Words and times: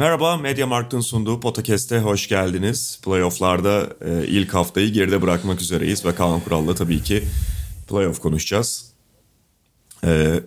Merhaba, 0.00 0.36
Media 0.36 0.66
Markt'ın 0.66 1.00
sunduğu 1.00 1.40
Podcast'e 1.40 1.98
hoş 1.98 2.28
geldiniz. 2.28 3.00
Playoff'larda 3.04 3.96
e, 4.04 4.26
ilk 4.26 4.54
haftayı 4.54 4.92
geride 4.92 5.22
bırakmak 5.22 5.60
üzereyiz 5.60 6.04
ve 6.04 6.14
Kaan 6.14 6.40
Kural'la 6.40 6.74
tabii 6.74 7.02
ki 7.02 7.22
playoff 7.88 8.18
konuşacağız. 8.18 8.92
E, 10.04 10.40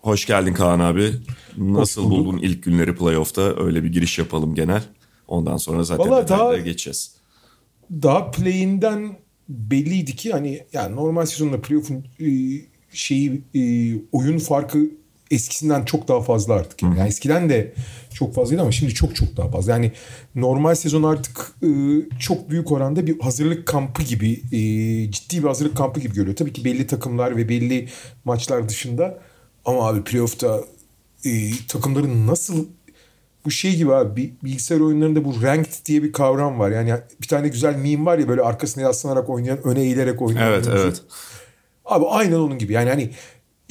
hoş 0.00 0.26
geldin 0.26 0.54
Kaan 0.54 0.80
abi. 0.80 1.12
Nasıl 1.56 2.10
buldun 2.10 2.38
ilk 2.38 2.62
günleri 2.62 2.94
playoff'ta? 2.96 3.64
Öyle 3.64 3.84
bir 3.84 3.92
giriş 3.92 4.18
yapalım 4.18 4.54
genel. 4.54 4.82
Ondan 5.28 5.56
sonra 5.56 5.84
zaten 5.84 6.10
Vallahi 6.10 6.22
detaylara 6.22 6.48
daha- 6.48 6.58
geçeceğiz. 6.58 7.14
daha 7.90 8.30
play'inden 8.30 9.16
belliydi 9.48 10.16
ki 10.16 10.32
hani 10.32 10.66
yani 10.72 10.96
normal 10.96 11.26
sezonda 11.26 11.60
playoff'un 11.60 12.04
e, 12.20 12.28
şeyi 12.92 13.42
e, 13.54 13.62
oyun 14.12 14.38
farkı 14.38 14.90
eskisinden 15.32 15.84
çok 15.84 16.08
daha 16.08 16.20
fazla 16.20 16.54
artık. 16.54 16.82
Yani, 16.82 16.98
Yani 16.98 17.08
eskiden 17.08 17.48
de 17.50 17.72
çok 18.14 18.34
fazlaydı 18.34 18.62
ama 18.62 18.72
şimdi 18.72 18.94
çok 18.94 19.16
çok 19.16 19.36
daha 19.36 19.48
fazla. 19.48 19.72
Yani 19.72 19.92
normal 20.34 20.74
sezon 20.74 21.02
artık 21.02 21.52
e, 21.62 21.68
çok 22.20 22.50
büyük 22.50 22.72
oranda 22.72 23.06
bir 23.06 23.20
hazırlık 23.20 23.66
kampı 23.66 24.02
gibi 24.02 24.32
e, 24.32 24.58
ciddi 25.10 25.42
bir 25.42 25.48
hazırlık 25.48 25.76
kampı 25.76 26.00
gibi 26.00 26.14
görüyor. 26.14 26.36
Tabii 26.36 26.52
ki 26.52 26.64
belli 26.64 26.86
takımlar 26.86 27.36
ve 27.36 27.48
belli 27.48 27.88
maçlar 28.24 28.68
dışında 28.68 29.18
ama 29.64 29.88
abi 29.88 30.04
playoff'ta 30.04 30.60
e, 31.24 31.50
takımların 31.68 32.26
nasıl 32.26 32.66
bu 33.44 33.50
şey 33.50 33.76
gibi 33.76 33.94
abi 33.94 34.16
bi- 34.22 34.32
bilgisayar 34.44 34.80
oyunlarında 34.80 35.24
bu 35.24 35.42
ranked 35.42 35.86
diye 35.86 36.02
bir 36.02 36.12
kavram 36.12 36.58
var. 36.58 36.70
Yani 36.70 36.94
bir 37.22 37.28
tane 37.28 37.48
güzel 37.48 37.76
meme 37.76 38.04
var 38.04 38.18
ya 38.18 38.28
böyle 38.28 38.42
arkasına 38.42 38.82
yaslanarak 38.82 39.28
oynayan, 39.30 39.66
öne 39.66 39.80
eğilerek 39.80 40.22
oynayan. 40.22 40.52
Evet, 40.52 40.66
oyuncu. 40.66 40.82
evet. 40.82 41.02
Abi 41.84 42.04
aynen 42.08 42.36
onun 42.36 42.58
gibi. 42.58 42.72
Yani 42.72 42.88
hani 42.90 43.10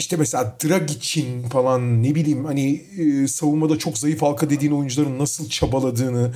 işte 0.02 0.18
mesela 0.18 0.56
Dragic'in 0.64 1.50
falan 1.50 2.04
ne 2.04 2.16
bileyim 2.16 2.46
hani 2.46 2.82
e, 2.98 3.28
savunmada 3.28 3.80
çok 3.80 3.98
zayıf 3.98 4.22
halka 4.22 4.50
dediğin 4.50 4.72
oyuncuların 4.72 5.20
nasıl 5.20 5.50
çabaladığını 5.50 6.32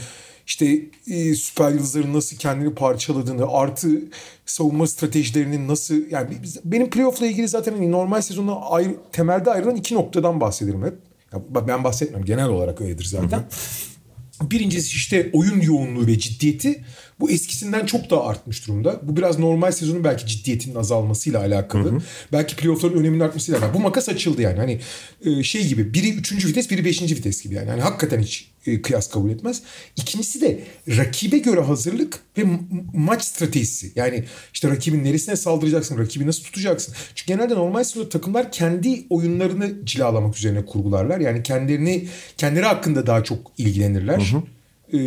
işte 0.47 0.81
e, 1.08 1.35
süper 1.35 1.71
yıldızların 1.71 2.13
nasıl 2.13 2.38
kendini 2.38 2.75
parçaladığını 2.75 3.47
artı 3.52 3.89
savunma 4.45 4.88
stratejilerinin 4.88 5.67
nasıl 5.67 5.95
yani 6.11 6.38
benim 6.66 6.89
playoff'la 6.89 7.27
ilgili 7.27 7.47
zaten 7.47 7.73
hani 7.73 7.91
normal 7.91 8.21
sezonda 8.21 8.61
ayrı, 8.61 8.95
temelde 9.11 9.52
ayrılan 9.52 9.75
iki 9.75 9.95
noktadan 9.95 10.41
bahsederim 10.41 10.83
hep. 10.83 10.95
Ya 11.33 11.67
ben 11.67 11.83
bahsetmem 11.83 12.25
genel 12.25 12.49
olarak 12.49 12.81
öyledir 12.81 13.05
zaten. 13.05 13.43
Birincisi 14.41 14.95
işte 14.95 15.30
oyun 15.33 15.61
yoğunluğu 15.61 16.08
ve 16.08 16.19
ciddiyeti 16.19 16.83
bu 17.19 17.31
eskisinden 17.31 17.86
çok 17.86 18.09
daha 18.09 18.28
artmış 18.28 18.67
durumda. 18.67 19.00
Bu 19.03 19.17
biraz 19.17 19.39
normal 19.39 19.72
sezonun 19.72 20.03
belki 20.03 20.27
ciddiyetinin 20.27 20.75
azalmasıyla 20.75 21.39
alakalı. 21.39 22.02
Belki 22.31 22.55
playoffların 22.55 22.97
öneminin 22.97 23.19
artmasıyla 23.23 23.59
alakalı. 23.59 23.80
Bu 23.80 23.83
makas 23.83 24.09
açıldı 24.09 24.42
yani. 24.42 24.58
Hani 24.58 24.80
e, 25.25 25.44
şey 25.44 25.67
gibi 25.67 25.94
biri 25.94 26.14
üçüncü 26.14 26.47
vites 26.47 26.69
biri 26.72 26.86
beşinci 26.86 27.16
vites 27.16 27.44
gibi 27.44 27.55
yani. 27.55 27.69
Hani 27.69 27.81
hakikaten 27.81 28.19
hiç 28.22 28.47
kıyas 28.83 29.09
kabul 29.09 29.30
etmez. 29.30 29.61
İkincisi 29.97 30.41
de 30.41 30.59
rakibe 30.88 31.38
göre 31.38 31.61
hazırlık 31.61 32.19
ve 32.38 32.44
maç 32.94 33.23
stratejisi. 33.23 33.91
Yani 33.95 34.23
işte 34.53 34.69
rakibin 34.69 35.03
neresine 35.03 35.35
saldıracaksın, 35.35 35.97
rakibi 35.97 36.27
nasıl 36.27 36.44
tutacaksın. 36.44 36.95
Çünkü 37.16 37.33
genelde 37.33 37.55
normal 37.55 37.83
sezonda 37.83 38.09
takımlar 38.09 38.52
kendi 38.52 39.05
oyunlarını 39.09 39.86
cilalamak 39.86 40.38
üzerine 40.38 40.65
kurgularlar. 40.65 41.20
Yani 41.20 41.43
kendilerini 41.43 42.08
kendileri 42.37 42.65
hakkında 42.65 43.08
daha 43.08 43.23
çok 43.23 43.52
ilgilenirler. 43.58 44.20
Ee, 44.93 44.98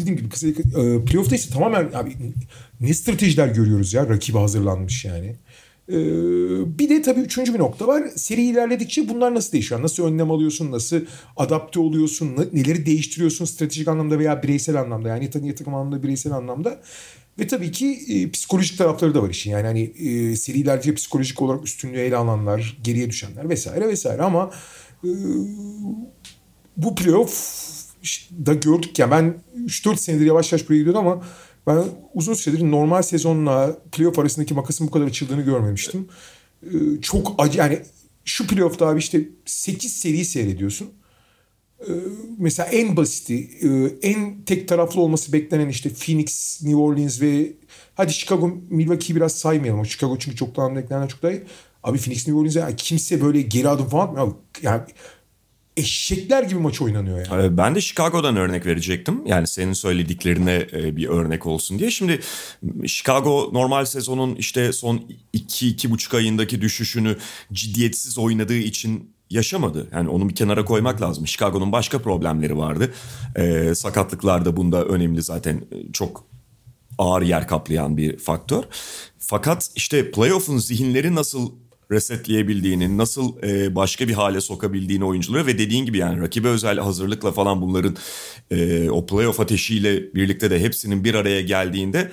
dediğim 0.00 0.16
gibi 0.16 0.28
kısa, 0.28 0.48
e, 0.48 0.52
playoff'ta 1.04 1.34
ise 1.36 1.50
tamamen 1.52 1.90
abi 1.94 2.16
ne 2.80 2.94
stratejiler 2.94 3.48
görüyoruz 3.48 3.94
ya 3.94 4.08
rakibe 4.08 4.38
hazırlanmış 4.38 5.04
yani. 5.04 5.36
Ee, 5.88 6.78
bir 6.78 6.88
de 6.88 7.02
tabii 7.02 7.20
üçüncü 7.20 7.54
bir 7.54 7.58
nokta 7.58 7.86
var. 7.86 8.02
Seri 8.16 8.42
ilerledikçe 8.42 9.08
bunlar 9.08 9.34
nasıl 9.34 9.52
değişiyor? 9.52 9.82
Nasıl 9.82 10.04
önlem 10.06 10.30
alıyorsun? 10.30 10.70
Nasıl 10.72 11.00
adapte 11.36 11.80
oluyorsun? 11.80 12.36
ne- 12.36 12.62
Neleri 12.62 12.86
değiştiriyorsun 12.86 13.44
stratejik 13.44 13.88
anlamda 13.88 14.18
veya 14.18 14.42
bireysel 14.42 14.80
anlamda? 14.80 15.08
Yani 15.08 15.30
takım 15.30 15.52
takım 15.54 15.74
anlamda 15.74 16.02
bireysel 16.02 16.32
anlamda. 16.32 16.80
Ve 17.38 17.46
tabii 17.46 17.70
ki 17.72 17.98
e, 18.08 18.30
psikolojik 18.30 18.78
tarafları 18.78 19.14
da 19.14 19.22
var 19.22 19.30
işin. 19.30 19.50
Yani 19.50 19.66
hani 19.66 19.80
e, 19.82 20.36
seri 20.36 20.58
ilerledikçe 20.58 20.94
psikolojik 20.94 21.42
olarak 21.42 21.64
üstünlüğü 21.64 21.98
ele 21.98 22.16
alanlar, 22.16 22.78
geriye 22.84 23.10
düşenler 23.10 23.48
vesaire 23.48 23.88
vesaire 23.88 24.22
ama 24.22 24.50
e, 25.04 25.08
bu 26.76 26.94
playoff 26.94 27.66
da 28.46 28.54
gördük 28.54 28.98
ya 28.98 29.10
ben 29.10 29.34
3-4 29.66 29.96
senedir 29.96 30.26
yavaş 30.26 30.52
yavaş 30.52 30.68
buraya 30.68 30.78
gidiyorum 30.78 31.06
ama 31.06 31.24
ben 31.66 31.84
uzun 32.14 32.34
süredir 32.34 32.70
normal 32.70 33.02
sezonla 33.02 33.78
playoff 33.92 34.18
arasındaki 34.18 34.54
makasın 34.54 34.86
bu 34.86 34.90
kadar 34.90 35.06
açıldığını 35.06 35.42
görmemiştim. 35.42 36.08
Ee, 36.62 36.68
çok 37.02 37.34
acı 37.38 37.58
yani 37.58 37.80
şu 38.24 38.46
playoff'ta 38.46 38.86
abi 38.86 38.98
işte 38.98 39.28
8 39.46 39.92
seri 39.92 40.24
seyrediyorsun. 40.24 40.88
Ee, 41.80 41.92
mesela 42.38 42.68
en 42.68 42.96
basiti, 42.96 43.50
e, 43.62 43.68
en 44.08 44.42
tek 44.42 44.68
taraflı 44.68 45.00
olması 45.00 45.32
beklenen 45.32 45.68
işte 45.68 45.90
Phoenix, 45.90 46.62
New 46.62 46.76
Orleans 46.76 47.20
ve 47.20 47.52
hadi 47.94 48.12
Chicago, 48.12 48.50
Milwaukee'yi 48.70 49.16
biraz 49.16 49.32
saymayalım. 49.32 49.86
Chicago 49.86 50.18
çünkü 50.18 50.36
çok 50.36 50.56
daha 50.56 50.76
beklenen 50.76 51.06
çok 51.06 51.22
daha 51.22 51.32
iyi. 51.32 51.42
Abi 51.82 51.98
Phoenix, 51.98 52.28
New 52.28 52.40
Orleans'e 52.40 52.60
yani 52.60 52.76
kimse 52.76 53.22
böyle 53.22 53.42
geri 53.42 53.68
adım 53.68 53.88
falan 53.88 54.06
atmıyor. 54.06 54.34
Yani 54.62 54.82
eşekler 55.76 56.42
gibi 56.42 56.58
maç 56.60 56.82
oynanıyor 56.82 57.26
yani. 57.30 57.46
Ee, 57.46 57.56
Ben 57.56 57.74
de 57.74 57.80
Chicago'dan 57.80 58.36
örnek 58.36 58.66
verecektim. 58.66 59.26
Yani 59.26 59.46
senin 59.46 59.72
söylediklerine 59.72 60.66
e, 60.72 60.96
bir 60.96 61.08
örnek 61.08 61.46
olsun 61.46 61.78
diye. 61.78 61.90
Şimdi 61.90 62.20
Chicago 62.86 63.50
normal 63.52 63.84
sezonun 63.84 64.34
işte 64.34 64.72
son 64.72 65.02
2-2,5 65.34 66.16
ayındaki 66.16 66.60
düşüşünü 66.60 67.16
ciddiyetsiz 67.52 68.18
oynadığı 68.18 68.56
için 68.58 69.10
yaşamadı. 69.30 69.88
Yani 69.92 70.08
onu 70.08 70.28
bir 70.28 70.34
kenara 70.34 70.64
koymak 70.64 71.00
lazım. 71.02 71.26
Chicago'nun 71.26 71.72
başka 71.72 71.98
problemleri 71.98 72.56
vardı. 72.56 72.94
Ee, 73.36 73.74
sakatlıklar 73.74 74.44
da 74.44 74.56
bunda 74.56 74.84
önemli 74.84 75.22
zaten. 75.22 75.56
Ee, 75.72 75.92
Çok 75.92 76.24
ağır 76.98 77.22
yer 77.22 77.48
kaplayan 77.48 77.96
bir 77.96 78.18
faktör. 78.18 78.64
Fakat 79.18 79.70
işte 79.74 80.10
playoff'un 80.10 80.58
zihinleri 80.58 81.14
nasıl 81.14 81.52
resetleyebildiğini, 81.90 82.98
nasıl 82.98 83.42
e, 83.42 83.74
başka 83.74 84.08
bir 84.08 84.14
hale 84.14 84.40
sokabildiğini 84.40 85.04
oyuncuları 85.04 85.46
ve 85.46 85.58
dediğin 85.58 85.86
gibi 85.86 85.98
yani 85.98 86.20
rakibe 86.20 86.48
özel 86.48 86.78
hazırlıkla 86.78 87.32
falan 87.32 87.62
bunların 87.62 87.96
e, 88.50 88.90
o 88.90 89.06
playoff 89.06 89.40
ateşiyle 89.40 90.14
birlikte 90.14 90.50
de 90.50 90.60
hepsinin 90.60 91.04
bir 91.04 91.14
araya 91.14 91.40
geldiğinde 91.40 92.10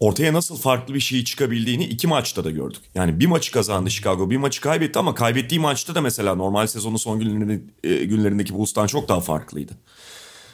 ortaya 0.00 0.32
nasıl 0.32 0.56
farklı 0.56 0.94
bir 0.94 1.00
şey 1.00 1.24
çıkabildiğini 1.24 1.84
iki 1.84 2.06
maçta 2.06 2.44
da 2.44 2.50
gördük. 2.50 2.80
Yani 2.94 3.20
bir 3.20 3.26
maçı 3.26 3.52
kazandı 3.52 3.90
Chicago, 3.90 4.30
bir 4.30 4.36
maçı 4.36 4.60
kaybetti 4.60 4.98
ama 4.98 5.14
kaybettiği 5.14 5.60
maçta 5.60 5.94
da 5.94 6.00
mesela 6.00 6.34
normal 6.34 6.66
sezonun 6.66 6.96
son 6.96 7.18
günlerinde, 7.20 7.60
e, 7.84 8.04
günlerindeki 8.04 8.54
Bulls'tan 8.54 8.86
çok 8.86 9.08
daha 9.08 9.20
farklıydı. 9.20 9.72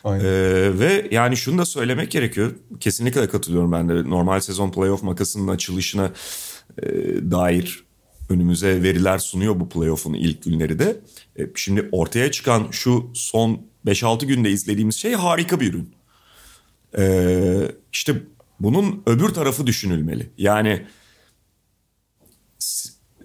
Aynen. 0.04 0.24
Ee, 0.24 0.78
ve 0.78 1.08
yani 1.10 1.36
şunu 1.36 1.58
da 1.58 1.64
söylemek 1.64 2.10
gerekiyor. 2.10 2.54
Kesinlikle 2.80 3.28
katılıyorum 3.28 3.72
ben 3.72 3.88
de. 3.88 4.10
Normal 4.10 4.40
sezon 4.40 4.70
playoff 4.70 5.02
makasının 5.02 5.48
açılışına 5.48 6.10
e, 6.82 6.86
dair 7.30 7.87
önümüze 8.28 8.82
veriler 8.82 9.18
sunuyor 9.18 9.60
bu 9.60 9.68
playoff'un 9.68 10.14
ilk 10.14 10.42
günleri 10.42 10.78
de. 10.78 11.00
E, 11.38 11.42
şimdi 11.54 11.88
ortaya 11.92 12.30
çıkan 12.30 12.68
şu 12.70 13.10
son 13.14 13.60
5-6 13.86 14.26
günde 14.26 14.50
izlediğimiz 14.50 14.96
şey 14.96 15.14
harika 15.14 15.60
bir 15.60 15.74
ürün. 15.74 15.94
Ee, 16.98 17.72
işte 17.92 18.22
bunun 18.60 19.02
öbür 19.06 19.28
tarafı 19.28 19.66
düşünülmeli. 19.66 20.30
Yani 20.38 20.86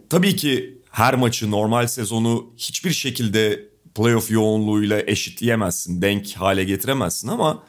tabii 0.09 0.35
ki 0.35 0.81
her 0.91 1.15
maçı 1.15 1.51
normal 1.51 1.87
sezonu 1.87 2.53
hiçbir 2.57 2.91
şekilde 2.91 3.69
playoff 3.95 4.31
yoğunluğuyla 4.31 5.01
eşitleyemezsin, 5.07 6.01
denk 6.01 6.33
hale 6.33 6.63
getiremezsin 6.63 7.27
ama 7.27 7.63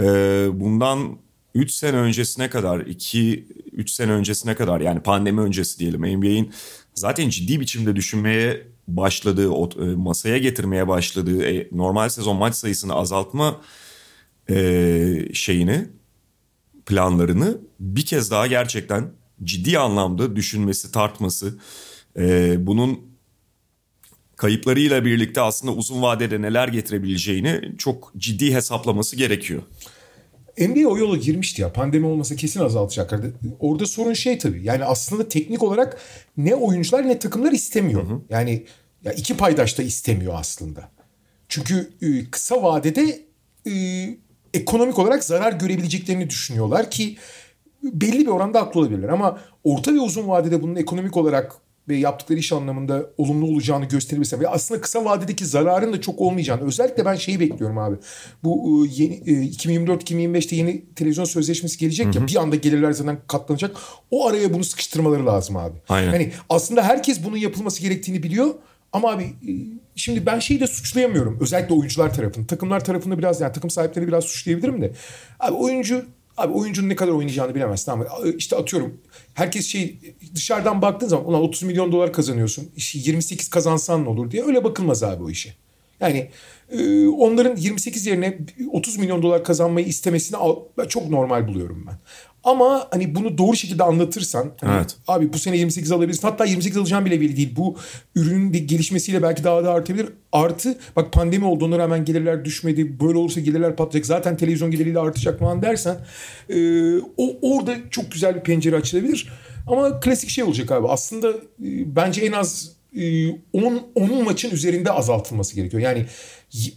e, 0.00 0.04
bundan 0.52 1.18
3 1.54 1.70
sene 1.70 1.96
öncesine 1.96 2.50
kadar, 2.50 2.80
2-3 2.80 3.88
sene 3.88 4.12
öncesine 4.12 4.54
kadar 4.54 4.80
yani 4.80 5.00
pandemi 5.00 5.40
öncesi 5.40 5.78
diyelim 5.78 6.18
NBA'in 6.18 6.52
zaten 6.94 7.28
ciddi 7.28 7.60
biçimde 7.60 7.96
düşünmeye 7.96 8.66
başladığı, 8.88 9.52
e, 9.82 9.94
masaya 9.96 10.38
getirmeye 10.38 10.88
başladığı 10.88 11.44
e, 11.44 11.68
normal 11.72 12.08
sezon 12.08 12.36
maç 12.36 12.54
sayısını 12.54 12.94
azaltma 12.94 13.60
e, 14.50 15.28
şeyini, 15.32 15.88
planlarını 16.86 17.58
bir 17.80 18.06
kez 18.06 18.30
daha 18.30 18.46
gerçekten 18.46 19.10
ciddi 19.44 19.78
anlamda 19.78 20.36
düşünmesi, 20.36 20.92
tartması, 20.92 21.58
bunun 22.58 23.00
kayıplarıyla 24.36 25.04
birlikte 25.04 25.40
aslında 25.40 25.72
uzun 25.72 26.02
vadede 26.02 26.42
neler 26.42 26.68
getirebileceğini 26.68 27.74
çok 27.78 28.12
ciddi 28.16 28.54
hesaplaması 28.54 29.16
gerekiyor. 29.16 29.62
NBA 30.60 30.88
o 30.88 30.98
yola 30.98 31.16
girmişti 31.16 31.62
ya. 31.62 31.72
Pandemi 31.72 32.06
olmasa 32.06 32.36
kesin 32.36 32.60
azaltacaklardı. 32.60 33.34
Orada 33.60 33.86
sorun 33.86 34.12
şey 34.12 34.38
tabii. 34.38 34.64
Yani 34.64 34.84
aslında 34.84 35.28
teknik 35.28 35.62
olarak 35.62 35.98
ne 36.36 36.54
oyuncular 36.54 37.08
ne 37.08 37.18
takımlar 37.18 37.52
istemiyor. 37.52 38.20
Yani 38.30 38.66
ya 39.04 39.12
iki 39.12 39.36
paydaş 39.36 39.78
da 39.78 39.82
istemiyor 39.82 40.34
aslında. 40.36 40.90
Çünkü 41.48 41.90
e, 42.02 42.30
kısa 42.30 42.62
vadede 42.62 43.20
e, 43.66 43.72
ekonomik 44.54 44.98
olarak 44.98 45.24
zarar 45.24 45.52
görebileceklerini 45.52 46.30
düşünüyorlar 46.30 46.90
ki 46.90 47.16
belli 47.82 48.20
bir 48.20 48.26
oranda 48.26 48.60
haklı 48.60 48.80
olabilirler. 48.80 49.08
Ama 49.08 49.40
orta 49.64 49.94
ve 49.94 50.00
uzun 50.00 50.28
vadede 50.28 50.62
bunun 50.62 50.76
ekonomik 50.76 51.16
olarak 51.16 51.56
ve 51.90 51.96
yaptıkları 51.96 52.38
iş 52.38 52.52
anlamında 52.52 53.06
olumlu 53.18 53.46
olacağını 53.46 53.84
gösterebilirse 53.84 54.40
ve 54.40 54.48
aslında 54.48 54.80
kısa 54.80 55.04
vadedeki 55.04 55.46
zararın 55.46 55.92
da 55.92 56.00
çok 56.00 56.20
olmayacağını 56.20 56.66
özellikle 56.66 57.04
ben 57.04 57.14
şeyi 57.14 57.40
bekliyorum 57.40 57.78
abi. 57.78 57.96
Bu 58.44 58.86
e, 58.86 58.90
yeni 58.92 59.14
e, 59.14 59.32
2024-2025'te 59.50 60.56
yeni 60.56 60.84
televizyon 60.94 61.24
sözleşmesi 61.24 61.78
gelecek 61.78 62.14
ya 62.14 62.26
bir 62.26 62.36
anda 62.36 62.56
gelirler 62.56 62.92
zaten 62.92 63.18
katlanacak. 63.28 63.76
O 64.10 64.28
araya 64.28 64.54
bunu 64.54 64.64
sıkıştırmaları 64.64 65.26
lazım 65.26 65.56
abi. 65.56 65.76
Aynen. 65.88 66.10
Hani 66.10 66.32
aslında 66.48 66.82
herkes 66.82 67.24
bunun 67.24 67.36
yapılması 67.36 67.82
gerektiğini 67.82 68.22
biliyor 68.22 68.54
ama 68.92 69.10
abi 69.10 69.22
e, 69.22 69.52
şimdi 69.96 70.26
ben 70.26 70.38
şeyi 70.38 70.60
de 70.60 70.66
suçlayamıyorum. 70.66 71.38
Özellikle 71.40 71.74
oyuncular 71.74 72.14
tarafını. 72.14 72.46
Takımlar 72.46 72.84
tarafını 72.84 73.18
biraz 73.18 73.40
yani 73.40 73.52
takım 73.52 73.70
sahipleri 73.70 74.08
biraz 74.08 74.24
suçlayabilirim 74.24 74.82
de. 74.82 74.92
Abi 75.40 75.54
oyuncu 75.54 76.04
Abi 76.36 76.52
oyuncunun 76.52 76.88
ne 76.88 76.96
kadar 76.96 77.12
oynayacağını 77.12 77.54
bilemez 77.54 77.84
tamam 77.84 78.06
mı? 78.06 78.28
İşte 78.38 78.56
atıyorum 78.56 79.00
herkes 79.34 79.66
şey 79.66 79.98
dışarıdan 80.34 80.82
baktığın 80.82 81.08
zaman 81.08 81.28
ulan 81.28 81.42
30 81.42 81.62
milyon 81.62 81.92
dolar 81.92 82.12
kazanıyorsun. 82.12 82.70
İşte 82.76 82.98
28 83.02 83.48
kazansan 83.50 84.04
ne 84.04 84.08
olur 84.08 84.30
diye 84.30 84.44
öyle 84.44 84.64
bakılmaz 84.64 85.02
abi 85.02 85.22
o 85.22 85.30
işe. 85.30 85.54
Yani 86.00 86.30
e, 86.70 87.06
onların 87.06 87.56
28 87.56 88.06
yerine 88.06 88.38
30 88.72 88.96
milyon 88.96 89.22
dolar 89.22 89.44
kazanmayı 89.44 89.86
istemesini 89.86 90.36
çok 90.88 91.10
normal 91.10 91.48
buluyorum 91.48 91.86
ben. 91.86 91.98
Ama 92.44 92.88
hani 92.90 93.14
bunu 93.14 93.38
doğru 93.38 93.56
şekilde 93.56 93.82
anlatırsan 93.82 94.52
hani, 94.60 94.76
Evet. 94.76 94.96
abi 95.08 95.32
bu 95.32 95.38
sene 95.38 95.56
28 95.56 95.92
alabilirsin. 95.92 96.28
Hatta 96.28 96.44
28 96.44 96.78
alacağım 96.78 97.04
bile 97.04 97.20
belli 97.20 97.36
değil. 97.36 97.56
Bu 97.56 97.76
ürünün 98.14 98.54
de 98.54 98.58
gelişmesiyle 98.58 99.22
belki 99.22 99.44
daha 99.44 99.64
da 99.64 99.72
artabilir. 99.72 100.08
Artı 100.32 100.78
bak 100.96 101.12
pandemi 101.12 101.44
oldu 101.44 101.64
ona 101.64 101.78
rağmen 101.78 102.04
gelirler 102.04 102.44
düşmedi. 102.44 103.00
Böyle 103.00 103.18
olursa 103.18 103.40
gelirler 103.40 103.76
patlayacak. 103.76 104.06
Zaten 104.06 104.36
televizyon 104.36 104.70
geliriyle 104.70 104.98
artacak 104.98 105.38
falan 105.38 105.62
dersen 105.62 105.96
e, 106.48 106.96
o 107.16 107.38
orada 107.42 107.74
çok 107.90 108.12
güzel 108.12 108.34
bir 108.34 108.40
pencere 108.40 108.76
açılabilir. 108.76 109.28
Ama 109.66 110.00
klasik 110.00 110.30
şey 110.30 110.44
olacak 110.44 110.72
abi. 110.72 110.88
Aslında 110.88 111.28
e, 111.30 111.96
bence 111.96 112.20
en 112.20 112.32
az 112.32 112.72
e, 112.96 113.30
10 113.30 113.82
10 113.94 114.24
maçın 114.24 114.50
üzerinde 114.50 114.92
azaltılması 114.92 115.54
gerekiyor. 115.56 115.82
Yani 115.82 116.06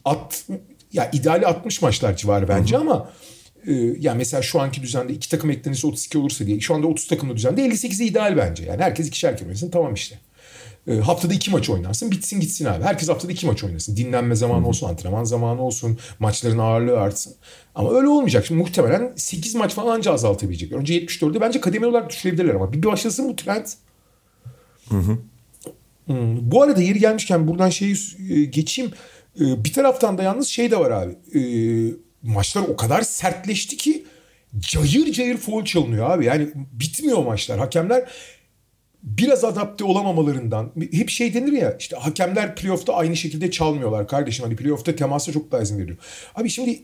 at 0.05 0.45
ya 0.93 1.09
ideali 1.13 1.47
60 1.47 1.81
maçlar 1.81 2.17
civarı 2.17 2.47
bence 2.47 2.77
ama 2.77 3.09
e, 3.67 3.73
ya 3.99 4.13
mesela 4.13 4.41
şu 4.41 4.61
anki 4.61 4.81
düzende 4.81 5.13
iki 5.13 5.29
takım 5.29 5.49
eklenirse 5.51 5.87
32 5.87 6.17
olursa 6.17 6.45
diye. 6.45 6.59
Şu 6.59 6.75
anda 6.75 6.87
30 6.87 7.07
takımlı 7.07 7.35
düzende 7.35 7.61
58'i 7.61 8.05
ideal 8.05 8.37
bence. 8.37 8.63
Yani 8.63 8.81
herkes 8.81 9.07
ikişer 9.07 9.37
kere 9.37 9.47
oynasın 9.47 9.69
tamam 9.69 9.93
işte. 9.93 10.19
E, 10.87 10.95
haftada 10.95 11.33
iki 11.33 11.51
maç 11.51 11.69
oynansın 11.69 12.11
bitsin 12.11 12.39
gitsin 12.39 12.65
abi. 12.65 12.83
Herkes 12.83 13.09
haftada 13.09 13.31
iki 13.31 13.45
maç 13.45 13.63
oynasın. 13.63 13.97
Dinlenme 13.97 14.35
zamanı 14.35 14.67
olsun, 14.67 14.89
antrenman 14.89 15.23
zamanı 15.23 15.61
olsun, 15.61 15.97
maçların 16.19 16.57
ağırlığı 16.57 16.99
artsın. 16.99 17.35
Ama 17.75 17.93
öyle 17.93 18.07
olmayacak. 18.07 18.45
Şimdi 18.45 18.61
muhtemelen 18.61 19.13
8 19.15 19.55
maç 19.55 19.73
falan 19.73 19.95
anca 19.95 20.13
azaltabilecekler. 20.13 20.77
Önce 20.77 21.05
74'ü 21.05 21.41
bence 21.41 21.61
kademeli 21.61 21.89
olarak 21.89 22.09
düşürebilirler 22.09 22.55
ama 22.55 22.73
bir 22.73 22.83
başlasın 22.83 23.29
bu 23.29 23.35
trend. 23.35 23.65
Hmm, 26.07 26.51
Bu 26.51 26.63
arada 26.63 26.81
yeri 26.81 26.99
gelmişken 26.99 27.47
buradan 27.47 27.69
şeyi 27.69 27.95
e, 28.29 28.43
geçeyim. 28.43 28.91
E, 29.39 29.63
bir 29.63 29.73
taraftan 29.73 30.17
da 30.17 30.23
yalnız 30.23 30.47
şey 30.47 30.71
de 30.71 30.79
var 30.79 30.91
abi. 30.91 31.39
E, 31.39 31.41
maçlar 32.23 32.61
o 32.61 32.75
kadar 32.75 33.01
sertleşti 33.01 33.77
ki 33.77 34.05
cayır 34.59 35.13
cayır 35.13 35.37
foul 35.37 35.65
çalınıyor 35.65 36.09
abi. 36.09 36.25
Yani 36.25 36.47
bitmiyor 36.71 37.23
maçlar. 37.23 37.59
Hakemler 37.59 38.09
biraz 39.03 39.43
adapte 39.43 39.83
olamamalarından 39.83 40.71
hep 40.91 41.09
şey 41.09 41.33
denir 41.33 41.51
ya 41.51 41.77
işte 41.79 41.95
hakemler 41.95 42.55
playoff'ta 42.55 42.93
aynı 42.93 43.15
şekilde 43.15 43.51
çalmıyorlar 43.51 44.07
kardeşim. 44.07 44.45
Hani 44.45 44.55
playoff'ta 44.55 44.95
temasa 44.95 45.31
çok 45.31 45.51
daha 45.51 45.61
izin 45.61 45.79
veriyor. 45.79 45.97
Abi 46.35 46.49
şimdi 46.49 46.81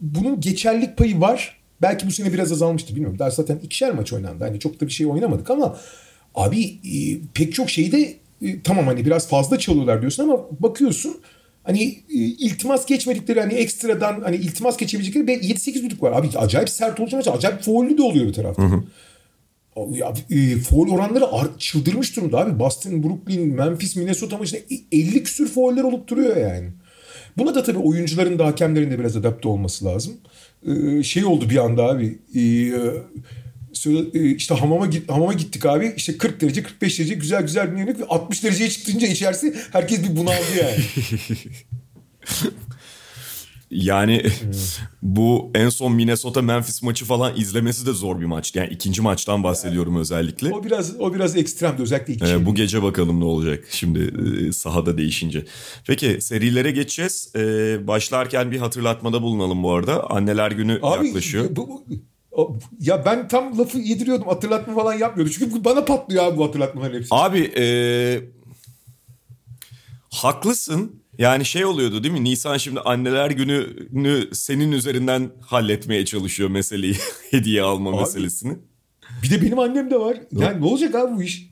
bunun 0.00 0.40
geçerlik 0.40 0.96
payı 0.96 1.20
var. 1.20 1.60
Belki 1.82 2.06
bu 2.06 2.10
sene 2.10 2.32
biraz 2.32 2.52
azalmıştı 2.52 2.94
bilmiyorum. 2.94 3.18
Daha 3.18 3.30
zaten 3.30 3.58
ikişer 3.58 3.94
maç 3.94 4.12
oynandı. 4.12 4.44
Hani 4.44 4.60
çok 4.60 4.80
da 4.80 4.86
bir 4.86 4.92
şey 4.92 5.06
oynamadık 5.06 5.50
ama 5.50 5.76
abi 6.34 6.64
e, 6.64 7.18
pek 7.34 7.54
çok 7.54 7.70
şeyde 7.70 8.16
e, 8.42 8.62
tamam 8.62 8.86
hani 8.86 9.06
biraz 9.06 9.28
fazla 9.28 9.58
çalıyorlar 9.58 10.00
diyorsun 10.00 10.22
ama 10.22 10.46
bakıyorsun 10.60 11.20
hani 11.70 11.82
e, 12.08 12.14
iltimas 12.18 12.86
geçmedikleri 12.86 13.40
hani 13.40 13.52
ekstradan 13.54 14.20
hani 14.20 14.36
iltimas 14.36 14.76
geçebilecekleri 14.76 15.26
7-8 15.26 15.74
düdük 15.74 16.02
var. 16.02 16.12
Abi 16.12 16.28
acayip 16.38 16.68
sert 16.70 17.00
olacak 17.00 17.26
maç. 17.26 17.36
Acayip 17.36 17.60
faullü 17.62 17.98
de 17.98 18.02
oluyor 18.02 18.26
bir 18.26 18.32
taraftan. 18.32 18.84
Abi, 19.76 19.98
Ya, 19.98 20.12
e, 20.30 20.56
foul 20.56 20.90
oranları 20.90 21.26
ar- 21.32 21.58
çıldırmış 21.58 22.16
durumda 22.16 22.38
abi. 22.38 22.58
Boston, 22.58 23.02
Brooklyn, 23.02 23.48
Memphis, 23.48 23.96
Minnesota 23.96 24.38
maçında 24.38 24.60
50 24.92 25.22
küsür 25.22 25.48
fauller 25.48 25.82
olup 25.82 26.08
duruyor 26.08 26.36
yani. 26.36 26.68
Buna 27.38 27.54
da 27.54 27.62
tabii 27.62 27.78
oyuncuların 27.78 28.38
da 28.38 28.46
hakemlerin 28.46 28.90
de 28.90 28.98
biraz 28.98 29.16
adapte 29.16 29.48
olması 29.48 29.84
lazım. 29.84 30.14
Ee, 30.66 31.02
şey 31.02 31.24
oldu 31.24 31.50
bir 31.50 31.56
anda 31.56 31.84
abi. 31.84 32.18
E, 32.34 32.40
e, 32.40 32.70
işte 34.14 34.54
hamama 34.54 34.86
git 34.86 35.10
hamama 35.10 35.32
gittik 35.32 35.66
abi. 35.66 35.92
İşte 35.96 36.18
40 36.18 36.40
derece 36.40 36.62
45 36.62 36.98
derece 36.98 37.14
güzel 37.14 37.42
güzel 37.42 37.72
dinledik 37.72 38.00
ve 38.00 38.04
60 38.04 38.44
dereceye 38.44 38.70
çıktınca 38.70 39.06
içerisi 39.08 39.54
herkes 39.72 40.02
bir 40.02 40.16
bunaldı 40.16 40.44
yani. 40.60 40.84
Yani 43.70 44.22
bu 45.02 45.50
en 45.54 45.68
son 45.68 45.92
Minnesota 45.92 46.42
Memphis 46.42 46.82
maçı 46.82 47.04
falan 47.04 47.36
izlemesi 47.36 47.86
de 47.86 47.92
zor 47.92 48.20
bir 48.20 48.24
maç. 48.26 48.56
Yani 48.56 48.68
ikinci 48.72 49.02
maçtan 49.02 49.44
bahsediyorum 49.44 49.96
özellikle. 49.96 50.52
o 50.52 50.64
biraz 50.64 51.00
o 51.00 51.14
biraz 51.14 51.36
ekstremdi 51.36 51.82
özellikle 51.82 52.14
iki 52.14 52.24
Ee, 52.26 52.46
bu 52.46 52.54
gece 52.54 52.82
bakalım 52.82 53.20
ne 53.20 53.24
olacak 53.24 53.64
şimdi 53.70 54.14
e, 54.48 54.52
sahada 54.52 54.98
değişince. 54.98 55.44
Peki 55.86 56.20
serilere 56.20 56.70
geçeceğiz. 56.70 57.32
Ee, 57.36 57.86
başlarken 57.86 58.50
bir 58.50 58.58
hatırlatmada 58.58 59.22
bulunalım 59.22 59.62
bu 59.62 59.72
arada. 59.72 60.10
Anneler 60.10 60.50
günü 60.50 60.72
yaklaşıyor. 60.82 61.46
bu- 61.50 61.68
bu- 61.68 61.84
ya 62.80 63.04
ben 63.04 63.28
tam 63.28 63.58
lafı 63.58 63.78
yediriyordum 63.78 64.28
hatırlatma 64.28 64.74
falan 64.74 64.94
yapmıyordum. 64.94 65.34
Çünkü 65.38 65.64
bana 65.64 65.84
patlıyor 65.84 66.24
abi 66.24 66.38
bu 66.38 66.44
hatırlatmaların 66.44 66.98
hepsi. 66.98 67.08
Abi 67.10 67.52
e, 67.58 67.64
haklısın. 70.10 71.00
Yani 71.18 71.44
şey 71.44 71.64
oluyordu 71.64 72.02
değil 72.02 72.14
mi? 72.14 72.24
Nisan 72.24 72.56
şimdi 72.56 72.80
anneler 72.80 73.30
gününü 73.30 74.34
senin 74.34 74.72
üzerinden 74.72 75.30
halletmeye 75.40 76.04
çalışıyor 76.04 76.50
meseleyi. 76.50 76.96
Hediye 77.30 77.62
alma 77.62 77.90
Abi, 77.90 77.96
meselesini. 77.96 78.58
Bir 79.22 79.30
de 79.30 79.42
benim 79.42 79.58
annem 79.58 79.90
de 79.90 80.00
var. 80.00 80.16
Yani 80.32 80.60
ne 80.60 80.64
olacak 80.64 80.94
abi 80.94 81.16
bu 81.16 81.22
iş? 81.22 81.50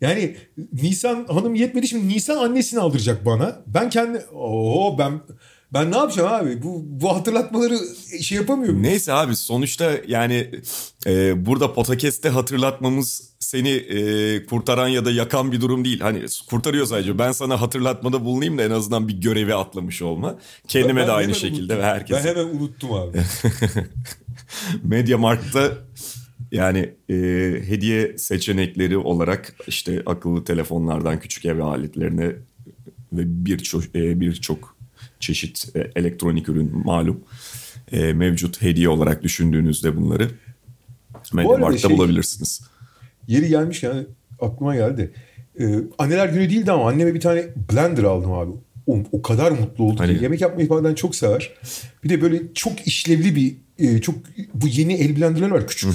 Yani 0.00 0.36
Nisan 0.72 1.24
hanım 1.24 1.54
yetmedi 1.54 1.88
şimdi 1.88 2.08
Nisan 2.08 2.36
annesini 2.36 2.80
aldıracak 2.80 3.26
bana. 3.26 3.62
Ben 3.66 3.90
kendi 3.90 4.18
Oo 4.18 4.98
ben 4.98 5.20
ben 5.80 5.92
ne 5.92 5.96
yapacağım 5.96 6.32
abi? 6.32 6.62
Bu 6.62 6.84
bu 6.86 7.16
hatırlatmaları 7.16 7.78
şey 8.22 8.38
yapamıyorum. 8.38 8.82
Neyse 8.82 9.12
abi 9.12 9.36
sonuçta 9.36 9.92
yani 10.08 10.50
e, 11.06 11.46
burada 11.46 11.72
podcast'te 11.72 12.28
hatırlatmamız 12.28 13.30
seni 13.38 13.68
e, 13.70 14.46
kurtaran 14.46 14.88
ya 14.88 15.04
da 15.04 15.10
yakan 15.10 15.52
bir 15.52 15.60
durum 15.60 15.84
değil. 15.84 16.00
Hani 16.00 16.22
kurtarıyor 16.50 16.86
sadece. 16.86 17.18
Ben 17.18 17.32
sana 17.32 17.60
hatırlatmada 17.60 18.24
bulunayım 18.24 18.58
da 18.58 18.62
en 18.62 18.70
azından 18.70 19.08
bir 19.08 19.20
görevi 19.20 19.54
atlamış 19.54 20.02
olma. 20.02 20.38
Kendime 20.68 21.00
Ben 21.00 21.06
de 21.06 21.12
aynı 21.12 21.34
şekilde 21.34 21.60
unuttum. 21.62 21.78
ve 21.78 21.82
herkese. 21.82 22.24
Ben 22.24 22.28
hemen 22.28 22.56
unuttum 22.56 22.92
abi. 22.92 23.18
Mediamarkt'ta 24.82 25.72
yani 26.52 26.94
e, 27.08 27.14
hediye 27.66 28.18
seçenekleri 28.18 28.98
olarak 28.98 29.54
işte 29.66 30.02
akıllı 30.06 30.44
telefonlardan 30.44 31.20
küçük 31.20 31.44
ev 31.44 31.58
aletlerine 31.58 32.26
ve 33.12 33.46
birçok 33.46 33.84
e, 33.84 34.20
birçok 34.20 34.75
çeşit 35.26 35.76
e, 35.76 35.90
elektronik 35.96 36.48
ürün 36.48 36.70
malum 36.84 37.20
e, 37.92 38.12
mevcut 38.12 38.62
hediye 38.62 38.88
olarak 38.88 39.22
düşündüğünüzde 39.22 39.96
bunları 39.96 40.30
Mediamarkt'ta 41.32 41.88
şey- 41.88 41.98
bulabilirsiniz. 41.98 42.60
Yeri 43.28 43.48
gelmişken 43.48 44.06
aklıma 44.40 44.74
geldi. 44.74 45.12
Ee, 45.60 45.64
anneler 45.98 46.28
günü 46.28 46.50
değildi 46.50 46.72
ama 46.72 46.88
anneme 46.88 47.14
bir 47.14 47.20
tane 47.20 47.44
blender 47.72 48.02
aldım 48.02 48.32
abi. 48.32 48.50
O, 48.86 48.98
o 49.12 49.22
kadar 49.22 49.50
mutlu 49.50 49.84
oldu 49.84 50.00
Hani- 50.00 50.16
ki. 50.18 50.22
Yemek 50.22 50.40
yapmayı 50.40 50.68
falan 50.68 50.94
çok 50.94 51.16
sever. 51.16 51.50
Bir 52.04 52.08
de 52.08 52.22
böyle 52.22 52.42
çok 52.54 52.86
işlevli 52.86 53.36
bir 53.36 53.56
e, 53.78 54.00
çok 54.00 54.14
bu 54.54 54.68
yeni 54.68 54.94
el 54.94 55.16
blenderları 55.16 55.52
var 55.52 55.66
küçük. 55.66 55.90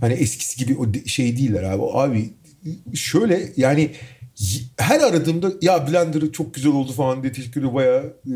Hani 0.00 0.12
eskisi 0.12 0.64
gibi 0.64 0.78
o 0.78 0.86
şey 1.06 1.36
değiller 1.36 1.62
abi. 1.62 1.82
Abi 1.92 2.30
şöyle 2.94 3.52
yani 3.56 3.90
her 4.78 5.00
aradığımda 5.00 5.52
ya 5.62 5.88
blenderı 5.88 6.32
çok 6.32 6.54
güzel 6.54 6.72
oldu 6.72 6.92
falan 6.92 7.22
diye 7.22 7.32
teşekkür 7.32 7.60
ederim. 7.60 7.74
Bayağı 7.74 8.16
e, 8.26 8.32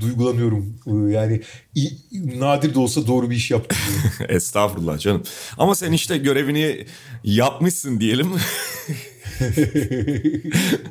duygulanıyorum. 0.00 0.76
E, 0.86 1.12
yani 1.12 1.40
i- 1.74 2.40
nadir 2.40 2.74
de 2.74 2.78
olsa 2.78 3.06
doğru 3.06 3.30
bir 3.30 3.36
iş 3.36 3.50
yaptım. 3.50 3.78
Estağfurullah 4.28 4.98
canım. 4.98 5.22
Ama 5.58 5.74
sen 5.74 5.92
işte 5.92 6.18
görevini 6.18 6.86
yapmışsın 7.24 8.00
diyelim. 8.00 8.28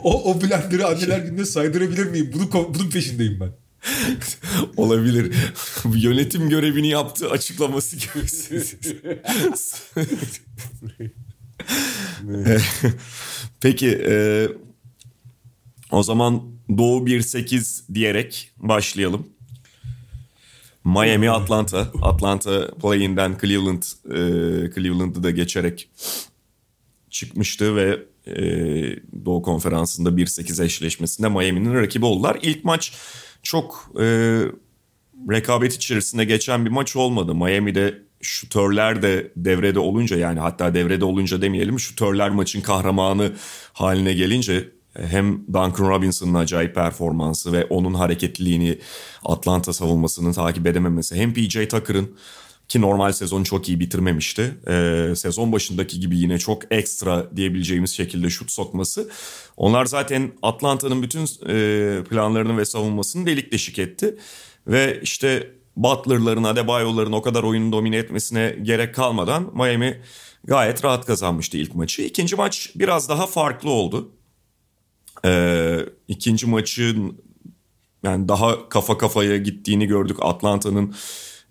o, 0.03 0.31
o 0.31 0.41
blenderı 0.41 0.88
anneler 0.88 1.20
gününe 1.20 1.46
saydırabilir 1.46 2.05
miyim? 2.05 2.31
Bunu, 2.34 2.74
bunun 2.74 2.89
peşindeyim 2.89 3.39
ben. 3.39 3.51
Olabilir. 4.77 5.34
Yönetim 5.96 6.50
görevini 6.50 6.88
yaptı 6.88 7.29
açıklaması 7.29 7.96
gibi. 7.96 8.10
Peki 13.62 13.88
e, 13.89 14.48
o 15.91 16.03
zaman 16.03 16.44
Doğu 16.77 17.06
1-8 17.06 17.94
diyerek 17.94 18.51
başlayalım. 18.58 19.27
Miami 20.84 21.30
Atlanta. 21.30 21.91
Atlanta 22.01 22.72
play'inden 22.82 23.38
Cleveland 23.41 23.84
e, 24.06 24.15
Cleveland'ı 24.75 25.24
da 25.24 25.32
geçerek 25.32 25.89
çıkmıştı 27.10 27.75
ve 27.75 28.00
e, 28.27 28.36
Doğu 29.25 29.41
Konferansı'nda 29.41 30.10
1-8 30.10 30.63
eşleşmesinde 30.65 31.30
Miami'nin 31.30 31.74
rakibi 31.74 32.06
oldular. 32.06 32.39
İlk 32.41 32.65
maç 32.65 32.94
çok 33.44 33.91
e, 34.00 34.06
rekabet 35.32 35.74
içerisinde 35.74 36.25
geçen 36.25 36.65
bir 36.65 36.70
maç 36.70 36.96
olmadı. 36.96 37.36
Miami'de 37.36 38.03
şutörler 38.22 39.01
de 39.01 39.32
devrede 39.36 39.80
olunca 39.80 40.18
yani 40.18 40.40
hatta 40.40 40.74
devrede 40.74 41.06
olunca 41.06 41.42
demeyelim 41.42 41.80
şutörler 41.80 42.30
maçın 42.30 42.62
kahramanı 42.62 43.32
haline 43.74 44.13
gelince 44.13 44.70
hem 44.94 45.48
Duncan 45.48 45.90
Robinson'ın 45.90 46.34
acayip 46.34 46.75
performansı 46.75 47.51
ve 47.51 47.66
onun 47.66 47.94
hareketliliğini 47.94 48.80
Atlanta 49.25 49.74
savunmasının 49.74 50.32
takip 50.32 50.68
edememesi 50.68 51.16
hem 51.16 51.34
PJ 51.34 51.54
Tucker'ın 51.54 52.16
ki 52.68 52.82
normal 52.82 53.12
sezonu 53.12 53.44
çok 53.44 53.70
iyi 53.70 53.80
bitirmemişti. 53.80 54.58
Ee, 54.68 55.13
sezon 55.16 55.51
başındaki 55.51 56.00
gibi 56.00 56.18
yine 56.18 56.38
çok 56.38 56.72
ekstra 56.74 57.36
diyebileceğimiz 57.36 57.92
şekilde 57.92 58.30
şut 58.30 58.51
sokması. 58.51 59.10
Onlar 59.58 59.86
zaten 59.86 60.32
Atlanta'nın 60.42 61.04
bütün 61.04 61.22
e, 61.48 62.04
planlarını 62.04 62.58
ve 62.58 62.66
savunmasını 62.66 63.25
delik 63.25 63.51
deşik 63.51 63.80
etti. 63.80 64.18
Ve 64.68 65.00
işte 65.04 65.51
Butler'ların, 65.75 66.44
Adebayo'ların 66.44 67.12
o 67.12 67.22
kadar 67.22 67.44
oyunu 67.44 67.72
domine 67.72 67.98
etmesine 67.98 68.56
gerek 68.62 68.96
kalmadan 68.96 69.51
Miami 69.56 70.01
gayet 70.44 70.86
rahat 70.86 71.06
kazanmıştı 71.06 71.58
ilk 71.58 71.75
maçı. 71.75 72.01
İkinci 72.01 72.36
maç 72.36 72.72
biraz 72.75 73.10
daha 73.10 73.28
farklı 73.28 73.70
oldu. 73.70 74.12
Ee, 75.25 75.80
ikinci 76.08 76.48
maçın 76.48 77.22
yani 78.04 78.28
daha 78.28 78.70
kafa 78.70 78.98
kafaya 78.98 79.38
gittiğini 79.38 79.88
gördük. 79.88 80.18
Atlanta'nın 80.22 80.96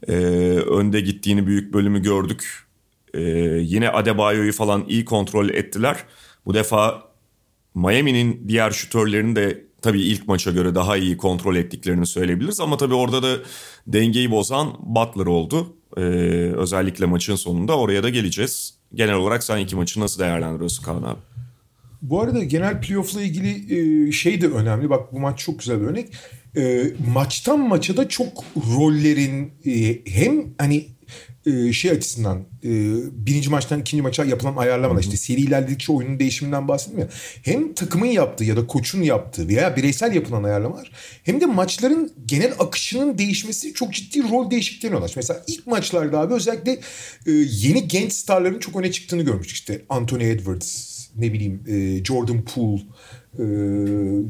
e, 0.08 0.12
önde 0.56 1.00
gittiğini 1.00 1.46
büyük 1.46 1.74
bölümü 1.74 2.02
gördük. 2.02 2.66
E, 3.14 3.20
yine 3.60 3.90
Adebayo'yu 3.90 4.52
falan 4.52 4.84
iyi 4.88 5.04
kontrol 5.04 5.48
ettiler. 5.48 6.04
Bu 6.46 6.54
defa 6.54 7.02
Miami'nin 7.74 8.48
diğer 8.48 8.70
şutörlerini 8.70 9.36
de 9.36 9.69
tabii 9.82 10.02
ilk 10.02 10.28
maça 10.28 10.50
göre 10.50 10.74
daha 10.74 10.96
iyi 10.96 11.16
kontrol 11.16 11.56
ettiklerini 11.56 12.06
söyleyebiliriz. 12.06 12.60
Ama 12.60 12.76
tabii 12.76 12.94
orada 12.94 13.22
da 13.22 13.36
dengeyi 13.86 14.30
bozan 14.30 14.76
Butler 14.80 15.26
oldu. 15.26 15.76
E, 15.96 16.00
özellikle 16.56 17.06
maçın 17.06 17.36
sonunda 17.36 17.78
oraya 17.78 18.02
da 18.02 18.08
geleceğiz. 18.08 18.74
Genel 18.94 19.14
olarak 19.14 19.44
sen 19.44 19.58
iki 19.58 19.76
maçı 19.76 20.00
nasıl 20.00 20.20
değerlendiriyorsun 20.20 20.84
Kaan 20.84 21.02
abi? 21.02 21.18
Bu 22.02 22.20
arada 22.20 22.44
genel 22.44 22.80
playoff'la 22.80 23.22
ilgili 23.22 23.78
e, 24.08 24.12
şey 24.12 24.40
de 24.40 24.48
önemli. 24.48 24.90
Bak 24.90 25.12
bu 25.12 25.20
maç 25.20 25.38
çok 25.38 25.58
güzel 25.58 25.80
bir 25.80 25.86
örnek. 25.86 26.08
E, 26.56 26.92
maçtan 27.12 27.60
maça 27.60 27.96
da 27.96 28.08
çok 28.08 28.44
rollerin 28.56 29.52
e, 29.66 30.00
hem 30.10 30.44
hani 30.58 30.86
şey 31.72 31.90
açısından 31.90 32.44
birinci 33.12 33.50
maçtan 33.50 33.80
ikinci 33.80 34.02
maça 34.02 34.24
yapılan 34.24 34.56
ayarlamalar 34.56 35.00
işte 35.00 35.16
seri 35.16 35.40
ilerledikçe 35.40 35.92
oyunun 35.92 36.18
değişiminden 36.18 36.68
bahsetmiyor. 36.68 37.08
Hem 37.42 37.74
takımın 37.74 38.06
yaptığı 38.06 38.44
ya 38.44 38.56
da 38.56 38.66
koçun 38.66 39.02
yaptığı 39.02 39.48
veya 39.48 39.76
bireysel 39.76 40.14
yapılan 40.14 40.42
ayarlamalar 40.42 40.92
hem 41.22 41.40
de 41.40 41.46
maçların 41.46 42.12
genel 42.26 42.52
akışının 42.58 43.18
değişmesi 43.18 43.74
çok 43.74 43.92
ciddi 43.92 44.22
rol 44.30 44.50
değişikliklerine 44.50 44.96
yol 44.96 45.08
Mesela 45.16 45.44
ilk 45.46 45.66
maçlarda 45.66 46.20
abi 46.20 46.34
özellikle 46.34 46.80
yeni 47.26 47.88
genç 47.88 48.12
starların 48.12 48.58
çok 48.58 48.76
öne 48.76 48.92
çıktığını 48.92 49.22
görmüştük. 49.22 49.56
İşte 49.56 49.82
Anthony 49.88 50.30
Edwards, 50.30 51.00
ne 51.16 51.32
bileyim 51.32 51.62
e, 51.68 52.04
Jordan 52.04 52.44
Poole 52.44 52.82
e, 53.38 53.44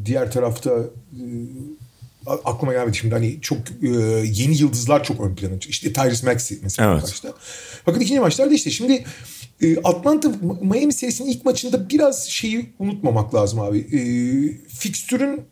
diğer 0.04 0.32
tarafta 0.32 0.70
e, 1.12 1.24
aklıma 2.26 2.72
gelmedi 2.72 2.96
şimdi 2.96 3.14
hani 3.14 3.38
çok 3.40 3.58
e, 3.82 3.88
yeni 4.24 4.56
yıldızlar 4.58 5.04
çok 5.04 5.20
ön 5.20 5.34
plana 5.34 5.52
çıktı. 5.52 5.70
İşte 5.70 5.92
Tyrese 5.92 6.26
Maxey 6.26 6.58
mesela 6.62 6.92
evet. 6.92 7.02
başta. 7.02 7.34
Fakat 7.84 8.02
ikinci 8.02 8.20
maçlarda 8.20 8.54
işte 8.54 8.70
şimdi 8.70 9.04
e, 9.62 9.76
Atlanta 9.76 10.32
Miami 10.62 10.92
serisinin 10.92 11.28
ilk 11.28 11.44
maçında 11.44 11.88
biraz 11.88 12.28
şeyi 12.28 12.72
unutmamak 12.78 13.34
lazım 13.34 13.60
abi. 13.60 13.78
E, 13.78 14.00
fikstürün 14.68 15.42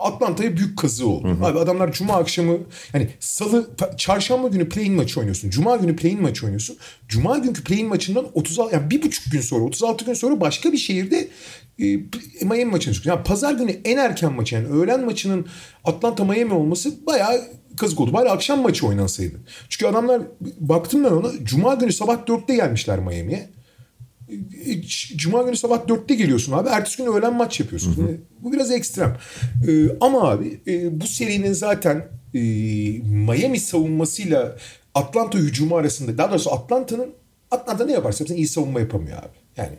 Atlanta'ya 0.00 0.56
büyük 0.56 0.78
kazı 0.78 1.08
oldu. 1.08 1.28
Hı 1.28 1.32
hı. 1.32 1.46
Abi 1.46 1.58
adamlar 1.58 1.92
cuma 1.92 2.14
akşamı 2.14 2.58
yani 2.94 3.08
salı 3.20 3.70
çarşamba 3.96 4.48
günü 4.48 4.68
play-in 4.68 4.94
maçı 4.94 5.20
oynuyorsun. 5.20 5.50
Cuma 5.50 5.76
günü 5.76 5.96
play-in 5.96 6.22
maçı 6.22 6.46
oynuyorsun. 6.46 6.76
Cuma 7.08 7.38
günkü 7.38 7.64
play-in 7.64 7.88
maçından 7.88 8.26
36 8.34 8.74
yani 8.74 8.90
bir 8.90 9.02
buçuk 9.02 9.32
gün 9.32 9.40
sonra 9.40 9.64
36 9.64 10.04
gün 10.04 10.14
sonra 10.14 10.40
başka 10.40 10.72
bir 10.72 10.78
şehirde 10.78 11.28
e, 11.78 11.84
Miami 12.44 12.64
maçını 12.64 12.94
çıkıyor. 12.94 13.16
Yani 13.16 13.24
pazar 13.24 13.52
günü 13.52 13.80
en 13.84 13.96
erken 13.96 14.32
maçı 14.32 14.54
yani 14.54 14.66
öğlen 14.66 15.04
maçının 15.04 15.46
Atlanta 15.84 16.24
Miami 16.24 16.54
olması 16.54 17.06
bayağı 17.06 17.40
kazık 17.76 18.00
oldu. 18.00 18.12
Bari 18.12 18.30
akşam 18.30 18.60
maçı 18.60 18.86
oynansaydı. 18.86 19.36
Çünkü 19.68 19.86
adamlar 19.86 20.22
baktım 20.60 21.04
ben 21.04 21.10
ona 21.10 21.30
cuma 21.44 21.74
günü 21.74 21.92
sabah 21.92 22.16
4'te 22.16 22.54
gelmişler 22.54 22.98
Miami'ye. 22.98 23.48
Cuma 25.16 25.42
günü 25.42 25.56
sabah 25.56 25.88
dörtte 25.88 26.14
geliyorsun 26.14 26.52
abi. 26.52 26.68
Ertesi 26.68 26.96
gün 26.96 27.12
öğlen 27.12 27.36
maç 27.36 27.60
yapıyorsun. 27.60 27.96
Hı 27.96 28.02
hı. 28.02 28.16
Bu 28.40 28.52
biraz 28.52 28.70
ekstrem. 28.70 29.16
Ee, 29.68 29.86
ama 30.00 30.30
abi 30.30 30.60
e, 30.66 31.00
bu 31.00 31.06
serinin 31.06 31.52
zaten 31.52 31.96
e, 32.34 32.40
Miami 33.02 33.60
savunmasıyla 33.60 34.56
Atlanta 34.94 35.38
hücumu 35.38 35.76
arasında 35.76 36.18
daha 36.18 36.30
doğrusu 36.30 36.52
Atlanta'nın 36.52 37.14
Atlanta 37.50 37.84
ne 37.84 37.92
yaparsa 37.92 38.24
yapsın 38.24 38.36
iyi 38.36 38.48
savunma 38.48 38.80
yapamıyor 38.80 39.18
abi. 39.18 39.36
Yani 39.56 39.78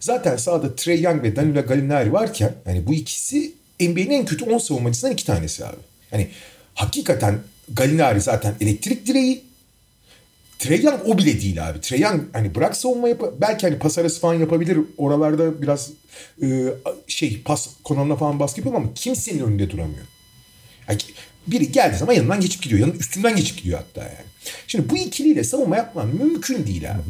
zaten 0.00 0.36
sahada 0.36 0.76
Trey 0.76 1.00
Young 1.02 1.22
ve 1.22 1.36
Danilo 1.36 1.66
Gallinari 1.66 2.12
varken 2.12 2.54
yani 2.66 2.86
bu 2.86 2.94
ikisi 2.94 3.52
NBA'nin 3.80 4.10
en 4.10 4.24
kötü 4.24 4.44
10 4.44 4.58
savunmacısından 4.58 5.12
iki 5.12 5.26
tanesi 5.26 5.66
abi. 5.66 5.76
Yani 6.12 6.28
hakikaten 6.74 7.38
Gallinari 7.72 8.20
zaten 8.20 8.54
elektrik 8.60 9.06
direği 9.06 9.44
Trey 10.58 10.82
Young 10.82 11.00
o 11.06 11.18
bile 11.18 11.40
değil 11.40 11.68
abi. 11.68 11.80
Trey 11.80 12.00
Young 12.00 12.22
hani 12.32 12.54
bırak 12.54 12.76
savunma 12.76 13.08
yap 13.08 13.22
belki 13.40 13.66
hani 13.66 13.78
pas 13.78 13.98
arası 13.98 14.20
falan 14.20 14.34
yapabilir. 14.34 14.78
Oralarda 14.98 15.62
biraz 15.62 15.90
e, 16.42 16.64
şey 17.06 17.42
pas 17.44 17.68
konumuna 17.84 18.16
falan 18.16 18.40
baskı 18.40 18.60
yapıyor 18.60 18.76
ama 18.76 18.94
kimsenin 18.94 19.44
önünde 19.44 19.70
duramıyor. 19.70 20.06
Yani 20.88 20.98
biri 21.46 21.72
geldiği 21.72 21.96
zaman 21.96 22.12
yanından 22.12 22.40
geçip 22.40 22.62
gidiyor. 22.62 22.80
Yanın 22.80 22.98
üstünden 22.98 23.36
geçip 23.36 23.58
gidiyor 23.58 23.78
hatta 23.78 24.02
yani. 24.02 24.26
Şimdi 24.66 24.90
bu 24.90 24.96
ikiliyle 24.96 25.44
savunma 25.44 25.76
yapman 25.76 26.08
mümkün 26.08 26.66
değil 26.66 26.90
abi. 26.90 27.00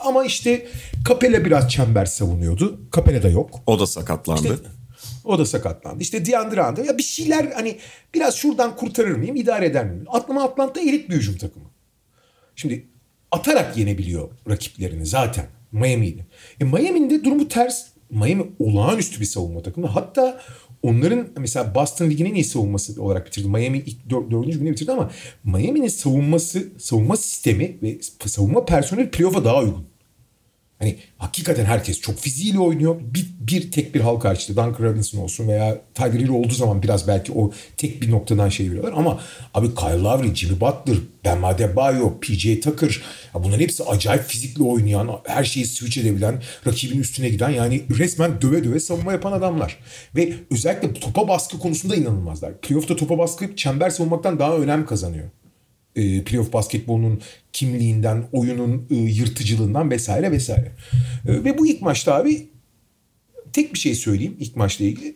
Ama 0.00 0.24
işte 0.24 0.66
Capella 1.08 1.44
biraz 1.44 1.70
çember 1.70 2.06
savunuyordu. 2.06 2.80
Capella 2.96 3.22
da 3.22 3.28
yok. 3.28 3.60
O 3.66 3.78
da 3.78 3.86
sakatlandı. 3.86 4.42
İşte, 4.42 4.56
o 5.24 5.38
da 5.38 5.46
sakatlandı. 5.46 6.02
İşte 6.02 6.18
Hunter. 6.18 6.84
Ya 6.84 6.98
bir 6.98 7.02
şeyler 7.02 7.52
hani 7.54 7.78
biraz 8.14 8.34
şuradan 8.34 8.76
kurtarır 8.76 9.16
mıyım, 9.16 9.36
idare 9.36 9.66
eder 9.66 9.86
miyim? 9.86 10.04
Atlıma 10.08 10.44
Atlanta 10.44 10.80
elit 10.80 11.10
bir 11.10 11.14
hücum 11.14 11.36
takımı. 11.36 11.69
Şimdi 12.60 12.86
atarak 13.30 13.76
yenebiliyor 13.76 14.28
rakiplerini 14.48 15.06
zaten 15.06 15.46
Miami'de. 15.72 16.26
E 16.60 16.64
Miami'nin 16.64 17.10
de 17.10 17.24
durumu 17.24 17.48
ters. 17.48 17.86
Miami 18.10 18.46
olağanüstü 18.58 19.20
bir 19.20 19.24
savunma 19.24 19.62
takımı. 19.62 19.86
Hatta 19.86 20.40
onların 20.82 21.28
mesela 21.38 21.74
Boston 21.74 22.10
Ligi'nin 22.10 22.34
iyi 22.34 22.44
savunması 22.44 23.02
olarak 23.02 23.26
bitirdi. 23.26 23.48
Miami 23.48 23.78
ilk 23.78 24.10
dör, 24.10 24.30
dördüncü 24.30 24.58
günü 24.58 24.70
bitirdi 24.70 24.92
ama 24.92 25.10
Miami'nin 25.44 25.88
savunması, 25.88 26.68
savunma 26.78 27.16
sistemi 27.16 27.76
ve 27.82 27.98
savunma 28.26 28.64
personeli 28.64 29.10
playoff'a 29.10 29.44
daha 29.44 29.60
uygun. 29.60 29.86
Hani 30.80 30.98
hakikaten 31.18 31.64
herkes 31.64 32.00
çok 32.00 32.18
fiziğiyle 32.18 32.58
oynuyor. 32.58 32.96
Bir, 33.00 33.26
bir 33.40 33.70
tek 33.70 33.94
bir 33.94 34.00
halka 34.00 34.32
işte 34.32 34.56
Duncan 34.56 34.76
Robinson 34.80 35.18
olsun 35.18 35.48
veya 35.48 35.78
Tiger 35.94 36.20
Hill 36.20 36.28
olduğu 36.28 36.54
zaman 36.54 36.82
biraz 36.82 37.08
belki 37.08 37.32
o 37.32 37.50
tek 37.76 38.02
bir 38.02 38.10
noktadan 38.10 38.48
şey 38.48 38.70
veriyorlar. 38.70 38.92
Ama 38.96 39.20
abi 39.54 39.74
Kyle 39.74 40.02
Lowry, 40.02 40.34
Jimmy 40.34 40.60
Butler, 40.60 40.96
Ben 41.24 41.42
Adebayo, 41.42 42.20
PJ 42.20 42.60
Tucker 42.60 43.02
ya 43.34 43.44
bunların 43.44 43.60
hepsi 43.60 43.84
acayip 43.84 44.22
fizikli 44.22 44.62
oynayan, 44.62 45.10
her 45.24 45.44
şeyi 45.44 45.66
switch 45.66 45.98
edebilen, 45.98 46.42
rakibin 46.66 46.98
üstüne 46.98 47.28
giden 47.28 47.50
yani 47.50 47.82
resmen 47.98 48.40
döve 48.42 48.64
döve 48.64 48.80
savunma 48.80 49.12
yapan 49.12 49.32
adamlar. 49.32 49.76
Ve 50.16 50.32
özellikle 50.50 50.92
topa 50.92 51.28
baskı 51.28 51.58
konusunda 51.58 51.96
inanılmazlar. 51.96 52.60
Playoff'ta 52.60 52.96
topa 52.96 53.18
baskı 53.18 53.56
çember 53.56 53.90
savunmaktan 53.90 54.38
daha 54.38 54.56
önem 54.56 54.86
kazanıyor 54.86 55.30
e, 56.00 56.24
playoff 56.24 56.52
basketbolunun 56.52 57.20
kimliğinden, 57.52 58.24
oyunun 58.32 58.86
e, 58.90 58.94
yırtıcılığından 58.94 59.90
vesaire 59.90 60.32
vesaire. 60.32 60.72
E, 61.28 61.44
ve 61.44 61.58
bu 61.58 61.66
ilk 61.66 61.82
maçta 61.82 62.14
abi 62.14 62.48
tek 63.52 63.74
bir 63.74 63.78
şey 63.78 63.94
söyleyeyim 63.94 64.36
ilk 64.38 64.56
maçla 64.56 64.84
ilgili. 64.84 65.14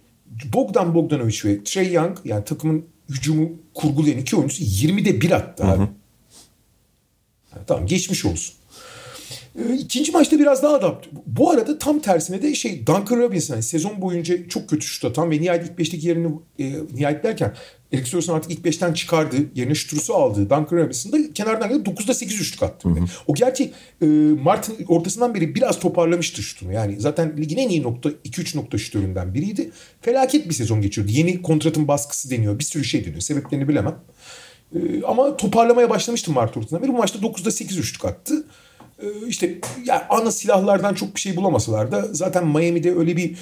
Bogdan 0.53 0.95
Bogdanovic 0.95 1.39
ve 1.45 1.65
Trey 1.65 1.93
Young 1.93 2.19
yani 2.25 2.45
takımın 2.45 2.85
hücumu 3.09 3.53
kurgulayan 3.75 4.19
iki 4.19 4.37
oyuncusu 4.37 4.65
20'de 4.65 5.21
1 5.21 5.31
attı 5.31 5.65
abi. 5.65 5.79
Hı 5.79 5.83
hı. 5.83 5.89
Yani 7.57 7.67
tamam 7.67 7.87
geçmiş 7.87 8.25
olsun. 8.25 8.55
E, 9.59 9.75
ikinci 9.75 10.13
maçta 10.13 10.39
biraz 10.39 10.63
daha 10.63 10.75
adapte. 10.75 11.11
Bu 11.27 11.51
arada 11.51 11.79
tam 11.79 12.01
tersine 12.01 12.43
de 12.43 12.55
şey 12.55 12.87
Duncan 12.87 13.17
Robinson 13.17 13.55
yani 13.55 13.63
sezon 13.63 14.03
boyunca 14.03 14.49
çok 14.49 14.71
kötü 14.71 14.87
şut 14.87 15.05
atan 15.05 15.31
ve 15.31 15.41
nihayet 15.41 15.65
ilk 15.65 15.79
beşteki 15.79 16.09
yerini 16.09 16.29
e, 16.59 16.73
nihayet 16.95 17.25
derken 17.25 17.55
Eric 17.95 18.11
Sörsen 18.11 18.35
artık 18.35 18.51
ilk 18.51 18.65
beşten 18.65 18.93
çıkardı. 18.93 19.37
Yerine 19.55 19.75
Strus'u 19.75 20.15
aldı. 20.15 20.41
Duncan 20.41 20.69
Robinson 20.73 21.13
da 21.13 21.33
kenardan 21.33 21.69
gelip 21.69 21.87
9'da 21.87 22.15
8 22.15 22.41
üçlük 22.41 22.63
attı. 22.63 22.89
Hı 22.89 22.93
hı. 22.93 23.05
O 23.27 23.35
gerçi 23.35 23.73
e, 24.03 24.07
Martin 24.43 24.77
ortasından 24.89 25.35
beri 25.35 25.55
biraz 25.55 25.79
toparlamıştı 25.79 26.43
şutunu. 26.43 26.73
Yani 26.73 27.01
zaten 27.01 27.37
ligin 27.37 27.57
en 27.57 27.69
iyi 27.69 27.83
nokta 27.83 28.11
2-3 28.11 28.57
nokta 28.57 28.79
şutöründen 28.79 29.35
biriydi. 29.35 29.71
Felaket 30.01 30.49
bir 30.49 30.55
sezon 30.55 30.81
geçiyordu. 30.81 31.13
Yeni 31.13 31.43
kontratın 31.43 31.89
baskısı 31.89 32.31
deniyor. 32.31 32.59
Bir 32.59 32.65
sürü 32.65 32.85
şey 32.85 33.05
deniyor. 33.05 33.21
Sebeplerini 33.21 33.69
bilemem. 33.69 33.97
E, 34.75 35.03
ama 35.03 35.37
toparlamaya 35.37 35.91
başlamıştı 35.91 36.33
Mart 36.33 36.57
ortasından 36.57 36.83
beri. 36.83 36.93
Bu 36.93 36.97
maçta 36.97 37.19
9'da 37.19 37.51
8 37.51 37.79
üçlük 37.79 38.05
attı. 38.05 38.47
E, 39.03 39.07
işte 39.29 39.59
yani 39.85 40.03
ana 40.11 40.31
silahlardan 40.31 40.95
çok 40.95 41.15
bir 41.15 41.21
şey 41.21 41.37
bulamasalar 41.37 41.93
da 41.93 42.09
zaten 42.13 42.47
Miami'de 42.47 42.95
öyle 42.95 43.17
bir 43.17 43.37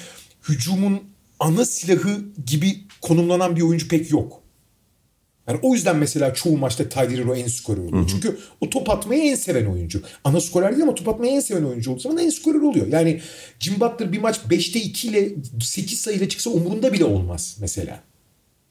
hücumun 0.49 0.99
ana 1.39 1.65
silahı 1.65 2.25
gibi 2.45 2.75
konumlanan 3.01 3.55
bir 3.55 3.61
oyuncu 3.61 3.87
pek 3.87 4.11
yok. 4.11 4.42
Yani 5.47 5.59
o 5.61 5.73
yüzden 5.73 5.95
mesela 5.95 6.33
çoğu 6.33 6.57
maçta 6.57 6.89
Tyler 6.89 7.37
en 7.37 7.47
skorer 7.47 7.77
oluyor. 7.77 7.93
Hı 7.93 8.01
hı. 8.01 8.07
Çünkü 8.07 8.37
o 8.61 8.69
top 8.69 8.89
atmayı 8.89 9.23
en 9.23 9.35
seven 9.35 9.65
oyuncu. 9.65 10.01
Ana 10.23 10.41
skorer 10.41 10.71
değil 10.71 10.83
ama 10.83 10.95
top 10.95 11.09
atmayı 11.09 11.33
en 11.33 11.39
seven 11.39 11.63
oyuncu 11.63 11.91
olduğu 11.91 11.99
zaman 11.99 12.17
en 12.17 12.29
skorer 12.29 12.61
oluyor. 12.61 12.87
Yani 12.87 13.21
Jim 13.59 13.79
Butler 13.79 14.11
bir 14.11 14.19
maç 14.19 14.39
5'te 14.49 14.79
2 14.79 15.07
ile 15.07 15.29
8 15.61 15.99
sayıyla 15.99 16.29
çıksa 16.29 16.49
umurunda 16.49 16.93
bile 16.93 17.05
olmaz 17.05 17.57
mesela. 17.59 18.03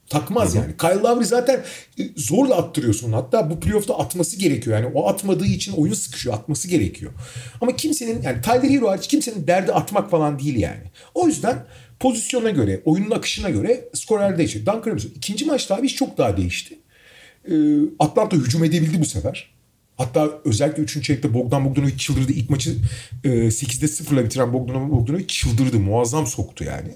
Takmaz 0.08 0.54
yani. 0.54 0.76
Kyle 0.76 1.00
Lowry 1.00 1.24
zaten 1.24 1.64
e, 1.98 2.02
zorla 2.16 2.56
attırıyorsun. 2.56 3.12
Hatta 3.12 3.50
bu 3.50 3.60
playoff'ta 3.60 3.98
atması 3.98 4.38
gerekiyor. 4.38 4.78
Yani 4.78 4.92
o 4.94 5.08
atmadığı 5.08 5.46
için 5.46 5.72
oyun 5.72 5.94
sıkışıyor. 5.94 6.34
Atması 6.34 6.68
gerekiyor. 6.68 7.12
Ama 7.60 7.76
kimsenin 7.76 8.22
yani 8.22 8.40
Tyler 8.42 8.70
Hero 8.70 8.88
hariç 8.88 9.08
kimsenin 9.08 9.46
derdi 9.46 9.72
atmak 9.72 10.10
falan 10.10 10.38
değil 10.38 10.56
yani. 10.56 10.82
O 11.14 11.26
yüzden 11.26 11.66
pozisyona 12.00 12.50
göre, 12.50 12.82
oyunun 12.84 13.10
akışına 13.10 13.50
göre 13.50 13.88
skorer 13.94 14.38
değişiyor. 14.38 14.66
Duncan 14.66 14.90
Robinson. 14.90 15.10
İkinci 15.10 15.44
maçta 15.44 15.76
abi 15.76 15.86
iş 15.86 15.96
çok 15.96 16.18
daha 16.18 16.36
değişti. 16.36 16.78
Ee, 17.48 17.54
Atlanta 17.98 18.36
hücum 18.36 18.64
edebildi 18.64 19.00
bu 19.00 19.04
sefer. 19.04 19.54
Hatta 20.02 20.40
özellikle 20.44 20.82
3. 20.82 21.02
çeyrekte 21.02 21.34
Bogdan 21.34 21.64
Bogdanovic 21.64 21.96
çıldırdı. 21.96 22.32
İlk 22.32 22.50
maçı 22.50 22.76
e, 23.24 23.28
8'de 23.28 23.86
0'la 23.86 24.24
bitiren 24.24 24.52
Bogdan 24.52 24.92
Bogdanovic 24.92 25.26
çıldırdı. 25.26 25.78
Muazzam 25.78 26.26
soktu 26.26 26.64
yani. 26.64 26.94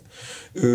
E, 0.62 0.66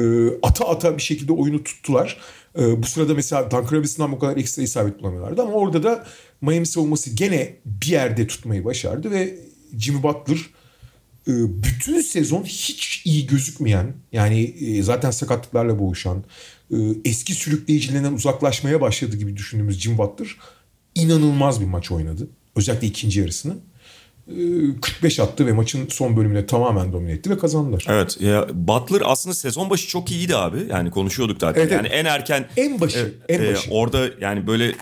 ata 0.43 0.67
ata 0.67 0.97
bir 0.97 1.01
şekilde 1.01 1.33
oyunu 1.33 1.63
tuttular. 1.63 2.17
E, 2.59 2.83
bu 2.83 2.87
sırada 2.87 3.13
mesela 3.13 3.51
Duncan 3.51 3.71
Robinson'dan 3.71 4.11
bu 4.11 4.19
kadar 4.19 4.37
ekstra 4.37 4.61
isabet 4.61 4.99
bulamıyorlardı. 4.99 5.41
Ama 5.41 5.51
orada 5.51 5.83
da 5.83 6.05
Miami 6.41 6.65
savunması 6.65 7.09
gene 7.09 7.55
bir 7.65 7.87
yerde 7.87 8.27
tutmayı 8.27 8.65
başardı 8.65 9.11
ve 9.11 9.37
Jimmy 9.77 10.03
Butler 10.03 10.37
ee, 11.27 11.31
bütün 11.63 12.01
sezon 12.01 12.43
hiç 12.43 13.01
iyi 13.05 13.27
gözükmeyen 13.27 13.93
yani 14.11 14.41
e, 14.41 14.83
zaten 14.83 15.11
sakatlıklarla 15.11 15.79
boğuşan 15.79 16.23
e, 16.71 16.77
eski 17.05 17.33
sürükleyicilerinden 17.33 18.13
uzaklaşmaya 18.13 18.81
başladı 18.81 19.17
gibi 19.17 19.37
düşündüğümüz 19.37 19.79
Jim 19.79 19.97
Butler 19.97 20.37
inanılmaz 20.95 21.61
bir 21.61 21.65
maç 21.65 21.91
oynadı. 21.91 22.29
Özellikle 22.55 22.87
ikinci 22.87 23.19
yarısını. 23.19 23.53
45 24.81 25.19
ee, 25.19 25.23
attı 25.23 25.47
ve 25.47 25.53
maçın 25.53 25.87
son 25.89 26.17
bölümüne 26.17 26.45
tamamen 26.45 26.93
domine 26.93 27.11
etti 27.11 27.29
ve 27.29 27.37
kazandılar. 27.37 27.85
Evet. 27.89 28.21
Ya 28.21 28.47
Butler 28.53 29.01
aslında 29.05 29.35
sezon 29.35 29.69
başı 29.69 29.87
çok 29.87 30.11
iyiydi 30.11 30.35
abi. 30.35 30.57
Yani 30.69 30.91
konuşuyorduk 30.91 31.37
zaten. 31.41 31.61
Evet, 31.61 31.71
yani 31.71 31.87
en 31.87 32.05
erken 32.05 32.47
en 32.57 32.81
başı 32.81 33.13
e, 33.29 33.33
en 33.33 33.53
başı. 33.53 33.69
E, 33.69 33.73
orada 33.73 34.09
yani 34.21 34.47
böyle 34.47 34.67
e, 34.69 34.75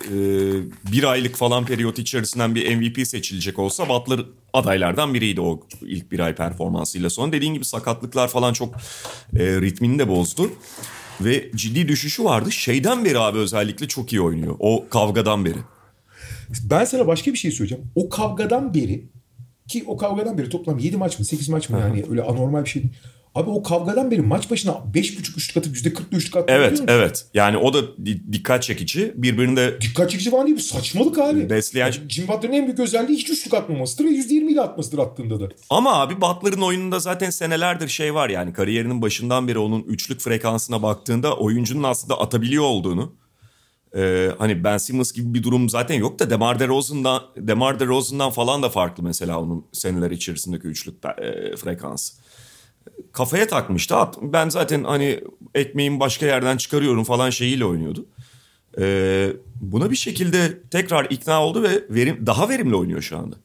bir 0.91 1.03
aylık 1.03 1.35
falan 1.35 1.65
periyot 1.65 1.99
içerisinden 1.99 2.55
bir 2.55 2.75
MVP 2.75 3.07
seçilecek 3.07 3.59
olsa 3.59 3.89
Butler 3.89 4.19
adaylardan 4.53 5.13
biriydi 5.13 5.41
o 5.41 5.59
ilk 5.81 6.11
bir 6.11 6.19
ay 6.19 6.35
performansıyla 6.35 7.09
sonra. 7.09 7.31
Dediğin 7.31 7.53
gibi 7.53 7.65
sakatlıklar 7.65 8.27
falan 8.27 8.53
çok 8.53 8.75
e, 9.39 9.61
ritmini 9.61 9.99
de 9.99 10.07
bozdu. 10.07 10.51
Ve 11.21 11.51
ciddi 11.55 11.87
düşüşü 11.87 12.23
vardı. 12.23 12.51
Şeyden 12.51 13.05
beri 13.05 13.19
abi 13.19 13.37
özellikle 13.37 13.87
çok 13.87 14.13
iyi 14.13 14.21
oynuyor. 14.21 14.55
O 14.59 14.85
kavgadan 14.89 15.45
beri. 15.45 15.57
Ben 16.63 16.85
sana 16.85 17.07
başka 17.07 17.33
bir 17.33 17.37
şey 17.37 17.51
söyleyeceğim. 17.51 17.85
O 17.95 18.09
kavgadan 18.09 18.73
beri 18.73 19.09
ki 19.67 19.83
o 19.87 19.97
kavgadan 19.97 20.37
beri 20.37 20.49
toplam 20.49 20.79
7 20.79 20.97
maç 20.97 21.19
mı 21.19 21.25
8 21.25 21.49
maç 21.49 21.69
mı 21.69 21.79
yani 21.79 22.05
öyle 22.09 22.23
anormal 22.23 22.63
bir 22.63 22.69
şey 22.69 22.83
değil. 22.83 22.93
Abi 23.35 23.49
o 23.49 23.63
kavgadan 23.63 24.11
beri 24.11 24.21
maç 24.21 24.51
başına 24.51 24.71
5.5 24.71 25.37
üçlük 25.37 25.57
atıp 25.57 25.75
%40'da 25.75 26.17
üçlük 26.17 26.35
atıyor. 26.35 26.59
Evet 26.59 26.81
evet. 26.87 27.25
Yani 27.33 27.57
o 27.57 27.73
da 27.73 27.79
dikkat 28.31 28.63
çekici. 28.63 29.13
Birbirinde... 29.15 29.81
Dikkat 29.81 30.11
çekici 30.11 30.31
falan 30.31 30.45
değil 30.47 30.57
bu 30.57 30.61
saçmalık 30.61 31.17
abi. 31.17 31.49
Besleyen... 31.49 31.85
Yani 31.85 32.09
Jim 32.09 32.27
Butler'ın 32.27 32.53
en 32.53 32.65
büyük 32.65 32.79
özelliği 32.79 33.17
hiç 33.17 33.29
üçlük 33.29 33.53
atmamasıdır 33.53 34.05
ve 34.05 34.09
%20 34.09 34.51
ile 34.51 34.61
atmasıdır 34.61 34.97
attığında 34.97 35.39
da. 35.39 35.49
Ama 35.69 36.01
abi 36.01 36.21
Butler'ın 36.21 36.61
oyununda 36.61 36.99
zaten 36.99 37.29
senelerdir 37.29 37.87
şey 37.87 38.13
var 38.13 38.29
yani 38.29 38.53
kariyerinin 38.53 39.01
başından 39.01 39.47
beri 39.47 39.59
onun 39.59 39.83
üçlük 39.83 40.21
frekansına 40.21 40.83
baktığında 40.83 41.37
oyuncunun 41.37 41.83
aslında 41.83 42.19
atabiliyor 42.19 42.63
olduğunu 42.63 43.15
ee, 43.95 44.31
hani 44.37 44.63
Ben 44.63 44.77
Simmons 44.77 45.11
gibi 45.11 45.33
bir 45.33 45.43
durum 45.43 45.69
zaten 45.69 45.95
yok 45.95 46.19
da 46.19 46.29
DeMar 46.29 46.59
DeRozan'dan 46.59 47.21
DeMar 47.37 47.79
DeRozan'dan 47.79 48.31
falan 48.31 48.63
da 48.63 48.69
farklı 48.69 49.03
mesela 49.03 49.39
onun 49.41 49.65
seneler 49.71 50.11
içerisindeki 50.11 50.67
üçlük 50.67 50.95
e, 51.05 51.55
frekansı. 51.55 52.13
Kafaya 53.11 53.47
takmıştı. 53.47 53.95
Ben 54.21 54.49
zaten 54.49 54.83
hani 54.83 55.19
ekmeğimi 55.55 55.99
başka 55.99 56.25
yerden 56.25 56.57
çıkarıyorum 56.57 57.03
falan 57.03 57.29
şeyiyle 57.29 57.65
oynuyordu. 57.65 58.05
Ee, 58.79 59.33
buna 59.61 59.91
bir 59.91 59.95
şekilde 59.95 60.61
tekrar 60.71 61.07
ikna 61.09 61.45
oldu 61.45 61.63
ve 61.63 61.83
verim 61.89 62.25
daha 62.25 62.49
verimli 62.49 62.75
oynuyor 62.75 63.01
şu 63.01 63.17
anda. 63.17 63.35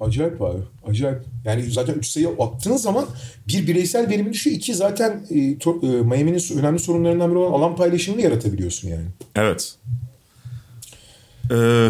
Acayip 0.00 0.42
abi. 0.42 0.58
Acayip. 0.86 1.18
Yani 1.44 1.62
zaten 1.62 1.94
3 1.94 2.06
sayı 2.06 2.28
attığın 2.28 2.76
zaman 2.76 3.06
bir 3.48 3.66
bireysel 3.66 4.08
verimi 4.08 4.32
düşüyor. 4.32 4.56
İki 4.56 4.74
zaten 4.74 5.26
e, 5.30 5.58
to, 5.58 5.80
e, 5.82 5.86
Miami'nin 5.86 6.58
önemli 6.58 6.78
sorunlarından 6.78 7.30
biri 7.30 7.38
olan 7.38 7.52
alan 7.52 7.76
paylaşımını 7.76 8.22
yaratabiliyorsun 8.22 8.88
yani. 8.88 9.04
Evet. 9.36 9.74
Ee... 11.50 11.88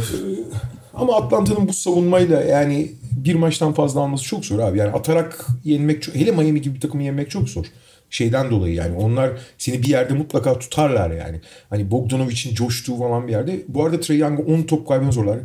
Ama 0.95 1.17
Atlanta'nın 1.17 1.69
bu 1.69 1.73
savunmayla 1.73 2.43
yani 2.43 2.93
bir 3.13 3.35
maçtan 3.35 3.73
fazla 3.73 4.01
alması 4.01 4.25
çok 4.25 4.45
zor 4.45 4.59
abi. 4.59 4.79
Yani 4.79 4.93
atarak 4.93 5.47
yenmek 5.65 6.03
çok, 6.03 6.15
hele 6.15 6.31
Miami 6.31 6.61
gibi 6.61 6.75
bir 6.75 6.81
takımı 6.81 7.03
yenmek 7.03 7.31
çok 7.31 7.49
zor. 7.49 7.65
Şeyden 8.11 8.51
dolayı 8.51 8.75
yani 8.75 8.97
onlar 8.97 9.31
seni 9.59 9.83
bir 9.83 9.89
yerde 9.89 10.15
mutlaka 10.15 10.59
tutarlar 10.59 11.11
yani. 11.11 11.41
Hani 11.71 11.91
Bogdanovic'in 11.91 12.55
coştuğu 12.55 12.97
falan 12.97 13.27
bir 13.27 13.33
yerde. 13.33 13.63
Bu 13.69 13.85
arada 13.85 14.01
Trey 14.01 14.19
Young'ı 14.19 14.43
10 14.43 14.63
top 14.63 14.89
kaybına 14.89 15.13
zorlar 15.13 15.39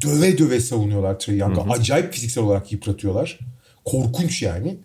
döve 0.00 0.38
döve 0.38 0.60
savunuyorlar 0.60 1.18
Trey 1.18 1.36
Young'ı. 1.38 1.60
Acayip 1.72 2.12
fiziksel 2.12 2.44
olarak 2.44 2.72
yıpratıyorlar. 2.72 3.38
Korkunç 3.84 4.42
yani. 4.42 4.76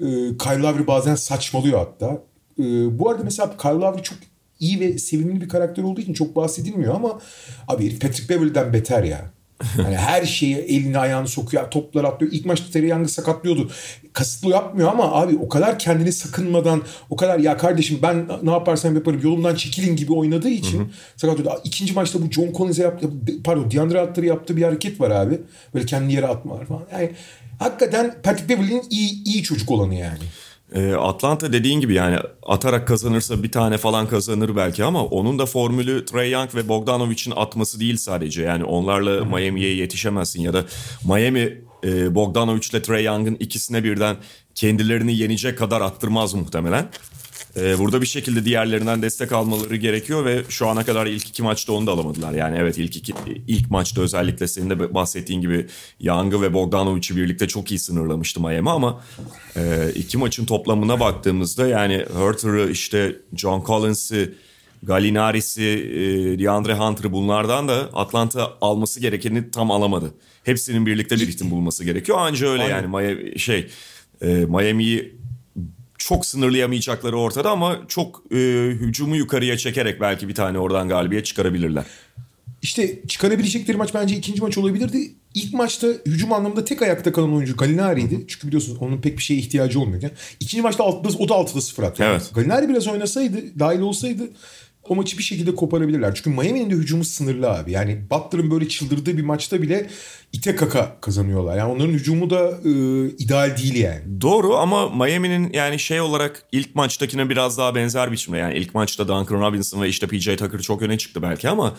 Ee, 0.00 0.04
Kyle 0.38 0.58
Lowry 0.62 0.86
bazen 0.86 1.14
saçmalıyor 1.14 1.78
hatta. 1.78 2.22
Ee, 2.58 2.98
bu 2.98 3.10
arada 3.10 3.24
mesela 3.24 3.56
Kyle 3.56 3.70
Lowry 3.70 4.02
çok 4.02 4.18
iyi 4.60 4.80
ve 4.80 4.98
sevimli 4.98 5.40
bir 5.40 5.48
karakter 5.48 5.82
olduğu 5.82 6.00
için 6.00 6.12
çok 6.12 6.36
bahsedilmiyor 6.36 6.94
ama 6.94 7.20
abi 7.68 7.98
Patrick 7.98 8.34
Beverly'den 8.34 8.72
beter 8.72 9.04
ya. 9.04 9.30
Yani 9.78 9.96
her 9.96 10.24
şeyi 10.26 10.56
elini 10.56 10.98
ayağını 10.98 11.28
sokuyor, 11.28 11.70
toplar 11.70 12.04
atlıyor. 12.04 12.32
İlk 12.32 12.46
maçta 12.46 12.72
Terry 12.72 12.88
Young'ı 12.88 13.08
sakatlıyordu. 13.08 13.70
Kasıtlı 14.12 14.50
yapmıyor 14.50 14.88
ama 14.88 15.12
abi 15.12 15.36
o 15.36 15.48
kadar 15.48 15.78
kendini 15.78 16.12
sakınmadan, 16.12 16.82
o 17.10 17.16
kadar 17.16 17.38
ya 17.38 17.56
kardeşim 17.56 17.98
ben 18.02 18.28
ne 18.42 18.50
yaparsam 18.50 18.94
yaparım 18.94 19.20
yolumdan 19.22 19.54
çekilin 19.54 19.96
gibi 19.96 20.12
oynadığı 20.12 20.48
için 20.48 20.78
hı 20.78 20.82
hı. 20.82 20.88
sakatlıyordu. 21.16 21.60
İkinci 21.64 21.92
maçta 21.92 22.22
bu 22.22 22.30
John 22.30 22.52
Collins'e 22.56 22.82
yaptı, 22.82 23.10
pardon 23.44 23.70
DeAndre 23.70 24.02
Hunter'ı 24.06 24.26
yaptığı 24.26 24.56
bir 24.56 24.62
hareket 24.62 25.00
var 25.00 25.10
abi. 25.10 25.40
Böyle 25.74 25.86
kendini 25.86 26.12
yere 26.12 26.26
atmalar 26.26 26.66
falan. 26.66 26.82
Yani 26.92 27.10
hakikaten 27.58 28.14
Patrick 28.22 28.48
Beverly'nin 28.48 28.84
iyi, 28.90 29.24
iyi 29.24 29.42
çocuk 29.42 29.70
olanı 29.70 29.94
yani. 29.94 30.18
Ee, 30.74 30.92
Atlanta 30.92 31.52
dediğin 31.52 31.80
gibi 31.80 31.94
yani 31.94 32.18
atarak 32.46 32.88
kazanırsa 32.88 33.42
bir 33.42 33.52
tane 33.52 33.78
falan 33.78 34.08
kazanır 34.08 34.56
belki 34.56 34.84
ama 34.84 35.04
onun 35.04 35.38
da 35.38 35.46
formülü 35.46 36.04
Trey 36.04 36.30
Young 36.30 36.54
ve 36.54 36.68
Bogdanovic'in 36.68 37.32
atması 37.36 37.80
değil 37.80 37.96
sadece. 37.96 38.42
Yani 38.42 38.64
onlarla 38.64 39.24
Miami'ye 39.24 39.74
yetişemezsin 39.74 40.42
ya 40.42 40.52
da 40.52 40.64
Miami 41.04 41.60
e, 41.84 42.14
Bogdanovic 42.14 42.68
ile 42.70 42.82
Trey 42.82 43.04
Young'ın 43.04 43.34
ikisine 43.34 43.84
birden 43.84 44.16
kendilerini 44.54 45.16
yenecek 45.16 45.58
kadar 45.58 45.80
attırmaz 45.80 46.34
muhtemelen. 46.34 46.88
Ee, 47.60 47.78
burada 47.78 48.00
bir 48.00 48.06
şekilde 48.06 48.44
diğerlerinden 48.44 49.02
destek 49.02 49.32
almaları 49.32 49.76
gerekiyor 49.76 50.24
ve 50.24 50.42
şu 50.48 50.68
ana 50.68 50.84
kadar 50.84 51.06
ilk 51.06 51.28
iki 51.28 51.42
maçta 51.42 51.72
onu 51.72 51.86
da 51.86 51.92
alamadılar. 51.92 52.32
Yani 52.32 52.58
evet 52.60 52.78
ilk 52.78 52.96
iki, 52.96 53.14
ilk 53.46 53.70
maçta 53.70 54.02
özellikle 54.02 54.48
senin 54.48 54.70
de 54.70 54.94
bahsettiğin 54.94 55.40
gibi 55.40 55.66
Young'ı 56.00 56.42
ve 56.42 56.54
Bogdanovic'i 56.54 57.16
birlikte 57.16 57.48
çok 57.48 57.70
iyi 57.70 57.78
sınırlamıştı 57.78 58.40
Miami 58.40 58.70
ama 58.70 59.00
e, 59.56 59.92
iki 59.94 60.18
maçın 60.18 60.46
toplamına 60.46 61.00
baktığımızda 61.00 61.66
yani 61.66 62.04
Hurter'ı 62.14 62.70
işte 62.70 63.16
John 63.36 63.64
Collins'i 63.66 64.34
Galinaris'i, 64.82 65.62
e, 65.62 66.38
DeAndre 66.38 66.74
Hunter'ı 66.74 67.12
bunlardan 67.12 67.68
da 67.68 67.74
Atlanta 67.92 68.52
alması 68.60 69.00
gerekeni 69.00 69.50
tam 69.50 69.70
alamadı. 69.70 70.14
Hepsinin 70.44 70.86
birlikte 70.86 71.16
bir 71.16 71.26
ritim 71.26 71.50
bulması 71.50 71.84
gerekiyor. 71.84 72.18
Anca 72.18 72.48
öyle 72.48 72.62
Aynen. 72.62 72.74
yani 72.74 72.86
Miami, 72.86 73.38
şey 73.38 73.66
e, 74.22 74.26
Miami'yi 74.26 75.17
çok 75.98 76.26
sınırlayamayacakları 76.26 77.18
ortada 77.18 77.50
ama 77.50 77.78
çok 77.88 78.22
e, 78.32 78.36
hücumu 78.80 79.16
yukarıya 79.16 79.58
çekerek 79.58 80.00
belki 80.00 80.28
bir 80.28 80.34
tane 80.34 80.58
oradan 80.58 80.88
galibiyet 80.88 81.26
çıkarabilirler. 81.26 81.84
İşte 82.62 83.02
çıkarabilecekleri 83.08 83.76
maç 83.76 83.94
bence 83.94 84.16
ikinci 84.16 84.42
maç 84.42 84.58
olabilirdi. 84.58 85.12
İlk 85.34 85.54
maçta 85.54 85.86
hücum 86.06 86.32
anlamında 86.32 86.64
tek 86.64 86.82
ayakta 86.82 87.12
kalan 87.12 87.34
oyuncu 87.34 87.56
Galinari'ydi. 87.56 88.24
Çünkü 88.28 88.46
biliyorsunuz 88.46 88.78
onun 88.80 89.00
pek 89.00 89.18
bir 89.18 89.22
şeye 89.22 89.40
ihtiyacı 89.40 89.80
olmuyorken. 89.80 90.10
İkinci 90.40 90.62
maçta 90.62 90.84
altıda, 90.84 91.18
o 91.18 91.28
da 91.28 91.34
6'da 91.34 91.60
0 91.60 91.82
attı. 91.82 92.04
Evet. 92.06 92.30
Galinari 92.34 92.68
biraz 92.68 92.88
oynasaydı, 92.88 93.58
dahil 93.58 93.80
olsaydı 93.80 94.30
o 94.88 94.94
maçı 94.94 95.18
bir 95.18 95.22
şekilde 95.22 95.54
koparabilirler. 95.54 96.14
Çünkü 96.14 96.30
Miami'nin 96.30 96.70
de 96.70 96.74
hücumu 96.74 97.04
sınırlı 97.04 97.50
abi. 97.50 97.72
Yani 97.72 98.02
Butler'ın 98.10 98.50
böyle 98.50 98.68
çıldırdığı 98.68 99.16
bir 99.16 99.22
maçta 99.22 99.62
bile 99.62 99.86
ite 100.32 100.56
kaka 100.56 101.00
kazanıyorlar. 101.00 101.56
Yani 101.56 101.72
onların 101.72 101.92
hücumu 101.92 102.30
da 102.30 102.50
e, 102.64 102.70
ideal 103.08 103.56
değil 103.56 103.74
yani. 103.76 104.20
Doğru 104.20 104.56
ama 104.56 104.88
Miami'nin 104.88 105.52
yani 105.52 105.78
şey 105.78 106.00
olarak 106.00 106.42
ilk 106.52 106.74
maçtakine 106.74 107.28
biraz 107.28 107.58
daha 107.58 107.74
benzer 107.74 108.12
biçimde. 108.12 108.38
Yani 108.38 108.54
ilk 108.54 108.74
maçta 108.74 109.08
Duncan 109.08 109.40
Robinson 109.40 109.82
ve 109.82 109.88
işte 109.88 110.06
PJ 110.06 110.24
Tucker 110.24 110.60
çok 110.60 110.82
öne 110.82 110.98
çıktı 110.98 111.22
belki 111.22 111.48
ama 111.48 111.76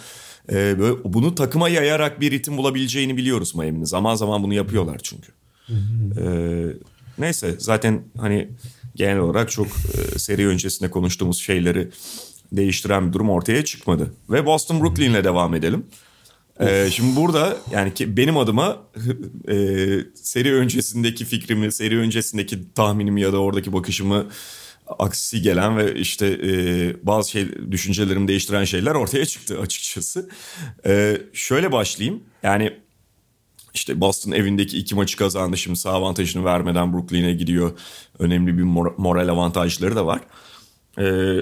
e, 0.52 0.80
böyle 0.80 1.04
bunu 1.04 1.36
takıma 1.36 1.70
yayarak 1.70 2.22
bir 2.22 2.32
ritim 2.32 2.58
bulabileceğini 2.58 3.18
biliyoruz 3.18 3.56
Miami'nin. 3.56 3.86
Zaman 3.86 4.16
zaman 4.16 4.44
bunu 4.44 4.54
yapıyorlar 4.54 5.00
çünkü. 5.04 5.32
E, 6.22 6.26
neyse 7.18 7.56
zaten 7.60 8.04
hani 8.18 8.50
genel 8.96 9.18
olarak 9.18 9.52
çok 9.52 9.68
e, 9.68 10.20
seri 10.20 10.48
öncesinde 10.48 10.90
konuştuğumuz 10.90 11.38
şeyleri 11.40 11.90
değiştiren 12.52 13.08
bir 13.08 13.14
durum 13.14 13.30
ortaya 13.30 13.66
çıkmadı. 13.66 14.14
Ve 14.30 14.46
Boston 14.46 14.82
Brooklyn'le 14.82 15.24
devam 15.24 15.56
edelim. 15.56 15.86
Ee, 16.60 16.90
şimdi 16.92 17.16
burada 17.16 17.58
yani 17.72 17.94
ki 17.94 18.18
benim 18.18 18.38
adıma 18.38 18.78
e, 19.48 19.56
seri 20.16 20.54
öncesindeki 20.54 21.26
fikrimi, 21.26 21.72
seri 21.72 21.98
öncesindeki 21.98 22.74
tahminimi 22.74 23.22
ya 23.22 23.34
da 23.34 23.38
oradaki 23.38 23.74
bakışımı 23.74 24.26
aksi 25.00 25.42
gelen 25.42 25.78
ve 25.78 25.96
işte 25.96 26.28
e, 26.28 26.96
bazı 27.04 27.32
şey 27.32 27.72
düşüncelerimi 27.72 28.28
değiştiren 28.28 28.64
şeyler 28.64 28.96
ortaya 28.96 29.26
çıktı 29.26 29.60
açıkçası. 29.60 30.30
E, 30.86 31.22
şöyle 31.34 31.72
başlayayım. 31.72 32.24
Yani 32.44 32.74
işte 33.74 34.02
Boston 34.02 34.32
evindeki 34.32 34.78
iki 34.78 34.96
maçı 34.96 35.18
kazandı. 35.18 35.58
Şimdi 35.58 35.80
sağ 35.80 35.92
avantajını 35.92 36.46
vermeden 36.46 36.94
Brooklyn'e 36.94 37.34
gidiyor. 37.34 37.72
Önemli 38.20 38.58
bir 38.58 38.64
mor- 38.64 38.94
moral 38.98 39.28
avantajları 39.28 39.96
da 39.96 40.06
var. 40.06 40.22
E, 41.00 41.36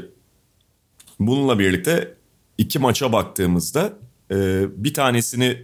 bununla 1.19 1.60
birlikte 1.60 2.13
iki 2.58 2.80
maça 2.80 3.13
baktığımızda 3.13 3.93
e, 4.32 4.65
bir 4.84 4.93
tanesini 4.93 5.58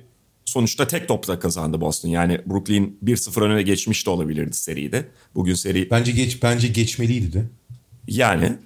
sonuçta 0.45 0.87
tek 0.87 1.07
topta 1.07 1.39
kazandı 1.39 1.81
Boston. 1.81 2.09
Yani 2.09 2.41
Brooklyn 2.45 2.97
1-0 3.03 3.41
öne 3.41 3.61
geçmiş 3.61 4.05
de 4.05 4.09
olabilirdi 4.09 4.53
seride. 4.53 5.05
Bugün 5.35 5.53
seri 5.53 5.91
Bence 5.91 6.11
geç 6.11 6.43
bence 6.43 6.67
geçmeliydi 6.67 7.33
de. 7.33 7.43
yani 8.07 8.57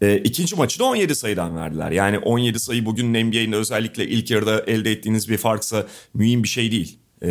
e, 0.00 0.16
ikinci 0.18 0.56
maçı 0.56 0.78
da 0.78 0.84
17 0.84 1.14
sayıdan 1.14 1.56
verdiler. 1.56 1.90
Yani 1.90 2.18
17 2.18 2.60
sayı 2.60 2.86
bugün 2.86 3.10
NBA'nin 3.10 3.52
özellikle 3.52 4.08
ilk 4.08 4.30
yarıda 4.30 4.60
elde 4.66 4.92
ettiğiniz 4.92 5.28
bir 5.28 5.38
farksa 5.38 5.86
mühim 6.14 6.42
bir 6.42 6.48
şey 6.48 6.70
değil. 6.72 6.98
E, 7.22 7.28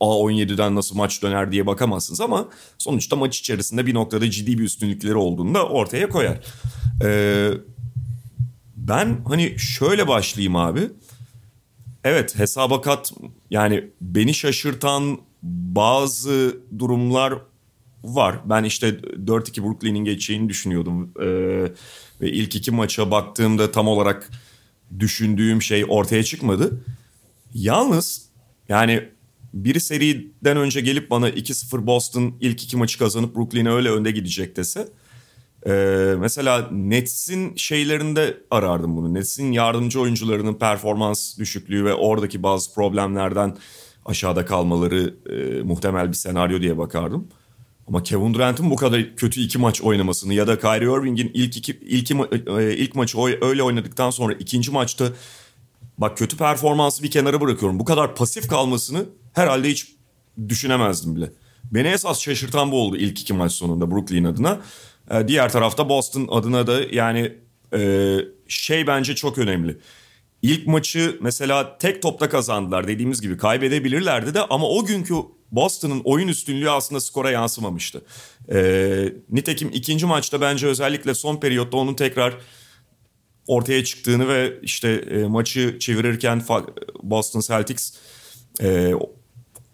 A17'den 0.00 0.74
nasıl 0.74 0.96
maç 0.96 1.22
döner 1.22 1.52
diye 1.52 1.66
bakamazsınız 1.66 2.20
ama 2.20 2.48
sonuçta 2.78 3.16
maç 3.16 3.38
içerisinde 3.38 3.86
bir 3.86 3.94
noktada 3.94 4.30
ciddi 4.30 4.58
bir 4.58 4.64
üstünlükleri 4.64 5.14
olduğunu 5.14 5.54
da 5.54 5.66
ortaya 5.68 6.08
koyar. 6.08 6.40
E, 7.04 7.50
ben 8.88 9.20
hani 9.28 9.58
şöyle 9.58 10.08
başlayayım 10.08 10.56
abi. 10.56 10.90
Evet 12.04 12.38
hesaba 12.38 12.80
kat 12.80 13.12
yani 13.50 13.84
beni 14.00 14.34
şaşırtan 14.34 15.18
bazı 15.42 16.56
durumlar 16.78 17.34
var. 18.04 18.40
Ben 18.44 18.64
işte 18.64 18.88
4-2 18.88 19.62
Brooklyn'in 19.62 20.04
geçeceğini 20.04 20.48
düşünüyordum. 20.48 21.12
Ee, 21.20 21.72
ve 22.20 22.32
ilk 22.32 22.56
iki 22.56 22.70
maça 22.70 23.10
baktığımda 23.10 23.72
tam 23.72 23.88
olarak 23.88 24.30
düşündüğüm 24.98 25.62
şey 25.62 25.84
ortaya 25.88 26.24
çıkmadı. 26.24 26.84
Yalnız 27.54 28.22
yani 28.68 29.08
biri 29.54 29.80
seriden 29.80 30.56
önce 30.56 30.80
gelip 30.80 31.10
bana 31.10 31.30
2-0 31.30 31.86
Boston 31.86 32.34
ilk 32.40 32.62
iki 32.62 32.76
maçı 32.76 32.98
kazanıp 32.98 33.36
Brooklyn'e 33.36 33.70
öyle 33.70 33.90
önde 33.90 34.10
gidecek 34.10 34.56
dese 34.56 34.88
ee, 35.66 36.14
mesela 36.18 36.68
Nets'in 36.72 37.56
şeylerinde 37.56 38.36
arardım 38.50 38.96
bunu. 38.96 39.14
Nets'in 39.14 39.52
yardımcı 39.52 40.00
oyuncularının 40.00 40.54
performans 40.54 41.38
düşüklüğü 41.38 41.84
ve 41.84 41.94
oradaki 41.94 42.42
bazı 42.42 42.74
problemlerden 42.74 43.56
aşağıda 44.04 44.44
kalmaları 44.44 45.14
e, 45.30 45.62
muhtemel 45.62 46.08
bir 46.08 46.16
senaryo 46.16 46.60
diye 46.60 46.78
bakardım. 46.78 47.28
Ama 47.88 48.02
Kevin 48.02 48.34
Durant'ın 48.34 48.70
bu 48.70 48.76
kadar 48.76 49.16
kötü 49.16 49.40
iki 49.40 49.58
maç 49.58 49.82
oynamasını 49.82 50.34
ya 50.34 50.46
da 50.46 50.58
Kyrie 50.58 50.98
Irving'in 50.98 51.30
ilk 51.34 51.56
iki 51.56 51.72
ilk, 51.72 52.10
e, 52.10 52.76
ilk 52.76 52.94
maçı 52.94 53.18
öyle 53.40 53.62
oynadıktan 53.62 54.10
sonra 54.10 54.32
ikinci 54.32 54.70
maçta 54.70 55.08
bak 55.98 56.18
kötü 56.18 56.36
performansı 56.36 57.02
bir 57.02 57.10
kenara 57.10 57.40
bırakıyorum. 57.40 57.78
Bu 57.78 57.84
kadar 57.84 58.14
pasif 58.14 58.48
kalmasını 58.48 59.04
herhalde 59.32 59.68
hiç 59.68 59.96
düşünemezdim 60.48 61.16
bile. 61.16 61.32
Beni 61.64 61.88
esas 61.88 62.20
şaşırtan 62.20 62.72
bu 62.72 62.80
oldu 62.82 62.96
ilk 62.96 63.20
iki 63.20 63.32
maç 63.32 63.52
sonunda 63.52 63.90
Brooklyn 63.90 64.24
adına. 64.24 64.60
Ee, 65.10 65.28
diğer 65.28 65.52
tarafta 65.52 65.88
Boston 65.88 66.28
adına 66.30 66.66
da 66.66 66.80
yani 66.92 67.32
e, 67.74 68.18
şey 68.48 68.86
bence 68.86 69.14
çok 69.14 69.38
önemli. 69.38 69.78
İlk 70.42 70.66
maçı 70.66 71.18
mesela 71.20 71.78
tek 71.78 72.02
topta 72.02 72.28
kazandılar 72.28 72.88
dediğimiz 72.88 73.20
gibi 73.20 73.36
kaybedebilirlerdi 73.36 74.34
de 74.34 74.40
ama 74.40 74.68
o 74.68 74.84
günkü 74.84 75.14
Boston'ın 75.52 76.00
oyun 76.04 76.28
üstünlüğü 76.28 76.70
aslında 76.70 77.00
skora 77.00 77.30
yansımamıştı. 77.30 78.02
Ee, 78.52 79.12
nitekim 79.30 79.70
ikinci 79.72 80.06
maçta 80.06 80.40
bence 80.40 80.66
özellikle 80.66 81.14
son 81.14 81.36
periyotta 81.36 81.76
onun 81.76 81.94
tekrar 81.94 82.34
ortaya 83.46 83.84
çıktığını 83.84 84.28
ve 84.28 84.60
işte 84.62 84.88
e, 84.90 85.24
maçı 85.24 85.78
çevirirken 85.78 86.42
Boston 87.02 87.40
Celtics 87.40 87.94
e, 88.62 88.92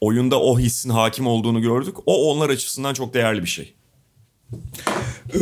oyunda 0.00 0.40
o 0.40 0.58
hissin 0.58 0.90
hakim 0.90 1.26
olduğunu 1.26 1.62
gördük. 1.62 1.96
O 2.06 2.32
onlar 2.32 2.50
açısından 2.50 2.94
çok 2.94 3.14
değerli 3.14 3.42
bir 3.42 3.48
şey. 3.48 3.74
Ee, 5.34 5.38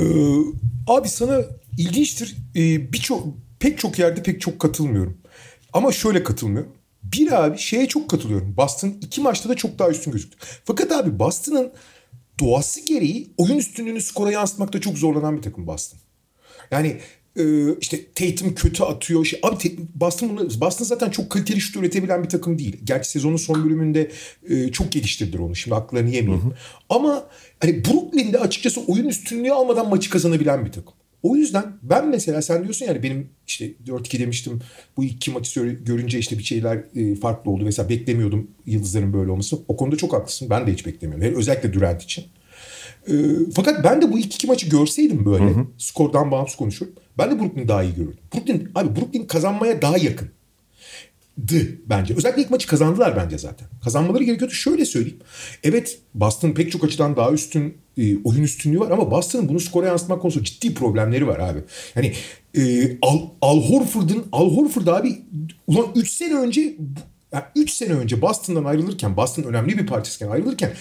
abi 0.86 1.08
sana 1.08 1.40
ilginçtir. 1.78 2.36
Ee, 2.56 2.92
birçok 2.92 3.26
pek 3.60 3.78
çok 3.78 3.98
yerde 3.98 4.22
pek 4.22 4.40
çok 4.40 4.60
katılmıyorum. 4.60 5.18
Ama 5.72 5.92
şöyle 5.92 6.22
katılmıyorum. 6.22 6.72
Bir 7.02 7.44
abi 7.44 7.58
şeye 7.58 7.88
çok 7.88 8.10
katılıyorum. 8.10 8.56
Boston 8.56 8.88
iki 9.00 9.20
maçta 9.20 9.48
da 9.48 9.54
çok 9.54 9.78
daha 9.78 9.90
üstün 9.90 10.12
gözüktü. 10.12 10.36
Fakat 10.64 10.92
abi 10.92 11.18
Boston'ın 11.18 11.72
doğası 12.40 12.86
gereği 12.86 13.30
oyun 13.36 13.58
üstünlüğünü 13.58 14.00
skora 14.00 14.30
yansıtmakta 14.30 14.80
çok 14.80 14.98
zorlanan 14.98 15.36
bir 15.36 15.42
takım 15.42 15.66
Boston. 15.66 16.00
Yani 16.70 17.00
işte 17.80 18.00
Tatum 18.14 18.54
kötü 18.54 18.82
atıyor. 18.82 19.24
Şey, 19.24 19.40
abi 19.42 19.76
Boston, 19.94 20.50
Boston 20.60 20.84
zaten 20.84 21.10
çok 21.10 21.30
kaliteli 21.30 21.60
şut 21.60 21.76
üretebilen 21.76 22.24
bir 22.24 22.28
takım 22.28 22.58
değil. 22.58 22.76
Gerçi 22.84 23.10
sezonun 23.10 23.36
son 23.36 23.64
bölümünde 23.64 24.10
e, 24.48 24.72
çok 24.72 24.92
geliştirdiler 24.92 25.38
onu. 25.38 25.56
Şimdi 25.56 25.74
haklarını 25.74 26.10
yemeyelim. 26.10 26.52
Ama 26.88 27.26
hani 27.60 27.84
Brooklyn'de 27.84 28.38
açıkçası 28.38 28.80
oyun 28.86 29.08
üstünlüğü 29.08 29.52
almadan 29.52 29.88
maçı 29.88 30.10
kazanabilen 30.10 30.66
bir 30.66 30.72
takım. 30.72 30.94
O 31.22 31.36
yüzden 31.36 31.64
ben 31.82 32.08
mesela 32.08 32.42
sen 32.42 32.62
diyorsun 32.62 32.86
yani 32.86 33.02
benim 33.02 33.28
işte 33.46 33.72
4-2 33.86 34.18
demiştim 34.18 34.60
bu 34.96 35.04
iki 35.04 35.30
maçı 35.30 35.66
görünce 35.66 36.18
işte 36.18 36.38
bir 36.38 36.44
şeyler 36.44 36.84
e, 36.96 37.14
farklı 37.14 37.50
oldu. 37.50 37.64
Mesela 37.64 37.88
beklemiyordum 37.88 38.50
yıldızların 38.66 39.12
böyle 39.12 39.30
olmasını. 39.30 39.60
O 39.68 39.76
konuda 39.76 39.96
çok 39.96 40.12
haklısın. 40.12 40.50
Ben 40.50 40.66
de 40.66 40.72
hiç 40.72 40.86
beklemiyordum. 40.86 41.38
Özellikle 41.38 41.72
Durant 41.72 42.02
için. 42.02 42.24
E, 43.08 43.12
fakat 43.54 43.84
ben 43.84 44.02
de 44.02 44.12
bu 44.12 44.18
ilk 44.18 44.34
iki 44.34 44.46
maçı 44.46 44.68
görseydim 44.68 45.24
böyle 45.24 45.44
hı 45.44 45.48
hı. 45.48 45.66
skordan 45.78 46.30
bağımsız 46.30 46.56
konuşuyorum. 46.56 46.96
Ben 47.18 47.30
de 47.30 47.40
Brooklyn'i 47.40 47.68
daha 47.68 47.82
iyi 47.82 47.94
görürdüm. 47.94 48.18
Brooklyn, 48.34 48.68
abi 48.74 49.00
Brooklyn 49.00 49.26
kazanmaya 49.26 49.82
daha 49.82 49.98
yakın. 49.98 50.28
Dı 51.48 51.56
bence. 51.86 52.14
Özellikle 52.14 52.42
ilk 52.42 52.50
maçı 52.50 52.68
kazandılar 52.68 53.16
bence 53.16 53.38
zaten. 53.38 53.68
Kazanmaları 53.84 54.24
gerekiyordu. 54.24 54.54
Şöyle 54.54 54.84
söyleyeyim. 54.84 55.18
Evet 55.62 55.98
Boston 56.14 56.52
pek 56.52 56.72
çok 56.72 56.84
açıdan 56.84 57.16
daha 57.16 57.32
üstün 57.32 57.78
e, 57.96 58.16
oyun 58.24 58.42
üstünlüğü 58.42 58.80
var 58.80 58.90
ama 58.90 59.10
Boston'ın 59.10 59.48
bunu 59.48 59.60
skora 59.60 59.86
yansıtmak 59.86 60.22
konusunda 60.22 60.44
ciddi 60.44 60.74
problemleri 60.74 61.26
var 61.26 61.38
abi. 61.38 61.58
Yani 61.94 62.12
e, 62.56 62.92
Al, 63.02 63.20
Al 63.40 63.62
Horford'un 63.62 64.26
Al 64.32 64.50
Horford 64.56 64.86
abi 64.86 65.18
ulan 65.66 65.86
3 65.94 66.10
sene 66.10 66.34
önce 66.34 66.76
3 67.56 67.70
sene 67.70 67.92
önce 67.92 68.22
Boston'dan 68.22 68.64
ayrılırken 68.64 69.16
Boston 69.16 69.42
önemli 69.42 69.78
bir 69.78 69.86
partisken 69.86 70.28
ayrılırken 70.28 70.72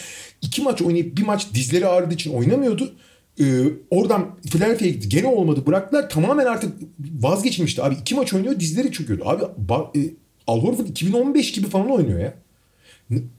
iki 0.42 0.62
maç 0.62 0.82
oynayıp 0.82 1.18
bir 1.18 1.24
maç 1.24 1.54
dizleri 1.54 1.88
ağrıdığı 1.88 2.14
için 2.14 2.34
oynamıyordu. 2.34 2.96
Ee, 3.40 3.64
oradan 3.90 4.36
Philadelphia'ya 4.52 4.94
gitti. 4.94 5.10
Gene 5.10 5.28
olmadı. 5.28 5.64
Bıraktılar. 5.68 6.10
Tamamen 6.10 6.46
artık 6.46 6.74
vazgeçmişti. 7.22 7.84
Abi 7.84 7.96
iki 7.96 8.16
maç 8.16 8.34
oynuyor 8.34 8.60
dizleri 8.60 8.92
çöküyordu. 8.92 9.24
Abi 9.26 9.44
ba- 9.68 10.06
e, 10.06 10.14
Al 10.48 10.62
Horford 10.62 10.88
2015 10.88 11.52
gibi 11.52 11.68
falan 11.68 11.92
oynuyor 11.92 12.20
ya. 12.20 12.34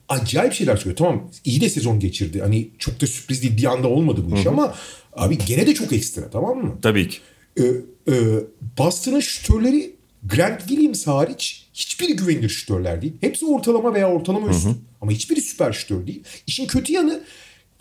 Acayip 0.09 0.53
şeyler 0.53 0.77
söylüyor. 0.77 0.97
Tamam 0.97 1.31
iyi 1.45 1.61
de 1.61 1.69
sezon 1.69 2.01
geçirdi. 2.01 2.41
Hani 2.41 2.69
çok 2.79 3.01
da 3.01 3.07
sürpriz 3.07 3.43
değil. 3.43 3.57
Bir 3.57 3.65
anda 3.65 3.89
olmadı 3.89 4.21
bu 4.31 4.35
iş 4.37 4.45
Hı-hı. 4.45 4.53
ama 4.53 4.75
abi 5.13 5.39
gene 5.39 5.67
de 5.67 5.75
çok 5.75 5.93
ekstra 5.93 6.31
tamam 6.31 6.59
mı? 6.59 6.79
Tabii 6.83 7.09
ki. 7.09 7.19
Ee, 7.61 7.63
e, 8.09 8.15
Boston'ın 8.79 9.21
şütörleri 9.21 9.95
Grant 10.25 10.61
Williams 10.61 11.07
hariç 11.07 11.67
hiçbiri 11.75 12.17
güvenilir 12.17 12.49
şütörler 12.49 13.03
değil. 13.03 13.13
Hepsi 13.21 13.47
ortalama 13.47 13.95
veya 13.95 14.11
ortalama 14.13 14.49
üstü. 14.49 14.69
Hı 14.69 14.73
hı. 14.73 14.77
Ama 15.01 15.11
hiçbiri 15.11 15.41
süper 15.41 15.73
şütör 15.73 16.07
değil. 16.07 16.23
İşin 16.47 16.67
kötü 16.67 16.93
yanı 16.93 17.21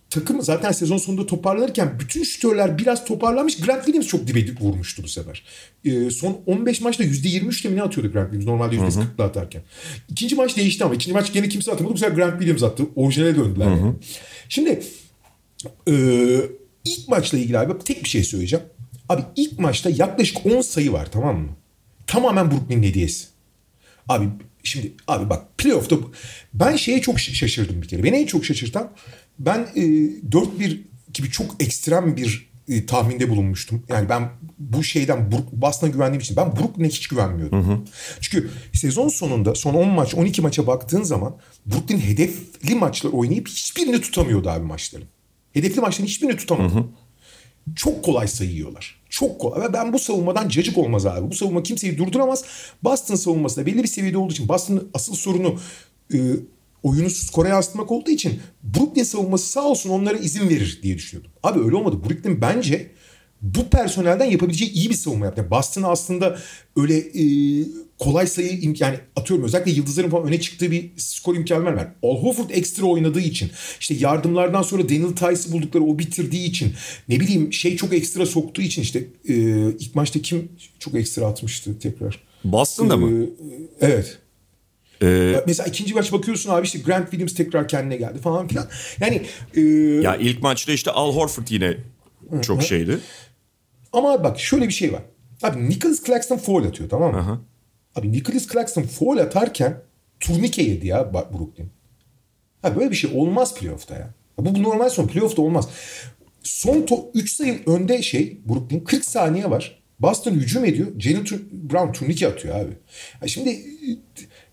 takım 0.10 0.42
zaten 0.42 0.72
sezon 0.72 0.98
sonunda 0.98 1.26
toparlanırken 1.26 2.00
bütün 2.00 2.24
şütörler 2.24 2.78
biraz 2.78 3.06
toparlanmış. 3.06 3.58
Grant 3.58 3.86
Williams 3.86 4.08
çok 4.08 4.28
dibe 4.28 4.46
vurmuştu 4.62 5.04
bu 5.04 5.08
sefer. 5.08 5.44
Ee, 5.86 6.12
son 6.12 6.42
15 6.46 6.82
maçta 6.82 7.04
%23 7.04 7.70
mi 7.70 7.76
ne 7.76 7.82
atıyordu 7.82 8.14
Grant 8.14 8.32
Williams 8.32 8.48
normalde 8.48 8.76
%40'la 8.76 9.24
atarken. 9.24 9.62
İkinci 10.10 10.36
maç 10.36 10.58
değişti 10.58 10.84
ama 10.84 10.96
ikinci 10.96 11.14
maç 11.14 11.34
gene 11.34 11.50
kimse 11.50 11.72
atamadı. 11.72 11.94
Bu 11.94 11.98
sefer 11.98 12.16
Grant 12.16 12.32
Williams 12.32 12.64
attı. 12.64 12.84
Orijinale 12.96 13.36
döndüler. 13.36 13.68
Yani. 13.68 13.94
Şimdi 14.50 14.84
e, 15.88 15.94
ilk 16.86 17.08
maçla 17.08 17.38
ilgili 17.38 17.60
abi 17.60 17.74
tek 17.86 18.04
bir 18.04 18.10
şey 18.10 18.24
söyleyeceğim. 18.24 18.66
Abi 19.10 19.22
ilk 19.36 19.60
maçta 19.60 19.90
yaklaşık 19.90 20.46
10 20.46 20.62
sayı 20.62 20.92
var 20.92 21.12
tamam 21.12 21.40
mı? 21.40 21.50
Tamamen 22.08 22.52
Brooklyn 22.52 22.84
hediyesi. 22.84 23.28
Abi 24.10 24.30
şimdi 24.68 24.94
abi 25.08 25.30
bak 25.30 25.58
playoff'ta 25.58 25.96
ben 26.54 26.76
şeye 26.76 27.02
çok 27.02 27.20
şaşırdım 27.20 27.82
bir 27.82 27.88
kere. 27.88 28.04
Beni 28.04 28.18
en 28.18 28.26
çok 28.26 28.46
şaşırtan 28.46 28.92
ben 29.40 29.68
e, 29.76 29.82
4-1 29.82 30.82
gibi 31.14 31.32
çok 31.32 31.56
ekstrem 31.60 32.18
bir 32.18 32.50
e, 32.70 32.86
tahminde 32.86 33.30
bulunmuştum. 33.30 33.84
Yani 33.90 34.10
ben 34.10 34.30
bu 34.60 34.84
şeyden 34.84 35.32
Boston'a 35.52 35.92
güvendiğim 35.92 36.22
için 36.22 36.38
ben 36.38 36.56
Brooklyn'e 36.56 36.88
hiç 36.88 37.08
güvenmiyordum. 37.08 37.68
Hı 37.68 37.74
hı. 37.74 37.80
Çünkü 38.22 38.50
sezon 38.74 39.08
sonunda 39.08 39.56
son 39.56 39.74
10 39.74 39.90
maç 39.90 40.16
12 40.16 40.42
maça 40.42 40.68
baktığın 40.68 41.04
zaman 41.04 41.38
Brooklyn 41.66 42.00
hedefli 42.00 42.76
maçlar 42.76 43.12
oynayıp 43.12 43.48
hiçbirini 43.48 44.02
tutamıyordu 44.02 44.50
abi 44.50 44.66
maçların. 44.66 45.08
Hedefli 45.54 45.82
maçların 45.82 46.08
hiçbirini 46.08 46.38
tutamadı. 46.38 46.74
Hı 46.74 46.80
hı. 46.80 46.86
Çok 47.76 48.04
kolay 48.04 48.28
sayıyorlar. 48.28 49.02
Çok 49.10 49.40
kolay. 49.42 49.62
Ve 49.62 49.74
ben 49.74 49.94
bu 49.94 50.00
savunmadan 50.00 50.50
cacık 50.50 50.78
olmaz 50.78 51.06
abi. 51.06 51.32
Bu 51.32 51.36
savunma 51.36 51.64
kimseyi 51.64 51.98
durduramaz. 51.98 52.46
Boston 52.84 53.16
savunması 53.16 53.62
da 53.62 53.66
belli 53.66 53.84
bir 53.84 53.88
seviyede 53.88 54.18
olduğu 54.18 54.34
için 54.34 54.48
Boston'ın 54.48 54.90
asıl 54.94 55.16
sorunu 55.16 55.60
e, 56.14 56.18
oyunu 56.84 57.10
skora 57.10 57.48
yansıtmak 57.48 57.92
olduğu 57.92 58.12
için 58.12 58.40
Brooklyn 58.64 59.04
savunması 59.04 59.48
sağ 59.48 59.64
olsun 59.64 59.90
onlara 59.90 60.18
izin 60.18 60.50
verir 60.50 60.80
diye 60.84 60.96
düşünüyordum. 60.96 61.32
Abi 61.44 61.60
öyle 61.60 61.76
olmadı. 61.76 61.98
Brooklyn 62.10 62.42
bence 62.42 62.92
bu 63.42 63.70
personelden 63.70 64.26
yapabileceği 64.26 64.72
iyi 64.72 64.90
bir 64.90 64.96
savunma 64.96 65.26
yaptı. 65.26 65.42
Yani 65.42 65.52
Boston 65.52 65.84
aslında 65.84 66.38
öyle 66.78 66.98
e, 66.98 67.24
kolay 68.00 68.28
sayı 68.28 68.74
yani 68.80 69.00
atıyorum 69.16 69.46
özellikle 69.46 69.72
yıldızların 69.72 70.10
falan 70.10 70.28
öne 70.28 70.40
çıktığı 70.40 70.72
bir 70.72 70.90
skor 70.98 71.36
imkanı 71.36 71.66
var. 71.66 71.88
Al 72.04 72.18
Horford 72.18 72.50
ekstra 72.50 72.86
oynadığı 72.86 73.20
için 73.20 73.52
işte 73.80 73.94
yardımlardan 73.94 74.62
sonra 74.62 74.90
Daniel 74.90 75.16
Tice'ı 75.16 75.54
buldukları 75.54 75.84
o 75.84 76.00
bitirdiği 76.00 76.46
için 76.50 76.74
ne 77.10 77.20
bileyim 77.20 77.54
şey 77.54 77.76
çok 77.76 77.94
ekstra 77.94 78.26
soktuğu 78.26 78.62
için 78.62 78.82
işte 78.82 79.00
e, 79.28 79.36
ilk 79.80 79.96
maçta 79.96 80.22
kim 80.22 80.50
çok 80.80 80.96
ekstra 80.96 81.26
atmıştı 81.26 81.80
tekrar? 81.80 82.20
Boston'da 82.44 82.94
ee, 82.94 82.98
mı? 82.98 83.28
Evet. 83.82 84.18
Ee, 85.02 85.44
Mesela 85.48 85.68
ikinci 85.68 85.94
maç 85.94 86.12
bakıyorsun 86.12 86.50
abi 86.50 86.66
işte 86.66 86.80
Grant 86.80 87.12
Williams 87.12 87.34
tekrar 87.34 87.68
kendine 87.68 87.98
geldi 87.98 88.20
falan 88.20 88.48
filan. 88.48 88.68
Yani 89.00 89.22
e, 89.56 89.62
ya 90.02 90.16
ilk 90.16 90.42
maçta 90.42 90.72
işte 90.72 90.92
Al 90.92 91.16
Horford 91.16 91.48
yine 91.50 91.78
çok 92.42 92.64
şeydi. 92.64 93.00
Ama 93.94 94.24
bak 94.24 94.40
şöyle 94.40 94.68
bir 94.68 94.74
şey 94.74 94.94
var. 94.94 95.02
Abi 95.44 95.70
Nicholas 95.70 96.04
Claxton 96.04 96.38
foul 96.38 96.66
atıyor 96.66 96.90
tamam 96.90 97.12
mı? 97.12 97.20
Aha. 97.20 97.42
Abi 97.96 98.12
Nicholas 98.12 98.48
Claxton 98.48 98.84
foul 98.84 99.18
atarken 99.18 99.82
turnike 100.20 100.64
yedi 100.64 100.88
ya 100.88 101.14
Brooklyn. 101.14 101.70
Ha 102.62 102.76
böyle 102.76 102.92
bir 102.92 102.96
şey 102.96 103.12
olmaz 103.14 103.56
playoff'ta 103.56 103.96
ya. 103.96 104.14
Bu, 104.38 104.56
bu 104.56 104.64
normal 104.64 104.90
son 104.90 105.08
playoff'ta 105.08 105.42
olmaz. 105.42 105.70
Son 106.44 106.86
3 107.14 107.32
sayı 107.32 107.60
önde 107.66 108.02
şey 108.02 108.40
Brooklyn 108.50 108.80
40 108.80 109.06
saniye 109.06 109.50
var. 109.50 109.84
Boston 110.00 110.32
hücum 110.32 110.66
ediyor. 110.66 110.88
Jalen 111.00 111.26
Brown 111.52 111.92
turnike 111.92 112.28
atıyor 112.28 112.56
abi. 112.56 112.72
Ya 113.22 113.28
şimdi 113.28 113.62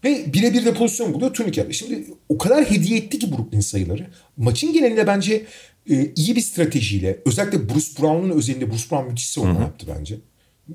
ve 0.05 0.33
birebir 0.33 0.65
de 0.65 0.75
pozisyon 0.75 1.15
buluyor 1.15 1.35
turnike 1.35 1.61
atıyor. 1.61 1.75
Şimdi 1.75 2.05
o 2.29 2.39
kadar 2.39 2.71
hediye 2.71 2.99
etti 2.99 3.19
ki 3.19 3.33
Brooklyn 3.33 3.61
sayıları. 3.61 4.07
Maçın 4.37 4.73
genelinde 4.73 5.07
bence 5.07 5.47
e, 5.90 6.12
iyi 6.16 6.37
bir 6.37 6.40
stratejiyle 6.40 7.18
özellikle 7.27 7.68
Bruce 7.68 8.03
Brown'un 8.03 8.31
özelinde 8.31 8.71
Bruce 8.71 8.85
Brown 8.90 9.09
müthiş 9.11 9.29
savunma 9.29 9.55
Hı-hı. 9.55 9.62
yaptı 9.62 9.87
bence. 9.99 10.14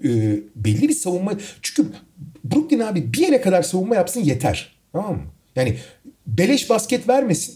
E, 0.04 0.40
belli 0.56 0.90
bir 0.90 0.94
savunma 0.94 1.34
çünkü 1.62 1.90
Brooklyn 2.44 2.80
abi 2.80 3.14
bir 3.14 3.20
yere 3.20 3.42
kadar 3.42 3.64
savunma 3.64 3.96
yapsın 3.96 4.22
yeter. 4.22 4.78
Tamam 4.92 5.16
mı? 5.16 5.24
Yani 5.56 5.78
beleş 6.28 6.70
basket 6.70 7.08
vermesin. 7.08 7.56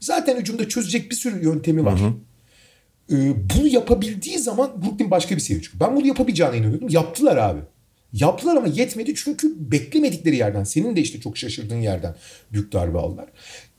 Zaten 0.00 0.40
hücumda 0.40 0.68
çözecek 0.68 1.10
bir 1.10 1.16
sürü 1.16 1.44
yöntemi 1.44 1.84
var. 1.84 2.00
E, 3.12 3.16
bunu 3.56 3.66
yapabildiği 3.66 4.38
zaman 4.38 4.82
Brooklyn 4.82 5.10
başka 5.10 5.36
bir 5.36 5.40
seviye 5.40 5.62
çıkıyor. 5.62 5.88
Ben 5.88 5.96
bunu 5.96 6.06
yapabileceğine 6.06 6.56
inanıyordum. 6.56 6.88
Yaptılar 6.88 7.36
abi. 7.36 7.60
Yaptılar 8.12 8.56
ama 8.56 8.66
yetmedi 8.66 9.14
çünkü 9.14 9.70
beklemedikleri 9.72 10.36
yerden, 10.36 10.64
senin 10.64 10.96
de 10.96 11.00
işte 11.00 11.20
çok 11.20 11.38
şaşırdığın 11.38 11.80
yerden 11.80 12.14
büyük 12.52 12.72
darbe 12.72 12.98
aldılar. 12.98 13.28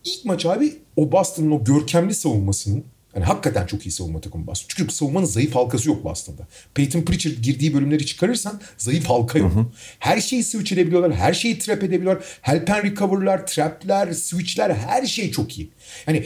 İlk 0.04 0.26
maç 0.26 0.46
abi 0.46 0.74
o 0.96 1.12
Boston'ın 1.12 1.52
o 1.52 1.64
görkemli 1.64 2.14
savunmasının 2.14 2.84
yani 3.16 3.26
hakikaten 3.26 3.66
çok 3.66 3.86
iyi 3.86 3.92
savunma 3.92 4.22
takımı 4.22 4.48
Boston. 4.48 4.68
Çünkü 4.78 4.94
savunmanın 4.94 5.26
zayıf 5.26 5.56
halkası 5.56 5.90
yok 5.90 6.04
Boston'da. 6.04 6.48
Peyton 6.74 7.02
Pritchard 7.02 7.36
girdiği 7.42 7.74
bölümleri 7.74 8.06
çıkarırsan 8.06 8.62
zayıf 8.78 9.06
halka 9.06 9.40
yok. 9.40 9.54
Hı 9.54 9.60
hı. 9.60 9.66
Her 10.00 10.22
şeyi 10.22 10.44
switch 10.44 10.74
edebiliyorlar. 10.74 11.14
Her 11.14 11.34
şeyi 11.34 11.60
trap 11.60 11.84
edebiliyorlar. 11.84 12.24
Help 12.42 12.70
and 12.70 12.84
recover'lar, 12.84 13.48
trap'ler, 13.48 14.14
switch'ler 14.14 14.70
her 14.70 15.06
şey 15.06 15.32
çok 15.32 15.60
iyi. 15.60 15.70
Yani 16.08 16.24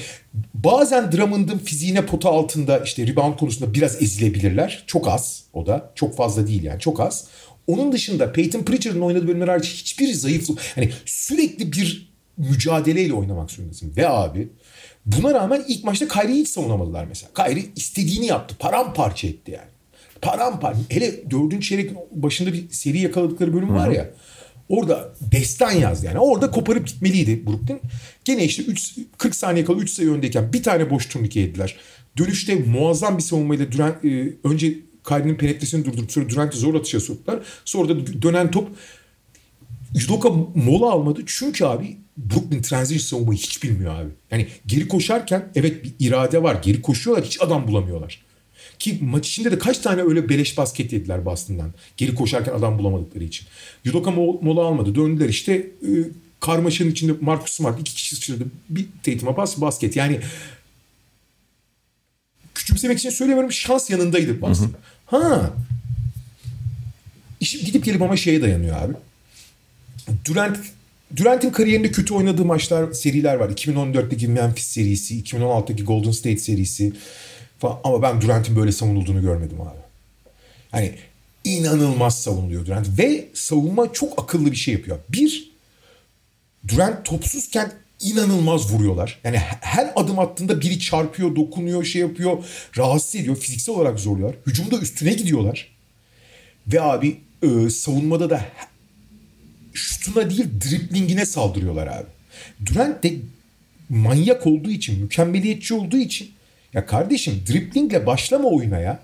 bazen 0.53 1.11
Drummond'ın 1.11 1.57
fiziğine 1.57 2.05
pota 2.05 2.29
altında 2.29 2.79
işte 2.79 3.07
rebound 3.07 3.37
konusunda 3.37 3.73
biraz 3.73 4.01
ezilebilirler. 4.01 4.83
Çok 4.87 5.07
az 5.07 5.43
o 5.53 5.65
da. 5.65 5.91
Çok 5.95 6.17
fazla 6.17 6.47
değil 6.47 6.63
yani 6.63 6.79
çok 6.79 6.99
az. 6.99 7.27
Onun 7.67 7.91
dışında 7.91 8.31
Peyton 8.31 8.63
Pritchard'ın 8.63 9.01
oynadığı 9.01 9.27
bölümler 9.27 9.47
hariç 9.47 9.73
hiçbir 9.73 10.13
zayıf... 10.13 10.49
Hani 10.75 10.91
sürekli 11.05 11.71
bir 11.71 12.13
mücadeleyle 12.37 13.13
oynamak 13.13 13.51
zorundasın. 13.51 13.93
Ve 13.97 14.09
abi 14.09 14.49
Buna 15.07 15.33
rağmen 15.33 15.63
ilk 15.67 15.83
maçta 15.83 16.07
Kyrie'yi 16.07 16.41
hiç 16.41 16.47
savunamadılar 16.47 17.05
mesela. 17.05 17.31
Kyrie 17.33 17.65
istediğini 17.75 18.25
yaptı. 18.25 18.55
Paramparça 18.59 19.27
etti 19.27 19.51
yani. 19.51 19.69
Paramparça. 20.21 20.79
Hele 20.89 21.31
dördüncü 21.31 21.67
çeyrek 21.67 21.91
başında 22.11 22.53
bir 22.53 22.69
seri 22.69 22.99
yakaladıkları 22.99 23.53
bölüm 23.53 23.73
var 23.73 23.89
ya. 23.89 24.09
Orada 24.69 25.13
destan 25.31 25.71
yazdı 25.71 26.05
yani. 26.05 26.19
Orada 26.19 26.51
koparıp 26.51 26.87
gitmeliydi 26.87 27.45
Brooklyn. 27.45 27.81
Gene 28.25 28.43
işte 28.43 28.63
3, 28.63 28.95
40 29.17 29.35
saniye 29.35 29.65
kala 29.65 29.77
3 29.77 29.89
sayı 29.89 30.11
öndeyken 30.11 30.53
bir 30.53 30.63
tane 30.63 30.89
boş 30.89 31.05
turnike 31.05 31.39
yediler. 31.39 31.75
Dönüşte 32.17 32.55
muazzam 32.55 33.17
bir 33.17 33.23
savunmayla 33.23 33.71
Durant, 33.71 34.05
e, 34.05 34.33
önce 34.43 34.73
Kyrie'nin 35.07 35.35
penetresini 35.35 35.85
durdurup 35.85 36.11
sonra 36.11 36.29
Durant'ı 36.29 36.57
zor 36.57 36.75
atışa 36.75 36.99
soktular. 36.99 37.39
Sonra 37.65 37.89
da 37.89 38.21
dönen 38.21 38.51
top 38.51 38.69
Judoka 39.95 40.29
mola 40.55 40.91
almadı. 40.91 41.21
Çünkü 41.25 41.65
abi 41.65 41.97
Brooklyn 42.17 42.61
transition 42.61 42.99
savunmayı 42.99 43.39
hiç 43.39 43.63
bilmiyor 43.63 43.95
abi. 43.95 44.09
Yani 44.31 44.47
geri 44.67 44.87
koşarken 44.87 45.51
evet 45.55 45.83
bir 45.83 45.93
irade 45.99 46.43
var. 46.43 46.57
Geri 46.63 46.81
koşuyorlar 46.81 47.25
hiç 47.25 47.41
adam 47.41 47.67
bulamıyorlar. 47.67 48.21
Ki 48.79 48.99
maç 49.01 49.29
içinde 49.29 49.51
de 49.51 49.59
kaç 49.59 49.77
tane 49.77 50.01
öyle 50.01 50.29
beleş 50.29 50.57
basket 50.57 50.93
yediler 50.93 51.25
Boston'dan. 51.25 51.73
Geri 51.97 52.15
koşarken 52.15 52.53
adam 52.53 52.79
bulamadıkları 52.79 53.23
için. 53.23 53.47
Yudoka 53.83 54.11
mola 54.11 54.61
almadı. 54.61 54.95
Döndüler 54.95 55.29
işte 55.29 55.53
e, 55.53 55.89
karmaşanın 56.39 56.91
içinde 56.91 57.13
Marcus 57.21 57.51
Smart 57.51 57.79
iki 57.79 57.93
kişi 57.93 58.15
sıçradı. 58.15 58.43
Bir 58.69 58.85
Tatum'a 59.03 59.35
pas 59.35 59.61
basket. 59.61 59.95
Yani 59.95 60.19
küçümsemek 62.55 62.97
için 62.97 63.09
söylemiyorum 63.09 63.51
şans 63.51 63.89
yanındaydı 63.89 64.41
Boston. 64.41 64.71
Ha. 65.05 65.53
İşim 67.39 67.65
gidip 67.65 67.85
gelip 67.85 68.01
ama 68.01 68.17
şeye 68.17 68.41
dayanıyor 68.41 68.81
abi. 68.81 68.93
Durant 70.25 70.57
Durant'in 71.15 71.49
kariyerinde 71.49 71.91
kötü 71.91 72.13
oynadığı 72.13 72.45
maçlar, 72.45 72.93
seriler 72.93 73.35
var. 73.35 73.49
2014'teki 73.49 74.27
Memphis 74.27 74.67
serisi, 74.67 75.23
2016'daki 75.23 75.83
Golden 75.83 76.11
State 76.11 76.37
serisi 76.37 76.93
falan. 77.59 77.79
Ama 77.83 78.01
ben 78.01 78.21
Durant'in 78.21 78.55
böyle 78.55 78.71
savunulduğunu 78.71 79.21
görmedim 79.21 79.61
abi. 79.61 79.79
Hani 80.71 80.91
inanılmaz 81.43 82.21
savunuluyor 82.21 82.65
Durant. 82.65 82.99
Ve 82.99 83.27
savunma 83.33 83.93
çok 83.93 84.23
akıllı 84.23 84.51
bir 84.51 84.55
şey 84.55 84.73
yapıyor. 84.73 84.99
Bir, 85.09 85.51
Durant 86.67 87.05
topsuzken 87.05 87.71
inanılmaz 87.99 88.73
vuruyorlar. 88.73 89.19
Yani 89.23 89.37
her 89.61 89.91
adım 89.95 90.19
attığında 90.19 90.61
biri 90.61 90.79
çarpıyor, 90.79 91.35
dokunuyor, 91.35 91.83
şey 91.83 92.01
yapıyor, 92.01 92.43
rahatsız 92.77 93.15
ediyor. 93.15 93.35
Fiziksel 93.35 93.75
olarak 93.75 93.99
zorluyorlar. 93.99 94.37
Hücumda 94.47 94.77
üstüne 94.77 95.13
gidiyorlar. 95.13 95.77
Ve 96.67 96.81
abi 96.81 97.17
e, 97.43 97.69
savunmada 97.69 98.29
da 98.29 98.45
şutuna 99.77 100.29
değil 100.29 100.45
driplingine 100.69 101.25
saldırıyorlar 101.25 101.87
abi. 101.87 102.07
Durant 102.65 103.03
de 103.03 103.13
manyak 103.89 104.47
olduğu 104.47 104.71
için, 104.71 105.01
mükemmeliyetçi 105.01 105.73
olduğu 105.73 105.97
için 105.97 106.31
ya 106.73 106.85
kardeşim 106.85 107.43
driplingle 107.49 108.05
başlama 108.05 108.49
oyuna 108.49 108.79
ya. 108.79 108.99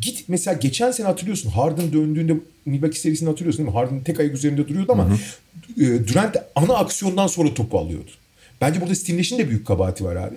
Git 0.00 0.24
mesela 0.28 0.56
geçen 0.56 0.90
sene 0.90 1.06
hatırlıyorsun 1.06 1.50
Harden 1.50 1.92
döndüğünde 1.92 2.36
Milwaukee 2.66 2.98
serisini 2.98 3.28
hatırlıyorsun 3.28 3.58
değil 3.58 3.74
mi? 3.74 3.78
Harden 3.78 4.04
tek 4.04 4.20
ayak 4.20 4.34
üzerinde 4.34 4.68
duruyordu 4.68 4.92
ama 4.92 5.08
hı 5.08 5.14
hı. 5.76 5.84
E, 5.84 6.08
Durant 6.08 6.36
ana 6.54 6.74
aksiyondan 6.74 7.26
sonra 7.26 7.54
topu 7.54 7.78
alıyordu. 7.78 8.10
Bence 8.60 8.80
burada 8.80 8.94
Steve 8.94 9.18
Nash'in 9.18 9.38
de 9.38 9.48
büyük 9.48 9.66
kabahati 9.66 10.04
var 10.04 10.16
abi. 10.16 10.36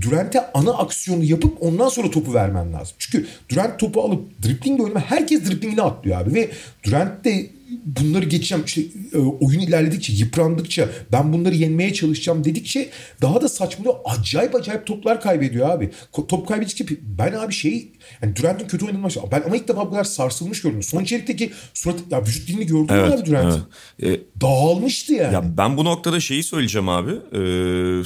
Durant'e 0.00 0.52
ana 0.54 0.70
aksiyonu 0.70 1.24
yapıp 1.24 1.62
ondan 1.62 1.88
sonra 1.88 2.10
topu 2.10 2.34
vermen 2.34 2.72
lazım. 2.72 2.94
Çünkü 2.98 3.26
Durant 3.48 3.80
topu 3.80 4.02
alıp 4.02 4.42
driplingle 4.42 4.82
oynama 4.82 5.00
herkes 5.00 5.44
driplingine 5.44 5.82
atlıyor 5.82 6.20
abi. 6.20 6.34
Ve 6.34 6.50
Durant 6.84 7.24
de 7.24 7.50
bunları 7.84 8.24
geçeceğim 8.24 8.64
işte 8.64 8.82
e, 9.12 9.18
oyun 9.18 9.60
ilerledikçe 9.60 10.12
yıprandıkça 10.12 10.88
ben 11.12 11.32
bunları 11.32 11.54
yenmeye 11.54 11.92
çalışacağım 11.92 12.44
dedikçe 12.44 12.90
daha 13.22 13.40
da 13.40 13.48
saçmalıyor. 13.48 13.94
Acayip 14.04 14.54
acayip 14.54 14.86
toplar 14.86 15.20
kaybediyor 15.20 15.70
abi. 15.70 15.90
Top 16.28 16.48
kaybedikçe 16.48 16.84
ben 17.02 17.32
abi 17.32 17.52
şey 17.52 17.92
yani 18.22 18.36
Durant'ın 18.36 18.68
kötü 18.68 18.84
oynadığını 18.84 19.04
başladım. 19.04 19.28
Ben 19.32 19.42
ama 19.46 19.56
ilk 19.56 19.68
defa 19.68 19.86
bu 19.86 19.90
kadar 19.90 20.04
sarsılmış 20.04 20.62
gördüm. 20.62 20.82
Son 20.82 21.04
çeyrekteki 21.04 21.52
surat 21.74 21.98
ya 22.10 22.22
vücut 22.22 22.48
dilini 22.48 22.66
gördün 22.66 22.96
mü 22.96 23.02
abi 23.02 23.26
Durant'ın? 23.26 23.62
evet. 24.02 24.20
Dağılmıştı 24.40 25.12
yani. 25.12 25.34
Ya 25.34 25.56
ben 25.56 25.76
bu 25.76 25.84
noktada 25.84 26.20
şeyi 26.20 26.42
söyleyeceğim 26.42 26.88
abi. 26.88 27.10
Ee, 27.10 28.02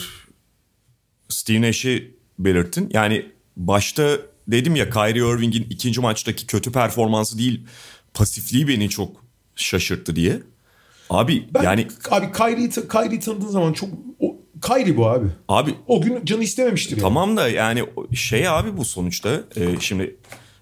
Steve 1.29 1.61
Nash'i 1.61 2.15
belirttin. 2.39 2.91
Yani 2.93 3.27
başta 3.57 4.19
dedim 4.49 4.77
ya 4.77 4.91
Kyrie 4.91 5.35
Irving'in 5.35 5.67
ikinci 5.71 6.01
maçtaki 6.01 6.47
kötü 6.47 6.73
performansı 6.73 7.39
değil 7.39 7.67
pasifliği 8.15 8.69
beni 8.69 8.89
çok 8.89 9.24
şaşırttı 9.57 10.17
diye. 10.17 10.43
Abi 11.11 11.49
ben, 11.55 11.63
yani 11.63 11.89
abi 12.11 12.33
Kyrie'yi 12.33 12.71
Kyrie 12.71 13.21
tanıdığın 13.21 13.49
zaman 13.49 13.73
çok 13.73 13.89
o, 14.21 14.37
Kyrie 14.63 14.97
bu 14.97 15.09
abi. 15.09 15.27
abi 15.49 15.75
O 15.87 16.01
gün 16.01 16.25
canı 16.25 16.43
istememiştir 16.43 16.97
yani. 16.97 17.03
tamam 17.03 17.37
da 17.37 17.49
yani 17.49 17.85
şey 18.15 18.49
abi 18.49 18.77
bu 18.77 18.85
sonuçta 18.85 19.41
e, 19.57 19.81
şimdi 19.81 20.17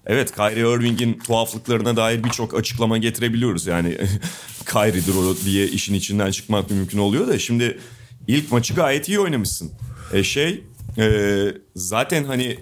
evet 0.05 0.35
Kyrie 0.35 0.75
Irving'in 0.75 1.19
tuhaflıklarına 1.19 1.95
dair 1.95 2.23
birçok 2.23 2.53
açıklama 2.53 2.97
getirebiliyoruz. 2.97 3.67
Yani 3.67 3.97
Kyrie'dir 4.65 5.15
o 5.15 5.35
diye 5.45 5.67
işin 5.67 5.93
içinden 5.93 6.31
çıkmak 6.31 6.71
mümkün 6.71 6.97
oluyor 6.97 7.27
da 7.27 7.39
şimdi 7.39 7.79
ilk 8.27 8.51
maçı 8.51 8.73
gayet 8.73 9.09
iyi 9.09 9.19
oynamışsın. 9.19 9.71
E 10.13 10.23
şey 10.23 10.63
e, 10.97 11.45
zaten 11.75 12.23
hani 12.23 12.59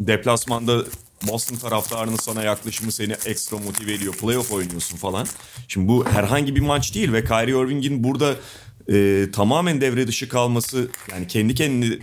deplasmanda 0.00 0.84
Boston 1.22 1.56
taraftarının 1.56 2.16
sana 2.16 2.42
yaklaşımı 2.42 2.92
seni 2.92 3.12
ekstra 3.12 3.58
motive 3.58 3.92
ediyor. 3.92 4.14
Playoff 4.14 4.52
oynuyorsun 4.52 4.96
falan. 4.96 5.26
Şimdi 5.68 5.88
bu 5.88 6.06
herhangi 6.06 6.56
bir 6.56 6.60
maç 6.60 6.94
değil 6.94 7.12
ve 7.12 7.24
Kyrie 7.24 7.60
Irving'in 7.64 8.04
burada 8.04 8.34
e, 8.92 9.26
tamamen 9.32 9.80
devre 9.80 10.06
dışı 10.06 10.28
kalması 10.28 10.88
yani 11.10 11.26
kendi 11.26 11.54
kendini 11.54 11.98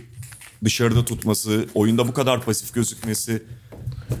dışarıda 0.64 1.04
tutması, 1.04 1.66
oyunda 1.74 2.08
bu 2.08 2.14
kadar 2.14 2.44
pasif 2.44 2.74
gözükmesi 2.74 3.42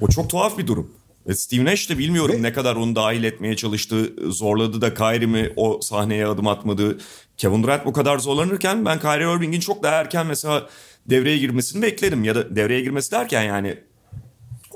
o 0.00 0.08
çok 0.08 0.30
tuhaf 0.30 0.58
bir 0.58 0.66
durum. 0.66 0.90
Ve 1.28 1.34
Steve 1.34 1.64
Nash 1.64 1.90
de 1.90 1.98
bilmiyorum 1.98 2.36
Ve- 2.38 2.42
ne 2.42 2.52
kadar 2.52 2.76
onu 2.76 2.96
dahil 2.96 3.24
etmeye 3.24 3.56
çalıştı. 3.56 4.12
Zorladı 4.32 4.80
da 4.80 4.94
Kyrie 4.94 5.26
mi 5.26 5.52
o 5.56 5.80
sahneye 5.82 6.26
adım 6.26 6.46
atmadı. 6.46 6.98
Kevin 7.36 7.62
Durant 7.62 7.86
bu 7.86 7.92
kadar 7.92 8.18
zorlanırken 8.18 8.84
ben 8.84 9.00
Kyrie 9.00 9.36
Irving'in 9.36 9.60
çok 9.60 9.82
daha 9.82 9.94
erken 9.94 10.26
mesela 10.26 10.68
devreye 11.06 11.38
girmesini 11.38 11.82
beklerim. 11.82 12.24
Ya 12.24 12.34
da 12.34 12.56
devreye 12.56 12.80
girmesi 12.80 13.12
derken 13.12 13.42
yani 13.42 13.78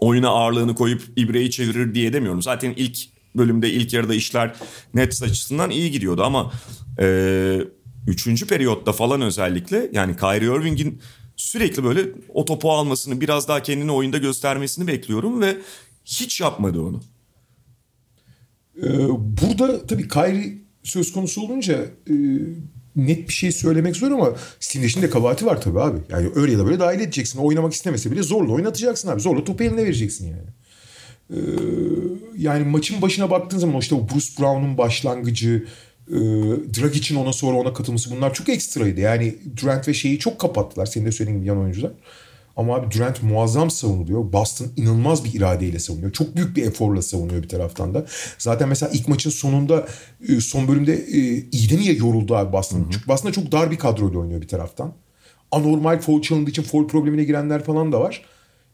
oyuna 0.00 0.28
ağırlığını 0.28 0.74
koyup 0.74 1.02
ibreyi 1.16 1.50
çevirir 1.50 1.94
diye 1.94 2.12
demiyorum. 2.12 2.42
Zaten 2.42 2.74
ilk 2.76 2.98
bölümde 3.36 3.70
ilk 3.70 3.92
yarıda 3.92 4.14
işler 4.14 4.54
Nets 4.94 5.22
açısından 5.22 5.70
iyi 5.70 5.90
gidiyordu 5.90 6.22
ama 6.22 6.52
e, 7.00 7.58
üçüncü 8.06 8.46
periyotta 8.46 8.92
falan 8.92 9.20
özellikle 9.20 9.90
yani 9.92 10.16
Kyrie 10.16 10.56
Irving'in 10.56 11.00
sürekli 11.36 11.84
böyle 11.84 12.00
o 12.34 12.44
topu 12.44 12.72
almasını 12.72 13.20
biraz 13.20 13.48
daha 13.48 13.62
kendini 13.62 13.92
oyunda 13.92 14.18
göstermesini 14.18 14.86
bekliyorum 14.86 15.40
ve 15.40 15.56
hiç 16.04 16.40
yapmadı 16.40 16.80
onu. 16.80 17.00
Ee, 18.82 19.08
burada 19.42 19.86
tabii 19.86 20.08
Kyrie 20.08 20.58
söz 20.82 21.12
konusu 21.12 21.42
olunca 21.42 21.74
e, 22.10 22.14
net 22.96 23.28
bir 23.28 23.32
şey 23.32 23.52
söylemek 23.52 23.96
zor 23.96 24.10
ama 24.10 24.32
Steve 24.60 24.84
Nash'in 24.84 25.02
de 25.02 25.10
kabahati 25.10 25.46
var 25.46 25.60
tabii 25.60 25.80
abi. 25.80 25.98
Yani 26.10 26.30
öyle 26.34 26.52
ya 26.52 26.58
da 26.58 26.66
böyle 26.66 26.80
dahil 26.80 27.00
edeceksin. 27.00 27.38
Oynamak 27.38 27.72
istemese 27.72 28.10
bile 28.10 28.22
zorla 28.22 28.52
oynatacaksın 28.52 29.08
abi. 29.08 29.20
Zorla 29.20 29.44
topu 29.44 29.64
eline 29.64 29.84
vereceksin 29.84 30.28
yani. 30.28 30.48
Ee, 31.30 31.38
yani 32.38 32.64
maçın 32.64 33.02
başına 33.02 33.30
baktığın 33.30 33.58
zaman 33.58 33.80
işte 33.80 33.96
Bruce 33.96 34.26
Brown'un 34.38 34.78
başlangıcı, 34.78 35.64
e, 36.08 36.18
Dragic'in 36.80 37.16
ona 37.16 37.32
sonra 37.32 37.56
ona 37.58 37.72
katılması 37.72 38.10
bunlar 38.10 38.34
çok 38.34 38.48
ekstraydı. 38.48 39.00
Yani 39.00 39.34
Durant 39.56 39.88
ve 39.88 39.94
şeyi 39.94 40.18
çok 40.18 40.38
kapattılar. 40.38 40.86
Senin 40.86 41.06
de 41.06 41.12
söylediğin 41.12 41.38
gibi 41.38 41.48
yan 41.48 41.58
oyuncular. 41.58 41.92
Ama 42.56 42.74
abi 42.76 42.94
Durant 42.94 43.22
muazzam 43.22 43.70
savunuyor. 43.70 44.32
Boston 44.32 44.66
inanılmaz 44.76 45.24
bir 45.24 45.34
iradeyle 45.34 45.78
savunuyor. 45.78 46.12
Çok 46.12 46.36
büyük 46.36 46.56
bir 46.56 46.66
eforla 46.66 47.02
savunuyor 47.02 47.42
bir 47.42 47.48
taraftan 47.48 47.94
da. 47.94 48.06
Zaten 48.38 48.68
mesela 48.68 48.92
ilk 48.92 49.08
maçın 49.08 49.30
sonunda 49.30 49.86
e, 50.28 50.40
son 50.40 50.68
bölümde 50.68 50.94
e, 50.94 51.18
iyiden 51.50 51.78
iyiye 51.78 51.94
yoruldu 51.94 52.36
abi 52.36 52.52
Boston. 52.52 52.88
Çünkü 52.92 53.08
Boston'da 53.08 53.32
çok 53.32 53.52
dar 53.52 53.70
bir 53.70 53.78
kadroyla 53.78 54.18
oynuyor 54.18 54.40
bir 54.42 54.48
taraftan. 54.48 54.92
Anormal 55.52 56.00
foul 56.00 56.22
çalındığı 56.22 56.50
için 56.50 56.62
foul 56.62 56.88
problemine 56.88 57.24
girenler 57.24 57.64
falan 57.64 57.92
da 57.92 58.00
var. 58.00 58.22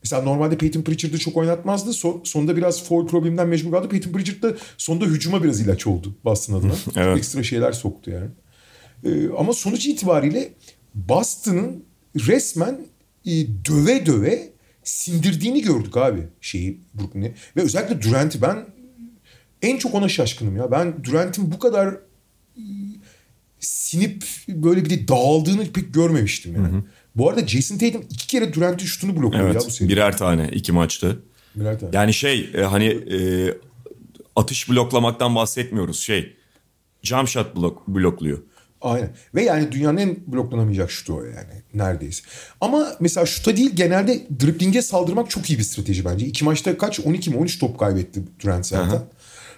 Mesela 0.03 0.23
normalde 0.23 0.59
Peyton 0.59 0.83
Pritchard'ı 0.83 1.19
çok 1.19 1.37
oynatmazdı. 1.37 1.91
So- 1.91 2.21
sonunda 2.27 2.57
biraz 2.57 2.85
foul 2.85 3.07
probleminden 3.07 3.49
mecbur 3.49 3.71
kaldı. 3.71 3.89
Peyton 3.89 4.13
Pritchard 4.13 4.43
da 4.43 4.57
sonunda 4.79 5.05
hücuma 5.05 5.43
biraz 5.45 5.61
ilaç 5.61 5.87
oldu 5.87 6.15
Boston 6.25 6.55
adına. 6.55 6.73
Çok 6.85 6.97
Evet. 6.97 7.19
ekstra 7.19 7.43
şeyler 7.43 7.73
soktu 7.73 8.11
yani. 8.11 8.27
Ee, 9.05 9.29
ama 9.39 9.53
sonuç 9.53 9.87
itibariyle 9.87 10.53
Boston'ın 10.95 11.85
resmen 12.29 12.81
e, 13.27 13.31
döve 13.69 14.07
döve 14.07 14.53
sindirdiğini 14.85 15.63
gördük 15.63 15.97
abi 15.97 16.21
şeyi 16.41 16.81
Brooklyn'i. 16.95 17.35
Ve 17.57 17.63
özellikle 17.63 18.03
Durant'i 18.03 18.43
ben 18.43 18.67
en 19.63 19.77
çok 19.79 19.95
ona 19.95 20.09
şaşkınım 20.09 20.57
ya. 20.57 20.71
Ben 20.71 21.05
Durant'in 21.05 21.53
bu 21.53 21.59
kadar 21.59 21.89
e, 22.57 22.63
sinip 23.61 24.25
böyle 24.49 24.85
bir 24.85 24.91
de 24.91 25.09
dağıldığını 25.09 25.73
pek 25.73 25.95
görmemiştim 25.95 26.55
yani. 26.57 26.83
Bu 27.17 27.31
arada 27.31 27.47
Jason 27.47 27.79
Tatum 27.79 28.05
iki 28.11 28.27
kere 28.27 28.55
Durant'in 28.55 28.87
şutunu 28.87 29.17
blokladı 29.17 29.43
ya 29.43 29.49
bu 29.49 29.53
Evet 29.53 29.73
seride. 29.73 29.93
birer 29.93 30.17
tane 30.17 30.49
iki 30.53 30.73
maçta. 30.73 31.13
Birer 31.57 31.81
tane. 31.81 31.97
Yani 31.97 32.15
şey 32.15 32.51
e, 32.55 32.61
hani 32.63 32.87
e, 32.87 33.19
atış 34.37 34.71
bloklamaktan 34.71 35.35
bahsetmiyoruz 35.35 36.01
şey 36.01 36.37
jump 37.03 37.29
shot 37.29 37.57
blok, 37.57 37.89
blokluyor. 37.89 38.39
Aynen. 38.87 39.11
Ve 39.35 39.43
yani 39.43 39.73
dünyanın 39.73 39.97
en 39.97 40.17
bloklanamayacak 40.27 40.91
şutu 40.91 41.15
o 41.15 41.23
yani. 41.25 41.63
Neredeyse. 41.75 42.23
Ama 42.61 42.97
mesela 43.01 43.27
şuta 43.27 43.57
değil 43.57 43.71
genelde 43.75 44.21
driblinge 44.41 44.83
saldırmak 44.83 45.31
çok 45.31 45.51
iyi 45.51 45.59
bir 45.59 45.65
strateji 45.65 46.05
bence. 46.05 46.27
İki 46.27 46.45
maçta 46.45 46.79
kaç? 46.79 47.01
12 47.01 47.31
mi 47.31 47.37
13 47.37 47.59
top 47.59 47.79
kaybetti 47.79 48.21
Durant 48.41 48.67
zaten. 48.67 49.03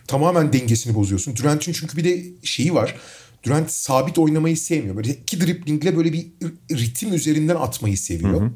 Tamamen 0.07 0.53
dengesini 0.53 0.95
bozuyorsun. 0.95 1.37
Durant'in 1.37 1.73
çünkü 1.73 1.97
bir 1.97 2.05
de 2.05 2.25
şeyi 2.43 2.75
var. 2.75 2.97
Durant 3.43 3.71
sabit 3.71 4.19
oynamayı 4.19 4.57
sevmiyor. 4.57 4.97
Böyle 4.97 5.11
iki 5.11 5.41
driblingle 5.41 5.97
böyle 5.97 6.13
bir 6.13 6.27
ritim 6.71 7.15
üzerinden 7.15 7.57
atmayı 7.57 7.99
seviyor. 7.99 8.51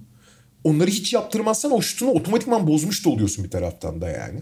Onları 0.65 0.91
hiç 0.91 1.13
yaptırmazsan 1.13 1.73
o 1.73 1.83
şutunu 1.83 2.11
otomatikman 2.11 2.67
bozmuş 2.67 3.05
da 3.05 3.11
oluyorsun 3.11 3.45
bir 3.45 3.51
taraftan 3.51 4.01
da 4.01 4.09
yani. 4.09 4.41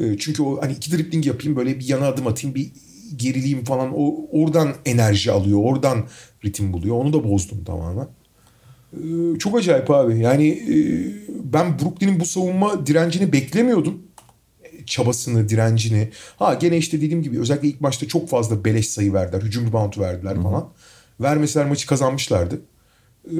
E, 0.00 0.18
Çünkü 0.18 0.42
o 0.42 0.62
hani 0.62 0.72
iki 0.72 0.92
dribling 0.92 1.26
yapayım 1.26 1.56
böyle 1.56 1.78
bir 1.78 1.88
yana 1.88 2.06
adım 2.06 2.26
atayım 2.26 2.54
bir 2.54 2.70
gerileyim 3.16 3.64
falan 3.64 3.92
o 3.94 4.26
oradan 4.32 4.74
enerji 4.84 5.32
alıyor 5.32 5.60
oradan 5.62 6.04
ritim 6.44 6.72
buluyor 6.72 6.96
onu 6.96 7.12
da 7.12 7.24
bozdum 7.24 7.64
tamamen. 7.64 8.08
E, 8.92 9.38
Çok 9.38 9.58
acayip 9.58 9.90
abi 9.90 10.18
yani 10.18 10.48
e, 10.48 10.74
ben 11.52 11.78
Brooklyn'in 11.78 12.20
bu 12.20 12.24
savunma 12.24 12.86
direncini 12.86 13.32
beklemiyordum. 13.32 14.02
Çabasını, 14.86 15.48
direncini. 15.48 16.10
Ha 16.36 16.54
gene 16.54 16.76
işte 16.76 16.96
dediğim 17.00 17.22
gibi 17.22 17.40
özellikle 17.40 17.68
ilk 17.68 17.80
maçta 17.80 18.08
çok 18.08 18.28
fazla 18.28 18.64
beleş 18.64 18.88
sayı 18.88 19.12
verdiler. 19.12 19.42
Hücum 19.42 19.66
rebound 19.66 19.98
verdiler 19.98 20.42
falan. 20.42 20.68
Vermeseler 21.20 21.66
maçı 21.66 21.86
kazanmışlardı. 21.86 22.60
E, 23.24 23.36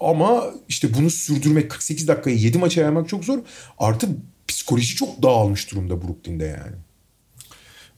Ama 0.00 0.44
işte 0.68 0.94
bunu 0.94 1.10
sürdürmek 1.10 1.70
48 1.70 2.08
dakikayı 2.08 2.36
7 2.38 2.58
maça 2.58 2.80
yaymak 2.80 3.08
çok 3.08 3.24
zor. 3.24 3.38
Artı 3.78 4.08
psikoloji 4.48 4.96
çok 4.96 5.22
dağılmış 5.22 5.70
durumda 5.72 6.02
Brooklyn'de 6.02 6.44
yani. 6.44 6.76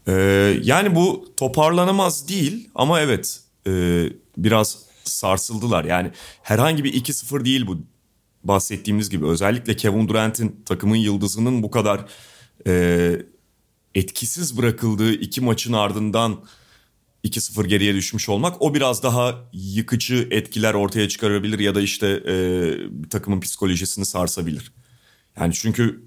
Ee, 0.09 0.13
yani 0.63 0.95
bu 0.95 1.33
toparlanamaz 1.37 2.29
değil 2.29 2.71
ama 2.75 3.01
evet 3.01 3.41
e, 3.67 4.05
biraz 4.37 4.79
sarsıldılar. 5.05 5.85
Yani 5.85 6.11
herhangi 6.43 6.85
bir 6.85 6.93
2-0 6.93 7.45
değil 7.45 7.67
bu 7.67 7.79
bahsettiğimiz 8.45 9.11
gibi. 9.11 9.27
Özellikle 9.27 9.77
Kevin 9.77 10.09
Durant'in 10.09 10.61
takımın 10.67 10.97
yıldızının 10.97 11.63
bu 11.63 11.71
kadar 11.71 12.05
e, 12.67 13.23
etkisiz 13.95 14.59
bırakıldığı 14.59 15.13
iki 15.13 15.41
maçın 15.41 15.73
ardından 15.73 16.45
2-0 17.25 17.67
geriye 17.67 17.95
düşmüş 17.95 18.29
olmak 18.29 18.63
o 18.63 18.75
biraz 18.75 19.03
daha 19.03 19.35
yıkıcı 19.53 20.29
etkiler 20.31 20.75
ortaya 20.75 21.09
çıkarabilir 21.09 21.59
ya 21.59 21.75
da 21.75 21.81
işte 21.81 22.07
e, 22.07 22.35
takımın 23.11 23.41
psikolojisini 23.41 24.07
sarsabilir. 24.07 24.73
Yani 25.41 25.55
çünkü 25.55 26.03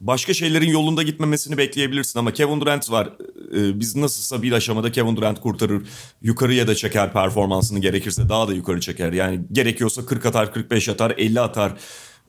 başka 0.00 0.34
şeylerin 0.34 0.70
yolunda 0.70 1.02
gitmemesini 1.02 1.56
bekleyebilirsin 1.56 2.18
ama 2.18 2.32
Kevin 2.32 2.60
Durant 2.60 2.90
var. 2.90 3.12
Ee, 3.56 3.80
biz 3.80 3.96
nasılsa 3.96 4.42
bir 4.42 4.52
aşamada 4.52 4.92
Kevin 4.92 5.16
Durant 5.16 5.40
kurtarır. 5.40 5.82
Yukarıya 6.22 6.66
da 6.66 6.74
çeker 6.74 7.12
performansını 7.12 7.78
gerekirse 7.78 8.28
daha 8.28 8.48
da 8.48 8.54
yukarı 8.54 8.80
çeker. 8.80 9.12
Yani 9.12 9.40
gerekiyorsa 9.52 10.06
40 10.06 10.26
atar, 10.26 10.52
45 10.52 10.88
atar, 10.88 11.14
50 11.16 11.40
atar. 11.40 11.72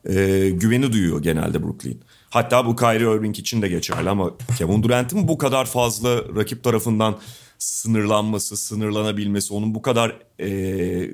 Ee, 0.10 0.50
güveni 0.54 0.94
duyuyor 0.94 1.24
genelde 1.24 1.64
Brooklyn. 1.64 2.02
Hatta 2.30 2.66
bu 2.66 2.76
Kyrie 2.76 3.16
Irving 3.16 3.40
için 3.40 3.62
de 3.62 3.68
geçerli 3.68 4.10
ama 4.10 4.32
Kevin 4.58 4.84
Durant'in 4.84 5.28
bu 5.28 5.38
kadar 5.38 5.66
fazla 5.66 6.36
rakip 6.36 6.64
tarafından 6.64 7.20
sınırlanması, 7.58 8.58
sınırlanabilmesi, 8.58 9.54
onun 9.54 9.76
bu 9.76 9.82
kadar 9.82 10.20
ee, 10.42 11.10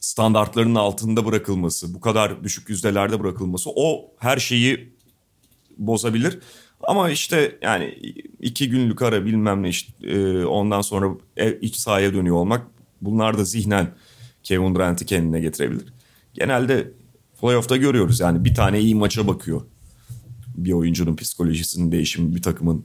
standartlarının 0.00 0.74
altında 0.74 1.26
bırakılması, 1.26 1.94
bu 1.94 2.00
kadar 2.00 2.44
düşük 2.44 2.68
yüzdelerde 2.68 3.20
bırakılması 3.20 3.70
o 3.74 4.14
her 4.18 4.38
şeyi 4.38 4.95
bozabilir. 5.76 6.38
Ama 6.80 7.10
işte 7.10 7.58
yani 7.62 7.98
iki 8.40 8.70
günlük 8.70 9.02
ara 9.02 9.24
bilmem 9.24 9.62
ne 9.62 9.68
işte 9.68 9.92
e, 10.08 10.44
ondan 10.44 10.80
sonra 10.80 11.10
iç 11.60 11.76
sahaya 11.76 12.14
dönüyor 12.14 12.36
olmak 12.36 12.66
bunlar 13.02 13.38
da 13.38 13.44
zihnen 13.44 13.94
Kevin 14.42 14.74
Durant'i 14.74 15.06
kendine 15.06 15.40
getirebilir. 15.40 15.92
Genelde 16.34 16.92
playoff'ta 17.40 17.76
görüyoruz 17.76 18.20
yani 18.20 18.44
bir 18.44 18.54
tane 18.54 18.80
iyi 18.80 18.94
maça 18.94 19.26
bakıyor. 19.26 19.62
Bir 20.56 20.72
oyuncunun 20.72 21.16
psikolojisinin 21.16 21.92
değişimi, 21.92 22.34
bir 22.34 22.42
takımın 22.42 22.84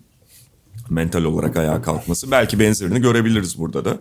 mental 0.89 1.23
olarak 1.23 1.57
ayağa 1.57 1.81
kalkması. 1.81 2.31
Belki 2.31 2.59
benzerini 2.59 3.01
görebiliriz 3.01 3.57
burada 3.57 3.85
da. 3.85 3.99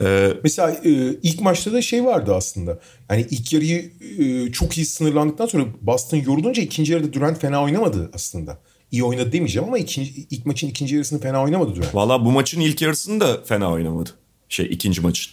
Ee, 0.00 0.32
Mesela 0.42 0.70
e, 0.70 0.90
ilk 1.22 1.40
maçta 1.40 1.72
da 1.72 1.82
şey 1.82 2.04
vardı 2.04 2.34
aslında. 2.34 2.78
Yani 3.10 3.26
ilk 3.30 3.52
yarıyı 3.52 3.92
e, 4.18 4.52
çok 4.52 4.78
iyi 4.78 4.86
sınırlandıktan 4.86 5.46
sonra 5.46 5.64
Boston 5.80 6.16
yorulunca 6.18 6.62
ikinci 6.62 6.92
yarıda 6.92 7.12
Durant 7.12 7.40
fena 7.40 7.62
oynamadı 7.62 8.10
aslında. 8.14 8.58
İyi 8.90 9.04
oynadı 9.04 9.32
demeyeceğim 9.32 9.68
ama 9.68 9.78
ikinci, 9.78 10.26
ilk 10.30 10.46
maçın 10.46 10.68
ikinci 10.68 10.94
yarısını 10.94 11.20
fena 11.20 11.42
oynamadı 11.42 11.76
Durant. 11.76 11.94
Valla 11.94 12.24
bu 12.24 12.32
maçın 12.32 12.60
ilk 12.60 12.82
yarısını 12.82 13.20
da 13.20 13.42
fena 13.44 13.72
oynamadı. 13.72 14.10
Şey 14.48 14.66
ikinci 14.66 15.00
maçın. 15.00 15.32